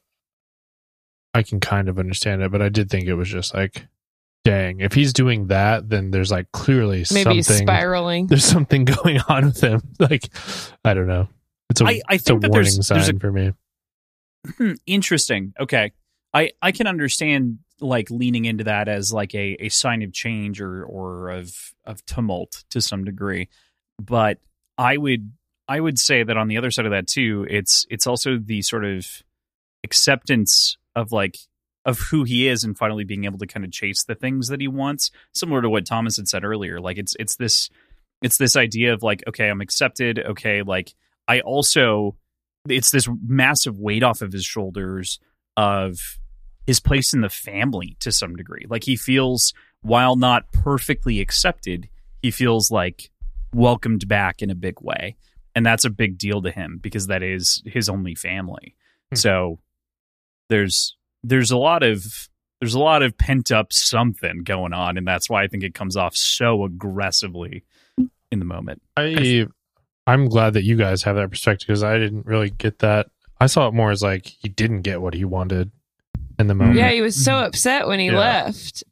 i 1.33 1.43
can 1.43 1.59
kind 1.59 1.89
of 1.89 1.99
understand 1.99 2.41
it 2.41 2.51
but 2.51 2.61
i 2.61 2.69
did 2.69 2.89
think 2.89 3.05
it 3.05 3.13
was 3.15 3.27
just 3.29 3.53
like 3.53 3.85
dang 4.45 4.79
if 4.79 4.93
he's 4.93 5.11
doing 5.13 5.47
that 5.47 5.89
then 5.89 6.09
there's 6.09 6.31
like 6.31 6.49
clearly 6.53 7.05
Maybe 7.11 7.41
something 7.41 7.67
spiraling. 7.67 8.27
there's 8.29 8.45
something 8.45 8.85
going 9.03 9.19
on 9.27 9.45
with 9.47 9.61
him 9.61 9.81
like 9.99 10.29
i 10.85 10.93
don't 10.93 11.07
know 11.07 11.27
it's 11.69 11.81
a, 11.81 11.85
I- 11.85 12.01
I 12.07 12.15
it's 12.15 12.23
think 12.23 12.37
a 12.37 12.41
that 12.41 12.51
warning 12.51 12.71
there's- 12.71 12.87
sign 12.87 12.97
there's 12.97 13.09
a- 13.09 13.19
for 13.19 13.31
me 13.31 13.51
Hmm, 14.57 14.73
interesting. 14.85 15.53
Okay. 15.59 15.91
I 16.33 16.51
I 16.61 16.71
can 16.71 16.87
understand 16.87 17.59
like 17.81 18.09
leaning 18.09 18.45
into 18.45 18.63
that 18.65 18.87
as 18.87 19.11
like 19.11 19.35
a, 19.35 19.57
a 19.65 19.69
sign 19.69 20.03
of 20.03 20.13
change 20.13 20.61
or 20.61 20.83
or 20.85 21.29
of 21.31 21.53
of 21.83 22.05
tumult 22.05 22.63
to 22.69 22.79
some 22.79 23.03
degree. 23.03 23.49
But 23.99 24.39
I 24.77 24.95
would 24.95 25.31
I 25.67 25.81
would 25.81 25.99
say 25.99 26.23
that 26.23 26.37
on 26.37 26.47
the 26.47 26.57
other 26.57 26.71
side 26.71 26.85
of 26.85 26.91
that 26.91 27.07
too, 27.07 27.45
it's 27.49 27.85
it's 27.89 28.07
also 28.07 28.37
the 28.37 28.61
sort 28.61 28.85
of 28.85 29.05
acceptance 29.83 30.77
of 30.95 31.11
like 31.11 31.37
of 31.85 31.99
who 32.11 32.23
he 32.23 32.47
is 32.47 32.63
and 32.63 32.77
finally 32.77 33.03
being 33.03 33.25
able 33.25 33.37
to 33.39 33.47
kind 33.47 33.65
of 33.65 33.71
chase 33.71 34.03
the 34.03 34.15
things 34.15 34.47
that 34.49 34.59
he 34.61 34.67
wants, 34.67 35.09
similar 35.33 35.61
to 35.61 35.69
what 35.69 35.85
Thomas 35.85 36.17
had 36.17 36.27
said 36.27 36.43
earlier. 36.43 36.79
Like 36.79 36.97
it's 36.97 37.15
it's 37.19 37.35
this 37.35 37.69
it's 38.21 38.37
this 38.37 38.55
idea 38.55 38.93
of 38.93 39.03
like, 39.03 39.23
okay, 39.27 39.47
I'm 39.49 39.61
accepted, 39.61 40.19
okay, 40.19 40.61
like 40.63 40.93
I 41.27 41.41
also 41.41 42.15
it's 42.69 42.91
this 42.91 43.07
massive 43.25 43.79
weight 43.79 44.03
off 44.03 44.21
of 44.21 44.31
his 44.31 44.45
shoulders 44.45 45.19
of 45.55 46.19
his 46.65 46.79
place 46.79 47.13
in 47.13 47.21
the 47.21 47.29
family 47.29 47.95
to 48.01 48.11
some 48.11 48.35
degree. 48.35 48.65
Like 48.69 48.83
he 48.83 48.95
feels, 48.95 49.53
while 49.81 50.15
not 50.15 50.51
perfectly 50.51 51.21
accepted, 51.21 51.87
he 52.21 52.31
feels 52.31 52.69
like 52.69 53.09
welcomed 53.53 54.07
back 54.07 54.41
in 54.41 54.49
a 54.49 54.55
big 54.55 54.81
way. 54.81 55.15
And 55.55 55.65
that's 55.65 55.85
a 55.85 55.89
big 55.89 56.17
deal 56.17 56.41
to 56.43 56.51
him 56.51 56.79
because 56.81 57.07
that 57.07 57.23
is 57.23 57.63
his 57.65 57.89
only 57.89 58.15
family. 58.15 58.75
Hmm. 59.11 59.15
So 59.15 59.59
there's 60.49 60.95
there's 61.23 61.51
a 61.51 61.57
lot 61.57 61.83
of 61.83 62.29
there's 62.59 62.75
a 62.75 62.79
lot 62.79 63.03
of 63.03 63.17
pent 63.17 63.51
up 63.51 63.71
something 63.71 64.43
going 64.43 64.73
on, 64.73 64.97
and 64.97 65.07
that's 65.07 65.29
why 65.29 65.43
I 65.43 65.47
think 65.47 65.63
it 65.63 65.73
comes 65.73 65.95
off 65.95 66.15
so 66.15 66.63
aggressively 66.63 67.63
in 68.31 68.39
the 68.39 68.45
moment. 68.45 68.81
i 68.97 69.47
i'm 70.07 70.27
glad 70.27 70.53
that 70.53 70.63
you 70.63 70.75
guys 70.75 71.03
have 71.03 71.15
that 71.15 71.29
perspective 71.29 71.67
because 71.67 71.83
i 71.83 71.97
didn't 71.97 72.25
really 72.25 72.49
get 72.49 72.79
that 72.79 73.07
i 73.39 73.45
saw 73.45 73.67
it 73.67 73.73
more 73.73 73.91
as 73.91 74.01
like 74.01 74.25
he 74.25 74.49
didn't 74.49 74.81
get 74.81 75.01
what 75.01 75.13
he 75.13 75.23
wanted 75.25 75.69
in 76.39 76.47
the 76.47 76.55
moment 76.55 76.77
Yeah, 76.77 76.89
he 76.91 77.01
was 77.01 77.15
so 77.23 77.35
upset 77.35 77.87
when 77.87 77.99
he 77.99 78.07
Yeah. 78.07 78.17
left. 78.17 78.83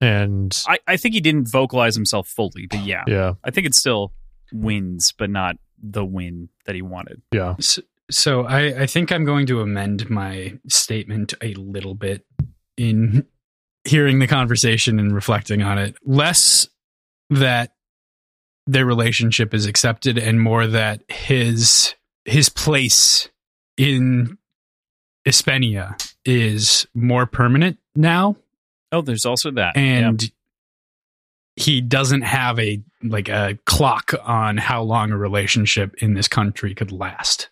and 0.00 0.56
I, 0.66 0.78
I 0.86 0.96
think 0.96 1.14
he 1.14 1.20
didn't 1.20 1.48
vocalize 1.50 1.94
himself 1.94 2.28
fully, 2.28 2.66
but 2.70 2.80
yeah, 2.80 3.04
yeah 3.06 3.34
I 3.44 3.50
think 3.50 3.66
it's 3.66 3.76
still 3.78 4.12
wins, 4.52 5.12
but 5.12 5.28
not 5.30 5.56
the 5.82 6.04
win 6.04 6.48
that 6.64 6.74
he 6.74 6.82
wanted. 6.82 7.20
Yeah. 7.32 7.56
So, 7.60 7.82
so 8.10 8.44
I, 8.46 8.82
I 8.82 8.86
think 8.86 9.12
I'm 9.12 9.24
going 9.26 9.46
to 9.48 9.60
amend 9.60 10.08
my 10.08 10.58
statement 10.68 11.34
a 11.42 11.52
little 11.54 11.94
bit 11.94 12.24
in 12.78 13.26
hearing 13.84 14.18
the 14.18 14.26
conversation 14.26 14.98
and 14.98 15.14
reflecting 15.14 15.62
on 15.62 15.76
it. 15.78 15.96
Less 16.04 16.68
that 17.30 17.72
their 18.68 18.84
relationship 18.86 19.54
is 19.54 19.66
accepted 19.66 20.18
and 20.18 20.40
more 20.40 20.66
that 20.66 21.02
his 21.08 21.94
his 22.26 22.48
place 22.50 23.28
in 23.78 24.36
Espenia 25.26 25.96
is 26.24 26.86
more 26.94 27.26
permanent 27.26 27.78
now 27.96 28.36
Oh, 28.92 29.00
there's 29.02 29.24
also 29.26 29.50
that. 29.52 29.76
and 29.76 30.30
he 31.56 31.80
doesn't 31.80 32.22
have 32.22 32.58
a 32.58 32.80
like 33.02 33.28
a 33.28 33.58
clock 33.66 34.12
on 34.24 34.56
how 34.58 34.82
long 34.82 35.10
a 35.12 35.16
relationship 35.16 35.94
in 36.02 36.14
this 36.14 36.28
country 36.28 36.74
could 36.74 36.92
last. 36.92 37.48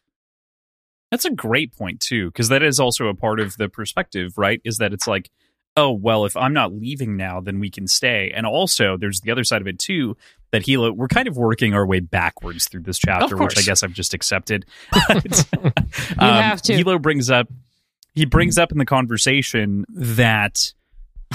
That's 1.11 1.25
a 1.25 1.31
great 1.31 1.75
point 1.77 2.01
too, 2.01 2.27
because 2.31 2.49
that 2.49 2.63
is 2.63 2.79
also 2.81 3.07
a 3.07 3.15
part 3.15 3.41
of 3.41 3.57
the 3.57 3.69
perspective, 3.69 4.37
right? 4.37 4.61
Is 4.65 4.79
that 4.79 4.93
it's 4.93 5.07
like, 5.07 5.31
oh 5.77 5.93
well, 5.93 6.25
if 6.25 6.37
I'm 6.37 6.53
not 6.53 6.73
leaving 6.73 7.17
now, 7.17 7.41
then 7.41 7.61
we 7.61 7.71
can 7.71 7.87
stay. 7.87 8.33
And 8.35 8.47
also, 8.47 8.97
there's 8.97 9.21
the 9.21 9.31
other 9.31 9.45
side 9.45 9.61
of 9.61 9.67
it 9.67 9.79
too. 9.79 10.17
That 10.53 10.65
Hilo, 10.65 10.93
we're 10.93 11.09
kind 11.09 11.29
of 11.29 11.37
working 11.37 11.75
our 11.75 11.85
way 11.85 12.01
backwards 12.01 12.69
through 12.69 12.83
this 12.83 12.99
chapter, 12.99 13.37
which 13.37 13.59
I 13.59 13.63
guess 13.63 13.83
I've 13.83 13.93
just 13.93 14.15
accepted. 14.15 14.65
You 16.11 16.27
um, 16.27 16.43
have 16.43 16.63
to. 16.63 16.75
Hilo 16.75 16.99
brings 16.99 17.31
up, 17.31 17.49
he 18.15 18.25
brings 18.25 18.59
up 18.59 18.71
in 18.73 18.79
the 18.79 18.85
conversation 18.87 19.85
that 19.89 20.73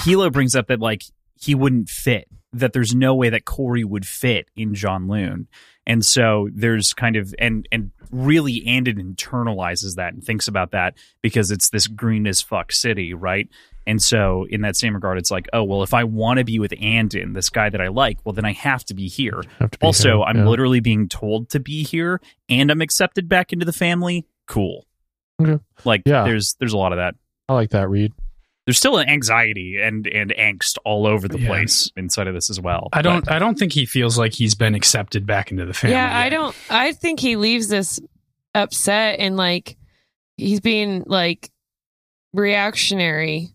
Hilo 0.02 0.30
brings 0.30 0.54
up 0.54 0.68
that 0.68 0.80
like 0.80 1.04
he 1.38 1.54
wouldn't 1.54 1.88
fit, 1.88 2.26
that 2.52 2.72
there's 2.72 2.94
no 2.94 3.14
way 3.14 3.28
that 3.28 3.44
Cory 3.44 3.84
would 3.84 4.06
fit 4.06 4.48
in 4.56 4.72
Janloon. 4.72 5.46
And 5.86 6.04
so 6.04 6.48
there's 6.52 6.92
kind 6.94 7.16
of 7.16 7.34
and 7.38 7.68
and 7.72 7.90
really 8.10 8.64
Anden 8.66 9.14
internalizes 9.14 9.96
that 9.96 10.14
and 10.14 10.22
thinks 10.22 10.48
about 10.48 10.70
that 10.72 10.94
because 11.22 11.50
it's 11.50 11.70
this 11.70 11.86
green 11.86 12.26
as 12.26 12.40
fuck 12.40 12.72
city, 12.72 13.14
right? 13.14 13.48
And 13.86 14.00
so 14.02 14.46
in 14.48 14.60
that 14.62 14.76
same 14.76 14.94
regard, 14.94 15.18
it's 15.18 15.30
like, 15.30 15.48
oh 15.52 15.64
well, 15.64 15.82
if 15.82 15.92
I 15.94 16.04
want 16.04 16.38
to 16.38 16.44
be 16.44 16.58
with 16.58 16.72
Anden, 16.80 17.32
this 17.32 17.50
guy 17.50 17.68
that 17.68 17.80
I 17.80 17.88
like, 17.88 18.18
well 18.24 18.32
then 18.32 18.44
I 18.44 18.52
have 18.52 18.84
to 18.86 18.94
be 18.94 19.08
here. 19.08 19.42
To 19.60 19.68
be 19.68 19.76
Also, 19.80 20.18
here. 20.18 20.22
I'm 20.22 20.38
Yeah. 20.38 20.48
literally 20.48 20.80
being 20.80 21.08
told 21.08 21.48
to 21.50 21.60
be 21.60 21.82
here 21.82 22.20
and 22.48 22.70
I'm 22.70 22.80
accepted 22.80 23.28
back 23.28 23.52
into 23.52 23.64
the 23.64 23.72
family. 23.72 24.24
Cool. 24.46 24.86
Okay. 25.40 25.58
Like 25.84 26.02
Yeah. 26.06 26.24
there's 26.24 26.54
there's 26.60 26.72
a 26.72 26.78
lot 26.78 26.92
of 26.92 26.98
that. 26.98 27.14
I 27.48 27.54
like 27.54 27.70
that 27.70 27.88
read. 27.88 28.12
There's 28.64 28.78
still 28.78 28.98
an 28.98 29.08
anxiety 29.08 29.78
and 29.82 30.06
and 30.06 30.30
angst 30.38 30.78
all 30.84 31.04
over 31.06 31.26
the 31.26 31.40
Yeah. 31.40 31.48
place 31.48 31.90
inside 31.96 32.28
of 32.28 32.34
this 32.34 32.48
as 32.50 32.60
well. 32.60 32.88
I 32.92 33.02
don't 33.02 33.24
But- 33.24 33.34
I 33.34 33.38
don't 33.40 33.58
think 33.58 33.72
he 33.72 33.84
feels 33.86 34.16
like 34.16 34.32
he's 34.34 34.54
been 34.54 34.76
accepted 34.76 35.26
back 35.26 35.50
into 35.50 35.66
the 35.66 35.74
family. 35.74 35.96
yeah, 35.96 36.16
I 36.16 36.28
don't. 36.28 36.54
I 36.70 36.92
think 36.92 37.18
he 37.18 37.34
leaves 37.34 37.66
this 37.66 37.98
upset 38.54 39.18
and 39.18 39.36
like 39.36 39.76
he's 40.36 40.60
being 40.60 41.02
like 41.06 41.50
reactionary. 42.32 43.50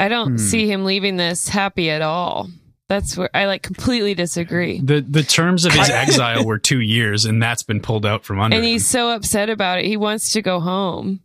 I 0.00 0.08
don't 0.08 0.32
Hmm. 0.32 0.36
see 0.38 0.66
him 0.70 0.84
leaving 0.84 1.16
this 1.16 1.48
happy 1.48 1.90
at 1.90 2.02
all. 2.02 2.48
That's 2.88 3.16
where 3.16 3.30
I 3.34 3.44
like 3.46 3.62
completely 3.62 4.14
disagree. 4.14 4.80
The 4.80 5.00
the 5.00 5.22
terms 5.22 5.64
of 5.64 5.72
his 5.72 5.88
exile 6.04 6.44
were 6.44 6.58
two 6.58 6.80
years, 6.80 7.24
and 7.24 7.40
that's 7.42 7.62
been 7.62 7.80
pulled 7.80 8.04
out 8.06 8.24
from 8.24 8.40
under. 8.40 8.56
And 8.56 8.64
him. 8.64 8.70
he's 8.72 8.86
so 8.86 9.10
upset 9.10 9.48
about 9.50 9.78
it. 9.78 9.84
He 9.84 9.96
wants 9.96 10.32
to 10.32 10.42
go 10.42 10.58
home. 10.58 11.20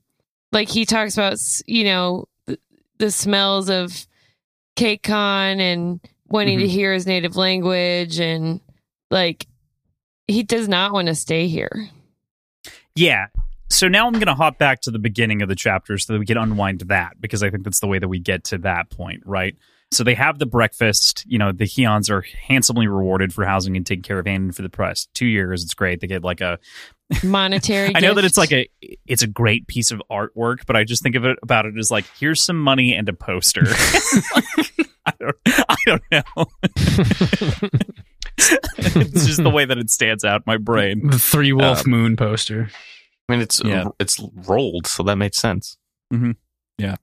Like 0.52 0.70
he 0.70 0.86
talks 0.86 1.18
about, 1.18 1.38
you 1.66 1.84
know, 1.86 2.26
the, 2.46 2.60
the 3.00 3.10
smells 3.12 3.70
of 3.70 4.06
Kekon 4.78 5.60
and 5.60 6.00
wanting 6.28 6.60
to 6.60 6.66
Mhm. 6.66 6.70
hear 6.70 6.94
his 6.94 7.08
native 7.08 7.36
language 7.36 8.20
and 8.20 8.60
like 9.10 9.48
he 10.28 10.44
does 10.44 10.68
not 10.68 10.92
want 10.94 11.08
to 11.08 11.16
stay 11.16 11.48
here. 11.48 11.90
Yeah. 12.96 13.28
So 13.70 13.88
now 13.88 14.06
I'm 14.08 14.14
going 14.14 14.28
to 14.28 14.36
hop 14.36 14.58
back 14.58 14.82
to 14.82 14.92
the 14.92 15.00
beginning 15.00 15.42
of 15.42 15.50
the 15.50 15.56
chapter 15.56 15.98
so 15.98 16.14
that 16.14 16.20
we 16.20 16.26
can 16.26 16.38
unwind 16.38 16.82
that 16.82 17.20
because 17.20 17.42
I 17.44 17.50
think 17.50 17.64
that's 17.64 17.80
the 17.80 17.88
way 17.88 18.00
that 18.00 18.08
we 18.08 18.20
get 18.20 18.44
to 18.46 18.58
that 18.60 18.90
point, 18.90 19.24
right? 19.26 19.56
So 19.92 20.04
they 20.04 20.16
have 20.16 20.40
the 20.40 20.46
breakfast. 20.46 21.24
You 21.28 21.38
know, 21.40 21.52
the 21.52 21.66
Heons 21.66 22.10
are 22.10 22.22
handsomely 22.48 22.88
rewarded 22.88 23.34
for 23.34 23.46
housing 23.46 23.76
and 23.78 23.86
taking 23.86 24.04
care 24.04 24.20
of 24.20 24.28
Anden 24.28 24.52
for 24.52 24.62
the 24.62 24.70
press. 24.70 25.08
Two 25.14 25.26
years, 25.28 25.64
it's 25.64 25.74
great. 25.74 26.00
They 26.02 26.08
get 26.08 26.24
like 26.24 26.42
a. 26.42 26.60
Monetary. 27.24 27.92
I 27.96 28.00
know 28.00 28.14
that 28.16 28.26
it's 28.26 28.38
like 28.38 28.52
a, 28.52 28.68
it's 29.06 29.22
a 29.24 29.28
great 29.28 29.68
piece 29.68 29.92
of 29.92 30.02
artwork, 30.12 30.66
but 30.66 30.76
I 30.76 30.84
just 30.84 31.04
think 31.04 31.16
of 31.16 31.24
it 31.26 31.38
about 31.44 31.66
it 31.66 31.78
as 31.78 31.92
like 31.92 32.06
here's 32.20 32.42
some 32.42 32.60
money 32.60 32.94
and 32.96 33.08
a 33.10 33.14
poster. 33.14 33.64
I 35.08 35.14
don't, 35.20 35.36
I 35.46 35.76
don't 35.86 36.04
know. 36.12 36.46
it's 38.38 39.26
just 39.28 39.44
the 39.44 39.52
way 39.54 39.66
that 39.66 39.78
it 39.78 39.90
stands 39.92 40.24
out 40.26 40.38
in 40.38 40.44
my 40.48 40.58
brain. 40.58 41.08
the 41.10 41.20
three 41.20 41.54
wolf 41.54 41.86
Um, 41.86 41.92
moon 41.92 42.16
poster. 42.16 42.70
I 43.28 43.34
mean, 43.34 43.42
it's 43.42 43.62
Yeah. 43.64 43.86
it's 44.00 44.22
rolled, 44.48 44.88
so 44.88 45.04
that 45.04 45.16
makes 45.18 45.38
sense. 45.38 45.78
Yeah. 46.78 46.96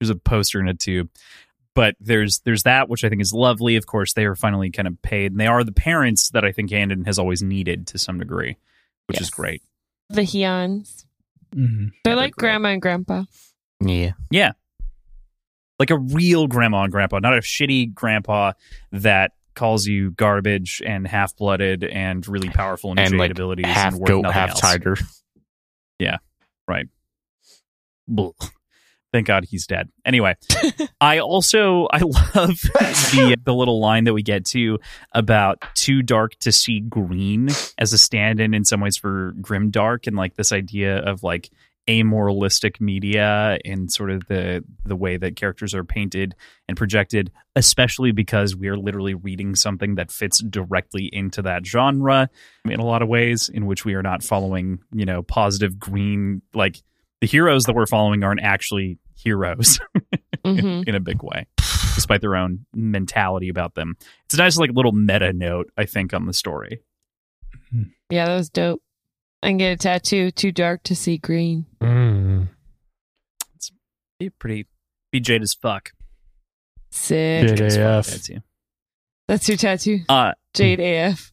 There's 0.00 0.10
a 0.10 0.16
poster 0.16 0.58
in 0.60 0.68
a 0.68 0.74
tube, 0.74 1.08
but 1.74 1.94
there's 2.00 2.40
there's 2.40 2.64
that 2.64 2.88
which 2.88 3.02
i 3.04 3.08
think 3.08 3.22
is 3.22 3.32
lovely 3.32 3.76
of 3.76 3.86
course 3.86 4.12
they 4.12 4.24
are 4.26 4.34
finally 4.34 4.70
kind 4.70 4.86
of 4.88 5.00
paid 5.00 5.30
and 5.32 5.40
they 5.40 5.46
are 5.46 5.64
the 5.64 5.72
parents 5.72 6.28
that 6.30 6.44
i 6.44 6.52
think 6.52 6.70
Anden 6.72 7.04
has 7.06 7.18
always 7.18 7.42
needed 7.42 7.86
to 7.88 7.98
some 7.98 8.18
degree 8.18 8.56
which 9.06 9.20
is 9.20 9.30
great 9.30 9.62
the 10.10 10.20
Heons. 10.22 11.06
Mhm. 11.54 11.92
They're 12.04 12.12
Yeah, 12.12 12.16
like 12.16 12.34
they're 12.36 12.48
grandma 12.50 12.68
and 12.70 12.82
grandpa. 12.82 13.24
Yeah. 13.80 14.12
Yeah, 14.30 14.52
like 15.78 15.90
a 15.90 15.98
real 15.98 16.46
grandma 16.46 16.82
and 16.82 16.92
grandpa 16.92 17.20
not 17.20 17.32
a 17.34 17.40
shitty 17.40 17.94
grandpa 17.94 18.52
that 18.90 19.32
calls 19.54 19.86
you 19.86 20.10
garbage 20.10 20.82
and 20.84 21.06
half-blooded 21.06 21.84
and 21.84 22.26
really 22.28 22.48
powerful 22.50 22.90
in 22.92 22.98
his 22.98 23.06
And 23.06 23.12
jade 23.14 23.18
like 23.20 23.30
abilities 23.30 23.66
half 23.66 23.92
and 23.92 24.00
worth 24.00 24.08
goat, 24.08 24.26
half 24.26 24.50
else. 24.50 24.60
tiger. 24.60 24.96
Blah. 28.08 28.32
Thank 29.12 29.26
God 29.26 29.44
he's 29.44 29.66
dead. 29.66 29.90
Anyway, 30.06 30.36
I 31.00 31.18
also 31.18 31.86
I 31.92 31.98
love 31.98 32.60
the 33.12 33.36
the 33.44 33.52
little 33.52 33.78
line 33.78 34.04
that 34.04 34.14
we 34.14 34.22
get 34.22 34.46
to 34.46 34.78
about 35.12 35.62
too 35.74 36.02
dark 36.02 36.34
to 36.40 36.50
see 36.50 36.80
green 36.80 37.50
as 37.76 37.92
a 37.92 37.98
stand-in 37.98 38.54
in 38.54 38.64
some 38.64 38.80
ways 38.80 38.96
for 38.96 39.34
grim 39.40 39.70
dark 39.70 40.06
and 40.06 40.16
like 40.16 40.36
this 40.36 40.50
idea 40.50 40.96
of 40.98 41.22
like 41.22 41.50
amoralistic 41.88 42.80
media 42.80 43.58
and 43.64 43.92
sort 43.92 44.10
of 44.10 44.26
the 44.28 44.64
the 44.84 44.94
way 44.94 45.16
that 45.16 45.34
characters 45.34 45.74
are 45.74 45.82
painted 45.82 46.34
and 46.68 46.76
projected 46.76 47.32
especially 47.56 48.12
because 48.12 48.54
we 48.54 48.68
are 48.68 48.76
literally 48.76 49.14
reading 49.14 49.56
something 49.56 49.96
that 49.96 50.12
fits 50.12 50.38
directly 50.44 51.10
into 51.12 51.42
that 51.42 51.66
genre 51.66 52.30
in 52.64 52.78
a 52.78 52.84
lot 52.84 53.02
of 53.02 53.08
ways 53.08 53.48
in 53.48 53.66
which 53.66 53.84
we 53.84 53.94
are 53.94 54.02
not 54.02 54.22
following 54.22 54.78
you 54.92 55.04
know 55.04 55.24
positive 55.24 55.76
green 55.76 56.40
like 56.54 56.80
the 57.20 57.26
heroes 57.26 57.64
that 57.64 57.74
we're 57.74 57.86
following 57.86 58.24
aren't 58.24 58.42
actually 58.42 58.98
heroes 59.16 59.78
hmm 60.44 60.82
in 60.86 60.94
a 60.96 61.00
big 61.00 61.22
way, 61.22 61.46
despite 61.94 62.20
their 62.20 62.34
own 62.34 62.66
mentality 62.74 63.48
about 63.48 63.76
them. 63.76 63.96
It's 64.24 64.34
a 64.34 64.38
nice, 64.38 64.58
like, 64.58 64.70
little 64.72 64.90
meta 64.90 65.32
note, 65.32 65.70
I 65.76 65.84
think, 65.84 66.12
on 66.12 66.26
the 66.26 66.32
story. 66.32 66.80
Yeah, 68.10 68.26
that 68.26 68.36
was 68.36 68.50
dope. 68.50 68.82
I 69.42 69.48
can 69.48 69.56
get 69.56 69.72
a 69.72 69.76
tattoo. 69.76 70.30
Too 70.30 70.52
dark 70.52 70.82
to 70.84 70.94
see 70.94 71.18
green. 71.18 71.66
Mm. 71.80 72.48
Be 74.18 74.30
pretty, 74.30 74.66
be 75.10 75.18
jade 75.20 75.42
as 75.42 75.52
fuck. 75.54 75.90
Sick. 76.90 77.48
Jade 77.48 77.60
As 77.60 77.76
fuck 77.76 77.84
AF. 77.84 78.06
tattoo. 78.06 78.38
That's 79.26 79.48
your 79.48 79.56
tattoo. 79.56 80.00
Uh, 80.08 80.32
Jade 80.54 80.78
AF. 80.80 81.30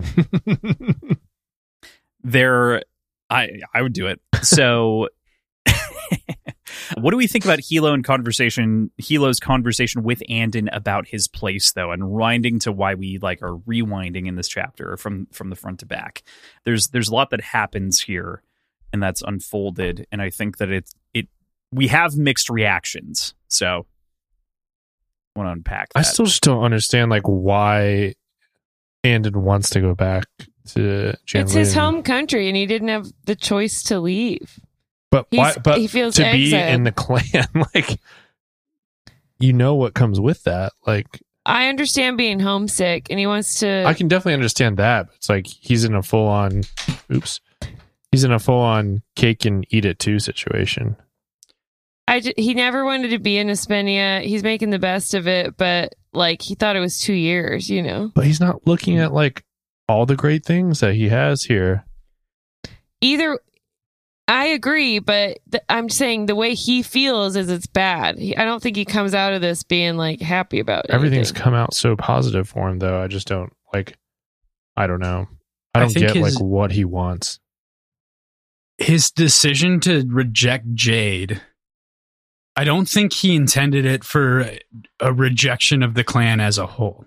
there, 2.24 2.82
I 3.30 3.50
I 3.74 3.82
would 3.82 3.94
do 3.94 4.08
it. 4.08 4.22
So, 4.42 5.10
what 6.98 7.12
do 7.12 7.18
we 7.18 7.28
think 7.28 7.46
about 7.46 7.60
Hilo 7.60 7.94
and 7.94 8.04
conversation? 8.04 8.92
Hilo's 8.98 9.40
conversation 9.40 10.04
with 10.04 10.22
Anden 10.30 10.70
about 10.70 11.08
his 11.08 11.28
place, 11.28 11.72
though, 11.74 11.92
and 11.92 12.10
winding 12.10 12.60
to 12.60 12.72
why 12.72 12.96
we 12.96 13.18
like 13.20 13.42
are 13.42 13.58
rewinding 13.58 14.28
in 14.28 14.36
this 14.36 14.48
chapter 14.48 14.98
from 14.98 15.28
from 15.32 15.50
the 15.50 15.56
front 15.56 15.80
to 15.80 15.86
back. 15.86 16.24
There's 16.66 16.88
there's 16.90 17.10
a 17.10 17.14
lot 17.14 17.30
that 17.32 17.42
happens 17.42 18.02
here, 18.02 18.44
and 18.92 19.02
that's 19.02 19.22
unfolded, 19.22 20.08
and 20.12 20.22
I 20.22 20.30
think 20.30 20.58
that 20.58 20.72
it 20.72 20.90
it 21.14 21.28
we 21.72 21.88
have 21.88 22.16
mixed 22.18 22.50
reactions. 22.50 23.34
So, 23.48 23.86
want 25.36 25.48
to 25.48 25.52
unpack. 25.52 25.94
That. 25.94 26.00
I 26.00 26.02
still 26.04 26.26
just 26.26 26.44
don't 26.44 26.64
understand 26.64 27.12
like 27.12 27.24
why 27.24 28.16
Anden 29.04 29.42
wants 29.42 29.70
to 29.72 29.82
go 29.82 29.96
back 29.96 30.26
to 30.74 31.16
Janloon. 31.26 31.42
It's 31.42 31.54
his 31.54 31.74
home 31.74 32.04
country, 32.04 32.48
and 32.48 32.56
he 32.56 32.66
didn't 32.66 32.90
have 32.90 33.08
the 33.26 33.36
choice 33.36 33.84
to 33.84 34.00
leave. 34.00 34.60
But 35.12 35.28
why? 35.32 35.56
But 35.64 35.80
he 35.80 35.88
feels 35.88 36.16
to 36.16 36.32
be 36.32 36.54
in 36.56 36.84
the 36.84 36.92
clan, 36.94 37.48
like 37.74 38.00
you 39.40 39.54
know 39.54 39.76
what 39.76 39.94
comes 39.94 40.20
with 40.20 40.44
that. 40.44 40.74
Like 40.86 41.22
I 41.46 41.68
understand 41.68 42.18
being 42.18 42.40
homesick, 42.40 43.08
and 43.10 43.20
he 43.20 43.26
wants 43.26 43.60
to. 43.62 43.84
I 43.86 43.94
can 43.94 44.08
definitely 44.08 44.36
understand 44.36 44.78
that. 44.78 45.08
But 45.08 45.16
it's 45.16 45.30
like 45.30 45.48
he's 45.48 45.84
in 45.84 45.96
a 45.96 46.04
full 46.04 46.28
on. 46.28 46.62
Oops. 47.12 47.42
He's 48.12 48.24
in 48.24 48.32
a 48.32 48.40
full 48.40 48.60
on 48.60 49.02
cake 49.16 49.46
and 49.46 49.66
eat 49.70 49.86
it 49.86 50.00
too 50.00 50.20
situation. 50.20 50.96
I 52.08 52.20
he 52.38 52.54
never 52.54 52.86
wanted 52.86 53.10
to 53.10 53.20
be 53.20 53.38
in 53.38 53.48
Espenia. 53.48 54.22
He's 54.22 54.44
making 54.44 54.72
the 54.72 54.80
best 54.80 55.14
of 55.14 55.28
it, 55.28 55.58
but 55.58 55.96
like 56.14 56.42
he 56.42 56.56
thought 56.56 56.76
it 56.76 56.82
was 56.82 57.00
two 57.00 57.14
years. 57.14 57.70
You 57.70 57.84
know. 57.84 58.12
But 58.14 58.26
he's 58.26 58.40
not 58.40 58.68
looking 58.68 59.00
at 59.00 59.14
like 59.14 59.44
all 59.88 60.06
the 60.06 60.16
great 60.16 60.46
things 60.46 60.82
that 60.82 60.96
he 60.96 61.10
has 61.10 61.44
here. 61.44 61.86
Either 63.02 63.40
I 64.30 64.46
agree, 64.46 65.00
but 65.00 65.40
th- 65.52 65.64
I'm 65.68 65.90
saying 65.90 66.28
the 66.28 66.36
way 66.36 66.54
he 66.54 66.84
feels 66.84 67.36
is 67.36 67.50
it's 67.50 67.66
bad. 67.66 68.18
He, 68.20 68.38
I 68.38 68.46
don't 68.46 68.62
think 68.62 68.78
he 68.78 68.86
comes 68.86 69.14
out 69.16 69.34
of 69.34 69.42
this 69.42 69.64
being 69.64 69.98
like 69.98 70.22
happy 70.22 70.60
about 70.60 70.86
it. 70.86 70.92
Everything's 70.92 71.32
come 71.32 71.54
out 71.56 71.74
so 71.74 71.96
positive 71.96 72.48
for 72.48 72.70
him, 72.70 72.78
though. 72.80 73.02
I 73.02 73.08
just 73.08 73.28
don't 73.28 73.52
like. 73.74 73.98
I 74.78 74.86
don't 74.88 75.00
know. 75.02 75.28
I 75.74 75.80
I 75.80 75.82
don't 75.82 75.90
think 75.92 76.08
get 76.08 76.16
his- 76.16 76.36
like 76.36 76.44
what 76.44 76.72
he 76.72 76.86
wants. 76.86 77.40
his 78.78 79.12
decision 79.12 79.80
to 79.82 80.06
reject 80.08 80.74
Jade, 80.76 81.42
I 82.56 82.64
don't 82.64 82.88
think 82.88 83.14
he 83.14 83.36
intended 83.36 83.86
it 83.86 84.04
for 84.04 84.52
a 85.00 85.12
rejection 85.14 85.82
of 85.84 85.96
the 85.96 86.04
clan 86.04 86.40
as 86.40 86.58
a 86.58 86.66
whole. 86.68 87.06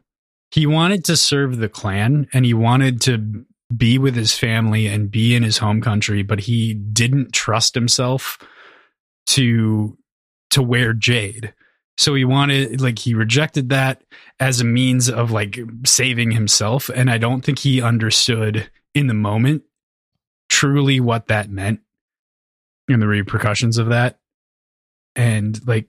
He 0.50 0.66
wanted 0.66 1.04
to 1.06 1.16
serve 1.16 1.58
the 1.58 1.68
clan 1.68 2.26
and 2.32 2.44
he 2.44 2.52
wanted 2.52 3.00
to 3.02 3.46
be 3.76 3.98
with 3.98 4.14
his 4.14 4.36
family 4.36 4.86
and 4.86 5.10
be 5.10 5.34
in 5.34 5.42
his 5.42 5.58
home 5.58 5.80
country, 5.80 6.22
but 6.22 6.40
he 6.40 6.74
didn't 6.74 7.32
trust 7.32 7.74
himself 7.74 8.38
to 9.26 9.96
to 10.50 10.62
wear 10.62 10.92
Jade. 10.92 11.54
So 11.96 12.14
he 12.14 12.24
wanted 12.24 12.80
like 12.80 12.98
he 12.98 13.14
rejected 13.14 13.68
that 13.70 14.02
as 14.40 14.60
a 14.60 14.64
means 14.64 15.08
of 15.08 15.30
like 15.30 15.58
saving 15.84 16.32
himself 16.32 16.88
and 16.88 17.10
I 17.10 17.18
don't 17.18 17.42
think 17.42 17.58
he 17.60 17.82
understood 17.82 18.70
in 18.94 19.06
the 19.06 19.14
moment 19.14 19.62
truly 20.48 21.00
what 21.00 21.28
that 21.28 21.50
meant 21.50 21.80
and 22.88 23.00
the 23.00 23.06
repercussions 23.06 23.78
of 23.78 23.88
that. 23.88 24.18
And 25.16 25.58
like, 25.66 25.88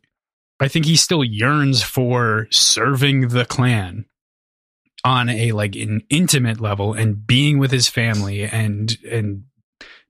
I 0.60 0.68
think 0.68 0.86
he 0.86 0.96
still 0.96 1.24
yearns 1.24 1.84
for 1.84 2.48
serving 2.50 3.30
the 3.30 3.46
clan 3.46 4.06
on 5.04 5.30
a 5.30 5.52
like 5.52 5.76
an 5.76 6.02
intimate 6.10 6.60
level 6.60 6.94
and 6.94 7.26
being 7.26 7.60
with 7.60 7.72
his 7.72 7.88
family 7.90 8.44
and 8.44 8.98
and 9.10 9.44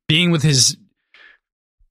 being 0.07 0.31
with 0.31 0.43
his 0.43 0.77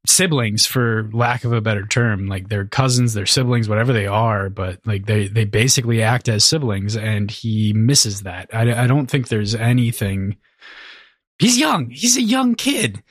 siblings 0.06 0.66
for 0.66 1.08
lack 1.12 1.44
of 1.44 1.52
a 1.52 1.60
better 1.60 1.86
term 1.86 2.26
like 2.26 2.48
their 2.48 2.64
cousins 2.64 3.14
their 3.14 3.26
siblings 3.26 3.68
whatever 3.68 3.92
they 3.92 4.06
are 4.06 4.48
but 4.48 4.80
like 4.84 5.06
they 5.06 5.28
they 5.28 5.44
basically 5.44 6.02
act 6.02 6.28
as 6.28 6.44
siblings 6.44 6.96
and 6.96 7.30
he 7.30 7.72
misses 7.72 8.22
that 8.22 8.48
i, 8.52 8.82
I 8.82 8.86
don't 8.88 9.08
think 9.08 9.28
there's 9.28 9.54
anything 9.54 10.36
he's 11.38 11.56
young 11.56 11.88
he's 11.90 12.16
a 12.16 12.22
young 12.22 12.56
kid 12.56 13.02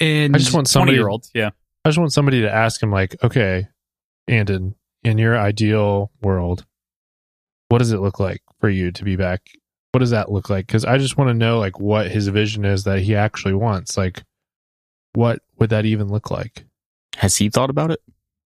and 0.00 0.34
I 0.34 0.38
just 0.38 0.54
want 0.54 0.68
somebody. 0.68 0.96
year 0.96 1.08
old. 1.08 1.26
Yeah. 1.34 1.50
I 1.84 1.88
just 1.88 1.98
want 1.98 2.12
somebody 2.12 2.42
to 2.42 2.52
ask 2.52 2.82
him, 2.82 2.90
like, 2.90 3.16
okay, 3.22 3.68
Anden, 4.26 4.74
in 5.04 5.18
your 5.18 5.38
ideal 5.38 6.10
world, 6.22 6.64
what 7.68 7.78
does 7.78 7.92
it 7.92 8.00
look 8.00 8.18
like 8.18 8.42
for 8.60 8.68
you 8.68 8.92
to 8.92 9.04
be 9.04 9.16
back? 9.16 9.50
What 9.92 9.98
does 10.00 10.10
that 10.10 10.30
look 10.30 10.48
like? 10.48 10.66
Because 10.66 10.84
I 10.84 10.98
just 10.98 11.16
want 11.16 11.28
to 11.28 11.34
know, 11.34 11.58
like, 11.58 11.80
what 11.80 12.10
his 12.10 12.28
vision 12.28 12.64
is 12.64 12.84
that 12.84 13.00
he 13.00 13.16
actually 13.16 13.54
wants. 13.54 13.96
Like, 13.96 14.22
what 15.14 15.40
would 15.58 15.70
that 15.70 15.84
even 15.84 16.08
look 16.08 16.30
like? 16.30 16.64
Has 17.16 17.36
he 17.36 17.50
thought 17.50 17.70
about 17.70 17.90
it? 17.90 18.00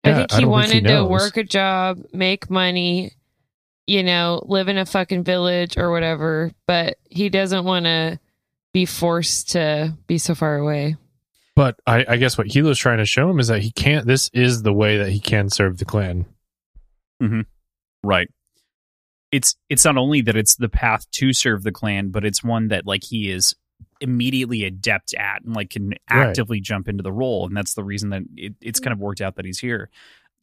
I 0.05 0.10
Yeah, 0.10 0.16
think 0.18 0.32
I 0.32 0.36
he 0.36 0.43
don't 0.43 0.51
wanted 0.51 0.68
think 0.70 0.86
he 0.86 0.94
to 0.94 1.05
work 1.05 1.36
a 1.36 1.43
job, 1.43 1.98
make 2.12 2.51
money, 2.51 3.12
you 3.86 4.02
know, 4.02 4.43
live 4.47 4.68
in 4.68 4.78
a 4.78 4.86
fucking 4.86 5.24
village 5.24 5.76
or 5.76 5.90
whatever, 5.90 6.52
but 6.66 6.98
he 7.10 7.28
doesn't 7.28 7.64
want 7.64 7.86
to 7.86 8.20
be 8.72 8.86
forced 8.86 9.51
to 9.52 9.97
be 10.06 10.18
so 10.18 10.35
far 10.35 10.56
away. 10.56 10.97
But 11.56 11.76
I, 11.86 12.05
I 12.09 12.16
guess 12.16 12.36
what 12.36 12.48
Hilo's 12.48 12.78
trying 12.78 12.98
to 12.98 13.06
show 13.06 13.31
him 13.31 13.39
is 13.39 13.48
that 13.48 13.62
he 13.62 13.70
can't. 13.70 14.06
This 14.06 14.28
is 14.32 14.62
the 14.62 14.72
way 14.72 14.98
that 14.98 15.10
he 15.10 15.20
can 15.20 15.48
serve 15.51 15.78
the 15.78 15.85
clan. 15.85 16.26
Mm-hmm. 17.22 17.43
Right. 18.02 18.28
It's 19.35 19.56
it's 19.69 19.85
not 19.85 19.97
only 19.97 20.20
that 20.23 20.36
it's 20.36 20.55
the 20.55 20.69
path 20.69 21.11
to 21.12 21.32
serve 21.32 21.65
the 21.65 21.73
clan, 21.73 22.11
but 22.11 22.24
it's 22.24 22.44
one 22.44 22.69
that 22.69 22.86
like 22.86 23.02
he 23.02 23.31
is 23.31 23.55
immediately 24.01 24.65
adept 24.65 25.12
at 25.15 25.43
and 25.43 25.56
like 25.56 25.70
can 25.70 25.94
actively 26.09 26.61
jump 26.61 26.89
into 26.89 27.02
the 27.02 27.12
role. 27.12 27.44
And 27.47 27.56
that's 27.56 27.74
the 27.74 27.82
reason 27.82 28.11
that 28.11 28.23
it, 28.36 28.55
it's 28.61 28.78
kind 28.78 28.93
of 28.93 29.01
worked 29.01 29.20
out 29.20 29.35
that 29.35 29.44
he's 29.44 29.59
here. 29.59 29.90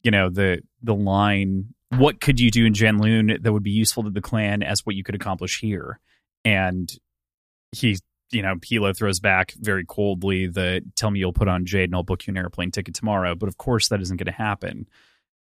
You 0.02 0.10
know, 0.10 0.28
the 0.28 0.60
the 0.82 0.94
line, 0.94 1.74
what 1.88 2.20
could 2.20 2.38
you 2.38 2.50
do 2.50 2.66
in 2.66 2.74
Janloon 2.74 3.42
that 3.42 3.52
would 3.52 3.62
be 3.62 3.70
useful 3.70 4.02
to 4.02 4.10
the 4.10 4.20
clan 4.20 4.62
as 4.62 4.84
what 4.84 4.94
you 4.94 5.02
could 5.02 5.14
accomplish 5.14 5.60
here? 5.60 5.98
And 6.44 6.92
he 7.70 7.96
you 8.30 8.42
know, 8.42 8.56
Hilo 8.62 8.92
throws 8.92 9.20
back 9.20 9.52
very 9.58 9.86
coldly 9.86 10.48
the 10.48 10.82
tell 10.96 11.10
me 11.10 11.20
you'll 11.20 11.32
put 11.32 11.48
on 11.48 11.64
Jade 11.64 11.84
and 11.84 11.94
I'll 11.94 12.02
book 12.02 12.26
you 12.26 12.32
an 12.32 12.36
airplane 12.36 12.70
ticket 12.70 12.94
tomorrow. 12.94 13.34
But 13.34 13.48
of 13.48 13.56
course 13.56 13.88
that 13.88 14.02
isn't 14.02 14.18
going 14.18 14.26
to 14.26 14.32
happen 14.32 14.86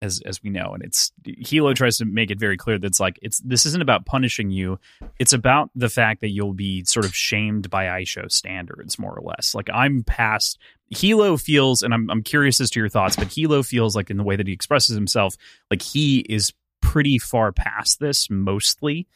as 0.00 0.20
as 0.24 0.42
we 0.42 0.50
know 0.50 0.72
and 0.74 0.82
it's 0.82 1.12
Hilo 1.24 1.74
tries 1.74 1.98
to 1.98 2.04
make 2.04 2.30
it 2.30 2.38
very 2.38 2.56
clear 2.56 2.78
that 2.78 2.86
it's 2.86 3.00
like 3.00 3.18
it's 3.22 3.38
this 3.40 3.66
isn't 3.66 3.82
about 3.82 4.06
punishing 4.06 4.50
you. 4.50 4.78
It's 5.18 5.32
about 5.32 5.70
the 5.74 5.88
fact 5.88 6.20
that 6.20 6.30
you'll 6.30 6.54
be 6.54 6.84
sort 6.84 7.04
of 7.04 7.14
shamed 7.14 7.68
by 7.68 7.86
Aisho 7.86 8.30
standards 8.30 8.98
more 8.98 9.12
or 9.12 9.22
less. 9.22 9.54
Like 9.54 9.68
I'm 9.72 10.04
past 10.04 10.58
Hilo 10.90 11.36
feels 11.36 11.82
and 11.82 11.92
I'm 11.92 12.10
I'm 12.10 12.22
curious 12.22 12.60
as 12.60 12.70
to 12.70 12.80
your 12.80 12.88
thoughts 12.88 13.16
but 13.16 13.32
Hilo 13.32 13.62
feels 13.62 13.96
like 13.96 14.10
in 14.10 14.16
the 14.16 14.24
way 14.24 14.36
that 14.36 14.46
he 14.46 14.52
expresses 14.52 14.94
himself 14.94 15.36
like 15.70 15.82
he 15.82 16.20
is 16.20 16.52
pretty 16.80 17.18
far 17.18 17.52
past 17.52 17.98
this 17.98 18.30
mostly 18.30 19.08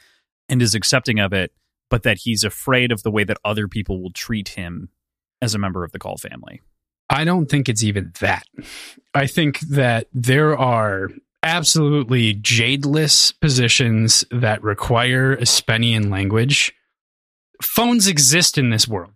and 0.48 0.60
is 0.60 0.74
accepting 0.74 1.20
of 1.20 1.32
it 1.32 1.52
but 1.90 2.02
that 2.02 2.18
he's 2.18 2.42
afraid 2.42 2.90
of 2.90 3.02
the 3.02 3.10
way 3.10 3.22
that 3.22 3.38
other 3.44 3.68
people 3.68 4.02
will 4.02 4.10
treat 4.10 4.48
him 4.48 4.88
as 5.40 5.54
a 5.54 5.58
member 5.58 5.84
of 5.84 5.92
the 5.92 5.98
Kaul 5.98 6.16
family 6.16 6.60
I 7.12 7.24
don't 7.24 7.46
think 7.46 7.68
it's 7.68 7.84
even 7.84 8.12
that. 8.20 8.44
I 9.14 9.26
think 9.26 9.60
that 9.60 10.08
there 10.14 10.58
are 10.58 11.10
absolutely 11.42 12.34
jadeless 12.34 13.38
positions 13.40 14.24
that 14.30 14.62
require 14.62 15.36
Espenian 15.36 16.10
language. 16.10 16.72
Phones 17.60 18.08
exist 18.08 18.56
in 18.58 18.70
this 18.70 18.88
world. 18.88 19.12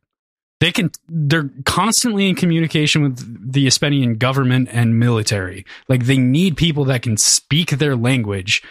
They 0.61 0.73
can 0.73 0.91
they're 1.09 1.51
constantly 1.65 2.29
in 2.29 2.35
communication 2.35 3.03
with 3.03 3.53
the 3.53 3.67
Espenian 3.67 4.19
government 4.19 4.69
and 4.73 4.99
military. 4.99 5.67
Like 5.89 6.05
they 6.07 6.17
need 6.19 6.57
people 6.57 6.85
that 6.87 7.03
can 7.03 7.17
speak 7.17 7.71
their 7.71 7.95
language 7.97 8.63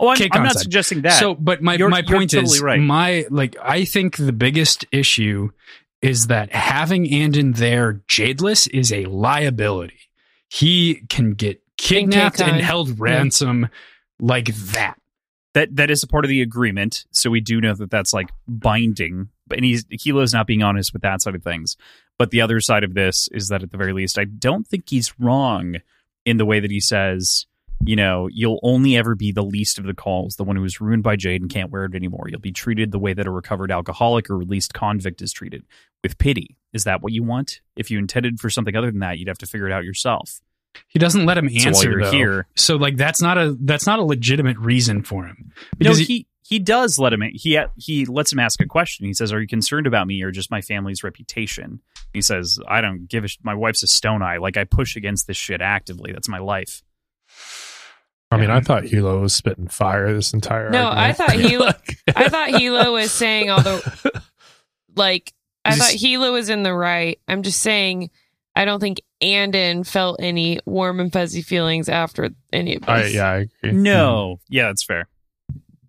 oh 0.00 0.08
I'm, 0.08 0.18
I'm 0.32 0.42
not 0.42 0.54
side. 0.54 0.62
suggesting 0.62 1.02
that 1.02 1.12
So, 1.18 1.34
but 1.34 1.62
my 1.62 1.74
You're- 1.74 1.90
my 1.90 2.02
point 2.02 2.30
totally 2.30 2.56
is, 2.56 2.62
right. 2.62 2.80
my 2.80 3.26
like, 3.30 3.56
I 3.62 3.84
think 3.84 4.16
the 4.16 4.32
biggest 4.32 4.84
issue 4.90 5.50
is 6.00 6.28
that 6.28 6.52
having 6.52 7.12
Anden 7.12 7.52
there, 7.52 8.02
Jadeless, 8.08 8.68
is 8.72 8.92
a 8.92 9.06
liability. 9.06 10.00
He 10.48 11.02
can 11.08 11.32
get 11.34 11.62
kidnapped 11.76 12.40
and 12.40 12.60
held 12.60 12.98
ransom 12.98 13.68
like 14.20 14.54
that. 14.54 14.98
that 15.54 15.74
that 15.76 15.90
is 15.90 16.02
a 16.02 16.06
part 16.06 16.24
of 16.24 16.28
the 16.28 16.42
agreement. 16.42 17.04
So 17.12 17.30
we 17.30 17.40
do 17.40 17.60
know 17.60 17.74
that 17.74 17.90
that's 17.90 18.12
like 18.12 18.30
binding. 18.46 19.28
But 19.46 19.58
and 19.58 19.64
he's 19.64 19.84
Hilo's 19.90 20.32
not 20.32 20.46
being 20.46 20.62
honest 20.62 20.92
with 20.92 21.02
that 21.02 21.22
side 21.22 21.34
of 21.34 21.42
things. 21.42 21.76
But 22.18 22.30
the 22.30 22.40
other 22.40 22.60
side 22.60 22.84
of 22.84 22.94
this 22.94 23.28
is 23.32 23.48
that 23.48 23.62
at 23.62 23.70
the 23.70 23.76
very 23.76 23.92
least, 23.92 24.18
I 24.18 24.24
don't 24.24 24.66
think 24.66 24.88
he's 24.88 25.18
wrong 25.18 25.76
in 26.24 26.36
the 26.36 26.44
way 26.44 26.60
that 26.60 26.70
he 26.70 26.80
says, 26.80 27.46
you 27.84 27.96
know, 27.96 28.28
you'll 28.32 28.60
only 28.62 28.96
ever 28.96 29.14
be 29.14 29.32
the 29.32 29.42
least 29.44 29.78
of 29.78 29.84
the 29.84 29.94
Kauls, 29.94 30.36
the 30.36 30.44
one 30.44 30.56
who 30.56 30.62
was 30.62 30.80
ruined 30.80 31.02
by 31.02 31.16
Jade 31.16 31.40
and 31.42 31.50
can't 31.50 31.70
wear 31.70 31.84
it 31.84 31.94
anymore. 31.94 32.26
You'll 32.28 32.40
be 32.40 32.52
treated 32.52 32.90
the 32.92 32.98
way 32.98 33.14
that 33.14 33.26
a 33.26 33.30
recovered 33.30 33.70
alcoholic 33.70 34.28
or 34.30 34.36
released 34.36 34.74
convict 34.74 35.22
is 35.22 35.32
treated, 35.32 35.64
with 36.02 36.18
pity. 36.18 36.56
Is 36.72 36.84
that 36.84 37.02
what 37.02 37.12
you 37.12 37.22
want? 37.22 37.60
If 37.76 37.90
you 37.90 37.98
intended 37.98 38.40
for 38.40 38.50
something 38.50 38.74
other 38.76 38.90
than 38.90 39.00
that, 39.00 39.18
you'd 39.18 39.28
have 39.28 39.38
to 39.38 39.46
figure 39.46 39.66
it 39.68 39.72
out 39.72 39.84
yourself. 39.84 40.40
He 40.88 40.98
doesn't 40.98 41.24
let 41.24 41.38
him 41.38 41.48
So 41.48 41.68
answer 41.68 41.90
you're 41.90 42.10
here- 42.10 42.46
So 42.54 42.76
like 42.76 42.96
that's 42.96 43.22
not 43.22 43.38
a 43.38 43.56
that's 43.60 43.86
not 43.86 43.98
a 43.98 44.04
legitimate 44.04 44.58
reason 44.58 45.02
for 45.02 45.24
him. 45.26 45.52
No, 45.56 45.62
Because 45.78 45.98
he, 45.98 46.26
he 46.46 46.58
does 46.58 46.98
let 46.98 47.12
him. 47.12 47.22
He 47.32 47.58
he 47.76 48.04
lets 48.06 48.32
him 48.32 48.38
ask 48.38 48.60
a 48.60 48.66
question. 48.66 49.06
He 49.06 49.14
says, 49.14 49.32
"Are 49.32 49.40
you 49.40 49.46
concerned 49.48 49.86
about 49.86 50.06
me 50.06 50.22
or 50.22 50.30
just 50.30 50.50
my 50.50 50.60
family's 50.60 51.02
reputation?" 51.02 51.80
He 52.12 52.20
says, 52.22 52.58
"I 52.68 52.80
don't 52.80 53.06
give 53.08 53.24
a. 53.24 53.28
Sh- 53.28 53.38
my 53.42 53.54
wife's 53.54 53.82
a 53.82 53.86
stone 53.86 54.22
eye. 54.22 54.36
Like 54.38 54.56
I 54.56 54.64
push 54.64 54.94
against 54.96 55.26
this 55.26 55.36
shit 55.36 55.60
actively. 55.60 56.12
That's 56.12 56.28
my 56.28 56.38
life." 56.38 56.82
I 58.30 58.36
mean, 58.36 58.50
I 58.50 58.60
thought 58.60 58.84
Hilo 58.84 59.20
was 59.20 59.34
spitting 59.34 59.68
fire 59.68 60.12
this 60.12 60.34
entire. 60.34 60.68
No, 60.70 60.90
I 60.92 61.12
thought 61.12 61.32
Hilo- 61.34 61.72
I 62.14 62.28
thought 62.28 62.50
Hilo 62.50 62.92
was 62.92 63.10
saying 63.10 63.48
all 63.50 63.62
the 63.62 64.22
like 64.96 65.32
I 65.64 65.70
Just- 65.70 65.82
thought 65.92 65.98
Hilo 65.98 66.32
was 66.32 66.50
in 66.50 66.62
the 66.62 66.74
right. 66.74 67.18
I'm 67.26 67.42
just 67.42 67.60
saying 67.62 68.10
I 68.54 68.64
don't 68.64 68.80
think 68.80 69.00
Anden 69.20 69.84
felt 69.84 70.18
any 70.20 70.60
warm 70.66 71.00
and 71.00 71.12
fuzzy 71.12 71.42
feelings 71.42 71.88
after 71.88 72.28
any 72.52 72.76
of 72.76 72.82
this. 72.82 72.88
I, 72.88 73.04
yeah, 73.06 73.26
I 73.28 73.36
agree. 73.62 73.72
No, 73.72 74.34
mm-hmm. 74.40 74.54
yeah, 74.54 74.66
that's 74.66 74.84
fair. 74.84 75.08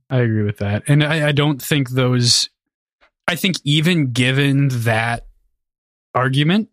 I 0.09 0.17
agree 0.19 0.43
with 0.43 0.57
that. 0.57 0.83
And 0.87 1.03
I, 1.03 1.27
I 1.29 1.31
don't 1.31 1.61
think 1.61 1.89
those, 1.91 2.49
I 3.27 3.35
think 3.35 3.57
even 3.63 4.11
given 4.11 4.69
that 4.83 5.27
argument, 6.15 6.69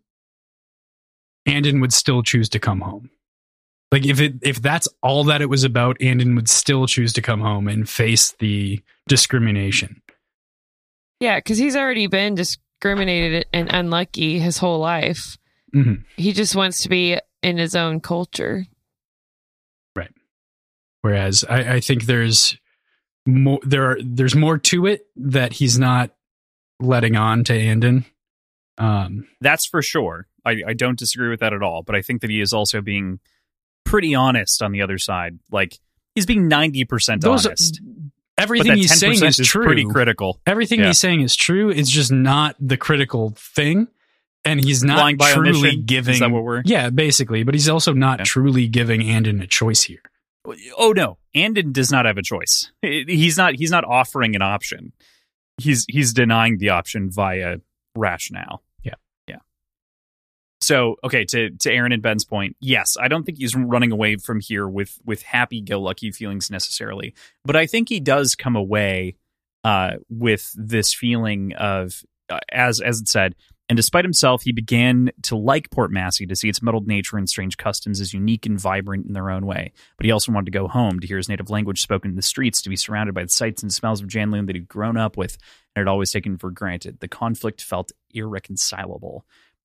Anden 1.45 1.79
would 1.81 1.93
still 1.93 2.23
choose 2.23 2.49
to 2.49 2.59
come 2.59 2.81
home. 2.81 3.09
Like 3.91 4.05
if 4.05 4.19
it 4.19 4.35
if 4.41 4.61
that's 4.61 4.87
all 5.01 5.23
that 5.25 5.41
it 5.41 5.49
was 5.49 5.63
about, 5.63 6.01
Anden 6.01 6.35
would 6.35 6.49
still 6.49 6.87
choose 6.87 7.13
to 7.13 7.21
come 7.21 7.39
home 7.39 7.67
and 7.67 7.87
face 7.89 8.33
the 8.39 8.81
discrimination. 9.07 10.01
Yeah, 11.19 11.37
because 11.39 11.57
he's 11.57 11.75
already 11.75 12.07
been 12.07 12.35
discriminated 12.35 13.45
and 13.53 13.71
unlucky 13.71 14.39
his 14.39 14.57
whole 14.57 14.79
life. 14.79 15.37
Mhm. 15.73 16.03
He 16.17 16.33
just 16.33 16.55
wants 16.55 16.83
to 16.83 16.89
be 16.89 17.17
in 17.41 17.57
his 17.57 17.75
own 17.75 18.01
culture. 18.01 18.65
Right 19.95 20.11
whereas 21.01 21.45
I, 21.49 21.75
I 21.75 21.79
think 21.79 22.03
there's 22.03 22.57
more 23.25 23.59
there 23.63 23.91
are 23.91 23.97
there's 24.01 24.35
more 24.35 24.57
to 24.57 24.85
it 24.85 25.05
that 25.15 25.53
he's 25.53 25.79
not 25.79 26.11
letting 26.79 27.15
on 27.15 27.43
to 27.45 27.53
Anden. 27.53 28.05
Um, 28.77 29.27
That's 29.41 29.65
for 29.65 29.81
sure. 29.81 30.27
I, 30.45 30.61
I 30.67 30.73
don't 30.73 30.99
disagree 30.99 31.29
with 31.29 31.39
that 31.39 31.53
at 31.53 31.63
all. 31.63 31.81
But 31.81 31.95
I 31.95 32.01
think 32.01 32.21
that 32.21 32.29
he 32.29 32.41
is 32.41 32.53
also 32.53 32.81
being 32.81 33.19
pretty 33.87 34.15
honest 34.15 34.61
on 34.61 34.71
the 34.71 34.81
other 34.81 34.97
side. 34.97 35.39
Like 35.51 35.77
he's 36.15 36.25
being 36.25 36.47
ninety 36.47 36.85
percent 36.85 37.25
honest. 37.25 37.81
Everything 38.39 38.75
he's 38.77 38.93
saying 38.99 39.15
10% 39.15 39.39
is, 39.39 39.47
true. 39.47 39.65
pretty 39.65 39.83
critical. 39.85 40.39
everything 40.45 40.79
Yeah. 40.79 40.87
he's 40.87 40.99
saying 40.99 41.21
is 41.21 41.35
true. 41.35 41.71
It's 41.71 41.89
just 41.89 42.11
not 42.11 42.55
the 42.59 42.77
critical 42.77 43.33
thing, 43.35 43.87
and 44.45 44.63
he's 44.63 44.83
not 44.83 44.99
Lying 44.99 45.17
truly 45.17 45.57
omission? 45.57 45.83
giving. 45.87 46.13
Is 46.13 46.19
that 46.19 46.29
what 46.29 46.43
we're? 46.43 46.61
yeah, 46.63 46.91
basically, 46.91 47.41
but 47.41 47.55
he's 47.55 47.67
also 47.67 47.93
not 47.93 48.19
Yeah. 48.19 48.25
truly 48.25 48.67
giving 48.67 49.01
Anden 49.01 49.41
a 49.41 49.47
choice 49.47 49.81
here. 49.81 50.01
Oh 50.77 50.93
no, 50.95 51.17
Anden 51.33 51.71
does 51.71 51.91
not 51.91 52.05
have 52.05 52.17
a 52.19 52.21
choice. 52.21 52.71
He's 52.83 53.37
not. 53.37 53.55
He's 53.55 53.71
not 53.71 53.83
offering 53.85 54.35
an 54.35 54.43
option. 54.43 54.93
He's 55.57 55.85
he's 55.89 56.13
denying 56.13 56.59
the 56.59 56.69
option 56.69 57.09
via 57.09 57.57
rationale. 57.95 58.61
So 60.67 60.97
okay, 61.01 61.23
to 61.23 61.49
to 61.49 61.71
Aaron 61.71 61.93
and 61.93 62.01
Ben's 62.01 62.25
point, 62.25 62.57
yes, 62.59 62.97
I 62.99 63.07
don't 63.07 63.23
think 63.23 63.37
he's 63.37 63.55
running 63.55 63.93
away 63.93 64.17
from 64.17 64.41
here 64.41 64.67
with 64.67 64.99
with 65.05 65.21
happy 65.21 65.61
go 65.61 65.79
lucky 65.79 66.11
feelings 66.11 66.51
necessarily, 66.51 67.15
but 67.45 67.55
I 67.55 67.67
think 67.67 67.87
he 67.87 68.01
does 68.01 68.35
come 68.35 68.57
away 68.57 69.15
uh, 69.63 69.91
with 70.09 70.51
this 70.57 70.93
feeling 70.93 71.53
of 71.53 72.03
uh, 72.29 72.39
as 72.51 72.81
as 72.81 72.99
it 72.99 73.07
said. 73.07 73.35
And 73.69 73.77
despite 73.77 74.03
himself, 74.03 74.43
he 74.43 74.51
began 74.51 75.11
to 75.23 75.37
like 75.37 75.71
Port 75.71 75.89
Massy 75.89 76.25
to 76.25 76.35
see 76.35 76.49
its 76.49 76.61
muddled 76.61 76.87
nature 76.87 77.17
and 77.17 77.29
strange 77.29 77.55
customs 77.55 78.01
as 78.01 78.13
unique 78.13 78.45
and 78.45 78.59
vibrant 78.59 79.07
in 79.07 79.13
their 79.13 79.29
own 79.29 79.45
way 79.45 79.71
but 79.97 80.05
he 80.05 80.11
also 80.11 80.31
wanted 80.31 80.45
to 80.45 80.57
go 80.57 80.67
home 80.67 80.99
to 80.99 81.07
hear 81.07 81.17
his 81.17 81.27
native 81.27 81.49
language 81.49 81.81
spoken 81.81 82.11
in 82.11 82.15
the 82.15 82.21
streets, 82.21 82.61
to 82.61 82.69
be 82.69 82.75
surrounded 82.75 83.15
by 83.15 83.23
the 83.23 83.29
sights 83.29 83.63
and 83.63 83.73
smells 83.73 84.01
of 84.01 84.07
Janloon 84.07 84.45
that 84.47 84.55
he'd 84.55 84.67
grown 84.67 84.95
up 84.95 85.17
with 85.17 85.37
and 85.75 85.81
had 85.81 85.91
always 85.91 86.11
taken 86.11 86.37
for 86.37 86.51
granted. 86.51 86.99
The 86.99 87.07
conflict 87.07 87.61
felt 87.61 87.91
irreconcilable. 88.11 89.25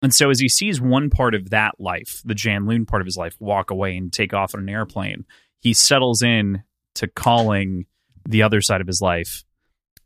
And 0.03 0.13
so, 0.13 0.31
as 0.31 0.41
he 0.41 0.49
sees 0.49 0.81
one 0.81 1.11
part 1.11 1.35
of 1.35 1.51
that 1.51 1.77
life, 1.79 2.21
the 2.25 2.35
Janloon 2.35 2.87
part 2.89 3.03
of 3.03 3.07
his 3.07 3.17
life, 3.17 3.37
walk 3.39 3.71
away 3.71 3.97
and 3.97 4.13
take 4.13 4.35
off 4.35 4.55
on 4.55 4.61
an 4.63 4.69
airplane, 4.69 5.25
he 5.61 5.73
settles 5.73 6.23
in 6.23 6.65
to 6.97 7.07
calling 7.07 7.87
the 8.29 8.43
other 8.43 8.61
side 8.61 8.81
of 8.81 8.87
his 8.87 9.01
life 9.01 9.45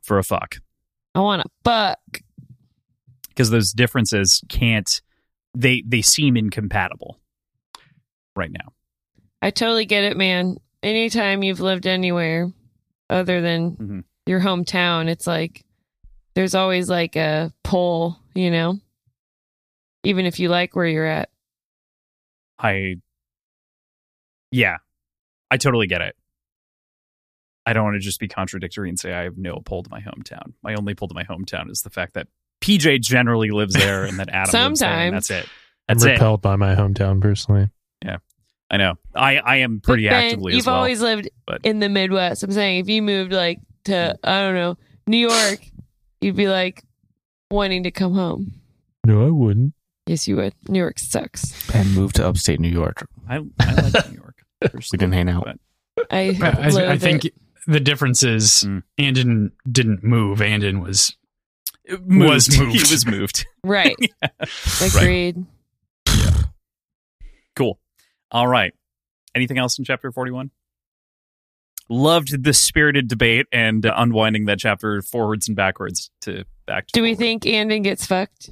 for 0.02 0.18
a 0.18 0.22
fuck 0.22 0.56
I 1.14 1.20
want 1.20 1.42
to 1.42 1.48
fuck. 1.64 2.20
because 3.28 3.50
those 3.50 3.72
differences 3.72 4.42
can't 4.48 5.00
they 5.54 5.82
they 5.86 6.00
seem 6.02 6.36
incompatible 6.36 7.18
right 8.36 8.50
now. 8.52 8.72
I 9.42 9.50
totally 9.50 9.86
get 9.86 10.04
it, 10.04 10.16
man. 10.16 10.58
Anytime 10.82 11.42
you've 11.42 11.60
lived 11.60 11.86
anywhere 11.86 12.52
other 13.10 13.40
than 13.40 13.76
Mhm. 13.76 14.04
your 14.26 14.40
hometown, 14.40 15.08
it's 15.08 15.26
like 15.26 15.64
there's 16.34 16.54
always 16.54 16.88
like 16.90 17.16
a 17.16 17.52
pull, 17.64 18.18
you 18.34 18.50
know? 18.50 18.78
Even 20.06 20.24
if 20.26 20.38
you 20.38 20.48
like 20.48 20.76
where 20.76 20.86
you're 20.86 21.04
at. 21.06 21.30
I, 22.58 22.96
yeah, 24.50 24.76
I 25.50 25.56
totally 25.56 25.86
get 25.86 26.00
it. 26.00 26.14
I 27.66 27.72
don't 27.72 27.84
want 27.84 27.94
to 27.94 28.00
just 28.00 28.20
be 28.20 28.28
contradictory 28.28 28.88
and 28.88 28.98
say 28.98 29.12
I 29.12 29.24
have 29.24 29.36
no 29.36 29.60
pull 29.64 29.82
to 29.82 29.90
my 29.90 30.00
hometown. 30.00 30.52
My 30.62 30.74
only 30.74 30.94
pull 30.94 31.08
to 31.08 31.14
my 31.14 31.24
hometown 31.24 31.70
is 31.70 31.82
the 31.82 31.90
fact 31.90 32.14
that 32.14 32.28
PJ 32.60 33.00
generally 33.00 33.50
lives 33.50 33.74
there 33.74 34.04
and 34.04 34.18
that 34.20 34.28
Adam 34.28 34.38
lives 34.42 34.52
there, 34.52 34.62
and 34.62 34.78
Sometimes. 34.78 35.12
that's 35.28 35.30
it. 35.30 35.48
I'm 35.88 35.98
That's 35.98 36.04
it. 36.04 36.10
repelled 36.12 36.42
by 36.42 36.56
my 36.56 36.74
hometown 36.76 37.20
personally. 37.20 37.68
Yeah, 38.04 38.18
I 38.70 38.76
know. 38.76 38.94
I 39.14 39.38
I 39.38 39.56
am 39.56 39.80
pretty 39.80 40.04
But 40.04 40.10
Ben, 40.10 40.24
actively 40.26 40.52
You've 40.52 40.60
as 40.62 40.66
well. 40.66 40.76
always 40.76 41.02
lived 41.02 41.28
but- 41.46 41.60
in 41.64 41.80
the 41.80 41.88
Midwest. 41.88 42.42
I'm 42.44 42.52
saying 42.52 42.80
if 42.80 42.88
you 42.88 43.02
moved 43.02 43.32
like 43.32 43.58
to, 43.84 44.16
hmm. 44.22 44.28
I 44.28 44.40
don't 44.42 44.54
know, 44.54 44.76
New 45.08 45.16
York, 45.28 45.58
you'd 46.20 46.36
be 46.36 46.48
like 46.48 46.84
wanting 47.50 47.82
to 47.84 47.90
come 47.90 48.14
home. 48.14 48.52
No, 49.04 49.26
I 49.26 49.30
wouldn't. 49.30 49.74
Yes, 50.06 50.28
you 50.28 50.36
would. 50.36 50.54
New 50.68 50.78
York 50.78 50.98
sucks. 50.98 51.74
And 51.74 51.94
moved 51.94 52.16
to 52.16 52.26
upstate 52.26 52.60
New 52.60 52.68
York. 52.68 53.06
I, 53.28 53.40
I 53.58 53.72
like 53.74 54.10
New 54.10 54.16
York. 54.16 54.34
We 54.72 54.96
didn't 54.98 55.12
hang 55.12 55.28
out. 55.28 55.44
But 55.96 56.06
I, 56.10 56.36
I, 56.40 56.48
I, 56.50 56.92
I 56.92 56.98
think 56.98 57.26
it. 57.26 57.34
the 57.66 57.78
difference 57.80 58.22
is 58.22 58.64
Mm. 58.66 58.82
Anden 58.98 59.52
didn't 59.70 60.02
move. 60.02 60.40
Anden 60.40 60.80
was 60.80 61.14
moved. 62.00 62.30
Was 62.30 62.58
moved. 62.58 62.72
He 62.72 62.78
was 62.78 63.04
moved. 63.06 63.46
Right. 63.62 63.96
Agreed. 64.82 65.44
Cool. 67.54 67.78
All 68.30 68.46
right. 68.46 68.72
Anything 69.34 69.58
else 69.58 69.78
in 69.78 69.84
chapter 69.84 70.10
41? 70.12 70.50
Loved 71.88 72.42
the 72.42 72.52
spirited 72.52 73.08
debate 73.08 73.46
and 73.52 73.84
uh, 73.86 73.94
unwinding 73.96 74.46
that 74.46 74.58
chapter 74.58 75.00
forwards 75.02 75.46
and 75.48 75.56
backwards 75.56 76.10
to 76.22 76.44
back 76.66 76.86
to 76.88 76.92
Do 76.94 77.02
we 77.02 77.14
think 77.14 77.46
Anden 77.46 77.82
gets 77.82 78.06
fucked? 78.06 78.50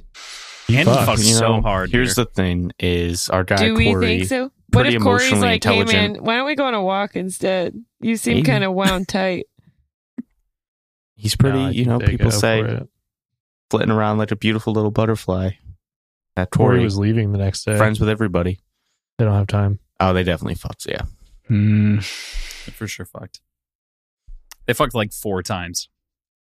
And 0.67 0.87
Fuck, 0.87 1.05
fucked 1.05 1.19
You 1.19 1.25
so 1.35 1.57
know, 1.57 1.61
hard. 1.61 1.91
Here's 1.91 2.15
here. 2.15 2.25
the 2.25 2.31
thing: 2.31 2.71
is 2.79 3.29
our 3.29 3.43
guy 3.43 3.57
Do 3.57 3.75
we 3.75 3.85
Cory. 3.85 4.05
think 4.05 4.29
so? 4.29 4.43
What 4.43 4.81
pretty 4.83 4.95
if 4.95 5.01
Cory's 5.03 5.21
emotionally 5.23 5.41
like, 5.53 5.63
hey 5.63 5.79
intelligent. 5.79 6.13
man, 6.15 6.23
why 6.23 6.35
don't 6.37 6.45
we 6.47 6.55
go 6.55 6.65
on 6.65 6.73
a 6.73 6.83
walk 6.83 7.15
instead? 7.15 7.75
You 8.01 8.17
seem 8.17 8.43
kind 8.43 8.63
of 8.63 8.73
wound 8.73 9.07
tight. 9.07 9.45
He's 11.15 11.35
pretty. 11.35 11.57
No, 11.59 11.69
you 11.69 11.85
know, 11.85 11.99
people 11.99 12.31
say 12.31 12.81
flitting 13.69 13.91
around 13.91 14.17
like 14.17 14.31
a 14.31 14.35
beautiful 14.35 14.73
little 14.73 14.91
butterfly. 14.91 15.51
That 16.35 16.49
Cory 16.49 16.75
Cory 16.77 16.83
was 16.83 16.97
leaving 16.97 17.31
the 17.31 17.37
next 17.37 17.63
day. 17.63 17.77
friends 17.77 17.99
with 17.99 18.09
everybody. 18.09 18.59
They 19.17 19.25
don't 19.25 19.33
have 19.35 19.47
time. 19.47 19.79
Oh, 19.99 20.13
they 20.13 20.23
definitely 20.23 20.55
fucked. 20.55 20.85
Yeah, 20.87 21.03
mm, 21.49 22.03
for 22.73 22.87
sure 22.87 23.05
fucked. 23.05 23.39
They 24.65 24.73
fucked 24.73 24.95
like 24.95 25.13
four 25.13 25.41
times. 25.43 25.87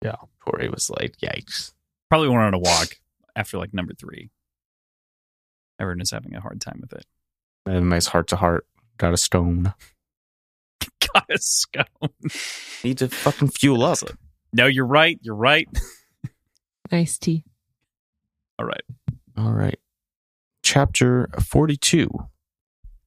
Yeah, 0.02 0.16
Cory 0.40 0.70
was 0.70 0.90
like, 0.90 1.18
"Yikes." 1.18 1.74
Probably 2.10 2.30
went 2.30 2.42
on 2.42 2.54
a 2.54 2.60
walk 2.60 2.98
after 3.36 3.58
like 3.58 3.74
number 3.74 3.94
three. 3.94 4.30
Everyone 5.80 6.02
is 6.02 6.12
having 6.12 6.36
a 6.36 6.42
hard 6.42 6.62
time 6.62 6.80
with 6.82 6.94
it. 6.94 7.06
They 7.66 7.74
had 7.74 7.84
a 7.84 7.86
nice 7.86 8.08
heart 8.08 8.28
to 8.28 8.38
heart. 8.38 8.66
Got 8.98 9.14
a 9.14 9.18
stone. 9.18 9.74
Got 11.14 11.26
a 11.30 11.38
stone. 11.38 11.86
Need 12.84 13.00
to 13.00 13.10
fucking 13.10 13.50
fuel 13.50 13.84
up. 13.84 14.00
No, 14.54 14.68
you're 14.68 14.86
right. 14.86 15.20
You're 15.22 15.36
right. 15.36 15.68
Nice 16.92 17.18
tea. 17.18 17.44
All 18.60 18.66
right. 18.66 18.84
All 19.36 19.52
right. 19.52 19.80
Chapter 20.64 21.28
42 21.44 22.10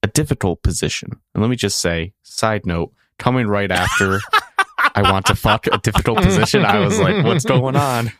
A 0.03 0.07
difficult 0.07 0.61
position. 0.63 1.11
And 1.33 1.41
let 1.41 1.49
me 1.49 1.55
just 1.55 1.79
say, 1.79 2.13
side 2.21 2.65
note, 2.65 2.91
coming 3.17 3.47
right 3.47 3.71
after 3.71 4.19
I 4.95 5.01
want 5.09 5.27
to 5.27 5.35
fuck 5.35 5.67
a 5.67 5.77
difficult 5.77 6.21
position, 6.21 6.65
I 6.65 6.79
was 6.79 6.99
like, 6.99 7.23
what's 7.23 7.45
going 7.45 7.75
on? 7.77 8.11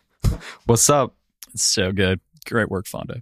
What's 0.66 0.90
up? 0.90 1.16
It's 1.54 1.64
so 1.64 1.92
good. 1.92 2.20
Great 2.46 2.70
work, 2.70 2.88
Fonda. 2.88 3.22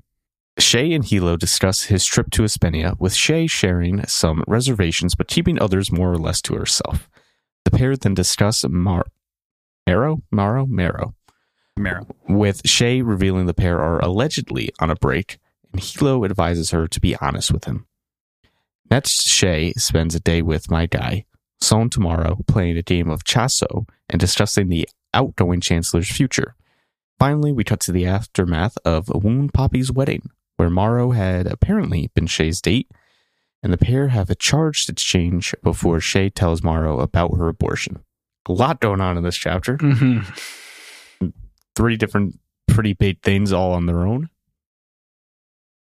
Shae 0.59 0.95
and 0.95 1.05
Hilo 1.05 1.37
discuss 1.37 1.83
his 1.83 2.05
trip 2.05 2.31
to 2.31 2.41
Espenia, 2.41 2.99
with 2.99 3.13
Shae 3.13 3.49
sharing 3.49 4.05
some 4.07 4.43
reservations 4.47 5.13
but 5.13 5.27
keeping 5.27 5.61
others 5.61 5.91
more 5.91 6.11
or 6.11 6.17
less 6.17 6.41
to 6.43 6.55
herself. 6.55 7.09
The 7.63 7.71
pair 7.71 7.95
then 7.95 8.13
discuss 8.15 8.65
Mar- 8.67 9.05
Maro? 9.85 10.21
Maro? 10.31 10.65
Maro. 10.65 11.13
Maro. 11.77 12.07
with 12.27 12.63
Shae 12.63 13.05
revealing 13.05 13.45
the 13.45 13.53
pair 13.53 13.77
are 13.79 13.99
allegedly 13.99 14.71
on 14.79 14.89
a 14.89 14.95
break, 14.95 15.37
and 15.71 15.79
Hilo 15.79 16.25
advises 16.25 16.71
her 16.71 16.87
to 16.87 16.99
be 16.99 17.15
honest 17.17 17.51
with 17.51 17.65
him. 17.65 17.85
Next, 18.89 19.27
Shae 19.27 19.73
spends 19.79 20.15
a 20.15 20.19
day 20.19 20.41
with 20.41 20.71
my 20.71 20.87
guy, 20.87 21.25
Son 21.61 21.89
Tomarho, 21.89 22.45
playing 22.47 22.77
a 22.77 22.81
game 22.81 23.11
of 23.11 23.25
Chasso 23.25 23.87
and 24.09 24.19
discussing 24.19 24.69
the 24.69 24.89
outgoing 25.13 25.61
Chancellor's 25.61 26.09
future. 26.09 26.55
Finally, 27.19 27.52
we 27.52 27.64
cut 27.64 27.80
to 27.81 27.91
the 27.91 28.06
aftermath 28.06 28.77
of 28.85 29.10
Woon 29.10 29.49
Poppy's 29.49 29.91
wedding, 29.91 30.30
where 30.57 30.69
Maro 30.69 31.11
had 31.11 31.48
apparently 31.48 32.11
been 32.14 32.27
Shae's 32.27 32.61
date, 32.61 32.89
and 33.64 33.73
the 33.73 33.77
pair 33.77 34.10
have 34.10 34.30
a 34.30 34.35
charged 34.35 34.89
exchange 34.89 35.56
before 35.64 35.98
Shae 35.98 36.34
tells 36.34 36.61
Maro 36.61 36.99
about 36.99 37.38
her 37.38 37.48
abortion. 37.48 38.03
A 38.48 38.53
lot 38.53 38.80
going 38.80 39.02
on 39.02 39.18
in 39.18 39.23
this 39.23 39.35
chapter 39.35 39.77
mhm. 39.77 40.23
three 41.76 41.98
different 41.98 42.39
pretty 42.68 42.94
big 42.94 43.22
things 43.22 43.52
all 43.52 43.73
on 43.73 43.88
their 43.88 44.06
own. 44.06 44.30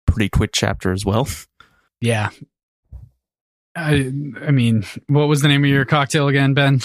Pretty 0.05 0.29
quick 0.29 0.51
chapter 0.53 0.91
as 0.91 1.05
well. 1.05 1.27
yeah. 2.01 2.29
I, 3.75 4.11
I 4.45 4.51
mean, 4.51 4.85
what 5.07 5.27
was 5.27 5.41
the 5.41 5.47
name 5.47 5.63
of 5.63 5.69
your 5.69 5.85
cocktail 5.85 6.27
again, 6.27 6.53
Ben? 6.53 6.81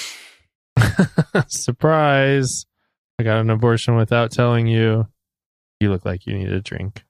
Surprise. 1.49 2.65
I 3.19 3.25
got 3.25 3.41
an 3.41 3.51
abortion 3.51 3.97
without 3.97 4.31
telling 4.31 4.67
you. 4.67 5.09
You 5.81 5.91
look 5.91 6.05
like 6.05 6.27
you 6.27 6.37
need 6.37 6.51
a 6.51 6.61
drink. 6.61 7.05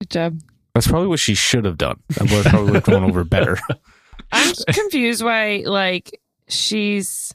Good 0.00 0.10
job. 0.10 0.40
That's 0.74 0.88
probably 0.88 1.06
what 1.08 1.20
she 1.20 1.34
should 1.34 1.64
have 1.64 1.78
done. 1.78 2.00
That 2.10 2.30
would 2.30 2.44
probably 2.46 2.64
would 2.66 2.74
have 2.74 2.84
gone 2.84 3.04
over 3.04 3.22
better. 3.24 3.56
I'm 4.32 4.52
confused 4.72 5.22
why 5.22 5.62
like 5.64 6.20
she's 6.48 7.34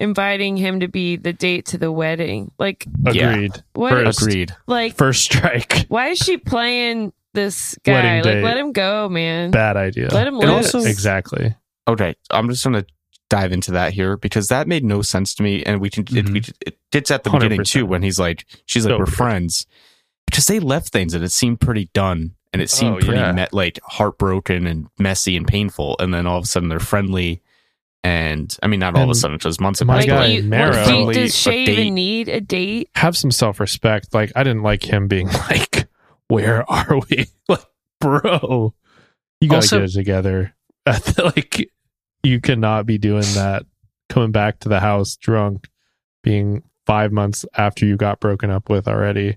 inviting 0.00 0.56
him 0.56 0.80
to 0.80 0.88
be 0.88 1.14
the 1.16 1.32
date 1.32 1.66
to 1.66 1.78
the 1.78 1.92
wedding. 1.92 2.50
Like 2.58 2.86
Yeah. 3.12 3.30
Agreed. 3.30 3.62
what 3.74 3.90
First. 3.92 4.22
Agreed. 4.22 4.56
like 4.66 4.94
First 4.96 5.22
strike. 5.22 5.86
why 5.88 6.08
is 6.08 6.18
she 6.18 6.38
playing 6.38 7.12
this 7.34 7.76
guy? 7.84 7.92
Wedding 7.92 8.14
Like 8.16 8.24
date. 8.24 8.42
let 8.44 8.56
him 8.56 8.72
go, 8.72 9.08
man. 9.08 9.52
Bad 9.52 9.76
idea. 9.76 10.08
Let 10.12 10.26
him 10.26 10.34
It 10.34 10.38
live. 10.40 10.50
also- 10.50 10.80
exactly. 10.80 11.54
Okay, 11.86 12.14
I'm 12.30 12.48
just 12.48 12.64
gonna 12.64 12.84
dive 13.30 13.50
into 13.52 13.70
that 13.72 13.94
here 13.94 14.18
because 14.18 14.48
that 14.48 14.68
made 14.68 14.84
no 14.84 15.00
sense 15.00 15.34
to 15.36 15.42
me, 15.42 15.62
and 15.64 15.80
we 15.80 15.88
can 15.88 16.02
it, 16.02 16.26
Mhm. 16.26 16.32
we, 16.34 16.42
it 16.66 16.76
it's 16.92 17.10
at 17.10 17.24
the 17.24 17.30
beginning 17.30 17.60
100%. 17.60 17.66
too 17.72 17.86
when 17.86 18.02
he's 18.02 18.18
like, 18.18 18.44
she's 18.66 18.84
like, 18.84 18.90
So 18.90 18.98
we're 18.98 19.04
weird. 19.04 19.14
friends 19.14 19.66
because 20.26 20.46
they 20.46 20.60
left 20.60 20.92
things 20.92 21.14
and 21.14 21.24
it 21.24 21.32
seemed 21.32 21.60
pretty 21.60 21.88
done 21.94 22.34
and 22.52 22.60
it 22.60 22.68
seemed 22.68 22.96
Oh, 22.96 22.98
pretty 23.06 23.20
yeah. 23.20 23.32
met, 23.32 23.52
like 23.54 23.78
heartbroken 23.84 24.66
and 24.66 24.88
messy 24.98 25.36
and 25.36 25.46
painful, 25.48 25.96
and 26.00 26.12
then 26.12 26.26
all 26.26 26.36
of 26.36 26.44
a 26.44 26.46
sudden 26.46 26.68
they're 26.68 26.78
friendly. 26.80 27.40
And 28.02 28.56
I 28.62 28.66
mean, 28.66 28.80
not 28.80 28.94
all 28.96 29.02
of 29.02 29.08
a 29.08 29.10
And 29.10 29.16
sudden, 29.18 29.38
just 29.38 29.60
months 29.60 29.80
my 29.84 29.96
have 30.00 30.06
passed. 30.06 30.08
guy, 30.08 30.26
but 30.26 30.30
you- 30.32 30.42
Maro- 30.44 30.72
do 30.72 31.12
does 31.12 31.44
but 31.44 31.52
Shae 31.52 31.68
even 31.68 31.94
need 31.94 32.28
a 32.30 32.40
date? 32.40 32.88
Have 32.94 33.16
some 33.16 33.30
self 33.30 33.60
respect. 33.60 34.14
Like 34.14 34.32
I 34.34 34.42
didn't 34.42 34.62
like 34.62 34.82
him 34.90 35.06
being 35.06 35.26
like, 35.50 35.86
"Where 36.28 36.68
are 36.70 36.98
we?" 37.10 37.26
Like, 37.48 37.64
bro, 38.00 38.74
you 39.42 39.48
gotta 39.48 39.56
Also- 39.58 39.80
get 39.80 39.90
it 39.90 39.92
together. 39.92 40.54
like, 41.18 41.70
you 42.22 42.40
cannot 42.40 42.86
be 42.86 42.98
doing 42.98 43.24
that. 43.34 43.64
Coming 44.08 44.32
back 44.32 44.58
to 44.60 44.68
the 44.68 44.80
house 44.80 45.16
drunk, 45.16 45.68
being 46.22 46.62
five 46.86 47.12
months 47.12 47.44
after 47.56 47.86
you 47.86 47.96
got 47.96 48.18
broken 48.20 48.50
up 48.50 48.68
with 48.68 48.88
already, 48.88 49.36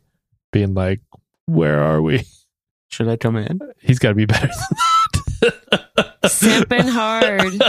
being 0.51 0.73
like, 0.73 1.01
"Where 1.45 1.79
are 1.83 2.01
we?" 2.01 2.23
Should 2.89 3.07
I 3.07 3.17
come 3.17 3.35
in? 3.37 3.59
He's 3.79 3.99
got 3.99 4.09
to 4.09 4.15
be 4.15 4.25
better 4.25 4.47
than 4.47 5.51
that. 5.71 6.21
Simping 6.25 6.89
hard. 6.89 7.59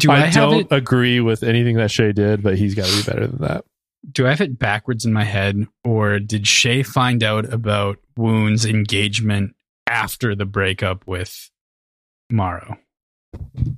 Do 0.00 0.10
I 0.10 0.14
I, 0.14 0.18
have 0.20 0.34
don't 0.34 0.60
it- 0.60 0.66
agree 0.70 1.20
with 1.20 1.42
anything 1.42 1.76
that 1.76 1.90
Shae 1.90 2.14
did, 2.14 2.42
but 2.42 2.56
he's 2.58 2.74
got 2.74 2.86
to 2.86 2.96
be 2.96 3.02
better 3.12 3.26
than 3.26 3.40
that. 3.42 3.64
Do 4.10 4.26
I 4.26 4.30
have 4.30 4.40
it 4.40 4.58
backwards 4.58 5.04
in 5.04 5.12
my 5.12 5.24
head, 5.24 5.66
or 5.84 6.18
did 6.18 6.44
Shae 6.44 6.84
find 6.86 7.22
out 7.22 7.52
about 7.52 7.98
Woon's 8.16 8.64
engagement 8.64 9.54
after 9.86 10.34
the 10.34 10.46
breakup 10.46 11.06
with 11.06 11.50
Maro? 12.30 12.78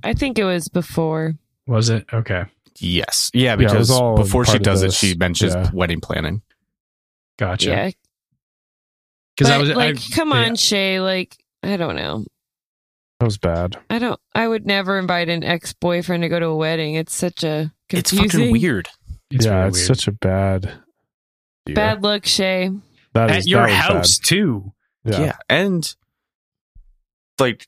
I 0.03 0.13
think 0.13 0.37
it 0.39 0.43
was 0.45 0.67
before. 0.67 1.33
Was 1.67 1.89
it 1.89 2.05
okay? 2.13 2.45
Yes, 2.79 3.29
yeah, 3.33 3.55
because 3.55 3.89
all 3.91 4.15
before 4.15 4.45
she 4.45 4.51
part 4.53 4.61
of 4.61 4.63
does 4.63 4.83
it, 4.83 4.93
she 4.93 5.15
mentions 5.15 5.53
Yeah. 5.53 5.69
wedding 5.73 6.01
planning. 6.01 6.41
Gotcha. 7.37 7.69
Yeah. 7.69 7.91
because 9.37 9.51
I 9.51 9.57
was 9.57 9.69
like, 9.69 9.97
I- 9.97 10.15
come 10.15 10.31
on, 10.33 10.43
yeah. 10.43 10.51
Shae. 10.53 11.01
Like, 11.03 11.37
I 11.63 11.77
don't 11.77 11.95
know. 11.95 12.25
That 13.19 13.25
was 13.25 13.37
bad. 13.37 13.77
I 13.89 13.99
don't. 13.99 14.19
I 14.35 14.47
would 14.47 14.65
never 14.65 14.97
invite 14.99 15.29
an 15.29 15.43
ex 15.43 15.73
boyfriend 15.73 16.23
to 16.23 16.29
go 16.29 16.39
to 16.39 16.47
a 16.47 16.55
wedding. 16.55 16.95
It's 16.95 17.13
such 17.15 17.43
a 17.43 17.71
It's 17.89 18.09
confusing. 18.11 18.39
fucking 18.39 18.51
weird. 18.51 18.89
It's 19.31 19.45
yeah, 19.45 19.55
really 19.57 19.67
it's 19.69 19.77
weird. 19.77 19.87
such 19.97 20.07
a 20.07 20.11
bad. 20.11 20.61
deal. 21.65 21.75
Bad 21.75 22.03
look, 22.03 22.23
Shae. 22.23 22.81
That 23.13 23.29
at 23.31 23.37
is- 23.39 23.47
your 23.47 23.65
that 23.67 23.89
was 23.93 23.97
house 23.97 24.17
too. 24.19 24.73
bad. 25.05 25.19
Yeah. 25.19 25.35
and 25.49 25.95
like 27.39 27.67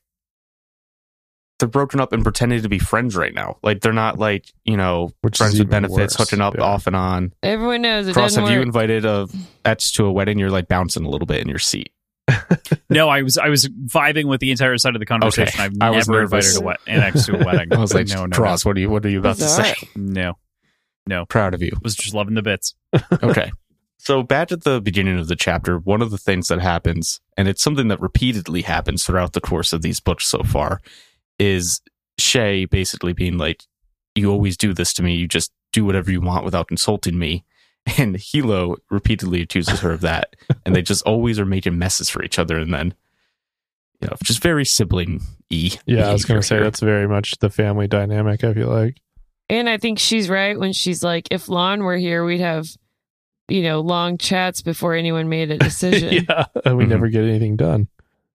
they're 1.58 1.68
broken 1.68 2.00
up 2.00 2.12
and 2.12 2.22
pretending 2.22 2.60
to 2.62 2.68
be 2.68 2.78
friends 2.78 3.16
right 3.16 3.32
now. 3.34 3.56
Like 3.62 3.80
they're 3.80 3.92
not 3.92 4.18
like 4.18 4.52
you 4.64 4.76
know 4.76 5.12
Which 5.22 5.34
is 5.34 5.38
friends 5.38 5.58
with 5.58 5.70
benefits, 5.70 6.18
worse. 6.18 6.28
hooking 6.30 6.40
up 6.40 6.54
Yeah. 6.56 6.62
off 6.64 6.86
and 6.86 6.94
on. 6.96 7.32
Everyone 7.42 7.82
knows 7.82 8.06
it 8.08 8.12
Cross, 8.12 8.32
doesn't 8.32 8.44
have 8.44 8.52
you 8.52 8.60
invited 8.62 9.04
a 9.04 9.26
ex 9.64 9.90
to 9.92 10.04
a 10.06 10.12
wedding? 10.12 10.38
You're 10.38 10.50
like 10.50 10.68
bouncing 10.68 11.04
a 11.04 11.08
little 11.08 11.26
bit 11.26 11.40
in 11.40 11.48
your 11.48 11.58
seat. 11.58 11.90
No, 12.90 13.08
I 13.08 13.22
was 13.22 13.36
I 13.36 13.48
was 13.48 13.68
vibing 13.68 14.26
with 14.26 14.40
the 14.40 14.50
entire 14.52 14.76
side 14.78 14.94
of 14.94 15.00
the 15.00 15.06
conversation. 15.06 15.60
Okay. 15.60 15.64
I've 15.64 15.72
I 15.80 15.90
was 15.90 16.08
never 16.08 16.20
nervous. 16.22 16.56
invited 16.56 16.62
a 16.62 16.66
wed- 16.66 16.76
an 16.96 17.00
ex 17.02 17.26
to 17.26 17.40
a 17.40 17.44
wedding. 17.44 17.72
I 17.72 17.78
was 17.78 17.92
like, 17.94 18.08
no, 18.08 18.26
no, 18.26 18.36
Cross, 18.36 18.64
what 18.64 18.76
are 18.76 18.80
you? 18.80 18.88
What 18.90 19.04
are 19.04 19.08
you 19.08 19.18
about 19.18 19.36
to 19.36 19.42
Bizarre. 19.44 19.64
say? 19.64 19.88
no, 19.96 20.34
no. 21.06 21.26
Proud 21.26 21.52
of 21.54 21.62
you. 21.62 21.72
Was 21.82 21.94
just 21.96 22.14
loving 22.14 22.34
the 22.34 22.42
bits. 22.42 22.74
okay. 23.22 23.50
So 23.98 24.22
back 24.22 24.52
at 24.52 24.62
the 24.62 24.80
beginning 24.80 25.18
of 25.18 25.26
the 25.26 25.34
chapter, 25.36 25.78
one 25.78 26.00
of 26.00 26.10
the 26.12 26.18
things 26.18 26.46
that 26.48 26.60
happens, 26.60 27.20
and 27.36 27.48
it's 27.48 27.62
something 27.62 27.88
that 27.88 28.00
repeatedly 28.00 28.62
happens 28.62 29.04
throughout 29.04 29.32
the 29.32 29.40
course 29.40 29.72
of 29.72 29.82
these 29.82 29.98
books 29.98 30.28
so 30.28 30.42
far, 30.44 30.80
is 31.38 31.80
Shae 32.20 32.68
basically 32.68 33.12
being 33.12 33.38
like, 33.38 33.62
You 34.14 34.30
always 34.30 34.56
do 34.56 34.72
this 34.74 34.92
to 34.94 35.02
me. 35.02 35.14
You 35.16 35.28
just 35.28 35.52
do 35.72 35.84
whatever 35.84 36.10
you 36.10 36.20
want 36.20 36.44
without 36.44 36.70
insulting 36.70 37.18
me. 37.18 37.44
And 37.98 38.16
Hilo 38.16 38.76
repeatedly 38.90 39.42
accuses 39.42 39.78
her 39.80 39.92
of 39.92 40.00
that. 40.00 40.34
and 40.66 40.74
they 40.74 40.82
just 40.82 41.06
always 41.06 41.38
are 41.38 41.44
making 41.46 41.78
messes 41.78 42.08
for 42.10 42.20
each 42.24 42.36
other. 42.36 42.58
And 42.58 42.74
then, 42.74 42.94
you 44.00 44.08
know, 44.08 44.16
just 44.24 44.42
very 44.42 44.64
sibling 44.64 45.20
y. 45.52 45.70
Yeah, 45.86 46.08
I 46.08 46.12
was 46.12 46.24
going 46.24 46.40
to 46.40 46.46
say 46.46 46.58
that's 46.58 46.80
very 46.80 47.06
much 47.06 47.38
the 47.38 47.48
family 47.48 47.86
dynamic. 47.86 48.42
I 48.42 48.54
feel 48.54 48.68
like. 48.70 48.96
And 49.48 49.68
I 49.68 49.78
think 49.78 50.00
she's 50.00 50.28
right 50.28 50.58
when 50.58 50.72
she's 50.72 51.04
like, 51.04 51.28
if 51.30 51.48
Lan 51.48 51.84
were 51.84 51.96
here, 51.96 52.24
we'd 52.24 52.40
have, 52.40 52.66
you 53.48 53.62
know, 53.62 53.78
long 53.80 54.18
chats 54.18 54.62
before 54.62 54.94
anyone 54.94 55.28
made 55.28 55.52
a 55.52 55.58
decision. 55.70 56.24
yeah, 56.28 56.46
and 56.64 56.76
we 56.76 56.86
Mhm. 56.86 56.88
never 56.88 57.08
get 57.08 57.22
anything 57.22 57.54
done. 57.54 57.86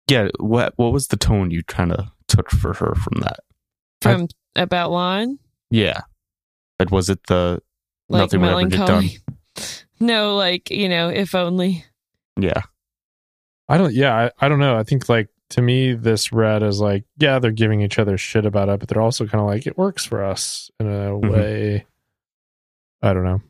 Yeah. 0.07 0.29
What, 0.39 0.71
what 0.77 0.93
was 0.93 1.07
the 1.07 1.17
tone 1.17 1.51
you 1.51 1.61
kind 1.65 1.91
of 1.91 2.05
took 2.31 2.49
for 2.49 2.73
her 2.73 2.95
from 2.95 3.21
that? 3.21 3.39
From 4.01 4.27
about 4.55 4.91
Lan, 4.91 5.37
Yeah. 5.69 6.01
But 6.79 6.89
was 6.91 7.09
it 7.09 7.19
the, 7.27 7.61
like 8.09 8.21
Nothing 8.21 8.41
would 8.41 8.49
ever 8.49 8.67
get 8.67 8.79
melancholy. 8.79 9.17
No, 9.99 10.35
like 10.35 10.71
you 10.71 10.89
know, 10.89 11.09
if 11.09 11.35
only. 11.35 11.85
yeah. 12.35 12.61
I 13.69 13.77
don't. 13.77 13.93
Yeah, 13.93 14.15
I, 14.39 14.45
I 14.45 14.49
don't 14.49 14.57
know. 14.59 14.75
I 14.75 14.81
think 14.83 15.07
like 15.07 15.29
to 15.51 15.61
me, 15.61 15.93
this 15.93 16.31
read 16.33 16.63
as 16.63 16.79
like, 16.81 17.03
yeah, 17.19 17.37
they're 17.37 17.51
giving 17.51 17.81
each 17.81 17.99
other 17.99 18.17
shit 18.17 18.45
about 18.45 18.67
it, 18.69 18.79
but 18.79 18.89
they're 18.89 19.01
also 19.01 19.27
kind 19.27 19.41
of 19.41 19.47
like 19.47 19.67
it 19.67 19.77
works 19.77 20.03
for 20.03 20.23
us 20.23 20.71
in 20.79 20.87
a 20.87 21.11
Mhm. 21.11 21.31
way. 21.31 21.85
I 23.03 23.13
don't 23.13 23.23
know. 23.23 23.41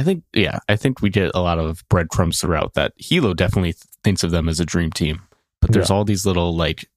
I 0.00 0.02
think, 0.02 0.24
yeah, 0.34 0.58
I 0.68 0.74
think 0.76 1.00
we 1.00 1.10
get 1.10 1.30
a 1.34 1.40
lot 1.40 1.58
of 1.60 1.84
breadcrumbs 1.88 2.40
throughout 2.40 2.74
that. 2.74 2.92
Hilo 2.96 3.32
definitely 3.34 3.74
th- 3.74 3.84
thinks 4.02 4.24
of 4.24 4.32
them 4.32 4.48
as 4.48 4.58
a 4.58 4.64
dream 4.66 4.90
team, 4.90 5.20
but 5.60 5.70
there's 5.72 5.90
all 5.90 6.04
these 6.04 6.26
little 6.26 6.56
like 6.56 6.89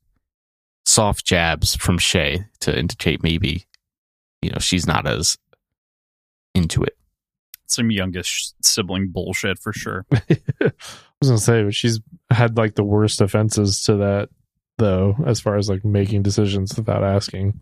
soft 0.94 1.26
jabs 1.26 1.76
from 1.76 1.98
Shae 1.98 2.46
to 2.60 2.78
indicate 2.78 3.24
maybe, 3.24 3.66
you 4.42 4.52
know, 4.52 4.60
she's 4.60 4.86
not 4.86 5.08
as 5.08 5.38
into 6.54 6.84
it. 6.84 6.96
Some 7.66 7.90
youngest 7.90 8.56
sibling 8.64 9.10
bullshit 9.10 9.58
for 9.58 9.74
sure. 9.74 10.06
I 10.12 10.72
was 11.20 11.30
gonna 11.30 11.38
say, 11.40 11.64
but 11.64 11.74
she's 11.74 12.00
had 12.30 12.58
like 12.58 12.76
the 12.76 12.84
worst 12.84 13.22
offenses 13.22 13.82
to 13.84 13.96
that, 13.98 14.30
though, 14.78 15.16
as 15.26 15.40
far 15.40 15.56
as 15.56 15.70
like 15.70 15.84
making 15.84 16.22
decisions 16.22 16.76
without 16.78 17.04
asking. 17.04 17.60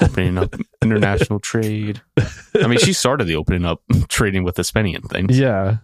Opening 0.00 0.38
up 0.38 0.54
international 0.82 1.40
trade. 1.40 2.02
I 2.60 2.66
mean, 2.66 2.78
she 2.78 2.92
started 2.92 3.24
the 3.24 3.36
opening 3.36 3.64
up 3.64 3.80
trading 4.08 4.44
with 4.44 4.56
the 4.56 4.62
Espenian 4.62 5.08
thing. 5.08 5.28
Yeah, 5.30 5.78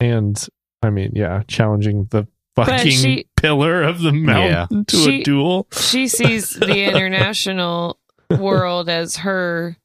and 0.00 0.44
I 0.82 0.90
mean, 0.90 1.12
yeah, 1.14 1.42
challenging 1.46 2.06
the 2.10 2.26
fucking 2.56 2.90
she- 2.90 3.26
pillar 3.42 3.82
of 3.82 4.00
the 4.00 4.12
mountain 4.12 4.84
to 4.86 4.96
She- 4.96 5.20
a 5.20 5.24
duel. 5.24 5.66
She 5.72 6.08
sees 6.08 6.54
the 6.54 6.84
international 6.94 7.98
world 8.30 8.88
as 8.88 9.16
her 9.18 9.76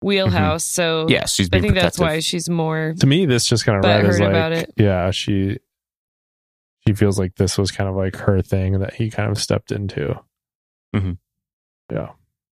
wheelhouse. 0.00 0.64
So 0.64 1.06
Yeah, 1.08 1.26
she's 1.26 1.48
I 1.48 1.50
being 1.58 1.62
think 1.62 1.74
that's 1.74 1.98
why 1.98 2.20
she's 2.20 2.48
more 2.48 2.94
To 2.98 3.06
me, 3.06 3.26
this 3.26 3.46
just 3.46 3.64
kind 3.66 3.78
of 3.78 3.84
read 3.84 4.04
as 4.06 4.18
like, 4.20 4.28
about 4.30 4.52
it. 4.52 4.72
yeah, 4.76 5.10
she 5.10 5.58
she 6.86 6.94
feels 6.94 7.18
like 7.18 7.36
this 7.36 7.56
was 7.58 7.70
kind 7.70 7.88
of 7.88 7.94
like 7.94 8.16
her 8.16 8.42
thing 8.42 8.80
that 8.80 8.94
he 8.94 9.10
kind 9.10 9.30
of 9.30 9.38
stepped 9.38 9.70
into. 9.70 10.18
Mhm. 10.94 11.18
Yeah, 11.92 12.08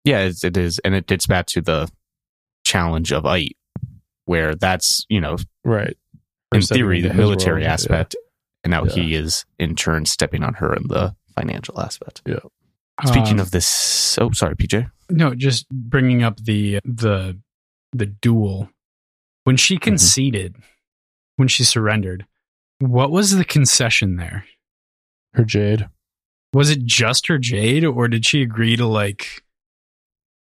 Yeah, 0.04 0.20
it's, 0.22 0.44
it 0.44 0.58
is, 0.58 0.80
and 0.80 0.96
it 0.96 1.06
gets 1.08 1.28
back 1.28 1.46
to 1.48 1.62
the 1.62 1.90
challenge 2.64 3.12
of 3.14 3.26
Ayt, 3.26 3.56
where 4.26 4.56
that's 4.56 5.06
you 5.10 5.22
know 5.22 5.38
right. 5.64 5.96
In 6.54 6.62
theory 6.62 7.02
the 7.02 7.14
military 7.14 7.56
world, 7.58 7.64
yeah. 7.64 7.74
aspect, 7.74 8.16
and 8.66 8.72
now 8.72 8.84
Yeah. 8.84 8.94
he 8.94 9.16
is 9.16 9.46
in 9.60 9.76
turn 9.76 10.06
stepping 10.06 10.44
on 10.44 10.56
her 10.56 10.74
in 10.74 10.88
the 10.88 11.16
financial 11.36 11.80
aspect. 11.80 12.22
Yeah. 12.26 12.40
Speaking 13.06 13.34
Um, 13.36 13.40
of 13.40 13.52
this, 13.52 14.18
oh 14.20 14.32
sorry, 14.32 14.56
PJ. 14.56 14.90
no, 15.10 15.34
just 15.36 15.70
bringing 15.70 16.24
up 16.24 16.38
the 16.44 16.80
the 16.84 17.40
the 17.94 18.06
duel 18.08 18.70
when 19.46 19.56
she 19.58 19.78
conceded, 19.78 20.56
when 21.38 21.48
she 21.48 21.64
surrendered. 21.64 22.26
What 22.80 23.12
was 23.12 23.32
the 23.32 23.46
concession 23.46 24.16
there? 24.18 24.46
Her 25.34 25.46
jade. 25.46 25.88
Was 26.54 26.70
it 26.70 26.84
just 26.86 27.28
her 27.28 27.38
jade, 27.38 27.84
or 27.86 28.08
did 28.08 28.26
she 28.26 28.42
agree 28.42 28.76
to 28.78 28.86
like 28.86 29.44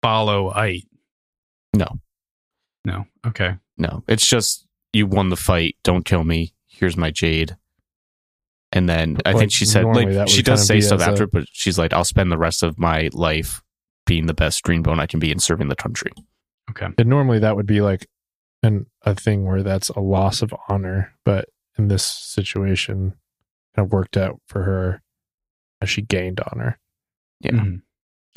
follow 0.01 0.51
Ayt? 0.55 0.87
No, 1.75 1.99
No. 2.85 3.05
Okay. 3.25 3.57
no, 3.77 4.03
it's 4.07 4.27
just 4.27 4.67
you 4.93 5.05
won 5.07 5.29
the 5.29 5.37
fight. 5.37 5.77
Don't 5.83 6.03
kill 6.05 6.23
me. 6.23 6.53
Here's 6.67 6.97
my 6.97 7.11
jade. 7.11 7.55
And 8.73 8.87
then 8.87 9.17
I 9.25 9.31
Like, 9.31 9.39
think 9.39 9.51
she 9.51 9.65
said 9.65 9.85
like 9.85 10.27
she 10.29 10.41
does 10.41 10.65
say 10.65 10.79
stuff 10.79 11.01
as 11.01 11.07
a- 11.07 11.11
after, 11.11 11.27
but 11.27 11.45
she's 11.51 11.77
like, 11.77 11.91
I'll 11.93 12.05
spend 12.05 12.31
the 12.31 12.37
rest 12.37 12.63
of 12.63 12.79
my 12.79 13.09
life 13.13 13.61
being 14.05 14.27
the 14.27 14.33
best 14.33 14.63
Greenbone 14.63 14.99
I 14.99 15.07
can 15.07 15.19
be 15.19 15.31
and 15.31 15.41
serving 15.43 15.67
the 15.67 15.75
country. 15.75 16.11
Okay. 16.69 16.87
And 16.97 17.09
normally 17.09 17.39
that 17.39 17.55
would 17.55 17.65
be 17.65 17.81
like 17.81 18.07
an 18.63 18.85
a 19.03 19.13
thing 19.15 19.45
where 19.45 19.61
that's 19.63 19.89
a 19.89 19.99
loss 19.99 20.41
of 20.41 20.53
honor, 20.69 21.13
but 21.25 21.49
in 21.77 21.87
this 21.89 22.03
situation, 22.05 23.15
kind 23.75 23.85
of 23.87 23.91
worked 23.91 24.15
out 24.17 24.39
for 24.47 24.63
her 24.63 25.01
as 25.81 25.89
she 25.89 26.01
gained 26.01 26.39
honor. 26.51 26.79
Yeah. 27.41 27.51
Mhm. 27.51 27.81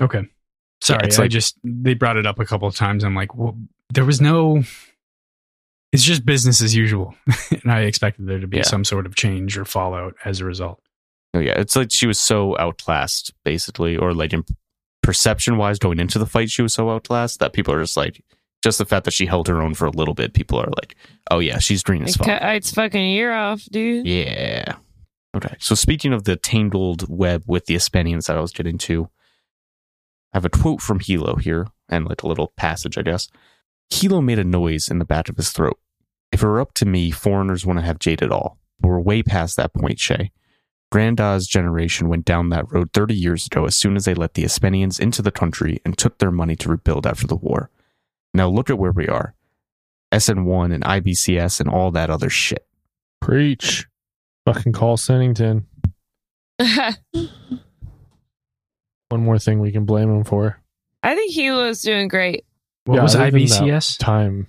Okay. 0.00 0.22
Sorry, 0.80 1.00
it's 1.04 1.18
I 1.18 1.22
like- 1.22 1.30
just 1.30 1.56
they 1.62 1.94
brought 1.94 2.16
it 2.16 2.26
up 2.26 2.38
a 2.40 2.44
couple 2.44 2.66
of 2.66 2.74
times. 2.74 3.04
I'm 3.04 3.14
like, 3.14 3.34
well, 3.36 3.56
there 3.92 4.04
was 4.04 4.20
no. 4.20 4.64
It's 5.94 6.02
just 6.02 6.26
business 6.26 6.60
as 6.60 6.74
usual, 6.74 7.14
and 7.62 7.72
I 7.72 7.82
expected 7.82 8.26
there 8.26 8.40
to 8.40 8.46
be 8.46 8.58
Yeah. 8.58 8.62
some 8.64 8.84
sort 8.84 9.06
of 9.06 9.14
change 9.14 9.56
or 9.56 9.64
fallout 9.64 10.14
as 10.24 10.40
a 10.40 10.44
result. 10.44 10.80
Oh 11.32 11.38
yeah, 11.38 11.52
it's 11.58 11.76
like 11.76 11.90
she 11.90 12.06
was 12.06 12.18
so 12.20 12.58
outclassed, 12.58 13.32
basically, 13.44 13.96
or 13.96 14.12
like 14.12 14.32
in 14.32 14.44
perception 15.02 15.56
wise 15.56 15.78
going 15.78 16.00
into 16.00 16.18
the 16.18 16.26
fight 16.26 16.50
she 16.50 16.62
was 16.62 16.72
so 16.74 16.90
outclassed 16.90 17.38
that 17.38 17.52
people 17.52 17.72
are 17.74 17.80
just 17.80 17.96
like 17.96 18.24
just 18.62 18.78
the 18.78 18.84
fact 18.86 19.04
that 19.04 19.12
she 19.12 19.26
held 19.26 19.46
her 19.48 19.60
own 19.62 19.74
for 19.74 19.84
a 19.84 19.90
little 19.90 20.14
bit 20.14 20.32
people 20.32 20.58
are 20.58 20.70
like 20.80 20.96
oh 21.30 21.38
yeah 21.38 21.58
she's 21.58 21.82
green 21.82 22.02
as 22.04 22.16
fuck. 22.16 22.26
cut 22.26 22.42
Ayt's 22.42 22.72
fucking 22.72 23.00
ear 23.02 23.32
off, 23.32 23.62
dude. 23.70 24.06
yeah. 24.06 24.76
Okay. 25.36 25.54
So 25.58 25.74
speaking 25.74 26.12
of 26.12 26.24
the 26.24 26.36
tangled 26.36 27.04
web 27.08 27.42
with 27.46 27.66
the 27.66 27.74
Espenians 27.76 28.26
that 28.26 28.36
I 28.36 28.40
was 28.40 28.52
getting 28.52 28.78
to 28.78 29.10
I 30.32 30.38
have 30.38 30.44
a 30.44 30.50
quote 30.50 30.80
from 30.80 31.00
Hilo 31.00 31.36
here 31.36 31.66
and 31.88 32.06
like 32.06 32.22
a 32.22 32.26
little 32.26 32.52
passage 32.56 32.96
I 32.98 33.02
guess. 33.02 33.28
Hilo 33.90 34.22
made 34.22 34.38
a 34.38 34.44
noise 34.44 34.88
in 34.88 34.98
the 34.98 35.04
back 35.04 35.28
of 35.28 35.36
his 35.36 35.50
throat 35.50 35.78
if 36.34 36.42
it 36.42 36.46
were 36.46 36.60
up 36.60 36.74
to 36.74 36.84
me 36.84 37.10
foreigners 37.10 37.64
wouldn't 37.64 37.86
have 37.86 37.98
Jade 37.98 38.22
at 38.22 38.30
all 38.32 38.58
but 38.80 38.88
we're 38.88 39.00
way 39.00 39.22
past 39.22 39.56
that 39.56 39.72
point 39.72 39.98
Shae 39.98 40.30
Grandad's 40.92 41.48
generation 41.48 42.08
went 42.08 42.24
down 42.24 42.50
that 42.50 42.70
road 42.70 42.92
30 42.92 43.14
years 43.14 43.46
ago 43.46 43.64
as 43.64 43.74
soon 43.74 43.96
as 43.96 44.04
they 44.04 44.14
let 44.14 44.34
the 44.34 44.44
Espenians 44.44 45.00
into 45.00 45.22
the 45.22 45.32
country 45.32 45.80
and 45.84 45.98
took 45.98 46.18
their 46.18 46.30
money 46.30 46.54
to 46.54 46.68
rebuild 46.68 47.04
after 47.04 47.26
the 47.26 47.34
war. 47.34 47.68
Now 48.32 48.48
look 48.48 48.70
at 48.70 48.78
where 48.78 48.92
we 48.92 49.08
are. 49.08 49.34
SN1 50.12 50.72
and 50.72 50.84
IBCS 50.84 51.58
and 51.58 51.68
all 51.68 51.90
that 51.90 52.10
other 52.10 52.30
shit. 52.30 52.64
Preach. 53.20 53.88
Fucking 54.46 54.72
Kaul 54.72 54.96
Seningtun. 54.96 55.64
One 59.08 59.24
more 59.24 59.40
thing 59.40 59.58
we 59.58 59.72
can 59.72 59.84
blame 59.86 60.10
him 60.10 60.22
for. 60.22 60.60
I 61.02 61.16
think 61.16 61.34
Hilo's 61.34 61.82
doing 61.82 62.06
great. 62.06 62.44
What 62.84 62.96
Yeah, 62.96 63.02
was 63.02 63.16
other 63.16 63.32
than 63.32 63.40
that 63.40 63.48
IBCS? 63.62 63.98
Time. 63.98 64.46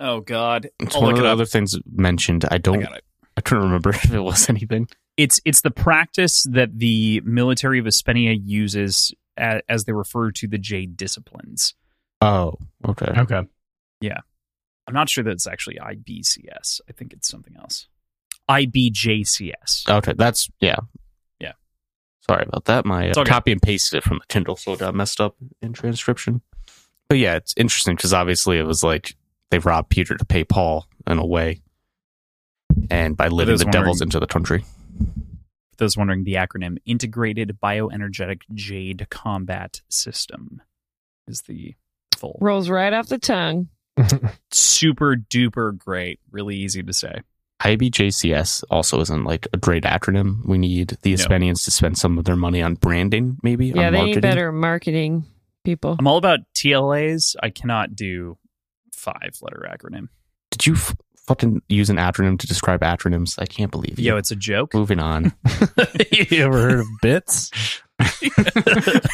Oh 0.00 0.20
God, 0.20 0.70
It's 0.80 0.96
I'll 0.96 1.02
one 1.02 1.12
of 1.12 1.18
the 1.20 1.26
up. 1.26 1.32
other 1.34 1.44
things 1.44 1.78
mentioned. 1.92 2.44
I 2.50 2.54
I 2.54 2.58
don't, 2.58 2.80
got 2.80 2.96
it. 2.96 3.04
I 3.36 3.42
couldn't 3.42 3.64
remember 3.64 3.90
if 3.94 4.12
it 4.12 4.20
was 4.20 4.48
anything. 4.48 4.88
It's 5.16 5.40
it's 5.44 5.60
the 5.60 5.70
practice 5.70 6.44
that 6.44 6.78
the 6.78 7.20
military 7.24 7.78
of 7.78 7.84
Espenia 7.84 8.40
uses 8.42 9.12
as, 9.36 9.60
as 9.68 9.84
they 9.84 9.92
refer 9.92 10.30
to 10.32 10.48
the 10.48 10.56
Jade 10.58 10.96
disciplines. 10.96 11.74
Oh, 12.22 12.54
okay. 12.88 13.12
Okay. 13.18 13.42
Yeah. 14.00 14.18
I'm 14.86 14.94
not 14.94 15.08
sure 15.10 15.22
that 15.24 15.30
it's 15.30 15.46
actually 15.46 15.76
IBCS. 15.76 16.80
I 16.88 16.92
think 16.92 17.12
it's 17.12 17.28
something 17.28 17.54
else. 17.56 17.86
IBJCS. 18.48 19.88
Okay, 19.88 20.12
that's, 20.16 20.48
yeah. 20.60 20.76
Yeah. 21.38 21.52
Sorry 22.28 22.44
about 22.46 22.64
that. 22.66 22.84
My 22.84 23.04
It's 23.04 23.16
uh, 23.16 23.20
all 23.20 23.26
copy 23.26 23.52
and 23.52 23.62
pasted 23.62 23.98
it 23.98 24.04
from 24.04 24.18
the 24.18 24.26
Kindle, 24.28 24.56
so 24.56 24.72
it 24.72 24.80
got 24.80 24.94
messed 24.94 25.20
up 25.20 25.36
in 25.62 25.72
transcription. 25.72 26.40
But 27.08 27.18
yeah, 27.18 27.36
it's 27.36 27.54
interesting 27.56 27.96
because 27.96 28.12
obviously 28.12 28.58
it 28.58 28.64
was 28.66 28.82
like 28.82 29.14
they 29.50 29.58
robbed 29.58 29.90
Peter 29.90 30.16
to 30.16 30.24
pay 30.24 30.44
Paul 30.44 30.86
in 31.06 31.18
a 31.18 31.26
way. 31.26 31.60
And 32.90 33.16
by 33.16 33.28
letting 33.28 33.56
the 33.58 33.64
devils 33.66 34.00
into 34.00 34.20
the 34.20 34.26
country. 34.26 34.60
For 34.60 35.76
those 35.78 35.96
wondering, 35.96 36.24
the 36.24 36.34
acronym 36.34 36.78
Integrated 36.86 37.58
Bioenergetic 37.62 38.42
Jade 38.54 39.06
Combat 39.10 39.80
System 39.88 40.62
is 41.26 41.42
the 41.42 41.74
full. 42.16 42.38
Rolls 42.40 42.68
right 42.68 42.92
off 42.92 43.08
the 43.08 43.18
tongue. 43.18 43.68
Super 44.50 45.16
duper 45.16 45.76
great. 45.76 46.20
Really 46.30 46.56
easy 46.56 46.82
to 46.82 46.92
say. 46.92 47.20
IBJCS 47.62 48.64
also 48.70 49.00
isn't 49.00 49.24
like 49.24 49.46
a 49.52 49.58
great 49.58 49.84
acronym. 49.84 50.46
We 50.46 50.56
need 50.56 50.96
the 51.02 51.10
No. 51.10 51.14
Espenians 51.14 51.64
to 51.64 51.70
spend 51.70 51.98
some 51.98 52.16
of 52.18 52.24
their 52.24 52.36
money 52.36 52.62
on 52.62 52.74
branding, 52.74 53.36
maybe. 53.42 53.66
Yeah, 53.66 53.88
on 53.88 53.92
they 53.92 53.98
marketing. 53.98 54.14
need 54.14 54.22
better 54.22 54.52
marketing 54.52 55.26
people. 55.64 55.96
I'm 55.98 56.06
all 56.06 56.16
about 56.16 56.38
TLAs. 56.56 57.36
I 57.42 57.50
cannot 57.50 57.94
do 57.94 58.38
five 59.00 59.38
letter 59.40 59.66
acronym. 59.68 60.08
Did 60.50 60.66
you 60.66 60.74
f- 60.74 60.94
fucking 61.26 61.62
use 61.68 61.90
an 61.90 61.96
acronym 61.96 62.38
to 62.38 62.46
describe 62.46 62.80
acronyms? 62.80 63.40
I 63.40 63.46
can't 63.46 63.70
believe 63.70 63.98
you. 63.98 64.06
Yo, 64.12 64.16
it's 64.16 64.30
a 64.30 64.36
joke. 64.36 64.74
Moving 64.74 65.00
on. 65.00 65.32
you 66.12 66.44
ever 66.44 66.60
heard 66.60 66.80
of 66.80 66.86
bits? 67.02 67.50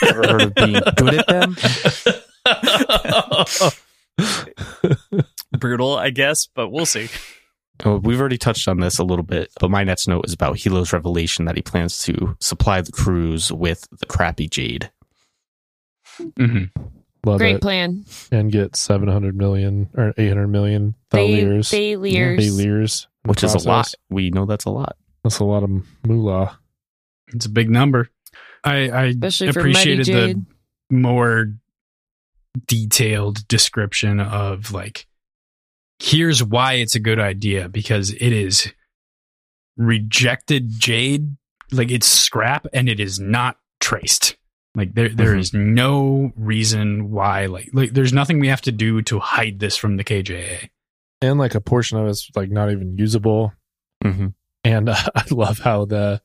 Ever 0.06 0.28
heard 0.28 0.42
of 0.42 0.54
being 0.54 0.80
good 0.96 1.14
at 1.14 1.26
them? 1.26 1.56
Brutal, 5.58 5.96
I 5.96 6.10
guess, 6.10 6.46
but 6.46 6.68
we'll 6.70 6.86
see. 6.86 7.08
Oh, 7.84 7.96
we've 7.98 8.20
already 8.20 8.38
touched 8.38 8.68
on 8.68 8.78
this 8.80 8.98
a 8.98 9.04
little 9.04 9.24
bit, 9.24 9.50
but 9.60 9.70
my 9.70 9.84
next 9.84 10.06
note 10.08 10.24
is 10.26 10.32
about 10.32 10.58
Hilo's 10.58 10.92
revelation 10.92 11.44
that 11.46 11.56
he 11.56 11.62
plans 11.62 11.98
to 12.04 12.36
supply 12.40 12.80
the 12.80 12.92
crews 12.92 13.52
with 13.52 13.86
the 13.98 14.06
crappy 14.06 14.48
jade. 14.48 14.90
hmm 16.38 16.64
Love 17.26 17.38
Great 17.38 17.56
it. 17.56 17.60
plan. 17.60 18.04
And 18.30 18.52
get 18.52 18.76
700 18.76 19.36
million 19.36 19.90
or 19.96 20.14
800 20.16 20.46
million 20.46 20.94
They, 21.10 21.42
Thalirs. 21.42 21.70
they. 21.70 21.94
Thalirs. 21.96 22.38
in 22.38 22.56
the 22.56 23.06
Which 23.30 23.42
is 23.42 23.54
a 23.54 23.68
lot. 23.68 23.92
We 24.08 24.30
know 24.30 24.46
that's 24.46 24.64
a 24.64 24.70
lot. 24.70 24.96
That's 25.24 25.40
a 25.40 25.44
lot 25.44 25.64
of 25.64 25.70
moolah. 26.06 26.56
It's 27.34 27.46
a 27.46 27.50
big 27.50 27.68
number. 27.68 28.08
I, 28.62 28.88
I 28.88 29.04
Especially 29.06 29.48
appreciated 29.48 30.06
the 30.06 30.42
more 30.88 31.52
detailed 32.66 33.46
description 33.48 34.20
of 34.20 34.70
like 34.72 35.06
here's 35.98 36.42
why 36.42 36.74
it's 36.74 36.94
a 36.94 37.00
good 37.00 37.18
idea 37.18 37.68
because 37.68 38.10
it 38.12 38.32
is 38.32 38.72
rejected 39.76 40.70
jade 40.70 41.36
like 41.70 41.90
it's 41.90 42.06
scrap 42.06 42.66
and 42.72 42.88
it 42.88 42.98
is 42.98 43.20
not 43.20 43.58
traced 43.80 44.36
like 44.76 44.94
there 44.94 45.08
there 45.08 45.34
Mhm. 45.34 45.38
is 45.40 45.52
no 45.54 46.32
reason 46.36 47.10
why 47.10 47.46
like 47.46 47.70
like 47.72 47.92
there's 47.94 48.12
nothing 48.12 48.38
we 48.38 48.48
have 48.48 48.60
to 48.62 48.72
do 48.72 49.02
to 49.02 49.18
hide 49.18 49.58
this 49.58 49.76
from 49.76 49.96
the 49.96 50.04
KJA 50.04 50.68
And 51.22 51.38
like 51.38 51.54
a 51.56 51.60
portion 51.60 51.98
of 51.98 52.06
it's 52.06 52.30
like 52.36 52.50
not 52.50 52.70
even 52.70 52.96
usable. 52.98 53.52
Mm-hmm. 54.04 54.28
And 54.64 54.88
uh, 54.88 54.96
I 55.16 55.24
love 55.30 55.58
how 55.60 55.86
the 55.86 56.20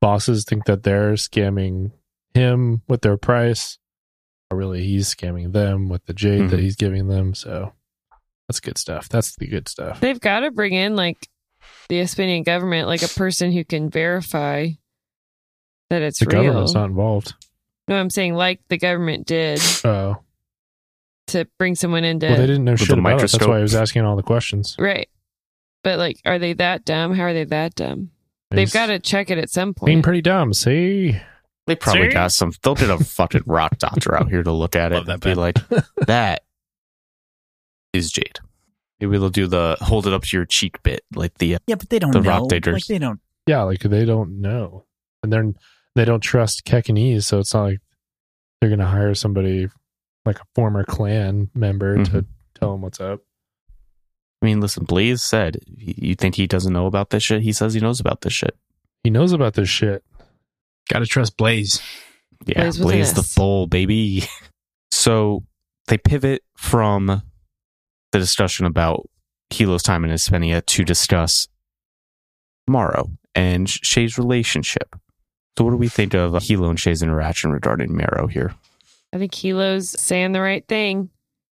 bosses 0.00 0.44
think 0.44 0.64
that 0.64 0.82
they're 0.82 1.12
scamming 1.14 1.92
him 2.34 2.80
with 2.88 3.02
their 3.02 3.16
price. 3.18 3.78
Or 4.50 4.56
really, 4.56 4.84
he's 4.84 5.14
scamming 5.14 5.52
them 5.52 5.88
with 5.88 6.04
the 6.06 6.14
jade 6.14 6.48
that 6.50 6.56
Mhm. 6.58 6.62
he's 6.62 6.76
giving 6.76 7.08
them. 7.08 7.34
So 7.34 7.72
that's 8.48 8.60
good 8.60 8.78
stuff. 8.78 9.08
That's 9.08 9.36
the 9.36 9.46
good 9.46 9.68
stuff. 9.68 10.00
They've 10.00 10.18
got 10.20 10.40
to 10.40 10.50
bring 10.50 10.72
in 10.72 10.96
like 10.96 11.28
the 11.88 12.00
Espenian 12.00 12.44
government, 12.44 12.86
like 12.88 13.02
a 13.02 13.08
person 13.08 13.52
who 13.52 13.64
can 13.64 13.90
verify 13.90 14.68
that 15.90 16.02
it's 16.02 16.18
The 16.20 16.26
real. 16.26 16.42
government's 16.44 16.74
not 16.74 16.86
involved. 16.86 17.34
No, 17.88 17.96
I'm 17.96 18.10
saying 18.10 18.34
like 18.34 18.60
the 18.68 18.78
government 18.78 19.26
did 19.26 19.60
Oh, 19.84 20.18
to 21.28 21.46
bring 21.58 21.74
someone 21.74 22.04
into 22.04 22.26
well, 22.26 22.36
they 22.36 22.46
didn't 22.46 22.64
know 22.64 22.72
With 22.72 22.80
shit 22.80 22.88
the 22.88 22.94
about 22.98 23.08
it. 23.14 23.18
That's 23.20 23.32
microscope. 23.34 23.48
why 23.50 23.58
I 23.58 23.62
was 23.62 23.74
asking 23.74 24.02
all 24.04 24.16
the 24.16 24.22
questions. 24.22 24.76
right. 24.78 25.08
But 25.84 25.98
like, 25.98 26.20
are 26.24 26.38
they 26.38 26.52
that 26.54 26.84
dumb? 26.84 27.14
How 27.14 27.24
are 27.24 27.32
they 27.34 27.44
that 27.44 27.74
dumb? 27.74 28.10
They've 28.52 28.60
He's 28.60 28.72
got 28.72 28.86
to 28.86 28.98
check 29.00 29.30
it 29.30 29.38
at 29.38 29.50
some 29.50 29.74
point. 29.74 29.86
being 29.86 30.02
pretty 30.02 30.20
dumb. 30.22 30.52
See, 30.52 31.18
They 31.66 31.74
probably 31.74 32.08
See? 32.08 32.12
got 32.14 32.30
some. 32.32 32.52
They'll 32.62 32.74
get 32.76 32.90
a 32.90 32.98
fucking 33.02 33.42
rock 33.46 33.78
doctor 33.78 34.14
out 34.16 34.28
here 34.28 34.42
to 34.44 34.52
look 34.52 34.76
at 34.76 34.92
it 34.92 34.96
Love 34.96 35.06
that 35.06 35.12
and 35.14 35.20
be 35.22 35.30
bit. 35.30 35.36
like, 35.38 35.56
"That 36.06 36.44
is 37.92 38.12
jade." 38.12 38.38
Maybe 39.00 39.18
they'll 39.18 39.30
do 39.30 39.48
the 39.48 39.76
hold 39.80 40.06
it 40.06 40.12
up 40.12 40.22
to 40.22 40.36
your 40.36 40.44
cheek 40.46 40.80
bit, 40.84 41.02
like 41.14 41.38
the. 41.38 41.56
Uh, 41.56 41.58
Yeah, 41.66 41.74
but 41.74 41.88
they 41.90 41.98
don't 41.98 42.12
The 42.12 42.20
know. 42.20 42.30
rock 42.30 42.48
diggers. 42.48 42.74
Like 42.74 42.84
they 42.86 42.98
don't. 42.98 43.20
yeah, 43.48 43.62
like 43.62 43.80
they 43.80 44.04
don't 44.04 44.40
know, 44.40 44.84
and 45.24 45.32
they're 45.32 45.52
they 45.94 46.04
don't 46.04 46.20
trust 46.20 46.64
Kekonese, 46.64 47.24
so 47.24 47.38
it's 47.38 47.52
not 47.54 47.64
like 47.64 47.80
they're 48.60 48.70
gonna 48.70 48.86
hire 48.86 49.14
somebody 49.14 49.68
like 50.24 50.38
a 50.38 50.44
former 50.54 50.84
clan 50.84 51.50
member 51.54 52.04
to 52.04 52.10
Mhm. 52.22 52.26
tell 52.54 52.72
them 52.72 52.82
what's 52.82 53.00
up. 53.00 53.20
I 54.40 54.46
mean, 54.46 54.60
listen, 54.60 54.84
Blaze 54.84 55.22
said, 55.22 55.58
"You 55.66 56.14
think 56.14 56.34
he 56.36 56.46
doesn't 56.46 56.72
know 56.72 56.86
about 56.86 57.10
this 57.10 57.22
shit?" 57.22 57.42
He 57.42 57.52
says 57.52 57.74
he 57.74 57.80
knows 57.80 58.00
about 58.00 58.22
this 58.22 58.32
shit. 58.32 58.56
He 59.04 59.10
knows 59.10 59.32
about 59.32 59.54
this 59.54 59.68
shit. 59.68 60.04
gotta 60.88 61.06
trust 61.06 61.36
Blaze 61.36 61.80
Yeah, 62.44 62.62
Blaze 62.64 62.78
Blaze, 62.78 63.12
the 63.14 63.20
S. 63.20 63.34
bull, 63.34 63.66
baby. 63.68 64.24
So 64.90 65.44
they 65.88 65.96
pivot 65.96 66.42
from 66.56 67.06
the 68.12 68.18
discussion 68.18 68.66
about 68.66 69.08
Hilo's 69.50 69.82
time 69.82 70.04
in 70.04 70.10
Espenia 70.10 70.64
to 70.66 70.84
discuss 70.84 71.48
Maro 72.68 73.10
and 73.34 73.68
Shae's 73.68 74.18
relationship. 74.18 74.94
So, 75.56 75.64
what 75.64 75.72
do 75.72 75.76
we 75.76 75.88
think 75.88 76.14
of 76.14 76.34
uh, 76.34 76.40
Hilo 76.40 76.70
and 76.70 76.78
Shae's 76.78 77.02
interaction 77.02 77.52
regarding 77.52 77.96
Maro 77.96 78.26
here? 78.26 78.54
I 79.12 79.18
think 79.18 79.34
Hilo's 79.34 79.90
saying 79.90 80.32
the 80.32 80.40
right 80.40 80.66
thing. 80.66 81.10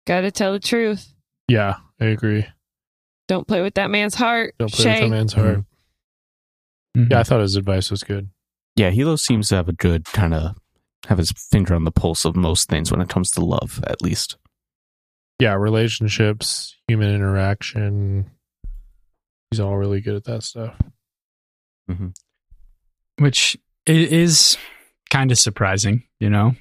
Got 0.06 0.22
to 0.22 0.32
tell 0.32 0.54
the 0.54 0.60
truth. 0.60 1.14
Yeah, 1.48 1.78
I 2.00 2.06
agree. 2.06 2.46
Don't 3.28 3.48
play 3.48 3.62
with 3.62 3.76
that 3.76 3.90
man's 3.90 4.16
heart. 4.16 4.56
Don't 4.60 4.72
play 4.72 4.86
Shae. 4.86 5.02
with 5.02 5.04
a 5.04 5.10
man's 5.10 5.34
mm-hmm. 5.34 5.46
heart. 5.46 5.66
Mhm. 6.96 7.12
Yeah, 7.12 7.20
I 7.20 7.24
thought 7.24 7.42
his 7.42 7.56
advice 7.56 7.92
was 7.92 8.04
good. 8.04 8.30
Yeah, 8.76 8.92
Hilo 8.92 9.16
seems 9.16 9.50
to 9.50 9.56
have 9.56 9.68
a 9.68 9.74
good 9.74 10.06
kind 10.06 10.34
of 10.34 10.56
have 11.08 11.18
his 11.18 11.32
finger 11.32 11.74
on 11.74 11.84
the 11.84 11.92
pulse 11.92 12.26
of 12.26 12.36
most 12.36 12.70
things 12.70 12.92
when 12.92 13.02
it 13.02 13.10
comes 13.10 13.32
to 13.32 13.44
love, 13.44 13.84
at 13.88 14.02
least. 14.02 14.38
Yeah, 15.40 15.54
relationships, 15.54 16.76
human 16.88 17.14
interaction. 17.14 18.32
He's 19.52 19.60
all 19.60 19.78
really 19.78 20.02
good 20.02 20.16
at 20.16 20.24
that 20.26 20.44
stuff. 20.44 20.76
Mm-hmm. 21.90 22.10
which 23.24 23.58
i- 23.88 23.92
is 23.92 24.58
kind 25.10 25.32
of 25.32 25.38
surprising, 25.38 26.04
you 26.20 26.30
know. 26.30 26.56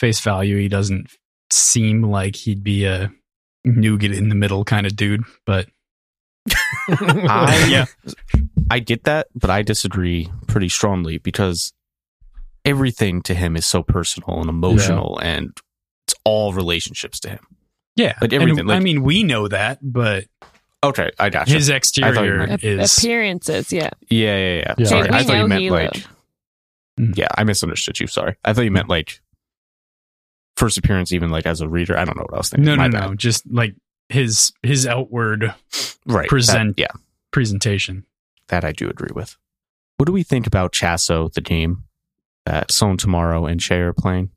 Face 0.00 0.20
value, 0.20 0.58
he 0.58 0.68
doesn't 0.68 1.10
seem 1.50 2.02
like 2.02 2.36
he'd 2.36 2.62
be 2.62 2.84
a 2.84 3.10
nougat 3.64 4.12
in 4.12 4.28
the 4.28 4.34
middle 4.34 4.64
kind 4.64 4.86
of 4.86 4.94
dude, 4.96 5.22
but 5.46 5.66
I 6.90 7.66
Yeah. 7.70 7.86
I 8.70 8.80
get 8.80 9.04
that, 9.04 9.28
but 9.34 9.48
I 9.50 9.62
disagree 9.62 10.28
pretty 10.48 10.68
strongly 10.68 11.18
because 11.18 11.72
everything 12.64 13.22
to 13.22 13.34
him 13.34 13.56
is 13.56 13.64
so 13.64 13.82
personal 13.82 14.40
and 14.40 14.48
emotional, 14.48 15.18
and 15.22 15.52
it's 16.06 16.14
all 16.24 16.52
relationships 16.52 17.20
to 17.20 17.28
him. 17.30 17.46
Yeah, 17.94 18.14
Like 18.20 18.32
And, 18.32 18.42
everything, 18.42 18.66
like- 18.66 18.76
I 18.76 18.80
mean, 18.80 19.02
we 19.02 19.22
know 19.22 19.48
that, 19.48 19.78
but 19.82 20.24
Okay, 20.84 21.10
I 21.18 21.30
got 21.30 21.48
you. 21.48 21.54
his 21.54 21.70
I 21.70 21.72
you 21.72 21.76
exterior 21.76 22.46
meant- 22.46 22.62
is 22.64 22.98
Appearances, 22.98 23.72
yeah. 23.72 23.90
Yeah, 24.10 24.36
yeah, 24.36 24.54
yeah. 24.56 24.74
Yeah. 24.78 24.84
Sorry, 24.86 25.08
I 25.10 25.22
thought 25.22 25.36
you 25.38 25.48
meant 25.48 25.62
Hilo. 25.62 25.76
like. 25.84 25.92
Mm. 25.92 26.06
Mm-hmm. 26.98 27.12
Yeah, 27.16 27.28
I 27.36 27.44
misunderstood 27.44 28.00
you. 28.00 28.06
Sorry, 28.06 28.36
I 28.44 28.52
thought 28.52 28.64
you 28.64 28.70
meant 28.70 28.88
like 28.88 29.20
first 30.56 30.78
appearance, 30.78 31.12
even 31.12 31.30
like 31.30 31.46
as 31.46 31.60
a 31.60 31.68
reader. 31.68 31.96
I 31.98 32.04
don't 32.04 32.16
know 32.16 32.22
what 32.24 32.34
I 32.34 32.38
was 32.38 32.48
thinking. 32.50 32.64
no, 32.64 32.74
no, 32.74 32.82
My 32.82 32.88
no. 32.88 33.08
bad. 33.10 33.18
Just 33.18 33.50
like 33.50 33.74
his 34.08 34.52
his 34.62 34.86
outward 34.86 35.52
Right. 36.06 36.28
Present- 36.28 36.76
That, 36.76 36.80
yeah, 36.82 37.00
presentation. 37.32 38.04
that 38.48 38.64
I 38.64 38.72
do 38.72 38.88
agree 38.88 39.10
with. 39.14 39.36
What 39.98 40.06
do 40.06 40.12
we 40.12 40.22
think 40.22 40.46
about 40.46 40.72
Chasso, 40.72 41.32
the 41.32 41.40
game 41.40 41.84
that 42.44 42.70
Son 42.70 42.96
Tomarho 42.96 43.50
and 43.50 43.60
Shae 43.60 43.80
are 43.80 43.92
playing? 43.92 44.30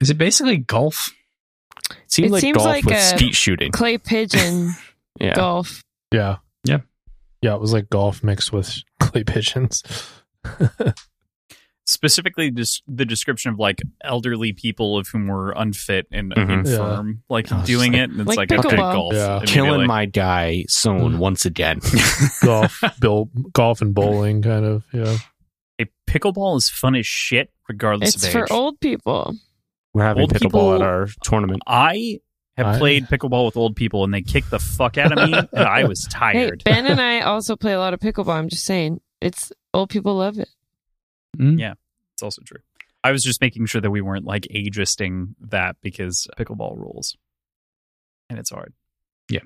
Is 0.00 0.08
it 0.10 0.18
basically 0.18 0.58
golf? 0.58 1.10
It 1.90 1.96
seemed 2.06 2.28
It 2.28 2.32
like 2.32 2.40
seems 2.42 2.56
golf 2.58 2.66
like 2.66 2.84
with 2.84 2.94
a- 2.94 3.00
skeet 3.18 3.34
shooting. 3.34 3.72
Clay 3.72 3.98
pigeon 3.98 4.70
Yeah. 5.20 5.34
golf. 5.34 5.82
Yeah. 6.12 6.36
Yeah. 6.64 6.78
Yeah, 7.42 7.54
it 7.56 7.60
was 7.60 7.72
like 7.72 7.90
golf 7.90 8.22
mixed 8.22 8.52
with 8.52 8.72
clay 9.00 9.24
pigeons. 9.24 9.82
Specifically, 11.90 12.50
just 12.52 12.82
the 12.86 13.04
description 13.04 13.50
of 13.52 13.58
like 13.58 13.82
elderly 14.04 14.52
people 14.52 14.96
of 14.96 15.08
whom 15.08 15.26
were 15.26 15.50
unfit 15.56 16.06
and 16.12 16.32
Mhm. 16.32 16.50
infirm, 16.66 17.22
like 17.28 17.50
I 17.50 17.64
doing 17.64 17.92
like- 17.92 18.00
it. 18.02 18.10
And 18.10 18.20
it's 18.20 18.28
Like 18.28 18.50
like, 18.50 18.52
okay, 18.64 18.76
pickleball. 18.76 18.92
golf. 18.92 19.14
Yeah. 19.14 19.40
Killing 19.44 19.68
immediately. 19.70 19.86
my 19.88 20.04
guy 20.06 20.64
Son 20.68 21.00
Mm. 21.00 21.18
once 21.18 21.44
again. 21.44 21.80
golf, 22.44 22.80
bill, 23.00 23.28
golf 23.52 23.80
and 23.82 23.92
bowling, 23.94 24.40
kind 24.42 24.64
of. 24.64 24.84
Yeah. 24.92 25.16
Hey, 25.78 25.86
pickleball 26.08 26.56
is 26.58 26.68
fun 26.70 26.94
as 26.94 27.06
shit, 27.06 27.50
regardless 27.68 28.14
It's 28.14 28.22
of 28.24 28.30
age. 28.30 28.36
It's 28.42 28.50
for 28.50 28.54
old 28.54 28.78
people. 28.80 29.34
We're 29.92 30.04
having 30.04 30.20
Old 30.22 30.32
pickleball 30.34 30.42
people- 30.42 30.74
at 30.76 30.82
our 30.82 31.08
tournament. 31.24 31.62
I 31.66 32.20
have 32.56 32.66
I- 32.66 32.78
played 32.78 33.06
pickleball 33.06 33.46
with 33.46 33.56
old 33.56 33.74
people, 33.74 34.04
and 34.04 34.14
they 34.14 34.22
kicked 34.22 34.50
the 34.50 34.60
fuck 34.60 34.96
out 34.96 35.10
of 35.18 35.28
me, 35.28 35.36
and 35.36 35.48
I 35.66 35.82
was 35.88 36.04
tired. 36.06 36.34
Hey, 36.36 36.42
tired. 36.44 36.62
Ben 36.64 36.86
and 36.86 37.00
I 37.10 37.20
also 37.22 37.56
play 37.56 37.72
a 37.72 37.78
lot 37.80 37.94
of 37.94 38.00
pickleball. 38.00 38.34
I'm 38.34 38.48
just 38.48 38.64
saying, 38.64 39.00
it's 39.20 39.50
old 39.74 39.90
people 39.90 40.14
love 40.14 40.38
it. 40.38 40.48
Mm. 41.38 41.58
Yeah. 41.58 41.74
It's 42.14 42.22
also 42.22 42.42
true. 42.44 42.60
I 43.02 43.12
was 43.12 43.22
just 43.24 43.40
making 43.40 43.64
sure 43.66 43.80
that 43.80 43.90
we 43.90 44.02
weren't 44.02 44.26
like 44.26 44.46
ageisting 44.54 45.34
that 45.40 45.76
because 45.80 46.28
pickleball 46.38 46.76
rules, 46.76 47.16
and 48.28 48.38
it's 48.38 48.50
hard. 48.50 48.74
Yeah, 49.30 49.40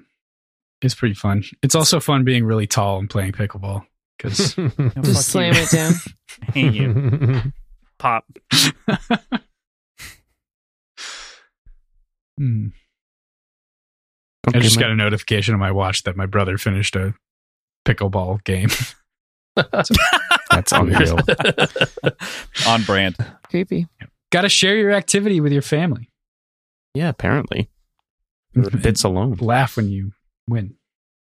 it's 0.82 0.96
pretty 0.96 1.14
fun. 1.14 1.44
It's 1.62 1.76
also 1.76 2.00
fun 2.00 2.24
being 2.24 2.44
really 2.44 2.66
tall 2.66 2.98
and 2.98 3.08
playing 3.08 3.30
pickleball 3.30 3.86
because 4.18 4.58
No, 4.58 4.68
fuck 4.70 4.96
you. 4.96 5.02
Just 5.02 5.28
slam 5.28 5.54
it 5.54 5.70
down. 5.70 5.92
Hey, 6.52 6.68
you 6.68 7.52
pop. 7.98 8.24
Hmm. 12.36 12.68
I 14.52 14.58
just 14.58 14.76
man. 14.76 14.82
got 14.82 14.90
a 14.90 14.96
notification 14.96 15.54
on 15.54 15.60
my 15.60 15.70
watch 15.70 16.02
that 16.02 16.16
my 16.16 16.26
brother 16.26 16.58
finished 16.58 16.96
a 16.96 17.14
pickleball 17.86 18.42
game. 18.42 18.68
That's 20.54 20.72
unreal. 20.72 21.18
On 22.68 22.82
brand. 22.84 23.16
Creepy. 23.50 23.86
got 24.30 24.42
to 24.42 24.48
share 24.48 24.76
your 24.76 24.92
activity 24.92 25.40
with 25.40 25.52
your 25.52 25.62
family. 25.62 26.10
yeah, 26.94 27.08
apparently. 27.08 27.70
It's 28.54 29.02
alone. 29.04 29.36
Laugh 29.40 29.76
when 29.76 29.88
you 29.88 30.12
win. 30.48 30.74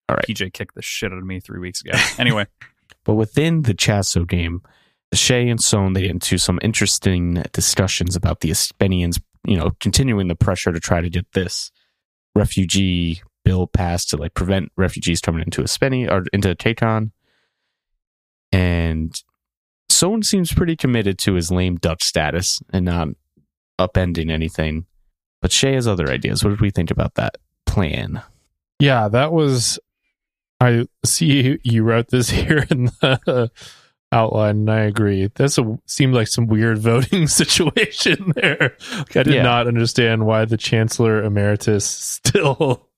All 0.09 0.17
right. 0.17 0.25
PJ 0.27 0.53
kicked 0.55 0.75
the 0.75 0.83
shit 0.83 1.13
out 1.13 1.19
of 1.19 1.25
me 1.25 1.41
three 1.41 1.59
weeks 1.59 1.83
ago. 1.83 1.93
Anyway, 2.19 2.47
But 3.05 3.15
within 3.15 3.63
the 3.63 3.75
Chasso 3.75 4.27
game, 4.27 4.63
Shae 5.15 5.51
and 5.51 5.61
Son 5.61 5.93
they 5.95 6.03
get 6.03 6.11
into 6.11 6.37
some 6.39 6.59
interesting 6.63 7.43
discussions 7.53 8.17
about 8.17 8.41
the 8.41 8.51
Espenians, 8.51 9.19
you 9.47 9.57
know, 9.57 9.71
continuing 9.81 10.29
the 10.29 10.35
pressure 10.37 10.73
to 10.73 10.81
try 10.81 11.01
to 11.01 11.09
get 11.11 11.31
this 11.33 11.71
refugee 12.35 13.23
bill 13.45 13.67
passed 13.67 14.11
to 14.11 14.17
like 14.17 14.35
prevent 14.35 14.71
refugees 14.77 15.21
coming 15.21 15.43
into 15.43 15.63
Espenia 15.63 16.11
or 16.11 16.25
into 16.33 16.55
Kekon. 16.55 17.11
And 18.53 19.15
Son 19.91 20.23
seems 20.23 20.53
pretty 20.53 20.77
committed 20.77 21.19
to 21.21 21.35
his 21.35 21.51
lame 21.51 21.77
Dutch 21.77 22.03
status 22.05 22.61
and 22.73 22.85
not 22.87 23.09
upending 23.79 24.31
anything. 24.31 24.87
But 25.41 25.51
Shae 25.51 25.75
has 25.75 25.87
other 25.87 26.09
ideas. 26.11 26.43
What 26.43 26.51
did 26.51 26.61
we 26.61 26.71
think 26.71 26.91
about 26.91 27.15
that 27.15 27.37
plan? 27.67 28.23
Yeah, 28.81 29.09
that 29.09 29.33
was. 29.33 29.79
I 30.61 30.87
see 31.05 31.59
you, 31.63 31.83
wrote 31.85 32.09
this 32.09 32.29
here 32.31 32.67
in 32.71 32.87
the 33.01 33.51
outline, 34.11 34.57
and 34.57 34.71
I 34.71 34.81
agree. 34.81 35.29
This 35.37 35.57
a, 35.59 35.79
seemed 35.87 36.15
like 36.15 36.27
some 36.27 36.49
weird 36.49 36.79
voting 36.81 37.29
situation 37.29 38.33
there. 38.35 38.77
Like, 38.97 39.17
I 39.17 39.23
did 39.23 39.35
Yeah. 39.35 39.43
not 39.43 39.69
understand 39.69 40.27
why 40.27 40.45
the 40.47 40.57
Chancellor 40.57 41.23
Emeritus 41.23 41.87
still 41.87 42.89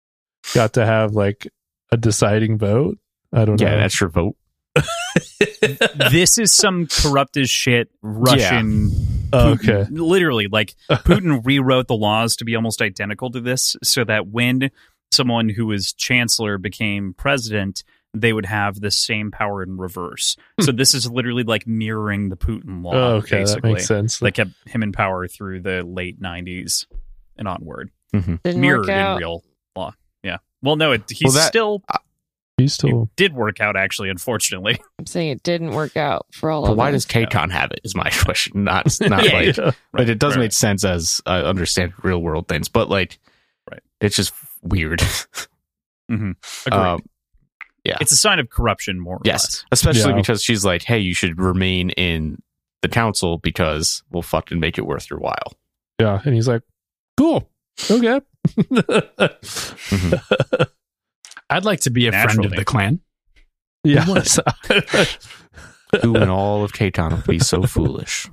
got 0.54 0.72
to 0.74 0.86
have 0.86 1.12
like 1.12 1.46
a 1.92 1.98
deciding 1.98 2.56
vote. 2.56 2.98
I 3.32 3.44
don't 3.44 3.60
Yeah, 3.60 3.68
know. 3.68 3.74
Yeah, 3.74 3.80
that's 3.82 4.00
your 4.00 4.08
vote. 4.08 4.36
this 6.10 6.38
is 6.38 6.52
some 6.52 6.86
corrupt 6.86 7.36
as 7.36 7.50
shit 7.50 7.90
Russian. 8.02 8.90
Oh, 9.32 9.56
Putin- 9.56 9.68
okay. 9.68 9.86
Literally, 9.90 10.48
like 10.48 10.74
Putin 10.90 11.40
rewrote 11.44 11.88
the 11.88 11.94
laws 11.96 12.36
to 12.36 12.44
be 12.44 12.56
almost 12.56 12.82
identical 12.82 13.30
to 13.30 13.40
this 13.40 13.76
so 13.82 14.04
that 14.04 14.28
when 14.28 14.70
someone 15.12 15.48
who 15.48 15.66
was 15.66 15.92
chancellor 15.92 16.58
became 16.58 17.14
president, 17.14 17.82
they 18.12 18.32
would 18.32 18.46
have 18.46 18.80
the 18.80 18.90
same 18.90 19.30
power 19.30 19.62
in 19.62 19.76
reverse. 19.76 20.36
So 20.60 20.72
this 20.72 20.94
is 20.94 21.08
literally 21.08 21.44
like 21.44 21.66
mirroring 21.66 22.28
the 22.28 22.36
Putin 22.36 22.82
law, 22.82 22.90
Hmm. 22.92 22.96
Oh, 22.96 23.14
okay, 23.16 23.44
that 23.44 23.62
makes 23.62 23.86
sense. 23.86 24.18
That 24.18 24.32
kept 24.32 24.50
him 24.66 24.82
in 24.82 24.92
power 24.92 25.28
through 25.28 25.60
the 25.60 25.82
late 25.84 26.20
90s 26.20 26.86
and 27.36 27.46
onward. 27.46 27.90
Didn't 28.12 28.60
mirrored 28.60 28.88
in 28.88 29.18
real 29.18 29.44
law. 29.76 29.94
Yeah. 30.24 30.38
Well, 30.62 30.74
no, 30.76 30.92
it, 30.92 31.04
he's 31.08 31.22
Well, 31.26 31.32
that- 31.34 31.46
still 31.48 31.82
He's 32.60 32.74
still. 32.74 33.04
it 33.04 33.08
did 33.16 33.34
work 33.34 33.60
out 33.60 33.76
actually. 33.76 34.10
Unfortunately, 34.10 34.78
I'm 34.98 35.06
saying 35.06 35.30
it 35.30 35.42
didn't 35.42 35.70
work 35.72 35.96
out 35.96 36.26
for 36.32 36.50
all 36.50 36.62
But 36.64 36.72
of 36.72 36.76
why 36.78 36.88
us. 36.88 37.04
does 37.04 37.06
Kekon 37.06 37.50
have 37.50 37.70
it? 37.72 37.80
Is 37.84 37.94
my 37.94 38.10
question. 38.22 38.64
Not 38.64 38.86
not 39.00 39.24
Yeah, 39.24 39.32
like 39.32 39.56
Yeah. 39.56 39.70
but 39.92 40.08
it 40.08 40.18
does 40.18 40.36
right, 40.36 40.42
make 40.42 40.52
sense 40.52 40.84
as 40.84 41.20
I 41.26 41.38
understand 41.40 41.92
real 42.02 42.20
world 42.20 42.48
things. 42.48 42.68
But 42.68 42.88
like, 42.88 43.18
Right. 43.70 43.82
it's 44.00 44.16
just 44.16 44.32
weird. 44.62 45.02
Agreed. 46.08 46.34
um, 46.72 47.00
yeah. 47.84 47.96
it's 48.00 48.12
a 48.12 48.16
sign 48.16 48.38
of 48.40 48.50
corruption, 48.50 48.98
more 49.00 49.16
or 49.16 49.20
yes, 49.24 49.42
less. 49.44 49.64
especially 49.72 50.10
Yeah. 50.10 50.16
because 50.16 50.42
she's 50.42 50.64
like, 50.64 50.82
"Hey, 50.82 50.98
you 50.98 51.14
should 51.14 51.38
remain 51.40 51.90
in 51.90 52.42
the 52.82 52.88
council 52.88 53.38
because 53.38 54.02
we'll 54.10 54.22
fucking 54.22 54.58
make 54.60 54.76
it 54.76 54.86
worth 54.86 55.08
your 55.08 55.18
while." 55.20 55.52
Yeah, 56.00 56.20
and 56.24 56.34
he's 56.34 56.48
like, 56.48 56.62
"Cool, 57.16 57.48
okay." 57.90 58.20
I'd 61.50 61.64
like 61.64 61.80
to 61.80 61.90
be 61.90 62.06
a 62.06 62.12
friend 62.12 62.30
of 62.30 62.36
Naturally. 62.52 62.56
the 62.56 62.64
clan. 62.64 63.00
yeah, 63.84 64.04
Who 66.02 66.16
in 66.16 66.28
all 66.28 66.62
of 66.64 66.72
K-Town 66.72 67.10
would 67.16 67.26
be 67.26 67.38
so 67.40 67.62
foolish? 67.64 68.28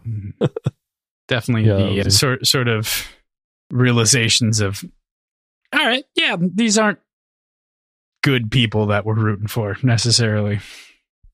Definitely 1.28 1.68
Yeah, 1.68 1.78
the 1.78 2.02
uh, 2.02 2.04
was- 2.06 2.20
sort 2.20 2.46
sort 2.48 2.68
of 2.68 3.08
realizations 3.72 4.60
of, 4.62 4.84
all 5.74 5.86
right, 5.86 6.06
yeah, 6.16 6.38
these 6.40 6.78
aren't 6.78 7.00
good 8.24 8.50
people 8.52 8.88
that 8.88 9.06
we're 9.06 9.16
rooting 9.16 9.48
for 9.48 9.76
necessarily. 9.84 10.60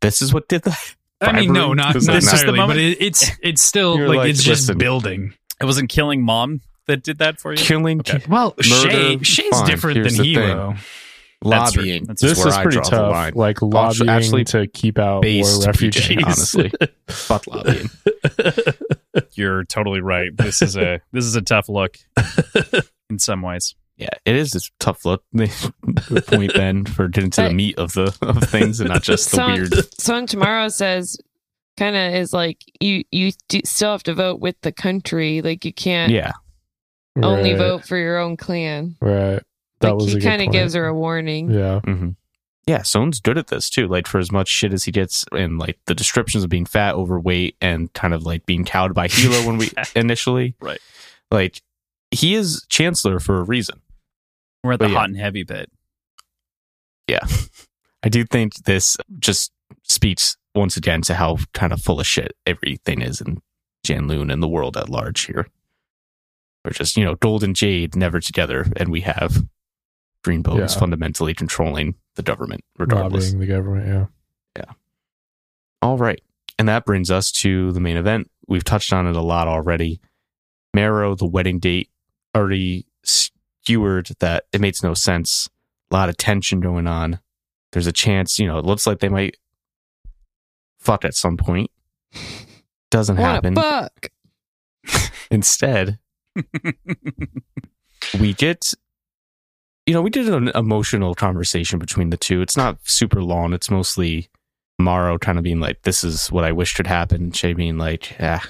This 0.02 0.22
is 0.22 0.34
what 0.34 0.48
did 0.48 0.64
that. 0.64 0.96
I 1.22 1.32
mean, 1.40 1.54
no, 1.54 1.74
not, 1.74 1.76
not 1.76 1.94
This 1.94 2.04
is 2.04 2.08
the 2.08 2.14
necessarily, 2.14 2.58
but 2.58 2.68
moment- 2.68 2.80
it, 2.80 2.98
it's 3.02 3.32
it's 3.42 3.62
still 3.62 3.98
like, 4.08 4.18
like, 4.18 4.30
it's 4.30 4.44
just 4.44 4.64
listen. 4.64 4.78
building. 4.78 5.34
It 5.62 5.66
wasn't 5.66 5.90
killing 5.90 6.22
mom 6.24 6.62
that 6.88 7.04
did 7.04 7.20
that 7.20 7.40
for 7.40 7.52
you. 7.54 7.58
Killing, 7.58 8.00
Okay. 8.02 8.22
Well, 8.28 8.54
Shae 8.56 9.20
Shae's 9.20 9.50
fine. 9.52 9.66
different 9.68 9.98
Here's 9.98 10.18
than 10.18 10.26
the 10.26 10.36
thing. 10.36 10.78
Hero. 11.44 11.50
That's 11.50 11.76
lobbying. 11.78 12.04
That's 12.06 12.22
this 12.22 12.38
where 12.38 12.48
is 12.48 12.54
I 12.56 12.64
pretty 12.64 12.76
draw 12.76 12.84
tough. 12.84 13.12
line. 13.12 13.34
Like 13.36 13.62
lobbying 13.62 14.10
actually 14.10 14.44
to 14.46 14.68
keep 14.68 14.98
out 15.00 15.16
more 15.16 15.22
based 15.22 15.66
refugees. 15.66 16.08
PJ, 16.08 16.24
honestly. 16.24 16.72
Fuck 17.08 17.48
lobbying. 17.48 17.90
You're 19.34 19.64
totally 19.66 20.02
right. 20.02 20.36
This 20.36 20.62
is 20.62 20.76
a 20.76 21.02
this 21.12 21.26
is 21.26 21.36
a 21.36 21.42
tough 21.42 21.70
look 21.70 21.98
in 23.10 23.20
some 23.20 23.42
ways. 23.42 23.76
Yeah, 23.98 24.10
it 24.26 24.36
is 24.36 24.56
a 24.56 24.60
tough 24.80 25.06
look. 25.06 25.24
Good 25.36 26.26
point, 26.26 26.54
Ben, 26.56 26.84
for 26.86 27.08
getting 27.08 27.30
to 27.32 27.44
the 27.44 27.54
meat 27.54 27.78
of 27.78 27.94
the 27.94 28.16
of 28.22 28.44
things 28.46 28.80
and 28.80 28.90
not 28.90 29.04
just 29.04 29.30
the 29.30 29.38
Son, 29.38 29.54
weird. 29.54 29.74
Son 30.02 30.26
Tomarho 30.26 30.72
says, 30.72 31.18
kind 31.78 31.96
of 31.96 32.14
is 32.16 32.34
like 32.34 32.58
you 32.80 33.04
you 33.12 33.32
do 33.50 33.62
still 33.66 33.92
have 33.92 34.04
to 34.04 34.16
vote 34.16 34.40
with 34.40 34.56
the 34.62 34.72
country. 34.72 35.42
Like 35.44 35.64
you 35.64 35.74
can't 35.74 36.12
Yeah, 36.12 36.32
only 37.22 37.52
Right, 37.52 37.58
vote 37.60 37.86
for 37.86 37.98
your 37.98 38.18
own 38.18 38.36
clan. 38.36 38.96
Right. 39.00 39.44
That 39.84 39.94
like 39.94 40.02
was 40.04 40.14
he 40.14 40.22
kind 40.22 40.42
of 40.42 40.52
gives 40.52 40.74
her 40.74 40.86
a 40.86 40.94
warning. 40.94 41.50
Yeah. 41.52 41.80
hmm 41.82 42.10
yeah. 42.66 42.82
Someone's 42.82 43.20
good 43.20 43.38
at 43.38 43.48
this 43.48 43.70
too. 43.70 43.88
Like 43.88 44.08
for 44.08 44.20
as 44.20 44.32
much 44.32 44.48
shit 44.48 44.72
as 44.74 44.86
he 44.86 44.92
gets, 44.92 45.26
and 45.34 45.60
like 45.60 45.78
the 45.86 45.94
descriptions 45.94 46.44
of 46.46 46.50
being 46.50 46.66
fat, 46.66 46.96
overweight, 46.96 47.58
and 47.60 47.92
kind 47.94 48.14
of 48.14 48.26
like 48.26 48.46
being 48.46 48.64
cowed 48.64 48.94
by 48.94 49.08
Hilo 49.10 49.46
when 49.46 49.58
we 49.58 49.70
initially, 49.96 50.56
Right. 50.62 50.80
Like 51.30 51.62
he 52.12 52.36
is 52.36 52.66
chancellor 52.70 53.20
for 53.20 53.40
a 53.40 53.44
reason. 53.44 53.82
We're 54.64 54.74
at 54.74 54.80
the 54.80 54.88
yeah. 54.88 54.96
hot 54.96 55.10
and 55.10 55.18
heavy 55.18 55.44
bit. 55.44 55.70
Yeah, 57.08 57.28
I 58.02 58.10
do 58.10 58.24
think 58.24 58.56
this 58.64 58.96
just 59.20 59.52
speaks 59.84 60.38
once 60.56 60.78
again 60.78 61.02
to 61.02 61.16
how 61.16 61.38
kind 61.54 61.74
of 61.74 61.82
full 61.82 62.00
of 62.00 62.08
shit 62.08 62.34
everything 62.46 63.02
is 63.02 63.20
in 63.20 63.42
Janloon 63.86 64.32
and 64.32 64.42
the 64.42 64.48
world 64.48 64.78
at 64.78 64.90
large 64.90 65.26
here. 65.26 65.48
We're 66.64 66.72
just, 66.72 66.96
you 66.96 67.04
know, 67.04 67.16
Gold 67.16 67.44
and 67.44 67.56
Jade 67.56 67.96
never 67.96 68.22
together, 68.22 68.68
and 68.78 68.90
we 68.90 69.02
have 69.02 69.44
Green 70.24 70.42
Bones 70.42 70.74
Yeah. 70.74 70.80
fundamentally 70.80 71.34
controlling 71.34 71.96
the 72.16 72.24
government, 72.24 72.64
regardless. 72.78 73.26
Lobbying 73.34 73.40
the 73.40 73.48
government, 73.48 73.88
yeah. 73.88 74.06
Yeah. 74.64 74.74
All 75.82 75.98
right. 75.98 76.22
And 76.60 76.68
that 76.70 76.86
brings 76.86 77.10
us 77.12 77.32
to 77.34 77.72
the 77.72 77.80
main 77.80 77.98
event. 77.98 78.30
We've 78.48 78.64
touched 78.64 78.94
on 78.94 79.08
it 79.08 79.16
a 79.16 79.22
lot 79.22 79.48
already. 79.48 80.00
Maro, 80.74 81.16
the 81.16 81.26
wedding 81.26 81.60
date, 81.60 81.90
already 82.36 82.86
skewered 83.04 84.10
that 84.20 84.46
it 84.54 84.62
makes 84.62 84.82
no 84.84 84.94
sense. 84.94 85.50
A 85.92 85.96
lot 85.96 86.10
of 86.10 86.18
tension 86.18 86.60
going 86.60 86.88
on. 86.88 87.20
There's 87.72 87.88
a 87.88 87.92
chance, 87.92 88.38
you 88.40 88.48
know, 88.48 88.58
it 88.60 88.66
looks 88.66 88.86
like 88.88 89.00
they 89.00 89.10
might 89.10 89.38
fuck 90.80 91.04
at 91.06 91.16
some 91.16 91.38
point. 91.38 91.72
Doesn't 92.92 93.18
What 93.18 93.24
happen. 93.26 93.56
fuck. 93.56 94.10
Instead, 95.32 95.98
we 98.20 98.34
get 98.34 98.74
you 99.86 99.94
know 99.94 100.02
we 100.02 100.10
did 100.10 100.30
an 100.30 100.50
emotional 100.50 101.14
conversation 101.16 101.80
between 101.80 102.10
the 102.10 102.18
two 102.18 102.42
it's 102.42 102.58
not 102.58 102.78
super 102.84 103.22
long 103.22 103.54
it's 103.54 103.70
mostly 103.70 104.30
Maro 104.80 105.18
kind 105.18 105.38
of 105.38 105.44
being 105.44 105.60
like 105.60 105.82
this 105.84 106.04
is 106.04 106.32
what 106.32 106.44
i 106.44 106.52
wish 106.52 106.74
could 106.76 106.88
happen 106.88 107.32
shae 107.32 107.56
being 107.56 107.78
like 107.78 108.18
yeah 108.20 108.42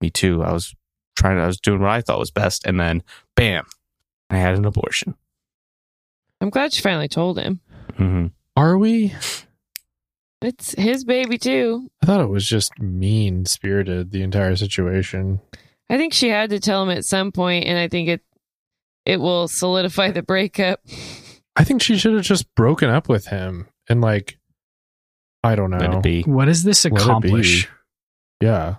me 0.00 0.10
too 0.10 0.42
i 0.42 0.52
was 0.52 0.74
trying 1.16 1.38
i 1.38 1.46
was 1.46 1.60
doing 1.60 1.80
what 1.80 1.90
i 1.90 2.00
thought 2.00 2.18
was 2.18 2.30
best 2.30 2.66
and 2.66 2.78
then 2.80 3.02
bam 3.34 3.64
i 4.30 4.36
had 4.36 4.54
an 4.56 4.64
abortion 4.64 5.14
I'm 6.40 6.50
glad 6.50 6.74
she 6.74 6.82
finally 6.82 7.08
told 7.08 7.38
him. 7.38 7.60
hmm 7.96 8.26
Are 8.56 8.76
we? 8.76 9.14
It's 10.42 10.74
his 10.74 11.02
baby 11.02 11.38
too. 11.38 11.90
I 12.02 12.06
thought 12.06 12.20
it 12.20 12.28
was 12.28 12.46
just 12.46 12.78
mean 12.78 13.46
spirited, 13.46 14.10
the 14.10 14.22
entire 14.22 14.54
situation. 14.54 15.40
I 15.88 15.96
think 15.96 16.12
she 16.12 16.28
had 16.28 16.50
to 16.50 16.60
tell 16.60 16.82
him 16.82 16.90
at 16.90 17.06
some 17.06 17.32
point, 17.32 17.64
and 17.64 17.78
I 17.78 17.88
think 17.88 18.10
it 18.10 18.20
it 19.06 19.20
will 19.20 19.48
solidify 19.48 20.10
the 20.10 20.22
breakup. 20.22 20.80
I 21.56 21.64
think 21.64 21.80
she 21.80 21.96
should 21.96 22.12
have 22.14 22.22
just 22.24 22.52
broken 22.54 22.90
up 22.90 23.08
with 23.08 23.26
him 23.26 23.68
and 23.88 24.00
like 24.02 24.36
I 25.42 25.54
don't 25.54 25.70
let 25.70 25.90
know. 25.90 25.98
it 25.98 26.02
be 26.02 26.22
What 26.22 26.46
does 26.46 26.64
this 26.64 26.84
Let 26.84 26.92
it 26.92 26.96
be. 26.96 27.02
accomplish? 27.02 27.68
Yeah. 28.42 28.74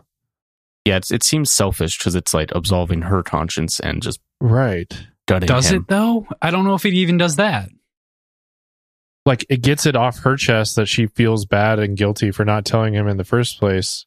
yeah 0.85 0.97
it's, 0.97 1.09
it 1.11 1.23
seems 1.23 1.49
selfish 1.49 1.97
because 1.97 2.13
it's 2.15 2.33
like 2.33 2.51
absolving 2.53 3.03
her 3.03 3.23
conscience 3.23 3.79
and 3.79 4.01
just 4.03 4.19
Right. 4.39 4.93
gutting 5.27 5.47
Does 5.47 5.71
him. 5.71 5.81
it 5.81 5.87
though? 5.87 6.27
I 6.41 6.51
don't 6.51 6.65
know 6.65 6.75
if 6.75 6.85
it 6.85 6.93
even 6.93 7.17
does 7.17 7.37
that. 7.37 7.69
Like 9.25 9.45
it 9.49 9.61
gets 9.61 9.85
it 9.85 9.95
off 9.95 10.19
her 10.19 10.35
chest 10.37 10.75
that 10.75 10.87
she 10.87 11.07
feels 11.07 11.45
bad 11.45 11.79
and 11.79 11.97
guilty 11.97 12.31
for 12.31 12.45
not 12.45 12.63
telling 12.65 12.93
him 12.93 13.07
in 13.07 13.17
the 13.17 13.23
first 13.25 13.59
place, 13.59 14.05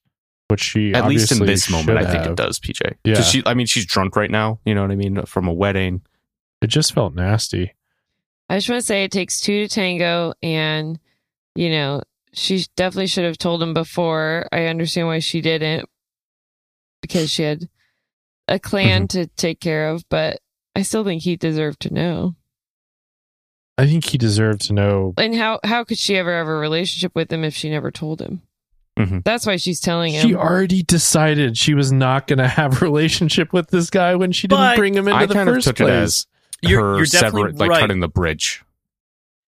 which 0.49 0.61
she 0.63 0.95
at 0.95 1.07
least 1.07 1.31
in 1.33 1.45
this 1.45 1.71
moment 1.71 1.99
i 1.99 2.11
think 2.11 2.27
it 2.27 2.35
does 2.37 2.59
pj 2.59 2.95
Yeah. 3.05 3.21
she 3.21 3.41
i 3.47 3.55
mean 3.55 3.67
she's 3.67 3.87
drunk 3.87 4.17
right 4.17 4.31
now 4.31 4.59
you 4.65 4.75
know 4.75 4.83
what 4.83 4.91
i 4.91 4.97
mean 4.97 5.23
from 5.27 5.47
a 5.47 5.53
wedding 5.53 6.03
It 6.63 6.69
just 6.69 6.93
felt 6.93 7.15
nasty. 7.15 7.75
I 8.49 8.57
just 8.59 8.69
want 8.69 8.81
to 8.81 8.87
say 8.87 9.05
it 9.05 9.13
takes 9.13 9.41
two 9.41 9.67
to 9.67 9.69
tango, 9.69 10.35
and 10.43 10.99
you 11.55 11.71
know 11.71 12.03
she 12.33 12.65
definitely 12.77 13.07
should 13.07 13.25
have 13.25 13.39
told 13.39 13.63
him 13.63 13.75
before. 13.75 14.47
I 14.53 14.67
understand 14.67 15.07
why 15.07 15.19
she 15.21 15.41
didn't 15.41 15.89
because 17.01 17.31
she 17.31 17.43
had 17.45 17.69
a 18.49 18.59
clan 18.59 19.09
to 19.09 19.27
take 19.27 19.61
care 19.61 19.89
of, 19.89 20.05
but 20.09 20.41
I 20.75 20.83
still 20.83 21.05
think 21.05 21.23
he 21.23 21.37
deserved 21.37 21.81
to 21.81 21.95
know. 21.95 22.35
I 23.79 23.87
think 23.87 24.05
he 24.05 24.19
deserved 24.19 24.63
to 24.63 24.75
know. 24.75 25.15
And 25.17 25.35
how 25.35 25.61
how 25.65 25.85
could 25.85 25.99
she 25.99 26.17
ever 26.17 26.37
have 26.37 26.49
a 26.49 26.55
relationship 26.55 27.13
with 27.15 27.33
him 27.33 27.45
if 27.45 27.55
she 27.55 27.71
never 27.71 27.91
told 27.91 28.21
him? 28.21 28.43
Mhm. 28.99 29.25
That's 29.25 29.47
why 29.47 29.57
she's 29.57 29.81
telling 29.81 30.13
him. 30.13 30.27
She 30.29 30.35
already 30.35 30.83
decided 30.83 31.57
she 31.57 31.73
was 31.73 31.91
not 31.91 32.27
going 32.27 32.39
to 32.41 32.49
have 32.49 32.83
a 32.83 32.85
relationship 32.85 33.53
with 33.53 33.69
this 33.71 33.89
guy 33.89 34.17
when 34.17 34.33
she 34.33 34.49
didn't 34.49 34.61
But 34.61 34.77
bring 34.77 34.95
him 34.95 35.09
into 35.09 35.17
i 35.19 35.27
the 35.27 35.35
kind 35.35 35.49
of 35.49 35.55
first 35.55 35.69
took 35.69 35.77
place. 35.77 36.27
It 36.63 36.67
as 36.67 36.71
You're- 36.71 36.83
her 36.83 36.97
you're 36.99 37.07
definitely 37.07 37.43
sever- 37.43 37.53
like 37.59 37.71
right. 37.71 37.81
cutting 37.81 38.01
the 38.01 38.09
bridge 38.09 38.63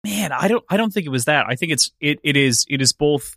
man 0.05 0.33
i 0.33 0.49
don't 0.49 0.65
i 0.69 0.77
don't 0.77 0.93
think 0.93 1.07
it 1.07 1.11
was 1.11 1.25
that 1.25 1.47
i 1.49 1.55
think 1.57 1.73
it's 1.73 1.91
it 2.01 2.19
it 2.23 2.37
is 2.37 2.67
it 2.69 2.81
is 2.83 2.93
both 2.93 3.37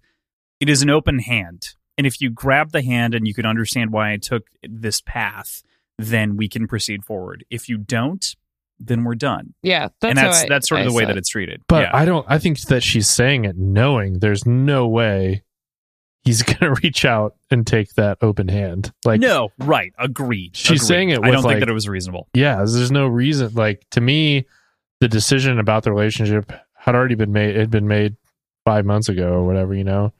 it 0.59 0.69
is 0.69 0.81
an 0.81 0.89
open 0.89 1.19
hand 1.19 1.69
and 1.97 2.05
if 2.05 2.19
you 2.21 2.29
grab 2.29 2.71
the 2.71 2.81
hand 2.81 3.15
and 3.15 3.27
you 3.27 3.33
can 3.33 3.45
understand 3.45 3.91
why 3.91 4.11
i 4.11 4.17
took 4.17 4.47
this 4.63 4.99
path 5.01 5.63
then 5.97 6.35
we 6.37 6.47
can 6.49 6.67
proceed 6.67 7.03
forward 7.05 7.45
if 7.49 7.69
you 7.69 7.77
don't 7.77 8.35
then 8.79 9.03
we're 9.03 9.15
done 9.15 9.53
yeah, 9.63 9.87
that's 10.01 10.09
and 10.11 10.17
that's 10.19 10.43
I- 10.43 10.47
that's 10.47 10.67
sort 10.69 10.81
of 10.81 10.87
I 10.87 10.89
the 10.89 10.95
way 10.95 11.05
that 11.05 11.17
it's 11.17 11.29
treated 11.29 11.61
But 11.67 11.83
yeah. 11.85 11.91
I 11.95 12.05
don't. 12.05 12.25
I 12.29 12.37
think 12.37 12.59
that 12.67 12.83
she's 12.83 13.09
saying 13.09 13.45
it 13.45 13.57
knowing 13.57 14.19
there's 14.19 14.45
no 14.45 14.87
way 14.87 15.41
he's 16.27 16.43
going 16.43 16.59
to 16.75 16.79
reach 16.83 17.05
out 17.05 17.35
and 17.49 17.65
take 17.65 17.93
that 17.95 18.17
open 18.21 18.47
hand. 18.49 18.91
Like, 19.05 19.19
no 19.21 19.49
right 19.59 19.93
agreed 19.97 20.55
She's 20.55 20.81
agreed. 20.81 20.87
saying 20.87 21.09
it 21.09 21.19
i 21.23 21.31
don't 21.31 21.43
like- 21.43 21.53
think 21.53 21.59
that 21.61 21.69
it 21.69 21.73
was 21.73 21.87
reasonable 21.89 22.27
yeah, 22.33 22.57
there's 22.57 22.91
no 22.91 23.07
reason. 23.07 23.53
Like 23.53 23.85
to 23.91 24.01
me, 24.01 24.45
the 24.99 25.07
decision 25.07 25.59
about 25.59 25.83
the 25.83 25.91
relationship 25.91 26.51
had 26.75 26.95
already 26.95 27.15
been 27.15 27.31
made. 27.31 27.55
It 27.55 27.59
had 27.59 27.71
been 27.71 27.87
made 27.87 28.15
five 28.65 28.85
months 28.85 29.09
ago 29.09 29.29
or 29.33 29.45
whatever. 29.45 29.73
You 29.73 29.83
know, 29.83 30.13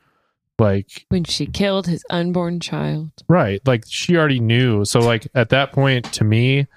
like 0.60 1.06
when 1.10 1.24
she 1.24 1.46
killed 1.46 1.86
his 1.88 2.04
unborn 2.10 2.60
child. 2.60 3.12
right. 3.28 3.62
Like 3.66 3.84
she 3.88 4.16
already 4.18 4.40
knew. 4.40 4.86
So 4.86 5.00
like 5.00 5.28
at 5.36 5.50
that 5.50 5.72
point, 5.72 6.06
to 6.14 6.24
me, 6.24 6.68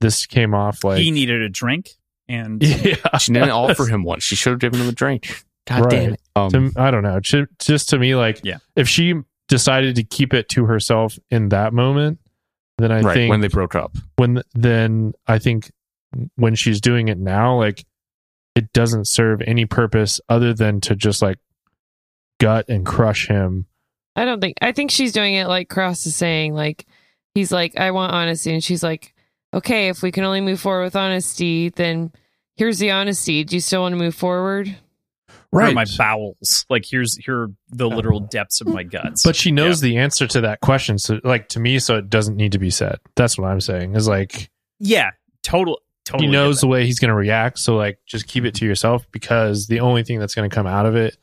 this 0.00 0.26
came 0.26 0.54
off 0.54 0.84
like 0.84 0.98
he 1.00 1.10
needed 1.10 1.40
a 1.42 1.48
drink 1.48 1.90
and 2.28 2.62
yeah. 2.62 2.96
She 3.18 3.32
didn't 3.32 3.50
offer 3.50 3.86
him 3.86 4.02
one. 4.04 4.20
She 4.20 4.34
should 4.36 4.50
have 4.50 4.60
given 4.60 4.80
him 4.80 4.88
a 4.88 4.92
drink. 4.92 5.44
God 5.66 5.80
Right. 5.86 5.90
damn 5.90 6.12
it. 6.14 6.20
Um, 6.34 6.50
to, 6.50 6.72
I 6.76 6.90
don't 6.90 7.02
know. 7.02 7.20
Just 7.20 7.88
to 7.90 7.98
me, 7.98 8.14
like, 8.16 8.40
Yeah. 8.42 8.58
if 8.76 8.88
she 8.88 9.14
decided 9.48 9.96
to 9.96 10.02
keep 10.04 10.34
it 10.34 10.48
to 10.50 10.64
herself 10.66 11.18
in 11.30 11.50
that 11.50 11.72
moment, 11.72 12.18
then 12.78 12.90
I 12.90 13.00
right 13.00 13.14
think 13.14 13.30
when 13.30 13.40
they 13.40 13.48
broke 13.48 13.74
up. 13.74 13.96
when 14.16 14.42
then 14.54 15.12
I 15.26 15.38
think 15.38 15.70
when 16.36 16.54
she's 16.54 16.80
doing 16.80 17.08
it 17.08 17.18
now, 17.18 17.56
like, 17.58 17.84
it 18.54 18.72
doesn't 18.72 19.06
serve 19.06 19.40
any 19.42 19.64
purpose 19.66 20.20
other 20.28 20.52
than 20.52 20.80
to 20.82 20.94
just 20.96 21.22
like 21.22 21.38
gut 22.40 22.68
and 22.68 22.84
crush 22.84 23.28
him. 23.28 23.66
I 24.16 24.24
don't 24.24 24.40
think. 24.40 24.56
I 24.60 24.72
think 24.72 24.90
she's 24.90 25.12
doing 25.12 25.34
it 25.34 25.46
like 25.48 25.68
Cross 25.68 26.06
is 26.06 26.16
saying. 26.16 26.54
Like 26.54 26.86
he's 27.34 27.50
like, 27.52 27.78
I 27.78 27.92
want 27.92 28.12
honesty, 28.12 28.52
and 28.52 28.62
she's 28.62 28.82
like, 28.82 29.14
okay, 29.54 29.88
if 29.88 30.02
we 30.02 30.12
can 30.12 30.24
only 30.24 30.40
move 30.42 30.60
forward 30.60 30.84
with 30.84 30.96
honesty, 30.96 31.70
then 31.70 32.12
here's 32.56 32.78
the 32.78 32.90
honesty. 32.90 33.42
Do 33.44 33.56
you 33.56 33.60
still 33.60 33.82
want 33.82 33.92
to 33.94 33.98
move 33.98 34.14
forward? 34.14 34.76
Here 35.52 35.60
are 35.60 35.72
my 35.72 35.84
bowels 35.98 36.64
like 36.70 36.84
here's 36.84 37.16
here 37.18 37.42
are 37.42 37.50
the 37.70 37.88
literal 37.88 38.20
depths 38.20 38.60
of 38.60 38.66
my 38.68 38.82
guts 38.82 39.22
But 39.22 39.36
she 39.36 39.50
knows 39.52 39.80
the 39.80 39.98
answer 39.98 40.26
to 40.28 40.40
that 40.42 40.60
question. 40.60 40.98
So, 40.98 41.20
like, 41.24 41.48
to 41.50 41.60
me, 41.60 41.78
so 41.78 41.96
it 41.98 42.08
doesn't 42.10 42.36
need 42.36 42.52
to 42.52 42.58
be 42.58 42.70
said. 42.70 42.98
That's 43.16 43.36
what 43.38 43.48
I'm 43.48 43.60
saying. 43.60 43.94
Is 43.94 44.08
like, 44.08 44.50
yeah 44.80 45.10
total 45.42 45.80
totally 46.04 46.26
he 46.26 46.32
knows 46.32 46.60
the 46.60 46.66
way 46.66 46.86
he's 46.86 46.98
going 46.98 47.08
to 47.10 47.14
react. 47.14 47.58
So, 47.58 47.76
like, 47.76 47.98
just 48.06 48.26
keep 48.26 48.44
it 48.44 48.54
to 48.56 48.64
yourself 48.66 49.06
because 49.12 49.66
the 49.66 49.80
only 49.80 50.02
thing 50.04 50.18
that's 50.18 50.34
going 50.34 50.48
to 50.48 50.54
come 50.54 50.66
out 50.66 50.86
of 50.86 50.96
it 50.96 51.16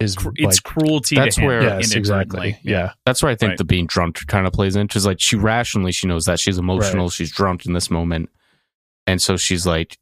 is 0.00 0.14
Cru- 0.14 0.32
like, 0.38 0.48
it's 0.48 0.60
cruelty 0.60 1.16
That's 1.16 1.36
to 1.36 1.44
where- 1.44 1.62
yes, 1.62 1.92
exactly. 1.94 2.56
Yeah. 2.62 2.92
That's 3.04 3.22
where 3.22 3.32
I 3.32 3.34
think 3.34 3.50
Right. 3.50 3.58
the 3.58 3.64
being 3.64 3.86
drunk 3.86 4.26
kind 4.28 4.46
of 4.46 4.52
plays 4.52 4.76
in 4.76 4.86
because, 4.86 5.04
like, 5.06 5.20
she 5.20 5.36
rationally 5.36 5.90
she 5.92 6.06
knows 6.06 6.26
that 6.26 6.38
she's 6.38 6.56
emotional, 6.58 7.06
Right. 7.06 7.12
she's 7.12 7.30
drunk 7.32 7.66
in 7.66 7.72
this 7.72 7.90
moment, 7.90 8.30
and 9.06 9.20
so 9.20 9.36
she's 9.36 9.66
like, 9.66 9.98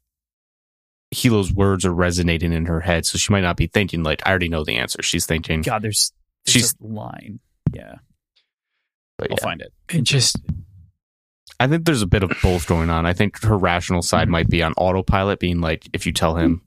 Hilo's 1.11 1.51
words 1.53 1.85
are 1.85 1.93
resonating 1.93 2.51
in 2.53 2.65
her 2.65 2.81
head, 2.81 3.05
so 3.05 3.17
she 3.17 3.31
might 3.31 3.41
not 3.41 3.55
be 3.57 3.67
thinking 3.67 4.03
like, 4.03 4.21
I 4.25 4.29
already 4.31 4.49
know 4.49 4.63
the 4.63 4.75
answer. 4.77 5.01
She's 5.01 5.25
thinking, 5.25 5.61
God, 5.61 5.81
there's, 5.81 6.11
there's 6.45 6.53
She's- 6.53 6.75
a 6.83 6.85
line. 6.87 7.39
Yeah, 7.73 7.95
but 9.17 9.29
I'll 9.31 9.37
yeah. 9.39 9.43
find 9.43 9.61
it. 9.61 9.73
It 9.89 10.03
just 10.03 10.37
I 11.59 11.67
think 11.67 11.85
there's 11.85 12.01
a 12.01 12.07
bit 12.07 12.23
of 12.23 12.31
both 12.41 12.67
going 12.67 12.89
on. 12.89 13.05
I 13.05 13.13
think 13.13 13.41
her 13.43 13.57
rational 13.57 14.01
side 14.01 14.29
might 14.29 14.47
be 14.49 14.61
on 14.63 14.73
autopilot, 14.73 15.39
being 15.39 15.59
like, 15.59 15.87
if 15.91 16.05
you 16.05 16.13
tell 16.13 16.35
him 16.35 16.61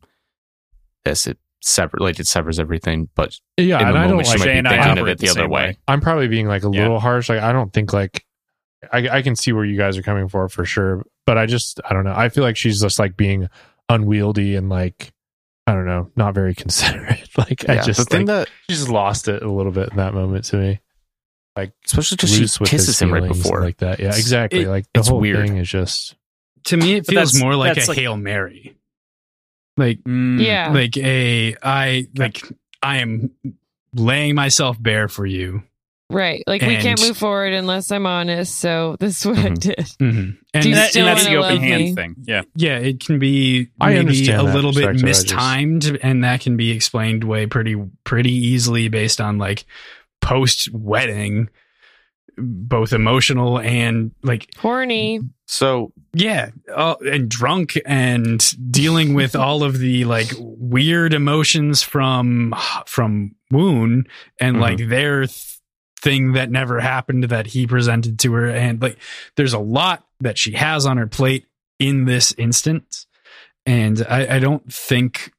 this, 1.05 1.27
it 1.27 1.39
sever 1.63 1.97
like 2.01 2.19
it 2.19 2.27
severs 2.27 2.59
everything. 2.59 3.09
But 3.15 3.39
Yeah. 3.57 3.81
in 3.81 3.87
And 3.87 3.95
the 3.95 4.01
I 4.01 4.07
don't 4.09 4.17
like, 4.19 4.39
might 4.39 4.49
and 4.49 4.67
I 4.69 4.83
thinking 4.85 4.99
of 5.03 5.09
it 5.09 5.19
the 5.19 5.27
the 5.27 5.31
other 5.31 5.49
way. 5.49 5.63
way. 5.69 5.79
I'm 5.89 6.01
probably 6.01 6.29
being 6.29 6.47
like 6.49 6.65
a 6.65 6.71
Yeah. 6.73 6.83
little 6.83 7.01
harsh. 7.01 7.29
Like, 7.29 7.41
I 7.41 7.53
don't 7.53 7.73
think 7.73 7.93
like, 7.93 8.25
I, 8.93 9.09
I 9.09 9.23
can 9.23 9.37
see 9.37 9.53
where 9.53 9.65
you 9.65 9.77
guys 9.79 9.97
are 9.97 10.03
coming 10.03 10.29
for 10.29 10.49
for 10.49 10.65
sure. 10.65 11.05
But 11.27 11.39
I 11.39 11.47
just, 11.47 11.81
I 11.89 11.93
don't 11.95 12.05
know. 12.05 12.15
I 12.17 12.29
feel 12.29 12.43
like 12.45 12.57
she's 12.57 12.81
just 12.81 12.99
like 12.99 13.17
being 13.17 13.49
unwieldy 13.95 14.57
and 14.57 14.69
like, 14.69 15.13
I 15.67 15.73
don't 15.75 15.87
know, 15.87 16.11
not 16.17 16.35
very 16.35 16.55
considerate. 16.65 17.29
Like, 17.37 17.69
I 17.69 17.83
just 17.83 17.99
the 17.99 18.05
thing 18.05 18.27
like, 18.27 18.47
that, 18.47 18.49
she 18.69 18.77
just 18.77 18.89
lost 18.89 19.29
it 19.29 19.43
a 19.43 19.51
little 19.51 19.73
bit 19.73 19.91
in 19.91 19.97
that 19.99 20.15
moment 20.15 20.45
to 20.47 20.57
me. 20.57 20.81
Like, 21.57 21.73
especially 21.85 22.17
because 22.17 22.31
she 22.35 22.43
with 22.61 22.71
kisses 22.71 23.01
him 23.01 23.13
right 23.13 23.27
before. 23.27 23.61
like 23.61 23.79
that. 23.79 23.99
Yeah, 24.01 24.09
exactly. 24.17 24.63
It- 24.63 24.69
like 24.69 24.87
the 24.95 25.01
it's 25.01 25.09
whole 25.09 25.21
weird. 25.21 25.47
thing 25.47 25.57
is 25.59 25.69
just 25.69 26.17
to 26.65 26.77
me 26.77 26.95
it 26.95 27.07
feels 27.07 27.39
more 27.39 27.55
like 27.57 27.77
a 27.77 27.87
like- 27.89 27.99
hail 27.99 28.17
mary. 28.17 28.77
Like 29.77 29.99
Mm, 30.05 30.43
Yeah. 30.43 30.73
like 30.73 30.97
a 30.97 31.57
I 31.63 32.07
like 32.17 32.43
I 32.83 32.99
am 32.99 33.31
laying 33.95 34.35
myself 34.35 34.81
bare 34.81 35.09
for 35.09 35.25
you. 35.27 35.63
Right. 36.11 36.43
Like 36.47 36.63
we 36.63 36.77
can't 36.77 37.01
move 37.01 37.17
forward 37.17 37.53
unless 37.53 37.91
I'm 37.91 38.05
honest. 38.07 38.57
So 38.57 38.97
this 38.99 39.21
is 39.21 39.27
what 39.27 39.39
I 39.39 39.49
Mhm. 39.51 39.59
did. 39.59 39.77
Mm-hmm. 39.79 40.07
And 40.09 40.37
Do 40.53 40.59
And, 40.59 40.65
you 40.67 40.75
that, 40.75 40.91
still 40.91 41.07
and 41.07 41.17
that's 41.17 41.27
the 41.27 41.37
open 41.37 41.51
love 41.55 41.59
hand 41.63 41.83
me? 41.85 41.95
thing. 41.95 42.15
Yeah, 42.25 42.43
yeah, 42.57 42.79
it 42.79 43.01
can 43.01 43.19
be 43.19 43.69
I 43.81 43.89
maybe 43.91 43.99
understand 44.01 44.41
a 44.43 44.45
that 44.47 44.55
little 44.55 44.73
bit 44.73 44.87
perspective, 44.87 45.05
I 45.05 45.09
just- 45.09 45.25
mistimed, 45.27 45.99
and 46.03 46.25
that 46.25 46.41
can 46.41 46.57
be 46.57 46.71
explained 46.73 47.25
way 47.25 47.47
pretty 47.47 47.77
pretty 48.05 48.33
easily 48.33 48.89
based 48.89 49.21
on 49.21 49.39
like 49.39 49.65
post 50.21 50.69
wedding 50.73 51.49
both 52.37 52.93
emotional 52.93 53.59
and 53.59 54.13
like 54.23 54.49
Horny. 54.59 55.21
So 55.47 55.93
yeah, 56.15 56.51
uh, 56.75 56.95
and 57.05 57.29
drunk 57.29 57.79
and 57.85 58.43
dealing 58.71 59.15
with 59.15 59.37
all 59.37 59.63
of 59.63 59.79
the 59.79 60.05
like 60.07 60.31
weird 60.39 61.13
emotions 61.13 61.83
from 61.83 62.55
from 62.87 63.33
Woon 63.51 64.05
and 64.41 64.57
Mhm. 64.57 64.61
like 64.61 64.89
their 64.89 65.27
th- 65.27 65.60
thing 66.03 66.33
that 66.33 66.51
never 66.51 66.81
happened 66.81 67.25
that 67.25 67.47
he 67.49 67.67
presented 67.67 68.19
to 68.19 68.33
her 68.33 68.47
and 68.49 68.81
like 68.81 68.97
there's 69.37 69.53
a 69.53 69.59
lot 69.59 70.07
that 70.21 70.39
she 70.39 70.53
has 70.53 70.87
on 70.87 70.97
her 70.97 71.07
plate 71.07 71.47
in 71.79 72.05
this 72.07 72.33
instance 72.39 73.07
and 73.67 74.05
I, 74.09 74.37
I 74.37 74.39
don't 74.39 74.73
think 74.73 75.33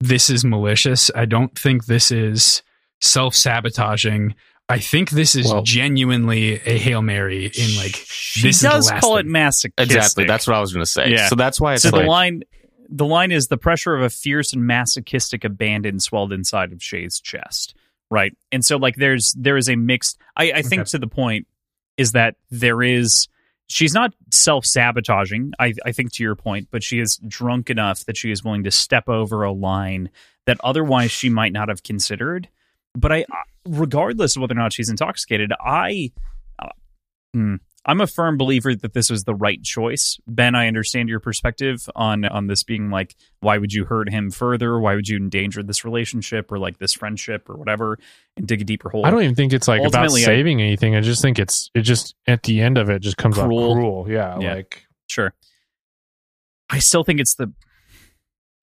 this 0.00 0.28
is 0.30 0.44
malicious. 0.44 1.10
I 1.14 1.24
don't 1.24 1.58
think 1.58 1.86
this 1.86 2.10
is 2.12 2.62
self 3.00 3.34
sabotaging. 3.34 4.34
I 4.68 4.78
think 4.78 5.10
this 5.10 5.34
is 5.34 5.46
Well- 5.52 5.62
genuinely 5.62 6.54
a 6.66 6.78
hail 6.78 7.02
mary 7.02 7.46
in 7.46 7.76
like 7.76 7.94
She 7.96 8.42
this 8.42 8.56
is 8.56 8.62
does 8.62 8.90
last 8.90 9.00
call 9.00 9.16
it 9.16 9.22
thing. 9.22 9.32
masochistic. 9.32 9.96
exactly, 9.96 10.24
that's 10.24 10.46
what 10.46 10.56
I 10.56 10.60
was 10.60 10.72
going 10.72 10.84
to 10.84 10.90
say. 10.90 11.10
Yeah. 11.10 11.28
So 11.28 11.34
that's 11.34 11.60
why 11.60 11.74
it's 11.74 11.82
so 11.84 11.90
like 11.90 12.02
the 12.02 12.08
line 12.08 12.42
the 12.88 13.06
line 13.06 13.32
is 13.32 13.48
the 13.48 13.56
pressure 13.58 13.94
of 13.96 14.02
a 14.02 14.10
fierce 14.10 14.52
and 14.52 14.64
masochistic 14.66 15.44
abandon 15.44 15.98
swelled 15.98 16.32
inside 16.32 16.72
of 16.72 16.78
Shae's 16.82 17.20
chest. 17.20 17.74
Right. 18.10 18.36
And 18.52 18.64
so 18.64 18.76
like 18.76 18.96
there's 18.96 19.34
there 19.36 19.56
is 19.56 19.68
a 19.68 19.76
mixed 19.76 20.18
I, 20.36 20.52
I 20.52 20.62
think 20.62 20.82
Okay. 20.82 20.90
to 20.90 20.98
the 20.98 21.06
point 21.08 21.46
is 21.96 22.12
that 22.12 22.36
there 22.50 22.82
is 22.82 23.28
she's 23.68 23.94
not 23.94 24.14
self 24.30 24.64
sabotaging, 24.64 25.52
I, 25.58 25.74
I 25.84 25.92
think 25.92 26.12
to 26.14 26.22
your 26.22 26.36
point, 26.36 26.68
but 26.70 26.82
she 26.82 27.00
is 27.00 27.18
drunk 27.26 27.68
enough 27.70 28.04
that 28.04 28.16
she 28.16 28.30
is 28.30 28.44
willing 28.44 28.64
to 28.64 28.70
step 28.70 29.08
over 29.08 29.42
a 29.42 29.52
line 29.52 30.10
that 30.46 30.58
otherwise 30.62 31.10
she 31.10 31.28
might 31.28 31.52
not 31.52 31.68
have 31.68 31.82
considered. 31.82 32.48
But 32.94 33.12
I 33.12 33.26
regardless 33.66 34.36
of 34.36 34.42
whether 34.42 34.54
or 34.54 34.56
not 34.58 34.72
she's 34.72 34.88
intoxicated, 34.88 35.52
I 35.60 36.12
uh, 36.58 36.68
hmm, 37.34 37.56
I'm 37.88 38.00
a 38.00 38.06
firm 38.08 38.36
believer 38.36 38.74
that 38.74 38.94
this 38.94 39.10
was 39.10 39.22
the 39.22 39.34
right 39.34 39.62
choice. 39.62 40.18
Ben, 40.26 40.56
I 40.56 40.66
understand 40.66 41.08
your 41.08 41.20
perspective 41.20 41.88
on 41.94 42.24
on 42.24 42.48
this 42.48 42.64
being 42.64 42.90
like, 42.90 43.14
why 43.40 43.58
would 43.58 43.72
you 43.72 43.84
hurt 43.84 44.10
him 44.10 44.30
further? 44.32 44.78
Why 44.80 44.96
would 44.96 45.08
you 45.08 45.16
endanger 45.16 45.62
this 45.62 45.84
relationship 45.84 46.50
or 46.50 46.58
like 46.58 46.78
this 46.78 46.92
friendship 46.92 47.48
or 47.48 47.54
whatever 47.56 47.96
and 48.36 48.46
dig 48.46 48.60
a 48.60 48.64
deeper 48.64 48.90
hole? 48.90 49.06
I 49.06 49.10
don't 49.10 49.22
even 49.22 49.36
think 49.36 49.52
it's 49.52 49.68
like 49.68 49.78
about 49.80 49.86
Ultimately, 49.94 50.22
I- 50.22 50.26
saving 50.26 50.60
anything. 50.60 50.96
I 50.96 51.00
just 51.00 51.22
think 51.22 51.38
it's 51.38 51.70
it 51.74 51.82
just 51.82 52.16
at 52.26 52.42
the 52.42 52.60
end 52.60 52.76
of 52.76 52.90
it 52.90 53.02
just 53.02 53.16
comes 53.18 53.36
Cruel. 53.38 53.70
out 53.70 53.74
cruel. 53.74 54.06
Yeah, 54.10 54.38
Yeah. 54.40 54.54
like 54.54 54.82
Sure. 55.08 55.32
I 56.68 56.80
still 56.80 57.04
think 57.04 57.20
it's 57.20 57.36
the 57.36 57.52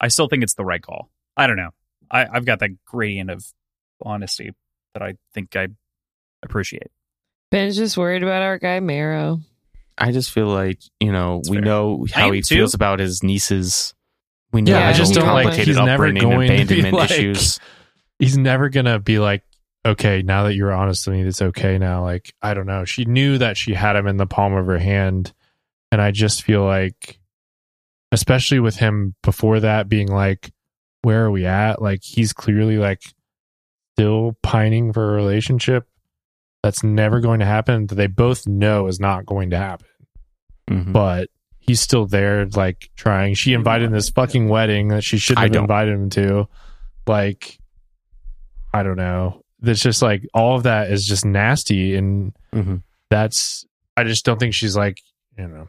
I 0.00 0.08
still 0.08 0.28
think 0.28 0.42
it's 0.42 0.54
the 0.54 0.64
right 0.66 0.82
call. 0.82 1.10
I 1.34 1.46
don't 1.46 1.56
know. 1.56 1.70
I, 2.10 2.26
I've 2.30 2.44
got 2.44 2.58
that 2.58 2.84
gradient 2.84 3.30
of 3.30 3.42
honesty 4.02 4.52
that 4.92 5.02
I 5.02 5.14
think 5.32 5.56
I 5.56 5.68
appreciate. 6.42 6.88
Ben's 7.54 7.76
just 7.76 7.96
worried 7.96 8.24
about 8.24 8.42
our 8.42 8.58
guy 8.58 8.80
Maro. 8.80 9.38
I 9.96 10.10
just 10.10 10.32
feel 10.32 10.48
like 10.48 10.80
you 10.98 11.12
know 11.12 11.40
we 11.48 11.58
fair. 11.58 11.64
know 11.64 12.04
how 12.12 12.32
he 12.32 12.42
too. 12.42 12.56
feels 12.56 12.74
about 12.74 12.98
his 12.98 13.22
nieces. 13.22 13.94
We 14.52 14.60
know 14.62 14.76
Yeah, 14.76 14.88
I 14.88 14.92
just 14.92 15.14
don't 15.14 15.24
like- 15.24 15.54
he's 15.54 15.76
never 15.76 16.10
going 16.10 16.16
to 16.16 16.38
be 16.40 16.46
abandonment 16.46 16.94
like- 16.96 17.12
issues. 17.12 17.60
he's 18.18 18.36
never 18.36 18.70
gonna 18.70 18.98
be 18.98 19.20
like, 19.20 19.44
okay, 19.86 20.22
now 20.22 20.42
that 20.42 20.54
you're 20.54 20.72
honest 20.72 21.06
with 21.06 21.14
me, 21.14 21.22
it's 21.22 21.40
okay 21.42 21.78
now. 21.78 22.02
Like, 22.02 22.34
I 22.42 22.54
don't 22.54 22.66
know. 22.66 22.84
She 22.84 23.04
knew 23.04 23.38
that 23.38 23.56
she 23.56 23.72
had 23.72 23.94
him 23.94 24.08
in 24.08 24.16
the 24.16 24.26
palm 24.26 24.54
of 24.54 24.66
her 24.66 24.78
hand, 24.78 25.32
and 25.92 26.02
I 26.02 26.10
just 26.10 26.42
feel 26.42 26.64
like, 26.64 27.20
especially 28.10 28.58
with 28.58 28.74
him 28.74 29.14
before 29.22 29.60
that 29.60 29.88
being 29.88 30.08
like, 30.08 30.50
where 31.02 31.24
are 31.24 31.30
we 31.30 31.46
at? 31.46 31.80
Like, 31.80 32.02
he's 32.02 32.32
clearly 32.32 32.78
like 32.78 33.02
still 33.96 34.36
pining 34.42 34.92
for 34.92 35.12
a 35.12 35.14
relationship 35.16 35.86
that's 36.64 36.82
never 36.82 37.20
going 37.20 37.40
to 37.40 37.46
happen. 37.46 37.86
That 37.86 37.94
they 37.94 38.06
both 38.08 38.46
know 38.48 38.86
is 38.88 38.98
not 38.98 39.26
going 39.26 39.50
to 39.50 39.56
happen, 39.58 39.86
Mhm. 40.68 40.92
but. 40.92 41.28
He's 41.66 41.80
still 41.80 42.04
there, 42.04 42.44
like 42.44 42.90
trying. 42.94 43.32
She 43.32 43.54
invited 43.54 43.86
him 43.86 43.92
this 43.92 44.10
fucking 44.10 44.50
wedding 44.50 44.88
that 44.88 45.02
she 45.02 45.16
shouldn't 45.16 45.46
have 45.54 45.62
invited 45.62 45.94
him 45.94 46.10
to. 46.10 46.46
Like, 47.06 47.58
I 48.74 48.82
don't 48.82 48.98
know. 48.98 49.40
It's 49.62 49.80
just 49.80 50.02
like 50.02 50.26
all 50.34 50.56
of 50.56 50.64
that 50.64 50.90
is 50.90 51.06
just 51.06 51.24
nasty, 51.24 51.94
and 51.94 52.34
Mhm. 52.52 52.82
that's. 53.08 53.64
I 53.96 54.04
just 54.04 54.26
don't 54.26 54.38
think 54.38 54.52
she's 54.52 54.76
like 54.76 54.98
you 55.38 55.48
know. 55.48 55.66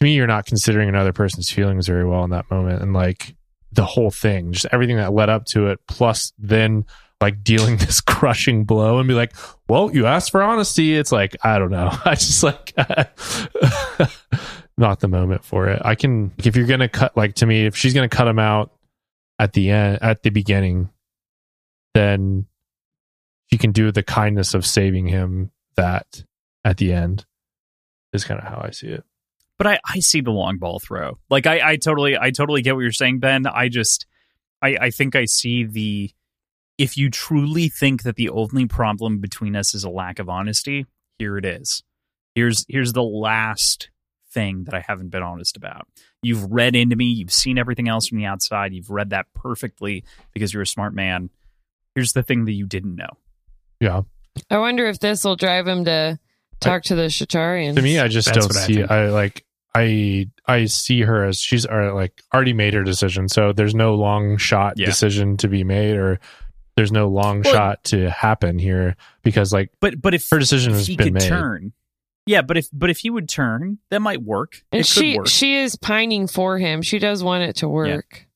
To 0.00 0.04
me, 0.04 0.14
you're 0.16 0.26
not 0.26 0.44
considering 0.46 0.88
another 0.88 1.12
person's 1.12 1.50
feelings 1.52 1.86
very 1.86 2.04
well 2.04 2.24
in 2.24 2.30
that 2.30 2.50
moment, 2.50 2.82
and 2.82 2.92
like 2.92 3.36
the 3.70 3.84
whole 3.84 4.10
thing, 4.10 4.50
just 4.50 4.66
everything 4.72 4.96
that 4.96 5.12
led 5.12 5.28
up 5.28 5.44
to 5.52 5.68
it, 5.68 5.78
plus 5.86 6.32
then 6.36 6.84
like 7.20 7.42
dealing 7.42 7.76
this 7.78 8.00
crushing 8.00 8.64
blow 8.64 8.98
and 8.98 9.08
be 9.08 9.14
like, 9.14 9.34
"Well, 9.68 9.94
you 9.94 10.06
asked 10.06 10.30
for 10.30 10.42
honesty." 10.42 10.96
It's 10.96 11.12
like 11.12 11.36
I 11.42 11.58
don't 11.58 11.70
know. 11.70 11.90
I 12.04 12.14
just 12.14 12.42
like 12.42 12.72
not 14.76 15.00
the 15.00 15.08
moment 15.08 15.44
for 15.44 15.68
it. 15.68 15.82
I 15.84 15.94
can 15.94 16.32
if 16.38 16.56
you're 16.56 16.66
gonna 16.66 16.88
cut 16.88 17.16
like 17.16 17.34
to 17.36 17.46
me, 17.46 17.66
if 17.66 17.76
she's 17.76 17.94
gonna 17.94 18.08
cut 18.08 18.28
him 18.28 18.38
out 18.38 18.72
at 19.38 19.52
the 19.52 19.70
end 19.70 19.98
at 20.02 20.22
the 20.22 20.30
beginning, 20.30 20.90
then 21.94 22.46
she 23.50 23.58
can 23.58 23.72
do 23.72 23.90
the 23.90 24.02
kindness 24.02 24.54
of 24.54 24.66
saving 24.66 25.06
him 25.06 25.50
that 25.76 26.24
at 26.64 26.76
the 26.76 26.92
end 26.92 27.24
is 28.12 28.24
kind 28.24 28.40
of 28.40 28.46
how 28.46 28.60
I 28.62 28.70
see 28.70 28.88
it. 28.88 29.04
but 29.56 29.66
I, 29.66 29.78
I 29.84 30.00
see 30.00 30.20
the 30.20 30.30
long 30.30 30.58
ball 30.58 30.80
throw. 30.80 31.18
Like 31.30 31.46
I, 31.46 31.72
I 31.72 31.76
totally 31.76 32.16
I 32.16 32.30
totally 32.30 32.62
get 32.62 32.74
what 32.74 32.82
you're 32.82 32.92
saying, 32.92 33.20
Ben. 33.20 33.46
I 33.46 33.68
just 33.68 34.06
I, 34.60 34.76
I 34.80 34.90
think 34.90 35.16
I 35.16 35.24
see 35.24 35.64
the 35.64 36.10
if 36.78 36.96
you 36.96 37.10
truly 37.10 37.68
think 37.68 38.04
that 38.04 38.16
the 38.16 38.28
only 38.30 38.66
problem 38.66 39.18
between 39.18 39.56
us 39.56 39.74
is 39.74 39.84
a 39.84 39.90
lack 39.90 40.18
of 40.18 40.28
honesty, 40.28 40.86
here 41.18 41.36
it 41.36 41.44
is. 41.44 41.82
Here's 42.34 42.64
here's 42.68 42.92
the 42.92 43.02
last 43.02 43.90
thing 44.30 44.64
that 44.64 44.74
I 44.74 44.80
haven't 44.86 45.08
been 45.08 45.22
honest 45.22 45.56
about. 45.56 45.88
You've 46.22 46.50
read 46.50 46.76
into 46.76 46.94
me, 46.96 47.06
you've 47.06 47.32
seen 47.32 47.58
everything 47.58 47.88
else 47.88 48.08
from 48.08 48.18
the 48.18 48.26
outside, 48.26 48.72
you've 48.72 48.90
read 48.90 49.10
that 49.10 49.26
perfectly 49.34 50.04
because 50.32 50.52
you're 50.52 50.62
a 50.62 50.66
smart 50.66 50.94
man. 50.94 51.30
Here's 51.94 52.12
the 52.12 52.22
thing 52.22 52.44
that 52.44 52.52
you 52.52 52.66
didn't 52.66 52.94
know. 52.94 53.10
Yeah. 53.80 54.02
I 54.50 54.58
wonder 54.58 54.86
if 54.86 55.00
this 55.00 55.24
will 55.24 55.36
drive 55.36 55.66
him 55.66 55.84
to 55.86 56.18
talk 56.60 56.84
to 56.84 56.94
the 56.94 57.06
Shotarians. 57.06 57.74
To 57.76 57.82
me, 57.82 57.98
I 57.98 58.06
just 58.08 58.32
That's 58.32 58.38
don't 58.46 58.54
what 58.54 58.62
I 58.62 58.66
see. 58.66 58.82
I, 58.84 59.08
like. 59.08 59.44
I 59.74 60.28
I 60.46 60.64
see 60.64 61.02
her 61.02 61.24
as 61.24 61.38
she's 61.40 61.66
uh, 61.66 61.92
like 61.94 62.22
already 62.32 62.54
made 62.54 62.72
her 62.74 62.82
decision, 62.82 63.28
so 63.28 63.52
there's 63.52 63.74
no 63.74 63.94
long 63.94 64.36
shot 64.38 64.74
Yeah. 64.76 64.86
decision 64.86 65.36
to 65.38 65.48
be 65.48 65.62
made, 65.62 65.96
or 65.96 66.18
there's 66.78 66.92
no 66.92 67.08
long 67.08 67.42
Well- 67.44 67.52
shot 67.54 67.84
to 67.84 68.08
happen 68.10 68.58
here 68.58 68.96
because 69.22 69.52
like 69.52 69.70
But 69.80 70.00
but 70.00 70.14
if 70.14 70.26
her 70.30 70.38
decision 70.38 70.72
if 70.72 70.78
has 70.78 70.86
he 70.86 70.96
been 70.96 71.06
could 71.08 71.14
made. 71.14 71.22
turn, 71.28 71.72
yeah. 72.26 72.42
But 72.42 72.56
if 72.56 72.68
but 72.72 72.88
if 72.88 72.98
he 72.98 73.10
would 73.10 73.28
turn, 73.28 73.78
that 73.90 74.00
might 74.00 74.22
work. 74.22 74.62
and 74.72 74.80
it 74.80 74.86
she 74.86 75.12
could 75.12 75.18
work. 75.18 75.26
she 75.28 75.56
is 75.56 75.76
pining 75.76 76.26
for 76.28 76.58
him. 76.58 76.82
She 76.82 76.98
does 76.98 77.22
want 77.24 77.42
it 77.42 77.56
to 77.56 77.68
work. 77.68 78.26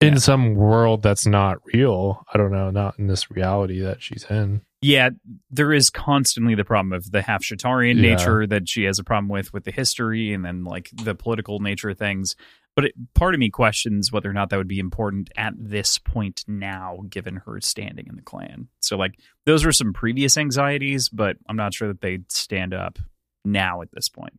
in 0.00 0.14
Yeah. 0.14 0.18
some 0.18 0.54
world 0.54 1.00
that's 1.02 1.26
not 1.26 1.58
real. 1.72 2.24
I 2.34 2.36
don't 2.36 2.50
know, 2.50 2.70
not 2.70 2.98
in 2.98 3.06
this 3.06 3.30
reality 3.30 3.78
that 3.80 4.02
she's 4.02 4.24
in. 4.28 4.62
yeah, 4.80 5.10
there 5.48 5.72
is 5.72 5.90
constantly 5.90 6.56
the 6.56 6.64
problem 6.64 6.92
of 6.92 7.12
the 7.12 7.22
half 7.22 7.44
Shotarian 7.44 7.94
Yeah. 8.02 8.16
nature 8.16 8.46
that 8.48 8.68
she 8.68 8.82
has 8.82 8.98
a 8.98 9.04
problem 9.04 9.28
with, 9.28 9.52
with 9.52 9.62
the 9.62 9.70
history 9.70 10.32
and 10.34 10.44
then 10.44 10.64
like 10.64 10.90
the 10.92 11.14
political 11.14 11.60
nature 11.60 11.90
of 11.90 11.98
things. 11.98 12.34
But 12.74 12.86
it, 12.86 12.94
part 13.14 13.34
of 13.34 13.40
me 13.40 13.50
questions 13.50 14.10
whether 14.10 14.30
or 14.30 14.32
not 14.32 14.50
that 14.50 14.56
would 14.56 14.68
be 14.68 14.78
important 14.78 15.30
at 15.36 15.52
this 15.58 15.98
point 15.98 16.44
now, 16.48 17.00
given 17.08 17.36
her 17.44 17.60
standing 17.60 18.06
in 18.08 18.16
the 18.16 18.22
clan. 18.22 18.68
So, 18.80 18.96
like, 18.96 19.18
those 19.44 19.64
were 19.64 19.72
some 19.72 19.92
previous 19.92 20.38
anxieties, 20.38 21.08
but 21.08 21.36
I'm 21.48 21.56
not 21.56 21.74
sure 21.74 21.88
that 21.88 22.00
they'd 22.00 22.30
stand 22.32 22.72
up 22.72 22.98
now 23.44 23.82
at 23.82 23.90
this 23.92 24.08
point. 24.08 24.38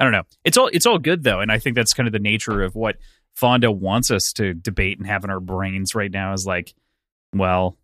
I 0.00 0.04
don't 0.04 0.12
know. 0.12 0.24
It's 0.44 0.56
all 0.56 0.68
it's 0.72 0.86
all 0.86 0.98
good 0.98 1.22
though, 1.22 1.40
and 1.40 1.52
I 1.52 1.58
think 1.58 1.76
that's 1.76 1.94
kind 1.94 2.08
of 2.08 2.12
the 2.12 2.18
nature 2.18 2.62
of 2.62 2.74
what 2.74 2.96
Fonda 3.34 3.70
wants 3.70 4.10
us 4.10 4.32
to 4.34 4.54
debate 4.54 4.98
and 4.98 5.06
have 5.06 5.22
in 5.22 5.30
our 5.30 5.40
brains 5.40 5.94
right 5.94 6.10
now. 6.10 6.32
Is 6.32 6.46
like, 6.46 6.74
well, 7.32 7.76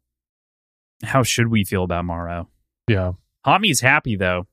how 1.03 1.23
should 1.23 1.49
we 1.49 1.65
feel 1.65 1.85
about 1.85 2.05
Maro? 2.05 2.49
Yeah. 2.89 3.13
Hami's 3.47 3.81
happy 3.81 4.17
though. 4.17 4.47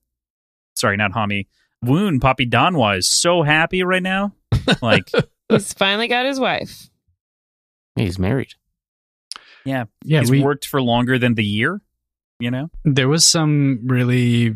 Sorry, 0.76 0.98
not 0.98 1.14
Hami. 1.14 1.48
Woon 1.82 2.20
Papidonwa 2.20 2.98
is 2.98 3.08
so 3.08 3.42
happy 3.42 3.84
right 3.84 4.04
now. 4.04 4.34
Like, 4.82 5.10
He's 5.50 5.74
finally 5.74 6.08
got 6.08 6.26
his 6.26 6.40
wife. 6.40 6.90
He's 7.96 8.20
married. 8.20 8.54
Yeah, 9.64 9.86
yeah. 10.04 10.20
he's 10.20 10.32
we 10.32 10.44
worked 10.44 10.68
for 10.68 10.82
longer 10.82 11.18
than 11.18 11.36
the 11.36 11.44
year. 11.44 11.82
You 12.40 12.52
know, 12.52 12.70
there 12.84 13.08
was 13.08 13.24
some 13.24 13.82
really 13.86 14.56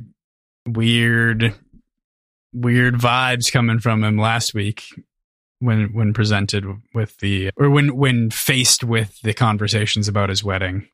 weird 0.67 1.55
weird 2.53 2.95
vibes 2.95 3.51
coming 3.51 3.79
from 3.79 4.03
him 4.03 4.17
last 4.17 4.53
week 4.53 4.83
when 5.59 5.93
when 5.93 6.13
presented 6.13 6.65
with 6.93 7.17
the 7.17 7.51
or 7.57 7.69
when 7.69 7.95
when 7.95 8.29
faced 8.29 8.83
with 8.83 9.21
the 9.21 9.33
conversations 9.33 10.07
about 10.07 10.29
his 10.29 10.43
wedding. 10.43 10.87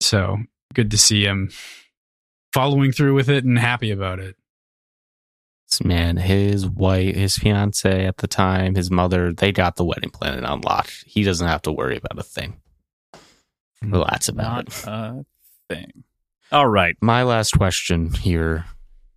So, 0.00 0.38
good 0.74 0.90
to 0.92 0.98
see 0.98 1.24
him 1.24 1.50
following 2.52 2.92
through 2.92 3.14
with 3.14 3.28
it 3.28 3.44
and 3.44 3.58
happy 3.58 3.90
about 3.90 4.18
it. 4.18 4.36
This 5.70 5.84
man, 5.84 6.16
his 6.16 6.66
wife, 6.66 7.14
his 7.14 7.36
fiance 7.36 8.04
at 8.04 8.16
the 8.16 8.26
time, 8.26 8.74
his 8.74 8.90
mother, 8.90 9.32
they 9.32 9.52
got 9.52 9.76
the 9.76 9.84
wedding 9.84 10.10
planet 10.10 10.42
unlocked. 10.44 11.04
He 11.06 11.22
doesn't 11.22 11.46
have 11.46 11.62
to 11.62 11.72
worry 11.72 11.96
about 11.96 12.18
a 12.18 12.24
thing. 12.24 12.60
Hmm. 13.80 13.90
Well, 13.92 14.06
that's 14.10 14.28
about 14.28 14.66
not 14.66 14.66
it. 14.66 14.84
a 14.86 15.24
thing. 15.68 16.04
All 16.50 16.66
right. 16.66 16.96
My 17.00 17.22
last 17.22 17.52
question 17.52 18.12
here 18.12 18.64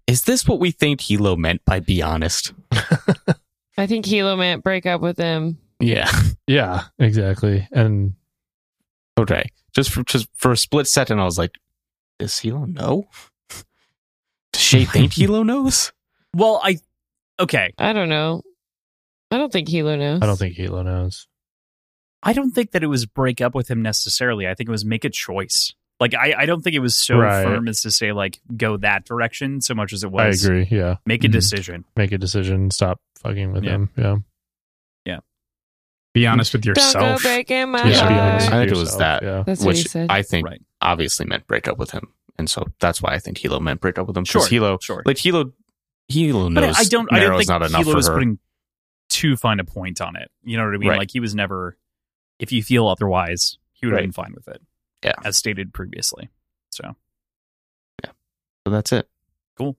is: 0.06 0.22
This 0.24 0.48
what 0.48 0.60
we 0.60 0.70
think 0.70 1.02
Hilo 1.02 1.36
meant 1.36 1.66
by 1.66 1.80
"be 1.80 2.04
honest"? 2.04 2.54
I 3.78 3.88
think 3.88 4.06
Hilo 4.06 4.36
meant 4.36 4.64
break 4.64 4.86
up 4.86 5.02
with 5.02 5.18
him. 5.18 5.58
Yeah. 5.80 6.12
Yeah, 6.46 6.84
exactly. 7.00 7.70
And 7.72 8.16
Okay. 9.18 9.50
Just 9.74 9.92
for 9.92 10.04
just 10.04 10.28
for 10.36 10.52
a 10.52 10.58
split 10.58 10.88
second, 10.88 11.20
I 11.22 11.24
was 11.24 11.38
like, 11.38 11.56
"Does 12.20 12.38
Hilo 12.38 12.66
know? 12.66 13.08
Does 14.52 14.62
Shay 14.62 14.84
think 14.84 15.14
Hilo 15.14 15.42
knows?" 15.44 15.94
Well, 16.36 16.60
I 16.64 16.78
okay. 17.40 17.74
I 17.78 17.94
don't 17.94 18.10
know. 18.10 18.42
I 19.32 19.38
don't 19.38 19.52
think 19.52 19.68
Hilo 19.68 19.96
knows. 19.96 20.20
I 20.22 20.26
don't 20.26 20.38
think 20.38 20.56
Hilo 20.56 20.84
knows. 20.84 21.28
I 22.22 22.34
don't 22.34 22.52
think 22.52 22.72
that 22.72 22.84
it 22.84 22.88
was 22.88 23.06
break 23.06 23.42
up 23.42 23.54
with 23.56 23.70
him 23.70 23.82
necessarily. 23.82 24.48
I 24.48 24.54
think 24.54 24.70
it 24.70 24.72
was 24.72 24.86
make 24.86 25.04
a 25.06 25.10
choice. 25.10 25.74
Like 26.00 26.14
I, 26.16 26.34
I 26.40 26.46
don't 26.46 26.62
think 26.62 26.76
it 26.76 26.80
was 26.80 26.96
so 26.96 27.18
Right. 27.18 27.44
firm 27.44 27.68
as 27.68 27.82
to 27.82 27.92
say 27.92 28.12
like 28.12 28.40
go 28.56 28.78
that 28.78 29.06
direction 29.06 29.62
so 29.62 29.74
much 29.76 29.94
as 29.94 30.04
it 30.04 30.12
was. 30.12 30.46
I 30.46 30.50
agree. 30.50 30.68
Yeah. 30.72 30.96
make 31.06 31.24
a 31.24 31.28
Mhm. 31.28 31.32
decision. 31.34 31.86
Make 31.96 32.12
a 32.12 32.18
decision. 32.18 32.72
Stop 32.72 33.00
fucking 33.20 33.52
with 33.54 33.64
Yeah. 33.64 33.72
him. 33.72 33.90
Yeah. 33.98 34.16
Yeah. 35.06 35.20
Be 36.14 36.28
honest 36.28 36.54
with 36.54 36.64
Don't 36.64 36.76
go 36.76 36.82
yourself. 36.82 37.22
breaking 37.24 37.72
my 37.72 37.80
Yeah, 37.90 38.08
be 38.08 38.14
honest 38.16 38.46
with 38.48 38.54
I 38.54 38.60
think 38.60 38.72
it 38.72 38.78
was 38.78 38.98
that. 38.98 39.24
Yeah. 39.24 39.44
That's 39.46 39.64
what 39.64 39.76
he 39.76 39.84
said. 39.84 40.10
I 40.10 40.22
think 40.24 40.48
Right. 40.48 40.62
obviously 40.82 41.26
meant 41.26 41.48
break 41.48 41.68
up 41.68 41.78
with 41.78 41.92
him, 41.92 42.08
and 42.38 42.50
so 42.50 42.66
that's 42.80 43.02
why 43.02 43.14
I 43.14 43.20
think 43.20 43.38
Hilo 43.40 43.60
meant 43.60 43.82
break 43.82 43.98
up 43.98 44.08
with 44.08 44.16
him. 44.18 44.26
Sure, 44.26 44.42
Because 44.42 44.50
Hilo, 44.52 44.78
sure. 44.82 45.04
like 45.06 45.18
Hilo, 45.18 45.52
Hilo 46.14 46.50
But 46.50 46.62
knows. 46.62 46.76
I 46.78 46.84
don't. 46.84 47.12
I 47.12 47.20
don't 47.20 47.38
think 47.38 47.50
not 47.50 47.70
Hilo 47.70 47.84
for 47.84 47.96
was 47.96 48.08
her. 48.08 48.14
putting 48.14 48.40
too 49.10 49.36
fine 49.36 49.60
a 49.60 49.64
point 49.64 50.02
on 50.02 50.16
it. 50.16 50.32
You 50.44 50.58
know 50.58 50.66
what 50.66 50.74
I 50.74 50.78
mean? 50.78 50.90
Right. 50.90 51.00
Like 51.00 51.12
he 51.12 51.20
was 51.20 51.36
never. 51.36 51.78
If 52.40 52.52
you 52.52 52.64
feel 52.64 52.88
otherwise, 52.88 53.58
he 53.74 53.86
would 53.86 53.94
have 53.94 54.02
been 54.04 54.12
fine 54.12 54.34
with 54.34 54.48
it. 54.48 54.62
Yeah. 55.04 55.14
as 55.24 55.38
stated 55.38 55.74
previously. 55.74 56.30
So. 56.72 56.96
Yeah. 58.04 58.12
So 58.66 58.72
that's 58.72 58.92
it. 58.92 59.08
Cool. 59.58 59.78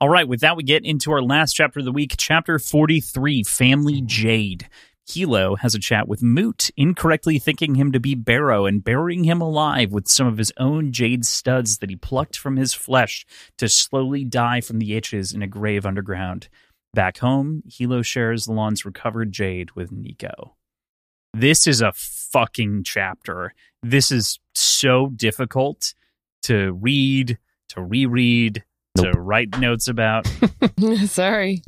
All 0.00 0.08
right, 0.08 0.26
with 0.26 0.40
that, 0.40 0.56
we 0.56 0.62
get 0.62 0.84
into 0.84 1.10
our 1.12 1.22
last 1.22 1.54
chapter 1.54 1.80
of 1.80 1.84
the 1.84 1.92
week, 1.92 2.14
chapter 2.16 2.58
43 2.58 3.42
Family 3.44 4.00
Jade. 4.02 4.68
Hilo 5.08 5.56
has 5.56 5.74
a 5.74 5.78
chat 5.78 6.06
with 6.06 6.22
Mudt, 6.22 6.70
incorrectly 6.76 7.38
thinking 7.38 7.76
him 7.76 7.92
to 7.92 8.00
be 8.00 8.14
Bero 8.14 8.66
and 8.66 8.84
burying 8.84 9.24
him 9.24 9.40
alive 9.40 9.90
with 9.90 10.08
some 10.08 10.26
of 10.26 10.38
his 10.38 10.52
own 10.58 10.92
jade 10.92 11.24
studs 11.24 11.78
that 11.78 11.88
he 11.88 11.96
plucked 11.96 12.36
from 12.36 12.56
his 12.56 12.74
flesh 12.74 13.24
to 13.56 13.68
slowly 13.68 14.24
die 14.24 14.60
from 14.60 14.78
the 14.78 14.94
itches 14.94 15.32
in 15.32 15.42
a 15.42 15.46
grave 15.46 15.86
underground. 15.86 16.48
Back 16.92 17.18
home, 17.18 17.62
Hilo 17.66 18.02
shares 18.02 18.48
Lan's 18.48 18.84
recovered 18.84 19.32
jade 19.32 19.70
with 19.72 19.90
Niko. 19.90 20.52
This 21.32 21.66
is 21.66 21.80
a 21.80 21.92
fucking 21.92 22.84
chapter. 22.84 23.54
This 23.82 24.10
is 24.10 24.38
so 24.54 25.08
difficult 25.14 25.94
to 26.42 26.72
read, 26.72 27.38
to 27.70 27.82
reread, 27.82 28.64
to 28.96 29.12
write 29.12 29.58
notes 29.58 29.88
about. 29.88 30.26
Sorry. 31.06 31.62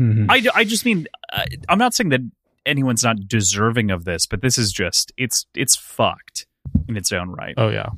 Mhm. 0.00 0.26
I, 0.28 0.46
I 0.54 0.64
just 0.64 0.84
mean 0.84 1.06
uh, 1.32 1.44
I'm 1.68 1.78
not 1.78 1.94
saying 1.94 2.10
that 2.10 2.20
anyone's 2.66 3.02
not 3.02 3.26
deserving 3.26 3.90
of 3.90 4.04
this, 4.04 4.26
but 4.26 4.42
this 4.42 4.56
is 4.58 4.72
just 4.72 5.12
it's 5.16 5.46
it's 5.54 5.74
fucked 5.76 6.46
in 6.88 6.96
its 6.96 7.10
own 7.12 7.30
right. 7.30 7.54
Oh 7.56 7.68
yeah. 7.68 7.88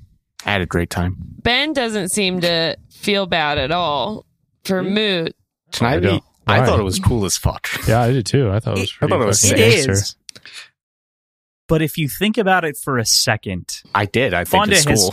I 0.46 0.52
had 0.52 0.62
a 0.62 0.66
great 0.66 0.88
time. 0.88 1.16
Ben 1.42 1.74
doesn't 1.74 2.08
seem 2.10 2.40
to 2.40 2.76
feel 2.90 3.26
bad 3.26 3.58
at 3.58 3.70
all 3.70 4.24
for 4.64 4.82
Mudt. 4.82 5.34
Can 5.72 5.86
I, 5.86 5.94
I 5.96 5.98
be? 6.00 6.22
I 6.46 6.64
thought 6.64 6.80
it 6.80 6.84
was 6.84 6.98
cool 6.98 7.26
as 7.26 7.36
fuck. 7.36 7.68
Yeah, 7.86 8.00
I 8.00 8.10
did 8.12 8.24
too. 8.26 8.50
I 8.50 8.58
thought 8.60 8.78
it 8.78 8.80
was. 8.80 8.90
It- 8.90 9.04
I 9.04 9.06
thought 9.08 9.20
it 9.20 9.26
was 9.26 9.42
fucking 9.42 9.58
It 9.62 9.72
sick. 9.72 9.86
gangster. 9.86 10.16
But 11.68 11.82
if 11.82 11.98
you 11.98 12.08
think 12.08 12.38
about 12.38 12.64
it 12.64 12.76
for 12.76 12.98
a 12.98 13.04
second, 13.04 13.82
I 13.94 14.06
did. 14.06 14.34
I 14.34 14.44
think 14.44 14.62
Fonda 14.62 14.74
it's 14.76 14.86
cool. 14.86 15.12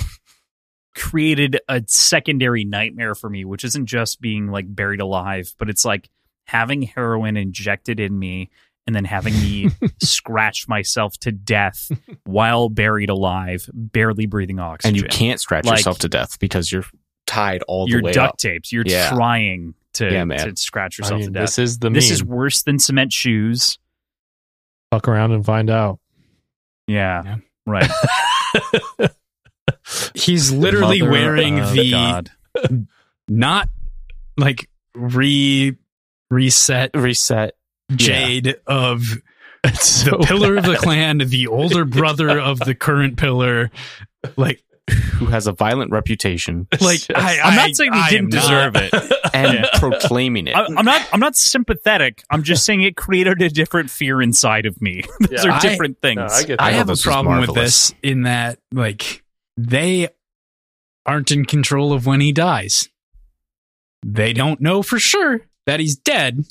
created 0.96 1.60
a 1.70 1.84
secondary 1.88 2.64
nightmare 2.66 3.14
for 3.14 3.30
me, 3.30 3.46
which 3.46 3.64
isn't 3.64 3.86
just 3.86 4.20
being 4.22 4.48
like 4.48 4.66
buried 4.74 5.02
alive, 5.02 5.54
but 5.60 5.70
it's 5.70 5.86
like 5.86 6.10
having 6.48 6.82
heroin 6.82 7.38
injected 7.38 8.00
in 8.00 8.18
me 8.18 8.50
and 8.86 8.96
then 8.96 9.04
having 9.06 9.34
me 9.34 9.70
scratch 10.02 10.68
myself 10.68 11.18
to 11.20 11.32
death 11.32 11.92
while 12.24 12.70
buried 12.70 13.10
alive, 13.10 13.70
barely 13.74 14.26
breathing 14.26 14.60
oxygen. 14.60 14.96
and 14.96 14.98
you 14.98 15.08
can't 15.10 15.40
scratch 15.42 15.66
Like- 15.66 15.80
yourself 15.80 16.00
to 16.00 16.10
death 16.10 16.40
because 16.40 16.72
you're 16.72 16.86
tied 17.26 17.62
all 17.68 17.86
the 17.86 17.92
You're 17.92 18.00
the 18.02 18.06
way 18.06 18.12
duct 18.14 18.30
up. 18.34 18.38
taped. 18.38 18.72
You're 18.72 18.86
Yeah. 18.88 19.10
trying 19.10 19.74
to, 19.96 20.10
Yeah, 20.12 20.24
to 20.26 20.56
scratch 20.56 20.98
I 21.00 21.04
yourself 21.04 21.20
mean, 21.20 21.28
to 21.30 21.34
death. 21.34 21.44
this 21.44 21.60
is 21.60 21.80
the 21.80 21.90
this 21.90 22.06
meme. 22.08 22.14
is 22.14 22.24
worse 22.24 22.64
than 22.64 22.80
cement 22.80 23.12
shoes. 23.12 23.78
Fuck 24.92 25.08
around 25.10 25.34
and 25.34 25.46
find 25.46 25.70
out. 25.70 26.00
Yeah, 26.88 27.24
Yeah. 27.26 27.36
right. 27.66 27.92
He's 30.14 30.52
literally 30.52 31.00
Mother 31.02 31.12
wearing 31.12 31.60
of 31.60 31.74
the 31.74 31.92
God. 31.92 32.32
not 33.28 33.70
like 34.38 34.70
re 34.96 35.76
reset 36.30 36.92
Reset. 36.96 37.56
jade 37.96 38.56
of 38.68 39.04
It's 39.64 40.04
the 40.04 40.18
pillar 40.18 40.58
of 40.58 40.66
the 40.66 40.76
clan, 40.76 41.18
the 41.20 41.48
older 41.48 41.86
brother 42.00 42.40
of 42.40 42.60
the 42.60 42.76
current 42.76 43.18
pillar. 43.18 43.72
Like, 44.36 44.64
Who 45.16 45.26
has 45.28 45.48
a 45.48 45.52
violent 45.52 45.92
reputation 45.92 46.68
like 46.82 47.02
I, 47.14 47.40
I'm 47.44 47.56
not 47.56 47.76
saying 47.76 47.94
he 47.94 48.00
I 48.00 48.10
didn't 48.10 48.32
deserve 48.32 48.74
not- 48.74 48.84
it. 48.94 49.14
and 49.34 49.66
proclaiming 49.76 50.48
it. 50.48 50.56
I, 50.56 50.66
I'm 50.66 50.86
not. 50.86 51.08
I'm 51.12 51.20
not 51.20 51.36
sympathetic. 51.36 52.24
I'm 52.30 52.44
just 52.44 52.66
saying 52.66 52.82
it 52.84 52.96
created 52.96 53.42
a 53.42 53.50
different 53.50 53.90
fear 53.90 54.22
inside 54.22 54.66
of 54.66 54.82
me. 54.82 55.04
Those 55.20 55.44
Yeah. 55.44 55.50
are 55.50 55.54
I- 55.54 55.60
different 55.60 56.02
things. 56.02 56.18
No, 56.18 56.56
I 56.60 56.70
I 56.70 56.72
oh, 56.72 56.74
have 56.76 56.90
a 56.90 56.96
problem 56.96 57.42
with 57.42 57.54
this 57.54 57.94
in 58.04 58.24
that, 58.24 58.60
like, 58.72 59.24
they 59.58 60.10
aren't 61.06 61.32
in 61.32 61.46
control 61.46 61.94
of 61.94 62.06
when 62.06 62.20
he 62.22 62.32
dies. 62.32 62.90
They 64.06 64.32
don't 64.34 64.62
know 64.62 64.84
for 64.84 65.00
sure 65.00 65.42
that 65.68 65.80
he's 65.80 65.96
dead 65.98 66.44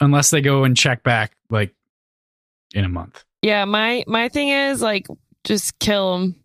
unless 0.00 0.30
they 0.30 0.40
go 0.40 0.64
and 0.64 0.76
check 0.76 1.02
back, 1.04 1.32
like, 1.50 1.72
in 2.74 2.84
a 2.84 2.88
month. 2.88 3.24
Yeah, 3.42 3.64
my 3.64 4.04
my 4.06 4.28
thing 4.28 4.48
is 4.48 4.82
like 4.82 5.06
just 5.44 5.78
kill 5.78 6.16
him. 6.16 6.36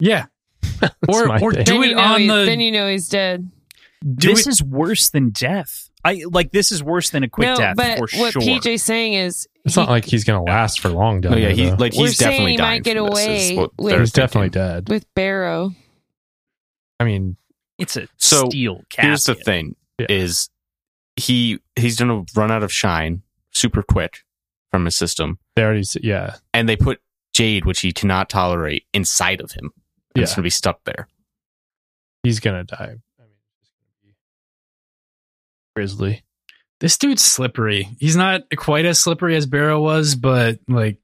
Yeah. 0.00 0.26
Or 1.08 1.28
or 1.42 1.52
thing. 1.52 1.64
do 1.64 1.72
then 1.74 1.82
it 1.82 1.88
you 1.88 1.94
know 1.96 2.00
on 2.02 2.26
the. 2.28 2.44
then 2.46 2.60
you 2.60 2.70
know 2.72 2.88
he's 2.88 3.08
dead. 3.08 3.50
do 4.14 4.28
this 4.28 4.46
it, 4.46 4.50
is 4.50 4.62
worse 4.62 5.10
than 5.10 5.30
death. 5.30 5.90
I 6.04 6.22
like 6.30 6.52
this 6.52 6.70
is 6.70 6.82
worse 6.84 7.10
than 7.10 7.24
a 7.24 7.28
quick 7.28 7.48
no, 7.48 7.56
death 7.56 7.76
but 7.76 7.98
for 7.98 8.06
what 8.20 8.32
sure. 8.32 8.42
PJ's 8.42 8.82
saying 8.84 9.14
is 9.14 9.48
It's 9.64 9.74
he- 9.74 9.80
not 9.80 9.88
like 9.90 10.04
he's 10.04 10.22
gonna 10.24 10.44
last 10.44 10.78
for 10.78 10.88
long 10.90 11.20
down 11.20 11.32
no, 11.32 11.38
yeah, 11.38 11.46
there, 11.48 11.54
he 11.56 11.64
though. 11.70 11.76
like 11.76 11.94
We're 11.94 12.06
he's 12.06 12.16
saying 12.16 12.30
definitely 12.30 12.50
he 12.52 12.56
dying 12.58 12.70
might 12.76 12.84
get 12.84 12.96
from 12.96 13.06
this, 13.10 13.18
is 13.18 13.50
away 13.50 13.56
with- 13.78 13.88
they're 13.90 14.00
he's 14.00 14.12
definitely 14.12 14.50
dead. 14.50 14.88
with 14.88 15.12
Bero. 15.14 15.74
I 17.00 17.04
mean, 17.04 17.36
it's 17.78 17.96
a 17.96 18.06
So, 18.18 18.48
steel 18.48 18.82
casket. 18.88 19.04
Here's 19.04 19.24
the 19.24 19.34
thing: 19.34 19.74
Yeah. 19.98 20.06
is 20.10 20.48
he 21.18 21.58
he's 21.76 21.98
gonna 21.98 22.24
run 22.34 22.50
out 22.50 22.62
of 22.62 22.72
shine 22.72 23.22
super 23.52 23.82
quick 23.82 24.18
from 24.70 24.84
his 24.84 24.96
system, 24.96 25.38
they 25.56 25.62
already. 25.64 25.80
s- 25.80 25.96
Yeah, 26.02 26.36
and 26.54 26.68
they 26.68 26.76
put 26.76 27.00
jade, 27.34 27.64
which 27.64 27.80
he 27.80 27.92
cannot 27.92 28.28
tolerate, 28.28 28.84
inside 28.92 29.40
of 29.40 29.52
him. 29.52 29.70
And 30.14 30.22
It's 30.24 30.34
gonna 30.34 30.42
be 30.44 30.50
stuck 30.50 30.84
there. 30.84 31.08
he's 32.22 32.40
gonna 32.40 32.64
die. 32.64 32.76
I 32.78 32.86
mean, 32.88 32.98
it's 33.62 33.70
gonna 33.70 34.04
be 34.04 34.14
Grizzly. 35.76 36.24
this 36.80 36.98
dude's 36.98 37.22
slippery. 37.24 37.88
He's 37.98 38.16
not 38.16 38.42
quite 38.56 38.84
as 38.84 38.98
slippery 38.98 39.36
as 39.36 39.46
Bero 39.46 39.80
was, 39.80 40.14
but, 40.14 40.58
like, 40.68 40.98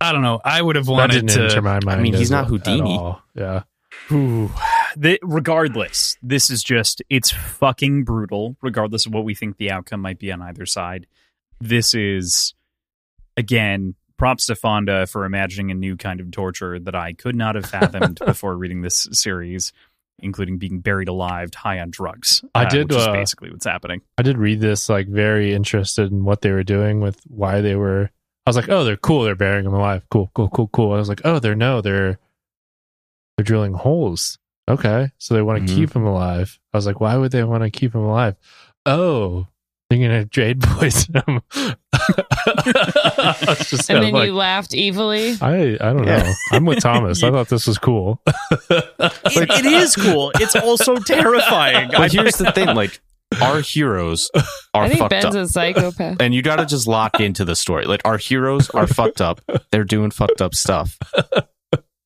I 0.00 0.12
don't 0.12 0.22
know. 0.22 0.40
I 0.44 0.60
would 0.60 0.76
have 0.76 0.86
That 0.86 0.92
wanted 0.92 1.26
didn't 1.26 1.30
enter 1.42 1.54
to. 1.56 1.62
my 1.62 1.80
mind. 1.84 2.00
I 2.00 2.02
mean, 2.02 2.14
he's 2.14 2.30
not 2.30 2.46
Houdini. 2.48 2.98
Yeah, 3.34 3.62
Ooh. 4.12 4.50
The- 4.96 5.20
regardless, 5.22 6.16
this 6.22 6.50
is 6.50 6.62
just 6.62 7.02
it's 7.10 7.30
fucking 7.30 8.04
brutal. 8.04 8.56
Regardless 8.62 9.06
of 9.06 9.12
what 9.12 9.24
we 9.24 9.34
think 9.34 9.58
the 9.58 9.70
outcome 9.70 10.00
might 10.00 10.18
be 10.18 10.32
on 10.32 10.42
either 10.42 10.66
side, 10.66 11.06
this 11.60 11.94
is 11.94 12.54
again 13.36 13.94
props 14.16 14.46
to 14.46 14.54
Fonda 14.54 15.06
for 15.06 15.24
imagining 15.24 15.70
a 15.70 15.74
new 15.74 15.96
kind 15.96 16.20
of 16.20 16.30
torture 16.30 16.78
that 16.78 16.94
I 16.94 17.12
could 17.12 17.36
not 17.36 17.54
have 17.54 17.66
fathomed 17.66 18.20
before 18.26 18.56
reading 18.56 18.82
this 18.82 19.08
series, 19.12 19.72
including 20.18 20.58
being 20.58 20.80
buried 20.80 21.08
alive, 21.08 21.50
high 21.54 21.80
on 21.80 21.90
drugs. 21.90 22.42
I 22.54 22.64
uh, 22.64 22.68
did, 22.68 22.92
uh, 22.92 23.12
basically 23.12 23.50
what's 23.50 23.66
happening. 23.66 24.02
I 24.18 24.22
did 24.22 24.38
read 24.38 24.60
this. 24.60 24.88
Like, 24.88 25.08
very 25.08 25.54
interested 25.54 26.10
in 26.10 26.24
what 26.24 26.40
they 26.40 26.50
were 26.50 26.64
doing 26.64 27.00
with 27.00 27.20
why 27.28 27.60
they 27.60 27.76
were. 27.76 28.10
I 28.46 28.50
was 28.50 28.56
like, 28.56 28.68
oh, 28.68 28.84
they're 28.84 28.96
cool. 28.96 29.24
They're 29.24 29.34
burying 29.34 29.66
him 29.66 29.74
alive. 29.74 30.02
Cool, 30.10 30.30
cool, 30.34 30.48
cool, 30.48 30.68
cool. 30.68 30.92
I 30.92 30.96
was 30.96 31.08
like, 31.08 31.22
oh, 31.24 31.38
they're 31.38 31.54
no, 31.54 31.80
they're 31.80 32.18
they're 33.36 33.44
drilling 33.44 33.74
holes. 33.74 34.38
Okay, 34.68 35.10
so 35.18 35.34
they 35.34 35.42
want 35.42 35.66
to 35.66 35.72
Mhm. 35.72 35.76
keep 35.76 35.94
him 35.94 36.04
alive. 36.04 36.58
I 36.74 36.76
was 36.78 36.86
like, 36.86 37.00
why 37.00 37.16
would 37.16 37.30
they 37.32 37.44
want 37.44 37.62
to 37.62 37.70
keep 37.70 37.94
him 37.94 38.02
alive? 38.02 38.34
Oh, 38.84 39.46
they're 39.88 39.98
gonna 40.00 40.24
jade 40.24 40.60
poison 40.62 41.14
him. 41.26 41.40
Just 43.68 43.88
And 43.90 44.02
then 44.02 44.12
like, 44.12 44.26
you 44.26 44.34
laughed 44.34 44.74
evilly. 44.76 45.36
I 45.40 45.74
I 45.80 45.92
don't 45.92 46.06
Yeah. 46.06 46.22
know. 46.22 46.32
I'm 46.52 46.64
with 46.64 46.80
Thomas. 46.80 47.22
I 47.22 47.30
thought 47.32 47.48
this 47.48 47.66
was 47.66 47.78
cool. 47.78 48.20
It, 48.70 49.50
it 49.50 49.66
is 49.66 49.94
cool. 49.96 50.32
It's 50.36 50.56
also 50.56 50.96
terrifying. 50.96 51.90
But 51.96 52.12
here's 52.12 52.36
the 52.36 52.50
thing: 52.52 52.74
like 52.74 53.00
our 53.40 53.60
heroes 53.60 54.30
are 54.74 54.84
I 54.84 54.88
think 54.88 54.98
fucked 55.00 55.10
Ben's 55.10 55.24
up. 55.26 55.34
a 55.34 55.46
psychopath. 55.48 56.16
and 56.20 56.34
you 56.34 56.42
got 56.42 56.56
to 56.56 56.66
just 56.66 56.86
lock 56.86 57.20
into 57.20 57.44
the 57.44 57.56
story. 57.56 57.84
Like 57.84 58.02
our 58.04 58.18
heroes 58.18 58.70
are 58.70 58.86
fucked 58.86 59.20
up. 59.20 59.40
They're 59.70 59.84
doing 59.84 60.10
fucked 60.10 60.40
up 60.40 60.54
stuff. 60.54 60.98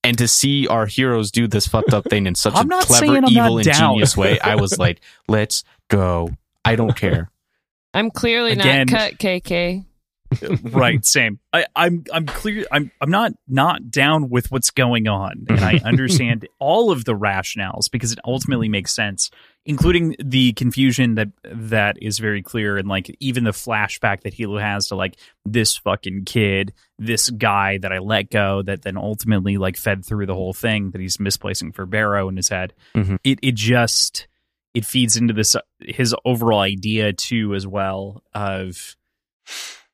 And 0.03 0.17
to 0.19 0.27
see 0.29 0.67
our 0.67 0.87
heroes 0.87 1.31
do 1.31 1.47
this 1.47 1.67
fucked 1.67 1.93
up 1.93 2.09
thing 2.09 2.27
in 2.27 2.35
such 2.35 2.55
I'm 2.57 2.67
a 2.67 2.69
not 2.69 2.87
clever, 2.87 3.07
saying 3.07 3.17
I'm 3.25 3.31
evil, 3.31 3.57
not 3.57 3.67
ingenious 3.67 4.17
way, 4.17 4.41
I 4.41 4.55
was 4.57 4.79
like, 4.79 5.01
let's 5.29 5.63
go. 5.89 6.31
I 6.65 6.77
don't 6.77 6.97
care. 6.97 7.31
I'm 7.93 8.11
clearly 8.11 8.53
Again- 8.53 8.87
not 8.91 8.99
cut, 9.11 9.19
KK. 9.19 9.85
right 10.63 11.05
same 11.05 11.41
I, 11.53 11.67
i'm 11.75 12.05
i'm 12.13 12.25
clear 12.25 12.65
i'm 12.71 12.93
i'm 13.01 13.11
not 13.11 13.33
not 13.49 13.91
down 13.91 14.31
with 14.31 14.49
what's 14.53 14.71
going 14.71 15.09
on 15.09 15.45
and 15.49 15.59
i 15.59 15.81
understand 15.85 16.47
all 16.61 16.93
of 16.93 17.05
the 17.05 17.15
rationales 17.15 17.91
because 17.91 18.13
it 18.13 18.21
ultimately 18.25 18.69
makes 18.69 18.95
sense 18.95 19.33
including 19.67 20.17
the 20.19 20.53
confusion 20.55 21.15
that 21.17 21.29
that 21.45 21.97
is 22.03 22.19
very 22.19 22.43
clear 22.43 22.77
and 22.79 22.89
like 22.89 23.15
even 23.21 23.45
the 23.45 23.51
flashback 23.51 24.23
that 24.23 24.33
hilo 24.33 24.59
has 24.59 24.89
to 24.89 24.95
like 24.95 25.17
this 25.45 25.77
fucking 25.77 26.25
kid 26.25 26.73
this 26.99 27.29
guy 27.31 27.77
that 27.79 27.93
i 27.93 27.99
let 27.99 28.31
go 28.31 28.63
that 28.63 28.83
then 28.83 28.97
ultimately 28.97 29.59
like 29.59 29.77
fed 29.77 30.05
through 30.05 30.25
the 30.27 30.35
whole 30.35 30.55
thing 30.55 30.91
that 30.93 31.01
he's 31.01 31.21
misplacing 31.21 31.73
for 31.73 31.85
Bero 31.87 32.29
in 32.29 32.37
his 32.37 32.49
head 32.49 32.73
Mhm. 32.95 33.19
it 33.23 33.39
it 33.43 33.55
just 33.55 34.27
it 34.73 34.85
feeds 34.87 35.17
into 35.17 35.35
this 35.35 35.55
his 35.81 36.15
overall 36.25 36.61
idea 36.61 37.13
too 37.13 37.55
as 37.55 37.67
well 37.67 38.23
of 38.35 38.97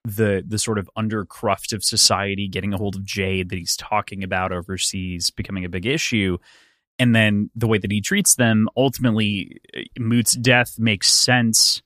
the 0.04 0.44
the 0.46 0.58
sort 0.58 0.78
of 0.78 0.88
undercruft 0.96 1.72
of 1.72 1.82
society 1.82 2.46
getting 2.46 2.72
a 2.72 2.76
hold 2.76 2.94
of 2.94 3.04
Jade 3.04 3.48
that 3.48 3.58
he's 3.58 3.76
talking 3.76 4.22
about 4.22 4.52
overseas 4.52 5.30
becoming 5.30 5.64
a 5.64 5.68
big 5.68 5.84
issue. 5.84 6.38
And 6.98 7.14
then 7.14 7.50
the 7.54 7.66
way 7.66 7.78
that 7.78 7.90
he 7.90 8.00
treats 8.00 8.36
them, 8.36 8.68
ultimately, 8.76 9.60
uh, 9.76 9.80
Mudt's 9.98 10.34
death 10.34 10.78
makes 10.78 11.12
sense 11.12 11.82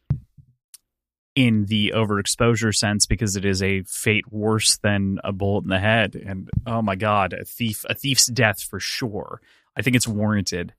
in 1.34 1.66
the 1.66 1.92
overexposure 1.94 2.74
sense 2.74 3.06
because 3.06 3.36
it 3.36 3.44
is 3.44 3.62
a 3.62 3.82
fate 3.82 4.30
worse 4.32 4.76
than 4.78 5.18
a 5.24 5.32
bullet 5.32 5.64
in 5.64 5.70
the 5.70 5.80
head. 5.80 6.14
And 6.14 6.50
oh 6.66 6.82
my 6.82 6.96
god, 6.96 7.32
a 7.32 7.44
thief, 7.44 7.84
a 7.88 7.94
thief's 7.94 8.26
death 8.26 8.62
for 8.62 8.78
sure. 8.78 9.40
I 9.76 9.82
think 9.82 9.96
it's 9.96 10.08
warranted. 10.08 10.74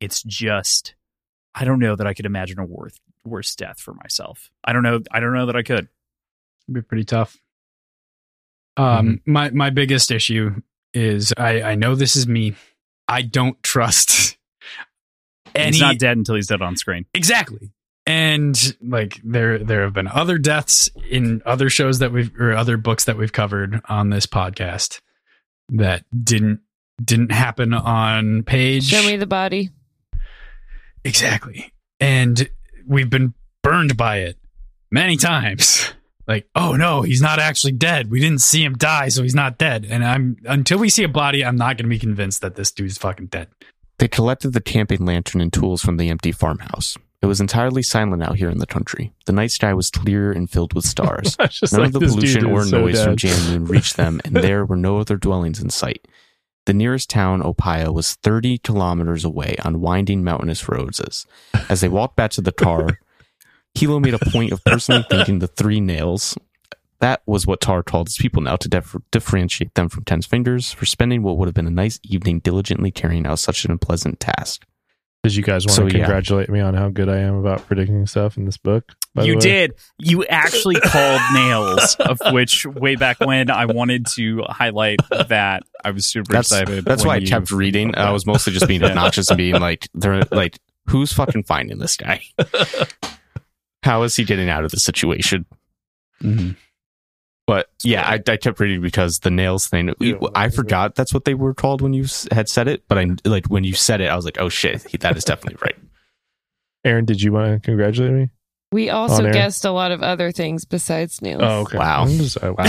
It's 0.00 0.22
just, 0.22 0.94
I 1.54 1.64
don't 1.64 1.78
know 1.78 1.96
that 1.96 2.06
I 2.06 2.14
could 2.14 2.26
imagine 2.26 2.58
a 2.58 2.64
worth 2.64 2.98
worse 3.24 3.54
death 3.54 3.80
for 3.80 3.94
myself. 3.94 4.50
I 4.64 4.72
don't 4.72 4.82
know. 4.82 5.00
I 5.10 5.20
don't 5.20 5.34
know 5.34 5.46
that 5.46 5.56
I 5.56 5.62
could. 5.62 5.88
It'd 6.66 6.74
be 6.74 6.82
pretty 6.82 7.04
tough. 7.04 7.36
Um, 8.76 9.20
my 9.26 9.50
my 9.50 9.70
biggest 9.70 10.10
issue 10.10 10.62
is 10.94 11.32
I 11.36 11.62
I 11.62 11.74
know 11.74 11.94
this 11.94 12.16
is 12.16 12.26
me. 12.26 12.54
I 13.08 13.22
don't 13.22 13.62
trust 13.62 14.36
any 15.54 15.72
he's 15.72 15.80
not 15.80 15.98
dead 15.98 16.16
until 16.16 16.34
he's 16.34 16.46
dead 16.48 16.62
on 16.62 16.76
screen. 16.76 17.06
exactly. 17.14 17.72
And 18.04 18.76
like 18.82 19.20
there 19.22 19.58
there 19.58 19.84
have 19.84 19.92
been 19.92 20.08
other 20.08 20.36
deaths 20.36 20.90
in 21.08 21.40
other 21.46 21.70
shows 21.70 22.00
that 22.00 22.10
we've 22.10 22.34
or 22.36 22.52
other 22.52 22.76
books 22.76 23.04
that 23.04 23.16
we've 23.16 23.32
covered 23.32 23.80
on 23.88 24.10
this 24.10 24.26
podcast 24.26 25.00
that 25.68 26.04
didn't 26.24 26.60
didn't 27.02 27.30
happen 27.30 27.72
on 27.72 28.42
page. 28.42 28.84
Show 28.84 29.02
me 29.06 29.16
the 29.16 29.26
body. 29.26 29.70
Exactly. 31.04 31.72
And 32.00 32.50
we've 32.86 33.10
been 33.10 33.34
burned 33.62 33.96
by 33.96 34.18
it 34.18 34.36
many 34.90 35.16
times. 35.16 35.92
Like, 36.26 36.48
oh 36.54 36.74
no, 36.74 37.02
he's 37.02 37.20
not 37.20 37.38
actually 37.38 37.72
dead. 37.72 38.10
We 38.10 38.20
didn't 38.20 38.40
see 38.40 38.64
him 38.64 38.74
die, 38.74 39.08
so 39.08 39.22
he's 39.22 39.34
not 39.34 39.58
dead. 39.58 39.86
And 39.88 40.04
I'm 40.04 40.36
until 40.44 40.78
we 40.78 40.88
see 40.88 41.02
a 41.02 41.08
body, 41.08 41.44
I'm 41.44 41.56
not 41.56 41.76
going 41.76 41.84
to 41.84 41.88
be 41.88 41.98
convinced 41.98 42.42
that 42.42 42.54
this 42.54 42.70
dude's 42.70 42.98
fucking 42.98 43.26
dead. 43.26 43.48
They 43.98 44.08
collected 44.08 44.52
the 44.52 44.60
camping 44.60 45.04
lantern 45.04 45.40
and 45.40 45.52
tools 45.52 45.82
from 45.82 45.96
the 45.96 46.08
empty 46.08 46.32
farmhouse. 46.32 46.96
It 47.22 47.26
was 47.26 47.40
entirely 47.40 47.82
silent 47.84 48.22
out 48.22 48.36
here 48.36 48.50
in 48.50 48.58
the 48.58 48.66
country. 48.66 49.12
The 49.26 49.32
night 49.32 49.52
sky 49.52 49.74
was 49.74 49.90
clear 49.90 50.32
and 50.32 50.50
filled 50.50 50.72
with 50.72 50.84
stars. 50.84 51.36
None 51.38 51.48
like 51.72 51.86
of 51.86 51.92
the 51.92 52.00
pollution 52.00 52.46
or 52.46 52.64
so 52.64 52.80
noise 52.80 53.02
from 53.02 53.14
dead. 53.14 53.30
Janloon 53.30 53.68
reached 53.68 53.96
them, 53.96 54.20
and 54.24 54.34
there 54.42 54.66
were 54.66 54.76
no 54.76 54.98
other 54.98 55.16
dwellings 55.16 55.60
in 55.60 55.70
sight. 55.70 56.08
The 56.66 56.74
nearest 56.74 57.10
town, 57.10 57.40
Opaya, 57.40 57.92
was 57.92 58.14
30 58.14 58.58
kilometers 58.58 59.24
away 59.24 59.56
on 59.64 59.80
winding 59.80 60.24
mountainous 60.24 60.68
roads. 60.68 61.00
As, 61.00 61.26
as 61.68 61.80
they 61.80 61.88
walked 61.88 62.16
back 62.16 62.32
to 62.32 62.40
the 62.40 62.52
car, 62.52 62.98
Hilo 63.74 63.98
made 64.00 64.14
a 64.14 64.18
point 64.18 64.52
of 64.52 64.62
personally 64.64 65.04
thanking 65.10 65.38
the 65.38 65.46
three 65.46 65.80
nails. 65.80 66.36
That 67.00 67.22
was 67.26 67.46
what 67.46 67.60
Tar 67.60 67.82
called 67.82 68.08
his 68.08 68.16
people 68.16 68.42
now 68.42 68.54
to 68.56 68.68
dif- 68.68 68.94
differentiate 69.10 69.74
them 69.74 69.88
from 69.88 70.04
Ten's 70.04 70.26
fingers 70.26 70.72
for 70.72 70.86
spending 70.86 71.22
what 71.22 71.36
would 71.36 71.46
have 71.48 71.54
been 71.54 71.66
a 71.66 71.70
nice 71.70 71.98
evening 72.04 72.38
diligently 72.40 72.90
carrying 72.92 73.26
out 73.26 73.40
such 73.40 73.64
an 73.64 73.72
unpleasant 73.72 74.20
task. 74.20 74.64
Did 75.24 75.34
you 75.36 75.42
guys 75.42 75.64
want 75.66 75.76
So, 75.76 75.88
to 75.88 75.92
yeah. 75.96 76.04
congratulate 76.04 76.48
me 76.48 76.60
on 76.60 76.74
how 76.74 76.88
good 76.90 77.08
I 77.08 77.18
am 77.18 77.34
about 77.36 77.64
predicting 77.66 78.06
stuff 78.06 78.36
in 78.36 78.44
this 78.44 78.56
book? 78.56 78.92
by 79.14 79.22
the 79.22 79.28
you 79.28 79.34
way? 79.34 79.40
did. 79.40 79.74
You 79.98 80.24
actually 80.26 80.76
called 80.80 81.20
nails, 81.34 81.96
of 82.00 82.18
which 82.32 82.66
way 82.66 82.96
back 82.96 83.20
when 83.20 83.50
I 83.50 83.66
wanted 83.66 84.06
to 84.14 84.42
highlight 84.48 84.98
that 85.10 85.62
I 85.84 85.90
was 85.90 86.06
super 86.06 86.32
That's 86.32 86.50
excited. 86.52 86.84
that's 86.84 87.04
why 87.04 87.16
I 87.16 87.20
kept 87.20 87.50
reading. 87.52 87.94
I 87.96 88.10
was 88.10 88.26
mostly 88.26 88.52
just 88.52 88.66
being 88.68 88.82
obnoxious 88.84 89.28
and 89.28 89.36
being 89.38 89.60
like, 89.60 89.88
"They're 89.94 90.22
like, 90.32 90.58
who's 90.88 91.12
fucking 91.12 91.44
finding 91.44 91.78
this 91.78 91.96
guy? 91.96 92.22
How 93.82 94.02
is 94.02 94.14
he 94.16 94.24
getting 94.24 94.48
out 94.48 94.64
of 94.64 94.70
the 94.70 94.78
situation?" 94.80 95.44
But 97.46 97.68
yeah, 97.82 98.08
I, 98.08 98.14
I 98.30 98.36
kept 98.36 98.60
reading 98.60 98.80
because 98.80 99.18
the 99.20 99.30
nails 99.30 99.66
thing. 99.66 99.92
Yeah, 99.98 100.14
I 100.34 100.48
forgot 100.48 100.94
that's 100.94 101.12
what 101.12 101.24
they 101.24 101.34
were 101.34 101.52
called 101.54 101.80
when 101.82 101.92
you 101.92 102.06
had 102.30 102.48
said 102.48 102.68
it. 102.68 102.84
But 102.88 102.98
I 102.98 103.06
like 103.24 103.46
when 103.46 103.64
you 103.64 103.74
said 103.74 104.00
it, 104.00 104.06
I 104.06 104.16
was 104.16 104.24
like, 104.24 104.38
"Oh 104.40 104.48
shit, 104.48 104.82
he, 104.88 104.96
that 104.98 105.16
is 105.16 105.24
definitely 105.24 105.58
right." 105.62 105.76
Aaron, 106.84 107.04
did 107.04 107.20
you 107.20 107.32
want 107.32 107.52
to 107.62 107.64
congratulate 107.64 108.12
me? 108.12 108.30
We 108.72 108.88
also 108.90 109.30
guessed 109.30 109.64
a 109.64 109.70
lot 109.70 109.90
of 109.92 110.02
other 110.02 110.32
things 110.32 110.64
besides 110.64 111.20
nails. 111.20 111.42
Oh, 111.44 111.60
okay. 111.60 111.78
Wow. 111.78 112.02
I'm 112.04 112.08
just- 112.16 112.42
uh, 112.42 112.54
wow. 112.56 112.64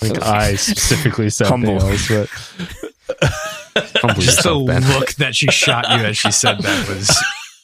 I 0.00 0.12
I 0.22 0.54
specifically 0.56 1.30
said 1.30 1.46
Humble. 1.48 1.76
nails, 1.78 2.08
but 2.08 2.28
Just 4.18 4.42
the 4.42 4.52
look 4.54 5.14
that 5.14 5.34
she 5.34 5.46
shot 5.46 5.88
you 5.90 6.04
as 6.04 6.18
she 6.18 6.30
said 6.30 6.58
that 6.60 6.88
was 6.88 7.10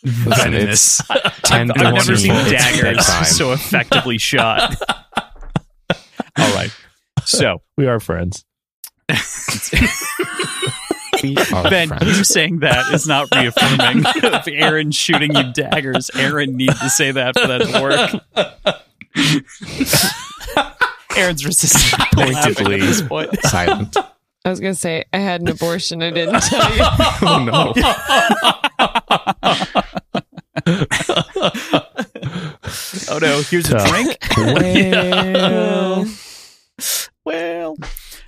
venomous. 0.05 1.01
Ten 1.45 1.71
I've 1.71 1.77
never 1.77 2.01
thirteen 2.01 2.17
seen 2.17 2.33
daggers 2.53 3.07
so 3.37 3.53
effectively 3.53 4.19
shot. 4.19 4.75
All 6.39 6.55
right. 6.55 6.71
So, 7.25 7.63
we 7.77 7.87
are 7.87 8.01
friends. 8.01 8.45
We 11.23 11.37
are 11.55 11.71
Ben, 11.71 11.89
friends. 11.89 12.19
you 12.19 12.25
saying 12.25 12.59
that 12.59 12.93
is 12.93 13.07
not 13.07 13.29
reaffirming 13.35 14.05
of 14.25 14.47
Aaron 14.47 14.91
shooting 14.91 15.35
you 15.35 15.53
daggers. 15.55 16.11
Aaron 16.15 16.55
needs 16.55 16.79
to 16.81 16.91
say 16.91 17.13
that 17.13 17.39
for 17.39 17.47
that 17.47 17.63
to 17.63 17.81
work. 17.81 18.11
Aaron's 21.17 21.47
resisting 21.47 21.99
Pointedly 22.13 22.35
laughing 22.35 22.73
at 22.75 22.81
this 22.81 23.01
point. 23.01 23.31
silent. 23.45 23.97
I 24.45 24.51
was 24.51 24.61
gonna 24.61 24.75
say 24.75 25.05
I 25.15 25.19
had 25.19 25.41
an 25.41 25.49
abortion. 25.49 26.03
I 26.03 26.11
didn't 26.11 26.41
tell 26.43 26.77
you. 26.77 26.85
Oh 27.23 27.73
no! 29.73 29.83
Oh 33.11 33.19
no, 33.19 33.43
here's 33.43 33.71
a 33.71 33.79
drink. 33.87 34.17
Well, 34.37 36.07
Well, 37.25 37.77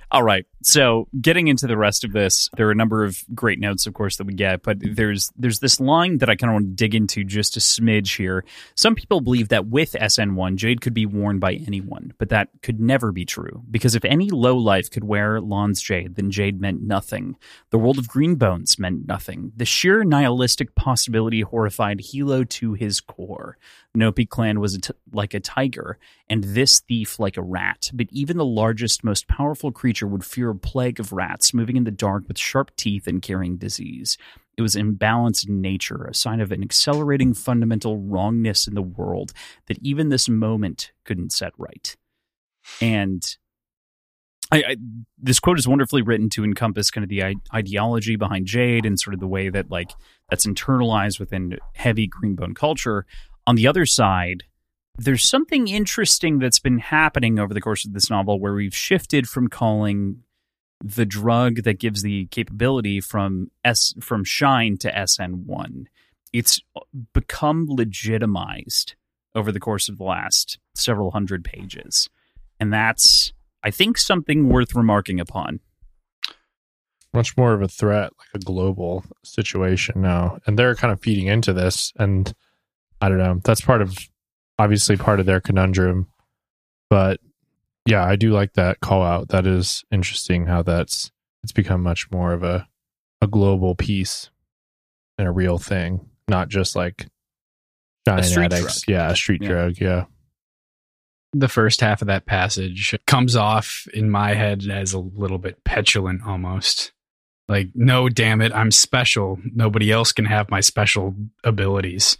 all 0.09 0.23
right. 0.23 0.45
So, 0.63 1.07
getting 1.19 1.47
into 1.47 1.67
the 1.67 1.77
rest 1.77 2.03
of 2.03 2.13
this, 2.13 2.49
there 2.55 2.67
are 2.67 2.71
a 2.71 2.75
number 2.75 3.03
of 3.03 3.23
great 3.35 3.59
notes, 3.59 3.87
of 3.87 3.93
course, 3.93 4.17
that 4.17 4.25
we 4.25 4.33
get, 4.33 4.63
but 4.63 4.77
there's 4.81 5.31
there's 5.37 5.59
this 5.59 5.79
line 5.79 6.19
that 6.19 6.29
I 6.29 6.35
kind 6.35 6.49
of 6.49 6.55
want 6.55 6.65
to 6.65 6.75
dig 6.75 6.95
into 6.95 7.23
just 7.23 7.57
a 7.57 7.59
smidge 7.59 8.17
here. 8.17 8.45
Some 8.75 8.95
people 8.95 9.21
believe 9.21 9.49
that 9.49 9.67
with 9.67 9.93
SN1, 9.93 10.55
Jade 10.55 10.81
could 10.81 10.93
be 10.93 11.05
worn 11.05 11.39
by 11.39 11.53
anyone, 11.53 12.13
but 12.17 12.29
that 12.29 12.49
could 12.61 12.79
never 12.79 13.11
be 13.11 13.25
true 13.25 13.63
because 13.69 13.95
if 13.95 14.05
any 14.05 14.29
low 14.29 14.57
life 14.57 14.89
could 14.89 15.03
wear 15.03 15.41
Lan's 15.41 15.81
Jade, 15.81 16.15
then 16.15 16.31
Jade 16.31 16.59
meant 16.59 16.81
nothing. 16.81 17.35
The 17.69 17.77
world 17.77 17.97
of 17.97 18.07
green 18.07 18.35
bones 18.35 18.79
meant 18.79 19.07
nothing. 19.07 19.51
The 19.55 19.65
sheer 19.65 20.03
nihilistic 20.03 20.75
possibility 20.75 21.41
horrified 21.41 21.99
Hilo 22.01 22.43
to 22.45 22.73
his 22.73 23.01
core. 23.01 23.57
No 23.95 24.11
Peak 24.11 24.29
clan 24.29 24.59
was 24.59 24.75
a 24.75 24.81
t- 24.81 24.93
like 25.11 25.33
a 25.33 25.39
tiger, 25.39 25.97
and 26.29 26.43
this 26.43 26.79
thief 26.81 27.19
like 27.19 27.37
a 27.37 27.41
rat. 27.41 27.89
But 27.93 28.07
even 28.11 28.37
the 28.37 28.45
largest, 28.45 29.03
most 29.03 29.27
powerful 29.27 29.71
creature 29.71 30.07
would 30.07 30.23
fear 30.23 30.51
a 30.51 30.55
plague 30.55 30.99
of 30.99 31.11
rats 31.11 31.53
moving 31.53 31.77
in 31.77 31.83
the 31.83 31.91
dark 31.91 32.27
with 32.27 32.37
sharp 32.37 32.75
teeth 32.75 33.07
and 33.07 33.21
carrying 33.21 33.57
disease. 33.57 34.17
It 34.55 34.61
was 34.61 34.75
imbalance 34.75 35.45
in 35.45 35.61
nature, 35.61 36.05
a 36.05 36.13
sign 36.13 36.41
of 36.41 36.51
an 36.51 36.63
accelerating 36.63 37.33
fundamental 37.33 37.97
wrongness 37.97 38.67
in 38.67 38.73
the 38.73 38.81
world 38.81 39.31
that 39.67 39.77
even 39.81 40.09
this 40.09 40.27
moment 40.27 40.91
couldn't 41.03 41.31
set 41.31 41.53
right. 41.57 41.95
And 42.81 43.23
I, 44.51 44.57
I, 44.57 44.75
this 45.17 45.39
quote 45.39 45.59
is 45.59 45.67
wonderfully 45.67 46.01
written 46.01 46.29
to 46.31 46.43
encompass 46.43 46.89
kind 46.89 47.03
of 47.03 47.09
the 47.09 47.23
I- 47.23 47.35
ideology 47.53 48.15
behind 48.15 48.47
Jade 48.47 48.85
and 48.85 48.99
sort 48.99 49.13
of 49.13 49.19
the 49.19 49.27
way 49.27 49.49
that 49.49 49.69
like 49.69 49.91
that's 50.29 50.45
internalized 50.45 51.19
within 51.19 51.57
heavy 51.73 52.07
greenbone 52.07 52.55
culture. 52.55 53.05
On 53.47 53.55
the 53.55 53.65
other 53.65 53.85
side, 53.85 54.43
there's 54.97 55.27
something 55.27 55.67
interesting 55.69 56.37
that's 56.37 56.59
been 56.59 56.79
happening 56.79 57.39
over 57.39 57.53
the 57.53 57.61
course 57.61 57.85
of 57.85 57.93
this 57.93 58.09
novel 58.09 58.39
where 58.39 58.53
we've 58.53 58.75
shifted 58.75 59.27
from 59.27 59.47
calling 59.47 60.23
the 60.83 61.05
drug 61.05 61.63
that 61.63 61.79
gives 61.79 62.03
the 62.03 62.25
capability 62.27 62.99
from 63.01 63.49
S 63.63 63.93
from 64.01 64.23
Shine 64.23 64.77
to 64.79 64.91
SN1. 64.91 65.85
It's 66.33 66.59
become 67.13 67.65
legitimized 67.69 68.95
over 69.33 69.51
the 69.51 69.59
course 69.61 69.87
of 69.87 69.97
the 69.97 70.03
last 70.03 70.59
several 70.75 71.11
hundred 71.11 71.43
pages. 71.43 72.09
And 72.59 72.73
that's 72.73 73.31
I 73.63 73.71
think 73.71 73.97
something 73.97 74.49
worth 74.49 74.75
remarking 74.75 75.19
upon. 75.19 75.61
much 77.13 77.37
more 77.37 77.53
of 77.53 77.61
a 77.61 77.67
threat, 77.67 78.11
like 78.19 78.41
a 78.41 78.45
global 78.45 79.03
situation 79.23 80.01
now. 80.01 80.37
And 80.45 80.59
they're 80.59 80.75
kind 80.75 80.91
of 80.91 81.01
feeding 81.01 81.27
into 81.27 81.53
this. 81.53 81.93
And 81.97 82.33
I 83.01 83.09
don't 83.09 83.17
know. 83.17 83.39
That's 83.43 83.61
part 83.61 83.81
of, 83.81 83.95
obviously, 84.57 84.97
part 84.97 85.19
of 85.19 85.25
their 85.25 85.39
conundrum. 85.41 86.07
But 86.89 87.19
yeah, 87.85 88.03
I 88.03 88.15
do 88.15 88.31
like 88.31 88.53
that 88.53 88.79
call 88.79 89.03
out. 89.03 89.29
That 89.29 89.45
is 89.45 89.83
interesting 89.91 90.45
how 90.47 90.63
that's, 90.63 91.11
it's 91.43 91.51
become 91.51 91.83
much 91.83 92.09
more 92.11 92.33
of 92.33 92.43
a, 92.43 92.67
a 93.21 93.27
global 93.27 93.75
piece 93.75 94.29
and 95.17 95.27
a 95.27 95.31
real 95.31 95.57
thing, 95.57 96.07
not 96.27 96.49
just 96.49 96.75
like 96.75 97.07
giant 98.07 98.25
street 98.25 98.45
addicts. 98.53 98.81
drug. 98.81 98.93
Yeah, 98.97 99.11
a 99.11 99.15
street 99.15 99.41
Yeah. 99.41 99.47
drug. 99.49 99.79
Yeah. 99.79 100.05
the 101.33 101.47
first 101.49 101.81
half 101.81 102.01
of 102.01 102.07
that 102.07 102.25
passage 102.25 102.95
comes 103.05 103.35
off 103.35 103.85
in 103.93 104.09
my 104.09 104.33
head 104.33 104.63
as 104.71 104.93
a 104.93 104.99
little 104.99 105.37
bit 105.37 105.63
petulant 105.63 106.21
almost. 106.25 106.93
Like, 107.49 107.69
no, 107.75 108.09
damn 108.09 108.41
it, 108.41 108.53
I'm 108.53 108.71
special. 108.71 109.37
Nobody 109.53 109.91
else 109.91 110.11
can 110.11 110.25
have 110.25 110.49
my 110.49 110.61
special 110.61 111.15
abilities. 111.43 112.17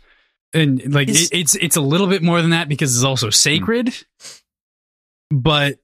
And 0.53 0.94
like 0.94 1.10
it, 1.10 1.30
it's 1.32 1.56
it's 1.56 1.76
a 1.76 1.82
little 1.82 2.07
bit 2.07 2.24
more 2.24 2.41
than 2.41 2.52
that 2.52 2.69
because 2.69 2.95
it's 2.95 3.03
also 3.03 3.28
hmm. 3.28 3.32
sacred. 3.32 3.94
But 5.30 5.80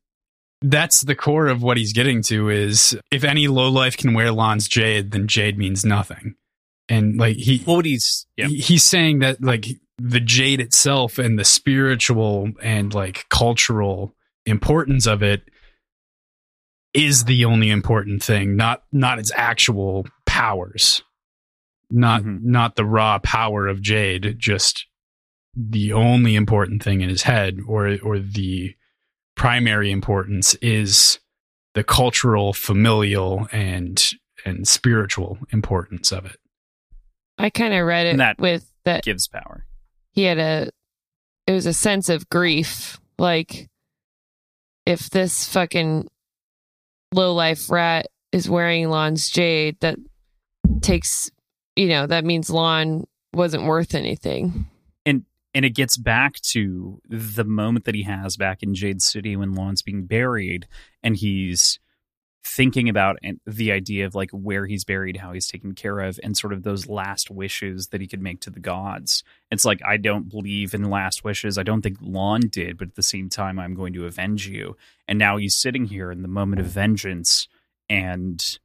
that's 0.61 1.01
the 1.01 1.15
core 1.15 1.47
of 1.47 1.61
what 1.61 1.75
he's 1.77 1.91
getting 1.91 2.21
to 2.23 2.49
is 2.49 2.97
if 3.11 3.23
any 3.25 3.47
lowlife 3.47 3.97
can 3.97 4.13
wear 4.13 4.31
Lan's 4.31 4.67
jade, 4.67 5.11
then 5.11 5.27
jade 5.27 5.57
means 5.57 5.83
nothing. 5.83 6.35
And 6.87 7.17
like 7.17 7.35
he 7.35 7.59
What 7.59 7.77
would 7.77 7.85
he's 7.85 8.25
yeah. 8.37 8.47
he- 8.47 8.57
he's 8.57 8.83
saying 8.83 9.19
that 9.19 9.43
like 9.43 9.65
the 9.97 10.19
jade 10.19 10.59
itself 10.59 11.17
and 11.17 11.37
the 11.37 11.45
spiritual 11.45 12.51
and 12.61 12.93
like 12.93 13.25
cultural 13.29 14.15
importance 14.45 15.05
of 15.05 15.21
it 15.21 15.43
is 16.93 17.25
the 17.25 17.45
only 17.45 17.69
important 17.69 18.21
thing 18.21 18.55
not 18.55 18.83
not 18.91 19.19
its 19.19 19.31
actual 19.35 20.05
powers 20.25 21.03
not 21.89 22.23
Mhm. 22.23 22.41
not 22.43 22.75
the 22.75 22.85
raw 22.85 23.19
power 23.19 23.67
of 23.67 23.81
jade 23.81 24.35
just 24.39 24.85
the 25.55 25.93
only 25.93 26.35
important 26.35 26.81
thing 26.81 27.01
in 27.01 27.09
his 27.09 27.23
head 27.23 27.59
or 27.67 27.97
or 28.01 28.19
the 28.19 28.75
primary 29.35 29.91
importance 29.91 30.55
is 30.55 31.19
the 31.73 31.83
cultural 31.83 32.53
familial 32.53 33.47
and 33.51 34.11
and 34.45 34.67
spiritual 34.67 35.37
importance 35.51 36.11
of 36.11 36.25
it 36.25 36.39
I 37.37 37.49
kind 37.49 37.73
of 37.73 37.85
read 37.85 38.07
it 38.07 38.11
And 38.11 38.19
that- 38.19 38.37
with 38.39 38.71
that 38.85 39.03
gives 39.03 39.27
power. 39.27 39.65
he 40.11 40.23
had 40.23 40.37
a 40.39 40.69
it 41.47 41.51
was 41.51 41.65
a 41.65 41.73
sense 41.73 42.09
of 42.09 42.29
grief 42.29 42.99
like 43.19 43.69
if 44.85 45.09
this 45.09 45.47
fucking 45.47 46.07
low 47.13 47.33
life 47.33 47.69
rat 47.69 48.07
is 48.31 48.49
wearing 48.49 48.89
Lan's 48.89 49.29
jade 49.29 49.79
that 49.81 49.97
takes 50.81 51.29
you 51.75 51.87
know 51.87 52.07
that 52.07 52.25
means 52.25 52.49
Lan 52.49 53.05
wasn't 53.33 53.65
worth 53.65 53.95
anything 53.95 54.67
and 55.05 55.25
and 55.53 55.65
it 55.65 55.75
gets 55.75 55.97
back 55.97 56.39
to 56.41 56.99
the 57.07 57.43
moment 57.43 57.85
that 57.85 57.95
he 57.95 58.03
has 58.03 58.37
back 58.37 58.63
in 58.63 58.73
Jade 58.73 59.01
City 59.01 59.35
when 59.35 59.53
Lan's 59.53 59.81
being 59.83 60.05
buried, 60.05 60.67
and 61.03 61.15
he's 61.15 61.79
thinking 62.45 62.89
about 62.89 63.17
the 63.45 63.71
idea 63.71 64.05
of 64.05 64.15
like 64.15 64.29
where 64.31 64.65
he's 64.65 64.83
buried, 64.83 65.17
how 65.17 65.31
he's 65.31 65.47
taken 65.47 65.73
care 65.73 65.99
of, 65.99 66.19
and 66.23 66.35
sort 66.35 66.53
of 66.53 66.63
those 66.63 66.89
last 66.89 67.29
wishes 67.29 67.87
that 67.87 68.01
he 68.01 68.07
could 68.07 68.21
make 68.21 68.41
to 68.41 68.49
the 68.49 68.59
gods. 68.59 69.23
It's 69.51 69.63
like 69.63 69.81
I 69.85 69.97
don't 69.97 70.29
believe 70.29 70.73
in 70.73 70.89
last 70.89 71.23
wishes. 71.23 71.57
I 71.57 71.63
don't 71.63 71.81
think 71.81 71.97
Lan 72.01 72.41
did, 72.49 72.77
but 72.77 72.89
at 72.89 72.95
the 72.95 73.03
same 73.03 73.29
time, 73.29 73.59
I'm 73.59 73.75
going 73.75 73.93
to 73.93 74.05
avenge 74.05 74.47
you. 74.47 74.75
And 75.07 75.19
now 75.19 75.37
he's 75.37 75.55
sitting 75.55 75.85
here 75.85 76.11
in 76.11 76.21
the 76.21 76.27
moment 76.27 76.61
of 76.61 76.67
vengeance, 76.67 77.47
and 77.89 78.59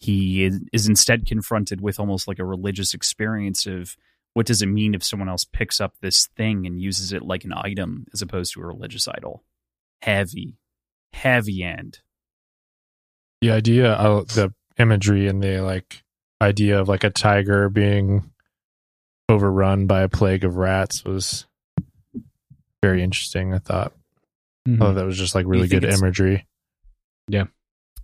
he 0.00 0.44
is, 0.44 0.60
is 0.72 0.88
instead 0.88 1.26
confronted 1.26 1.80
with 1.80 2.00
almost 2.00 2.26
like 2.26 2.38
a 2.38 2.44
religious 2.44 2.94
experience 2.94 3.66
of 3.66 3.96
what 4.32 4.46
does 4.46 4.62
it 4.62 4.66
mean 4.66 4.94
if 4.94 5.04
someone 5.04 5.28
else 5.28 5.44
picks 5.44 5.80
up 5.80 5.94
this 6.00 6.26
thing 6.26 6.66
and 6.66 6.80
uses 6.80 7.12
it 7.12 7.22
like 7.22 7.44
an 7.44 7.52
item 7.54 8.06
as 8.12 8.22
opposed 8.22 8.54
to 8.54 8.62
a 8.62 8.66
religious 8.66 9.06
idol? 9.06 9.44
Heavy, 10.02 10.56
heavy 11.12 11.62
end. 11.62 12.00
the 13.42 13.50
idea 13.50 13.92
of 13.92 14.34
the 14.34 14.54
imagery 14.78 15.28
and 15.28 15.42
the 15.42 15.60
like 15.60 16.02
idea 16.40 16.80
of 16.80 16.88
like 16.88 17.04
a 17.04 17.10
tiger 17.10 17.68
being 17.68 18.30
overrun 19.28 19.86
by 19.86 20.00
a 20.00 20.08
plague 20.08 20.44
of 20.44 20.56
rats 20.56 21.04
was 21.04 21.46
very 22.82 23.02
interesting 23.02 23.52
i 23.52 23.58
thought 23.58 23.92
mm-hmm. 24.66 24.82
i 24.82 24.86
thought 24.86 24.94
that 24.94 25.04
was 25.04 25.18
just 25.18 25.34
like 25.34 25.44
really 25.46 25.68
good 25.68 25.84
imagery. 25.84 26.46
Yeah. 27.28 27.44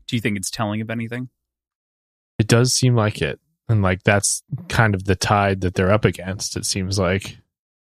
Do 0.06 0.16
you 0.16 0.20
think 0.20 0.36
it's 0.36 0.50
telling 0.50 0.80
of 0.80 0.90
anything? 0.90 1.28
It 2.38 2.48
does 2.48 2.72
seem 2.72 2.94
like 2.94 3.22
it 3.22 3.40
and 3.68 3.82
like 3.82 4.02
that's 4.04 4.42
kind 4.68 4.94
of 4.94 5.04
the 5.04 5.16
tide 5.16 5.60
that 5.62 5.74
they're 5.74 5.92
up 5.92 6.04
against 6.04 6.56
it 6.56 6.64
seems 6.64 6.98
like 6.98 7.38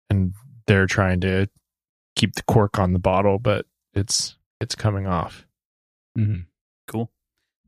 and 0.10 0.34
they're 0.68 0.86
trying 0.88 1.20
to 1.22 1.48
keep 2.16 2.36
the 2.36 2.44
cork 2.44 2.80
on 2.80 2.94
the 2.94 3.00
bottle 3.00 3.40
but 3.40 3.66
it's 3.94 4.38
it's 4.62 4.76
coming 4.76 5.06
off 5.08 5.46
Mhm. 6.18 6.46
Cool. 6.88 7.12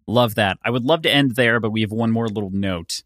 Love 0.07 0.35
that. 0.35 0.57
I 0.63 0.69
would 0.69 0.85
love 0.85 1.01
to 1.01 1.11
end 1.11 1.35
there, 1.35 1.59
but 1.59 1.71
we 1.71 1.81
have 1.81 1.91
one 1.91 2.11
more 2.11 2.29
little 2.29 2.49
note 2.51 3.01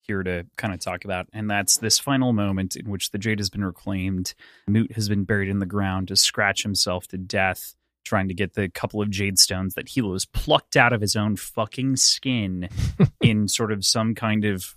here 0.00 0.24
to 0.24 0.46
kind 0.56 0.74
of 0.74 0.80
talk 0.80 1.04
about, 1.04 1.28
and 1.32 1.48
that's 1.48 1.76
this 1.76 2.00
final 2.00 2.32
moment 2.32 2.74
in 2.74 2.90
which 2.90 3.10
the 3.10 3.18
jade 3.18 3.38
has 3.38 3.50
been 3.50 3.64
reclaimed. 3.64 4.34
Mudt 4.66 4.92
has 4.96 5.08
been 5.08 5.22
buried 5.22 5.48
in 5.48 5.60
the 5.60 5.66
ground 5.66 6.08
to 6.08 6.16
scratch 6.16 6.64
himself 6.64 7.06
to 7.08 7.18
death, 7.18 7.76
trying 8.10 8.28
to 8.28 8.34
get 8.34 8.54
the 8.54 8.68
couple 8.68 9.00
of 9.00 9.08
jade 9.08 9.38
stones 9.38 9.74
that 9.74 9.88
Hilo 9.88 10.12
has 10.12 10.26
plucked 10.26 10.76
out 10.76 10.92
of 10.92 11.00
his 11.00 11.14
own 11.14 11.36
fucking 11.36 11.94
skin 11.96 12.68
in 13.22 13.48
sort 13.48 13.72
of 13.72 13.84
some 13.84 14.14
kind 14.14 14.44
of. 14.44 14.76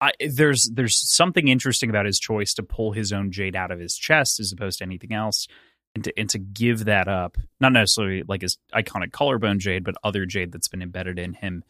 I, 0.00 0.12
there's 0.20 0.64
there's 0.70 0.96
something 0.96 1.48
interesting 1.48 1.88
about 1.88 2.04
his 2.04 2.20
choice 2.20 2.52
to 2.54 2.62
pull 2.62 2.92
his 2.92 3.12
own 3.12 3.32
jade 3.32 3.56
out 3.56 3.70
of 3.70 3.80
his 3.80 3.96
chest 3.96 4.38
as 4.38 4.52
opposed 4.52 4.78
to 4.78 4.84
anything 4.84 5.14
else 5.14 5.48
and 5.94 6.04
to, 6.04 6.12
and 6.18 6.28
to 6.30 6.38
give 6.38 6.84
that 6.84 7.08
up, 7.08 7.38
not 7.60 7.72
necessarily 7.72 8.22
like 8.28 8.42
his 8.42 8.58
iconic 8.74 9.12
collarbone 9.12 9.58
jade, 9.58 9.84
but 9.84 9.94
other 10.04 10.26
jade 10.26 10.52
that's 10.52 10.68
been 10.68 10.82
embedded 10.82 11.18
in 11.18 11.32
him, 11.32 11.64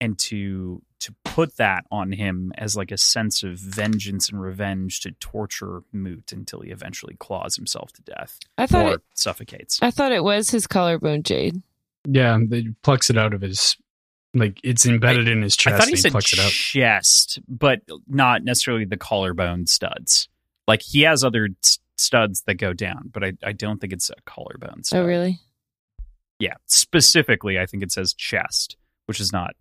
and 0.00 0.18
to 0.18 0.82
to 1.00 1.14
put 1.24 1.56
that 1.56 1.84
on 1.90 2.12
him 2.12 2.52
as 2.58 2.76
like 2.76 2.90
a 2.90 2.98
sense 2.98 3.42
of 3.42 3.58
vengeance 3.58 4.28
and 4.28 4.40
revenge 4.40 5.00
to 5.00 5.12
torture 5.12 5.82
Mudt 5.92 6.32
until 6.32 6.60
he 6.60 6.70
eventually 6.70 7.14
claws 7.18 7.56
himself 7.56 7.92
to 7.92 8.02
death 8.02 8.38
I 8.56 8.66
thought 8.66 8.86
or 8.86 8.94
it, 8.94 9.02
suffocates. 9.14 9.78
I 9.82 9.90
thought 9.90 10.12
it 10.12 10.24
was 10.24 10.50
his 10.50 10.66
collarbone 10.66 11.22
jade 11.22 11.62
Yeah, 12.06 12.38
they 12.46 12.68
plucks 12.82 13.10
it 13.10 13.18
out 13.18 13.34
of 13.34 13.42
his 13.42 13.76
like 14.34 14.60
it's 14.62 14.86
embedded 14.86 15.28
in 15.28 15.42
his 15.42 15.56
chest. 15.56 15.74
I 15.74 15.78
thought 15.78 15.88
he 15.88 15.92
and 15.92 16.00
said 16.00 16.12
plucks 16.12 16.32
it 16.32 16.38
out. 16.38 16.50
chest, 16.50 17.40
but 17.48 17.80
not 18.06 18.44
necessarily 18.44 18.84
the 18.84 18.96
collarbone 18.96 19.66
studs. 19.66 20.28
Like 20.66 20.82
he 20.82 21.02
has 21.02 21.24
other 21.24 21.48
studs 21.96 22.42
that 22.42 22.54
go 22.54 22.72
down, 22.72 23.10
but 23.12 23.24
I, 23.24 23.32
I 23.42 23.52
don't 23.52 23.80
think 23.80 23.92
it's 23.92 24.10
a 24.10 24.20
collarbone 24.26 24.78
oh, 24.78 24.82
stud. 24.82 25.00
oh 25.00 25.06
really 25.06 25.40
Yeah, 26.38 26.54
specifically, 26.66 27.58
I 27.58 27.66
think 27.66 27.82
it 27.82 27.92
says 27.92 28.14
chest, 28.14 28.76
which 29.06 29.20
is 29.20 29.32
not. 29.32 29.54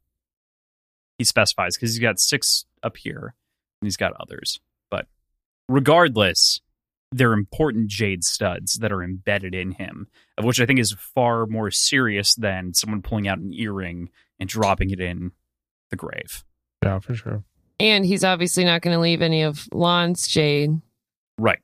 He 1.18 1.24
specifies 1.24 1.76
because 1.76 1.92
he's 1.92 2.00
got 2.02 2.20
six 2.20 2.66
up 2.84 2.98
here 2.98 3.34
and 3.82 3.88
he's 3.88 3.98
got 3.98 4.14
others. 4.20 4.60
But 4.92 5.08
regardless, 5.68 6.62
they're 7.12 7.34
important 7.34 7.88
jade 7.88 8.24
studs 8.24 8.76
that 8.80 8.92
are 8.92 9.02
embedded 9.04 9.56
in 9.56 9.72
him, 9.72 10.08
of 10.38 10.46
which 10.46 10.60
I 10.60 10.66
think 10.66 10.80
is 10.80 10.94
far 10.94 11.46
more 11.46 11.72
serious 11.72 12.36
than 12.36 12.74
someone 12.74 13.02
pulling 13.02 13.28
out 13.28 13.40
an 13.40 13.54
earring 13.54 14.10
and 14.40 14.48
dropping 14.50 14.90
it 14.92 15.00
in 15.00 15.32
the 15.90 15.96
grave. 15.96 16.44
yeah 16.84 17.00
for 17.00 17.16
sure 17.16 17.44
and 17.80 18.06
he's 18.06 18.24
obviously 18.24 18.66
not 18.66 18.82
going 18.82 18.94
to 18.96 19.00
leave 19.00 19.22
any 19.22 19.44
of 19.44 19.68
Lan's 19.72 20.28
jade 20.28 20.82
Right. 21.40 21.60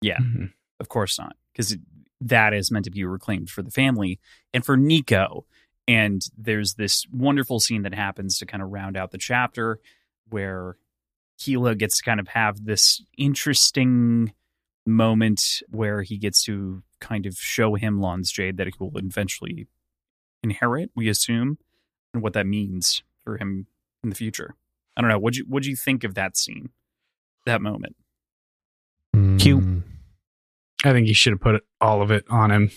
Yeah. 0.00 0.18
Mhm. 0.18 0.52
Of 0.80 0.88
course 0.88 1.18
not, 1.18 1.36
because 1.52 1.76
that 2.22 2.52
is 2.54 2.70
meant 2.70 2.84
to 2.86 2.90
be 2.90 3.04
reclaimed 3.04 3.50
for 3.50 3.62
the 3.62 3.70
family 3.70 4.18
and 4.54 4.64
for 4.64 4.76
Niko. 4.76 5.44
And 5.88 6.22
there's 6.36 6.74
this 6.74 7.06
wonderful 7.10 7.60
scene 7.60 7.82
that 7.82 7.94
happens 7.94 8.38
to 8.38 8.46
kind 8.46 8.62
of 8.62 8.70
round 8.70 8.96
out 8.96 9.10
the 9.10 9.18
chapter 9.18 9.80
where 10.28 10.76
Hilo 11.40 11.74
gets 11.74 11.96
to 11.96 12.02
kind 12.02 12.20
of 12.20 12.28
have 12.28 12.64
this 12.64 13.02
interesting 13.16 14.34
moment 14.86 15.62
where 15.70 16.02
he 16.02 16.18
gets 16.18 16.42
to 16.44 16.82
kind 17.00 17.24
of 17.24 17.36
show 17.36 17.74
him 17.74 18.02
Lan's 18.02 18.30
Jade 18.30 18.58
that 18.58 18.66
he 18.66 18.72
will 18.78 18.92
eventually 18.96 19.66
inherit, 20.42 20.90
we 20.94 21.08
assume, 21.08 21.58
and 22.12 22.22
what 22.22 22.34
that 22.34 22.46
means 22.46 23.02
for 23.24 23.38
him 23.38 23.66
in 24.02 24.10
the 24.10 24.16
future. 24.16 24.54
I 24.96 25.00
don't 25.00 25.10
know. 25.10 25.18
What'd 25.18 25.38
you 25.38 25.44
what'd 25.48 25.66
you 25.66 25.76
think 25.76 26.04
of 26.04 26.14
that 26.14 26.36
scene? 26.36 26.70
That 27.46 27.62
moment? 27.62 27.96
Cute. 29.38 29.62
Mm, 29.62 29.82
I 30.84 30.92
think 30.92 31.06
he 31.06 31.14
should 31.14 31.32
have 31.32 31.40
put 31.40 31.64
all 31.80 32.02
of 32.02 32.10
it 32.10 32.24
on 32.28 32.50
him. 32.50 32.70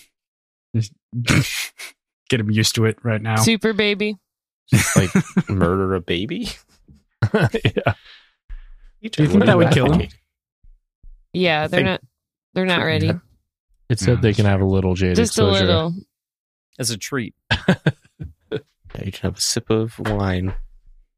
Just 0.74 0.92
get 2.32 2.40
him 2.40 2.50
used 2.50 2.74
to 2.74 2.84
it 2.86 2.96
right 3.04 3.22
now. 3.22 3.36
super 3.36 3.72
baby 3.72 4.16
like 4.96 5.10
murder 5.48 5.94
a 5.94 6.00
baby. 6.00 6.48
yeah 7.32 7.94
Do 9.02 9.22
you 9.22 9.28
think 9.28 9.44
that 9.44 9.56
would 9.56 9.70
kill 9.72 9.92
him? 9.92 10.08
yeah 11.32 11.66
they're 11.68 11.78
think- 11.78 11.86
not 11.86 12.00
they're 12.54 12.66
not 12.66 12.82
ready 12.82 13.12
it 13.88 13.98
said 14.00 14.16
Yeah. 14.16 14.20
they 14.22 14.32
can 14.32 14.46
have 14.46 14.60
a 14.60 14.64
little 14.64 14.94
jade 14.94 15.16
just 15.16 15.38
a 15.38 15.42
exposure 15.46 15.66
little 15.66 15.94
As 16.78 16.90
a 16.90 16.96
treat. 16.98 17.34
Yeah, 18.94 19.04
you 19.06 19.12
can 19.12 19.22
have 19.30 19.38
a 19.38 19.40
sip 19.40 19.70
of 19.70 19.98
wine. 19.98 20.52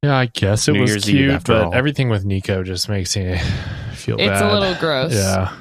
Yeah, 0.04 0.16
I 0.16 0.26
guess 0.26 0.68
it 0.68 0.74
New 0.74 0.82
was 0.82 0.90
Year's 0.90 1.04
cute, 1.06 1.30
after 1.32 1.54
but 1.54 1.62
all. 1.64 1.74
everything 1.74 2.08
with 2.08 2.24
Niko 2.24 2.64
just 2.64 2.88
makes 2.88 3.16
me 3.16 3.36
feel 3.94 4.14
It's 4.20 4.28
bad. 4.40 4.42
a 4.48 4.52
little 4.60 4.74
gross. 4.78 5.12
Yeah. 5.12 5.52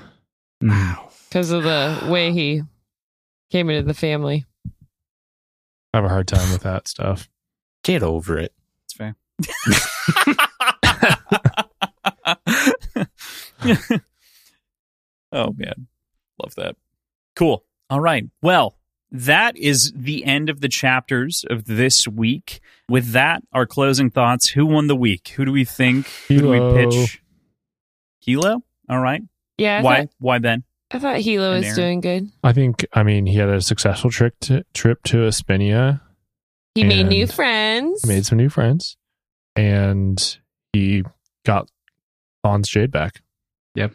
Mm. 0.64 1.12
Because 1.28 1.50
of 1.50 1.64
the 1.64 2.08
way 2.12 2.32
he 2.32 2.62
came 3.52 3.72
into 3.72 3.82
the 3.82 3.96
family. 3.96 4.46
I 5.94 5.98
have 5.98 6.06
a 6.06 6.10
hard 6.10 6.28
time 6.28 6.52
with 6.52 6.64
that 6.64 6.88
stuff. 6.88 7.30
Get 7.84 8.02
over 8.02 8.40
it. 8.40 8.52
It's 8.86 8.94
fair. 8.94 9.16
oh 15.32 15.54
man, 15.56 15.88
love 16.42 16.56
that. 16.56 16.76
Cool. 17.36 17.64
All 17.90 18.00
right. 18.00 18.26
Well, 18.42 18.78
that 19.12 19.56
is 19.56 19.94
the 19.96 20.26
end 20.26 20.50
of 20.50 20.62
the 20.62 20.70
chapters 20.70 21.46
of 21.50 21.66
this 21.66 22.08
week. 22.08 22.60
With 22.90 23.12
that, 23.12 23.44
our 23.54 23.68
closing 23.68 24.10
thoughts. 24.10 24.50
Who 24.50 24.66
won 24.66 24.88
the 24.88 24.96
week? 24.96 25.28
Who 25.36 25.46
do 25.46 25.52
we 25.52 25.66
think? 25.66 26.08
Who 26.28 26.40
do 26.40 26.50
we 26.50 26.60
pitch? 26.60 27.22
Hilo. 28.20 28.64
All 28.90 29.00
right. 29.00 29.22
Yeah. 29.58 29.84
Why? 29.84 30.00
Thought, 30.02 30.10
Why 30.20 30.40
Ben? 30.40 30.64
I 30.94 31.00
thought 31.00 31.18
Hilo 31.18 31.56
was 31.56 31.66
Aaron. 31.66 31.76
doing 31.76 32.02
good. 32.02 32.32
I 32.44 32.54
think, 32.54 32.86
I 32.94 33.02
mean, 33.04 33.26
he 33.26 33.36
had 33.38 33.50
a 33.50 33.60
successful 33.62 34.12
trick 34.12 34.40
to, 34.42 34.64
trip 34.74 35.02
to 35.06 35.18
Espenia, 35.28 36.02
He 36.76 36.84
made 36.84 37.08
new 37.08 37.24
And 37.24 37.34
friends. 37.34 38.06
made 38.06 38.26
some 38.26 38.38
new 38.38 38.50
friends, 38.50 38.96
and 39.56 40.38
he 40.72 41.04
got 41.46 41.70
Bond's 42.44 42.70
Jade 42.70 42.92
back. 42.92 43.22
Yep. 43.76 43.94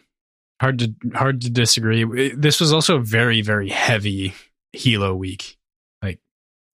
Hard 0.60 0.78
to 0.80 0.94
hard 1.14 1.40
to 1.42 1.50
disagree. 1.50 2.32
This 2.36 2.58
was 2.60 2.72
also 2.72 2.96
a 2.96 3.00
very 3.00 3.42
very 3.42 3.68
heavy 3.68 4.34
Hilo 4.72 5.14
week. 5.14 5.56
Like, 6.02 6.18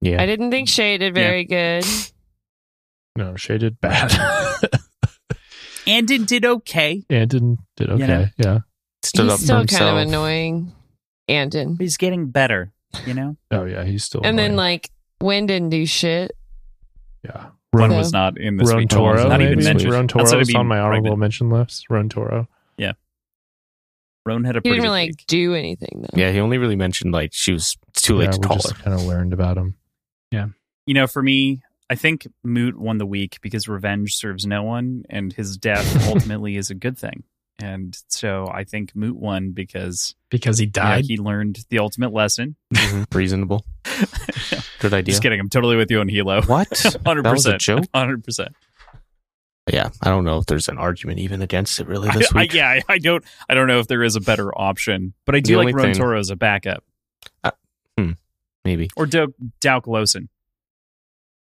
yeah. 0.01 0.23
I 0.23 0.25
didn't 0.27 0.51
think 0.51 0.69
Shae 0.69 0.99
did 0.99 1.15
very 1.15 1.45
good. 1.45 1.85
No, 3.17 3.37
shaded 3.37 3.81
bad. 3.81 4.11
Anden 5.87 6.25
did 6.25 6.45
okay. 6.45 7.05
Anden 7.09 7.59
did 7.77 7.91
okay. 7.91 8.07
know. 8.07 8.27
Yeah. 8.39 8.59
Stood 9.05 9.25
He's 9.25 9.33
up 9.33 9.39
for 9.39 9.45
still 9.45 9.65
kind 9.67 9.99
of 9.99 10.09
annoying. 10.09 10.73
Anden. 11.29 11.77
He's 11.79 11.97
getting 11.97 12.31
better. 12.31 12.73
You 13.07 13.15
know, 13.15 13.37
Oh, 13.51 13.65
yeah. 13.65 13.85
He's 13.85 14.05
still. 14.05 14.21
And 14.25 14.39
then 14.39 14.57
like 14.57 14.91
Wen 15.21 15.47
didn't 15.47 15.71
do 15.71 15.85
shit. 15.87 16.33
yeah. 17.25 17.49
one 17.73 17.91
So- 17.91 17.97
was 17.97 18.13
not 18.13 18.39
in 18.39 18.57
this 18.57 18.69
Rohn 18.71 18.79
week. 18.81 18.89
Toro, 18.91 19.29
not 19.29 19.41
even 19.41 19.55
maybe? 19.57 19.65
mentioned. 19.65 19.93
Rohn 19.93 20.05
Outside 20.05 20.21
of 20.23 20.31
Toro's 20.31 20.47
being 20.49 20.57
on 20.59 20.67
my 20.67 20.79
honorable 20.79 21.01
pregnant. 21.03 21.19
mention 21.21 21.51
list. 21.51 21.87
Rohn 21.91 22.09
Toro. 22.09 22.49
Rohn 24.27 24.43
had 24.45 24.57
a 24.57 24.61
He 24.61 24.71
pretty 24.71 24.77
didn't 24.77 24.85
good 24.85 24.89
really 24.89 25.03
week. 25.09 25.17
like 25.19 25.27
do 25.27 25.55
anything 25.55 26.01
though. 26.01 26.19
Yeah, 26.19 26.31
he 26.31 26.41
only 26.41 26.57
really 26.57 26.77
mentioned 26.77 27.13
like 27.13 27.33
she 27.35 27.53
was 27.53 27.77
too 27.93 28.17
late 28.17 28.25
yeah, 28.27 28.31
to 28.31 28.39
we 28.41 28.47
call 28.47 28.57
just 28.57 28.75
kind 28.77 28.95
of 28.99 29.05
learned 29.05 29.35
about 29.35 29.59
him. 29.59 29.75
Yeah. 30.31 30.47
You 30.87 30.95
know, 30.95 31.07
for 31.07 31.23
me, 31.23 31.61
I 31.91 31.95
think 31.95 32.27
Mudt 32.43 32.75
won 32.79 32.97
the 32.97 33.05
week 33.05 33.37
because 33.43 33.69
revenge 33.69 34.15
serves 34.17 34.47
no 34.47 34.63
one, 34.63 35.05
and 35.11 35.31
his 35.31 35.59
death 35.59 36.09
ultimately 36.09 36.57
is 36.57 36.71
a 36.71 36.75
good 36.75 36.97
thing. 36.97 37.25
And 37.61 37.97
so 38.09 38.49
I 38.53 38.65
think 38.65 38.95
Mudt 38.97 39.15
won 39.15 39.53
because 39.53 40.15
because 40.29 40.59
he 40.59 40.65
you 40.65 40.69
know, 40.77 40.83
died. 40.83 41.05
he 41.07 41.17
learned 41.17 41.61
the 41.71 41.79
ultimate 41.79 42.13
lesson. 42.13 42.57
Mhm. 42.75 43.07
Reasonable. 43.15 43.65
Good 44.81 44.93
idea. 44.93 45.13
Just 45.13 45.23
kidding. 45.23 45.39
I'm 45.41 45.49
totally 45.49 45.77
with 45.77 45.91
you 45.91 46.01
on 46.01 46.09
Hilo. 46.09 46.43
What? 46.43 46.69
100%. 46.71 47.03
That 47.23 47.33
was 47.33 47.47
a 47.47 47.57
joke? 47.59 47.85
100%. 47.95 48.49
Yeah, 49.73 49.89
I 50.03 50.11
don't 50.11 50.25
know 50.25 50.39
if 50.39 50.47
there's 50.47 50.69
an 50.69 50.77
argument 50.79 51.21
even 51.21 51.41
against 51.41 51.81
it 51.81 51.87
really 51.87 52.11
this 52.11 52.31
I, 52.35 52.41
week. 52.43 52.53
yeah, 52.55 52.69
I, 52.69 52.83
I 52.89 52.99
don't 52.99 53.25
I 53.49 53.55
don't 53.55 53.67
know 53.69 53.79
if 53.79 53.87
there 53.87 54.03
is 54.03 54.15
a 54.17 54.21
better 54.21 54.53
option, 54.59 55.15
but 55.25 55.35
I 55.35 55.41
do 55.41 55.53
The 55.53 55.59
like 55.59 55.63
only 55.69 55.73
Rohn 55.75 55.85
thing- 55.95 55.95
Toro 56.03 56.19
as 56.19 56.31
a 56.31 56.37
backup. 56.37 56.85
Maybe. 58.67 58.89
Or 58.97 59.07
Dauk 59.07 59.35
Dauk 59.61 59.83
Losun. 59.85 60.29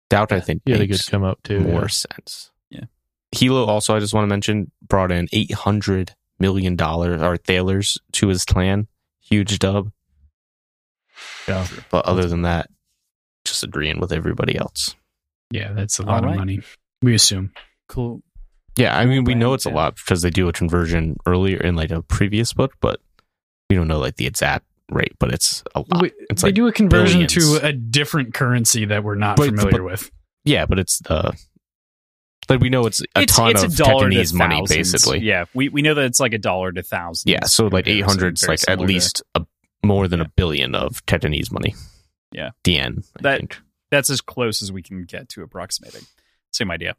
Doubt 0.09 0.33
I 0.33 0.41
think 0.41 0.63
yeah, 0.65 0.73
had 0.75 0.81
a 0.81 0.87
makes 0.87 1.01
good 1.05 1.11
come 1.11 1.23
up 1.23 1.41
too. 1.43 1.61
more 1.61 1.83
yeah. 1.83 1.87
sense. 1.87 2.51
Yeah. 3.35 3.39
Hilo 3.39 3.65
also 3.65 3.95
I 3.95 3.99
just 3.99 4.13
want 4.13 4.23
to 4.23 4.29
mention 4.29 4.71
brought 4.87 5.11
in 5.11 5.27
eight 5.33 5.53
hundred 5.53 6.13
million 6.39 6.75
dollars 6.75 7.21
or 7.21 7.37
thalirs 7.37 7.97
to 8.13 8.27
his 8.27 8.45
clan. 8.45 8.87
Huge 9.21 9.59
dub. 9.59 9.91
Yeah. 11.47 11.65
But 11.91 12.05
other 12.05 12.27
than 12.27 12.41
that, 12.43 12.69
just 13.45 13.63
agreeing 13.63 13.99
with 13.99 14.11
everybody 14.11 14.57
else. 14.57 14.95
yeah, 15.51 15.71
that's 15.73 15.99
a 15.99 16.03
lot 16.03 16.23
right. 16.23 16.31
of 16.33 16.37
money. 16.37 16.59
We 17.01 17.13
assume. 17.15 17.51
Cool. 17.87 18.21
Yeah, 18.77 18.97
I 18.97 19.05
mean 19.05 19.23
we 19.23 19.35
know 19.35 19.53
it's 19.53 19.65
a 19.65 19.69
lot 19.69 19.95
because 19.95 20.21
they 20.21 20.29
do 20.29 20.49
a 20.49 20.53
conversion 20.53 21.15
earlier 21.25 21.57
in 21.57 21.75
like 21.75 21.91
a 21.91 22.01
previous 22.01 22.51
book, 22.53 22.73
but 22.81 22.99
we 23.69 23.75
don't 23.75 23.87
know 23.87 23.99
like 23.99 24.17
the 24.17 24.27
exact 24.27 24.65
rate, 24.91 25.13
but 25.19 25.33
it's 25.33 25.63
a 25.75 25.79
lot. 25.79 26.01
We- 26.01 26.11
It's 26.29 26.41
they 26.41 26.49
like 26.49 26.55
do 26.55 26.67
a 26.67 26.71
conversion 26.73 27.21
billions. 27.25 27.59
to 27.61 27.65
a 27.65 27.71
different 27.71 28.33
currency 28.33 28.85
that 28.85 29.03
we're 29.03 29.15
not 29.15 29.37
But- 29.37 29.47
familiar 29.47 29.71
but- 29.71 29.83
with. 29.83 30.11
Yeah, 30.43 30.65
but 30.65 30.77
it's 30.79 31.01
uh 31.09 31.31
like 32.49 32.59
we 32.61 32.69
know 32.69 32.85
it's 32.85 33.01
a 33.01 33.21
it's 33.21 33.35
ton 33.35 33.51
it's 33.51 33.63
of 33.63 33.73
a 33.73 33.75
dollar 33.75 34.09
to 34.09 34.15
Kekonese 34.15 34.33
money 34.33 34.55
thousands. 34.59 34.91
basically. 34.91 35.19
Yeah, 35.19 35.45
we, 35.53 35.69
we 35.69 35.81
know 35.81 35.93
that 35.93 36.05
it's 36.05 36.19
like 36.19 36.33
a 36.33 36.37
dollar 36.37 36.71
to 36.71 36.83
thousand. 36.83 37.31
Yeah, 37.31 37.45
so 37.45 37.67
like 37.67 37.87
eight 37.87 38.03
comparison, 38.05 38.33
is 38.33 38.47
like 38.47 38.53
at 38.53 38.59
similar 38.61 38.87
to- 38.87 38.93
least 38.93 39.23
a, 39.35 39.45
more 39.83 40.07
than 40.07 40.19
Yeah. 40.19 40.25
a 40.25 40.29
billion 40.35 40.75
of 40.75 41.05
Kekonese 41.05 41.51
money. 41.51 41.75
Yeah. 42.31 42.51
DN. 42.63 43.03
I 43.17 43.21
That- 43.21 43.39
think. 43.39 43.57
that's 43.91 44.09
as 44.09 44.21
close 44.21 44.61
as 44.61 44.71
we 44.71 44.81
can 44.81 45.05
get 45.05 45.29
to 45.29 45.41
approximating. 45.43 46.01
Same 46.51 46.71
idea. 46.71 46.95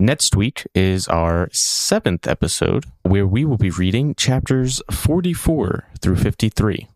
Next 0.00 0.36
week 0.36 0.64
is 0.74 1.08
our 1.08 1.48
seventh 1.52 2.26
episode 2.28 2.84
where 3.02 3.26
we 3.26 3.44
will 3.44 3.56
be 3.56 3.70
reading 3.70 4.14
chapters 4.14 4.80
44 4.92 5.88
through 6.00 6.16
53. 6.16 6.86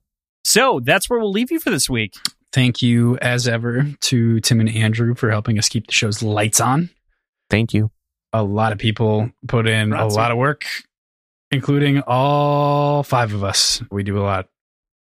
So 0.45 0.81
that's 0.81 1.11
where 1.11 1.19
we'll 1.19 1.33
leave 1.33 1.51
you 1.51 1.59
for 1.59 1.71
this 1.71 1.89
week. 1.91 2.15
Thank 2.53 2.83
you, 2.83 3.17
as 3.19 3.49
ever, 3.49 3.87
to 4.03 4.41
Tim 4.41 4.61
and 4.61 4.69
Andrew 4.69 5.15
for 5.15 5.31
helping 5.31 5.59
us 5.59 5.69
keep 5.69 5.87
the 5.87 5.93
show's 5.93 6.23
lights 6.23 6.61
on. 6.61 6.91
Thank 7.53 7.75
you. 7.75 7.91
A 8.33 8.43
lot 8.43 8.73
of 8.73 8.79
people 8.79 9.31
put 9.47 9.69
in 9.69 9.91
Grazie. 9.91 10.15
a 10.15 10.17
lot 10.17 10.31
of 10.31 10.39
work, 10.39 10.65
including 11.51 12.03
all 12.07 13.03
five 13.03 13.35
of 13.35 13.45
us. 13.45 13.83
We 13.91 14.03
do 14.03 14.17
a 14.17 14.25
lot 14.25 14.49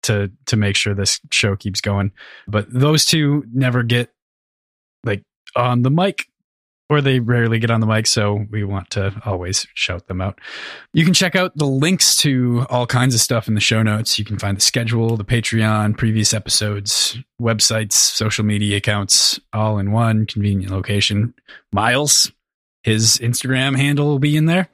to 0.04 0.30
to 0.46 0.56
make 0.56 0.76
sure 0.76 0.94
this 0.94 1.20
show 1.32 1.56
keeps 1.56 1.80
going. 1.80 2.12
But 2.46 2.72
those 2.72 3.04
two 3.04 3.44
never 3.52 3.82
get 3.82 4.12
like 5.02 5.24
on 5.56 5.82
the 5.82 5.90
mic 5.90 6.26
or 6.90 7.00
they 7.00 7.20
rarely 7.20 7.58
get 7.58 7.70
on 7.70 7.80
the 7.80 7.86
mic, 7.86 8.06
so 8.06 8.46
we 8.50 8.64
want 8.64 8.90
to 8.90 9.12
always 9.24 9.66
shout 9.74 10.06
them 10.06 10.20
out. 10.20 10.40
You 10.94 11.04
can 11.04 11.12
check 11.12 11.36
out 11.36 11.56
the 11.56 11.66
links 11.66 12.16
to 12.16 12.66
all 12.70 12.86
kinds 12.86 13.14
of 13.14 13.20
stuff 13.20 13.46
in 13.46 13.54
the 13.54 13.60
show 13.60 13.82
notes. 13.82 14.18
You 14.18 14.24
can 14.24 14.38
find 14.38 14.56
the 14.56 14.62
schedule, 14.62 15.16
the 15.16 15.24
Patreon, 15.24 15.96
previous 15.98 16.32
episodes, 16.32 17.18
websites, 17.40 17.92
social 17.92 18.44
media 18.44 18.78
accounts, 18.78 19.38
all 19.52 19.78
in 19.78 19.92
one 19.92 20.26
convenient 20.26 20.72
location. 20.72 21.34
Miles, 21.72 22.32
his 22.82 23.18
Instagram 23.18 23.76
handle 23.76 24.06
will 24.06 24.18
be 24.18 24.36
in 24.36 24.46
there. 24.46 24.68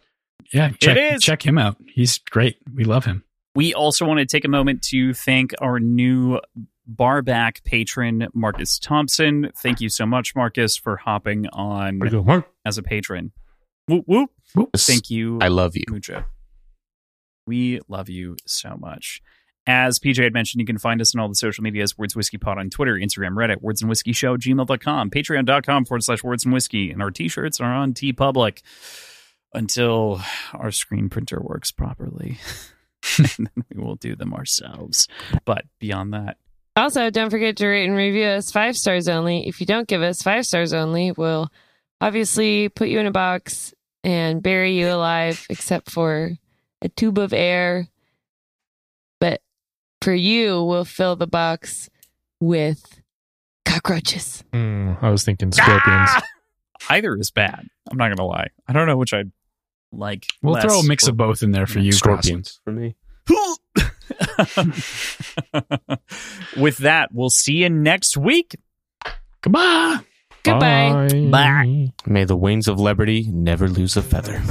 Yeah, 0.52 0.70
check, 0.80 0.96
is. 1.14 1.22
check 1.22 1.44
him 1.44 1.58
out. 1.58 1.76
He's 1.86 2.18
great. 2.18 2.58
We 2.72 2.84
love 2.84 3.04
him. 3.04 3.24
We 3.56 3.74
also 3.74 4.04
want 4.04 4.20
to 4.20 4.26
take 4.26 4.44
a 4.44 4.48
moment 4.48 4.82
to 4.84 5.14
thank 5.14 5.52
our 5.60 5.80
new 5.80 6.40
barback 6.86 7.62
patron, 7.64 8.28
Marcus 8.34 8.78
Thompson. 8.78 9.50
Thank 9.56 9.80
you 9.80 9.88
so 9.88 10.06
much, 10.06 10.34
Marcus, 10.34 10.76
for 10.76 10.96
hopping 10.96 11.46
on 11.48 11.98
go, 11.98 12.22
Mark. 12.22 12.48
as 12.64 12.78
a 12.78 12.82
patron. 12.82 13.32
Whoop, 13.88 14.04
whoop. 14.06 14.30
Thank 14.76 15.10
you. 15.10 15.38
I 15.40 15.48
love 15.48 15.76
you. 15.76 15.84
Mucho. 15.90 16.24
We 17.46 17.80
love 17.88 18.08
you 18.08 18.36
so 18.46 18.76
much. 18.78 19.20
As 19.66 19.98
PJ 19.98 20.22
had 20.22 20.34
mentioned, 20.34 20.60
you 20.60 20.66
can 20.66 20.78
find 20.78 21.00
us 21.00 21.14
on 21.14 21.20
all 21.20 21.28
the 21.28 21.34
social 21.34 21.62
medias 21.62 21.96
Words 21.96 22.14
Whiskey 22.14 22.36
Pod 22.36 22.58
on 22.58 22.68
Twitter, 22.68 22.94
Instagram, 22.94 23.34
Reddit, 23.34 23.62
Words 23.62 23.80
and 23.80 23.88
Whiskey 23.88 24.12
Show, 24.12 24.36
gmail.com, 24.36 25.10
patreon.com 25.10 25.84
forward 25.86 26.02
slash 26.02 26.22
words 26.22 26.44
and 26.44 26.52
whiskey. 26.52 26.90
And 26.90 27.00
our 27.02 27.10
t 27.10 27.28
shirts 27.28 27.60
are 27.60 27.72
on 27.72 27.94
TeePublic 27.94 28.60
until 29.54 30.20
our 30.52 30.70
screen 30.70 31.08
printer 31.08 31.40
works 31.40 31.70
properly. 31.70 32.38
and 33.18 33.48
then 33.54 33.64
we 33.74 33.82
will 33.82 33.96
do 33.96 34.14
them 34.16 34.34
ourselves. 34.34 35.08
But 35.44 35.64
beyond 35.78 36.12
that, 36.12 36.36
Also, 36.76 37.10
don't 37.10 37.30
forget 37.30 37.56
to 37.58 37.66
rate 37.66 37.86
and 37.86 37.96
review 37.96 38.24
us 38.24 38.50
five 38.50 38.76
stars 38.76 39.08
only. 39.08 39.46
If 39.46 39.60
you 39.60 39.66
don't 39.66 39.86
give 39.86 40.02
us 40.02 40.22
five 40.22 40.44
stars 40.44 40.72
only, 40.72 41.12
we'll 41.12 41.50
obviously 42.00 42.68
put 42.68 42.88
you 42.88 42.98
in 42.98 43.06
a 43.06 43.12
box 43.12 43.72
and 44.02 44.42
bury 44.42 44.76
you 44.76 44.88
alive, 44.88 45.46
except 45.48 45.90
for 45.90 46.32
a 46.82 46.88
tube 46.88 47.18
of 47.18 47.32
air. 47.32 47.88
But 49.20 49.40
for 50.02 50.12
you, 50.12 50.62
we'll 50.64 50.84
fill 50.84 51.16
the 51.16 51.28
box 51.28 51.88
with 52.40 53.00
cockroaches. 53.64 54.42
Mm, 54.52 55.02
I 55.02 55.10
was 55.10 55.24
thinking 55.24 55.52
scorpions. 55.52 56.10
Ah! 56.12 56.22
either 56.90 57.16
is 57.16 57.30
bad. 57.30 57.66
I'm 57.90 57.96
not 57.96 58.06
going 58.06 58.16
to 58.16 58.24
lie. 58.24 58.48
I 58.66 58.72
don't 58.72 58.86
know 58.86 58.96
which 58.96 59.14
I'd 59.14 59.32
like. 59.92 60.26
We'll 60.42 60.54
less. 60.54 60.64
throw 60.64 60.80
a 60.80 60.84
mix 60.84 61.06
of 61.06 61.16
both 61.16 61.42
in 61.42 61.52
there 61.52 61.66
for 61.66 61.78
you, 61.78 61.92
Scorpions 61.92 62.60
for 62.64 62.72
me. 62.72 62.96
With 66.56 66.78
that, 66.78 67.10
we'll 67.12 67.30
see 67.30 67.54
you 67.54 67.70
next 67.70 68.16
week. 68.16 68.56
Goodbye. 69.40 69.98
Goodbye. 70.42 71.08
Bye. 71.08 71.30
Bye. 71.30 71.92
May 72.06 72.24
the 72.24 72.36
wings 72.36 72.68
of 72.68 72.78
liberty 72.78 73.28
never 73.32 73.68
lose 73.68 73.96
a 73.96 74.02
feather. 74.02 74.42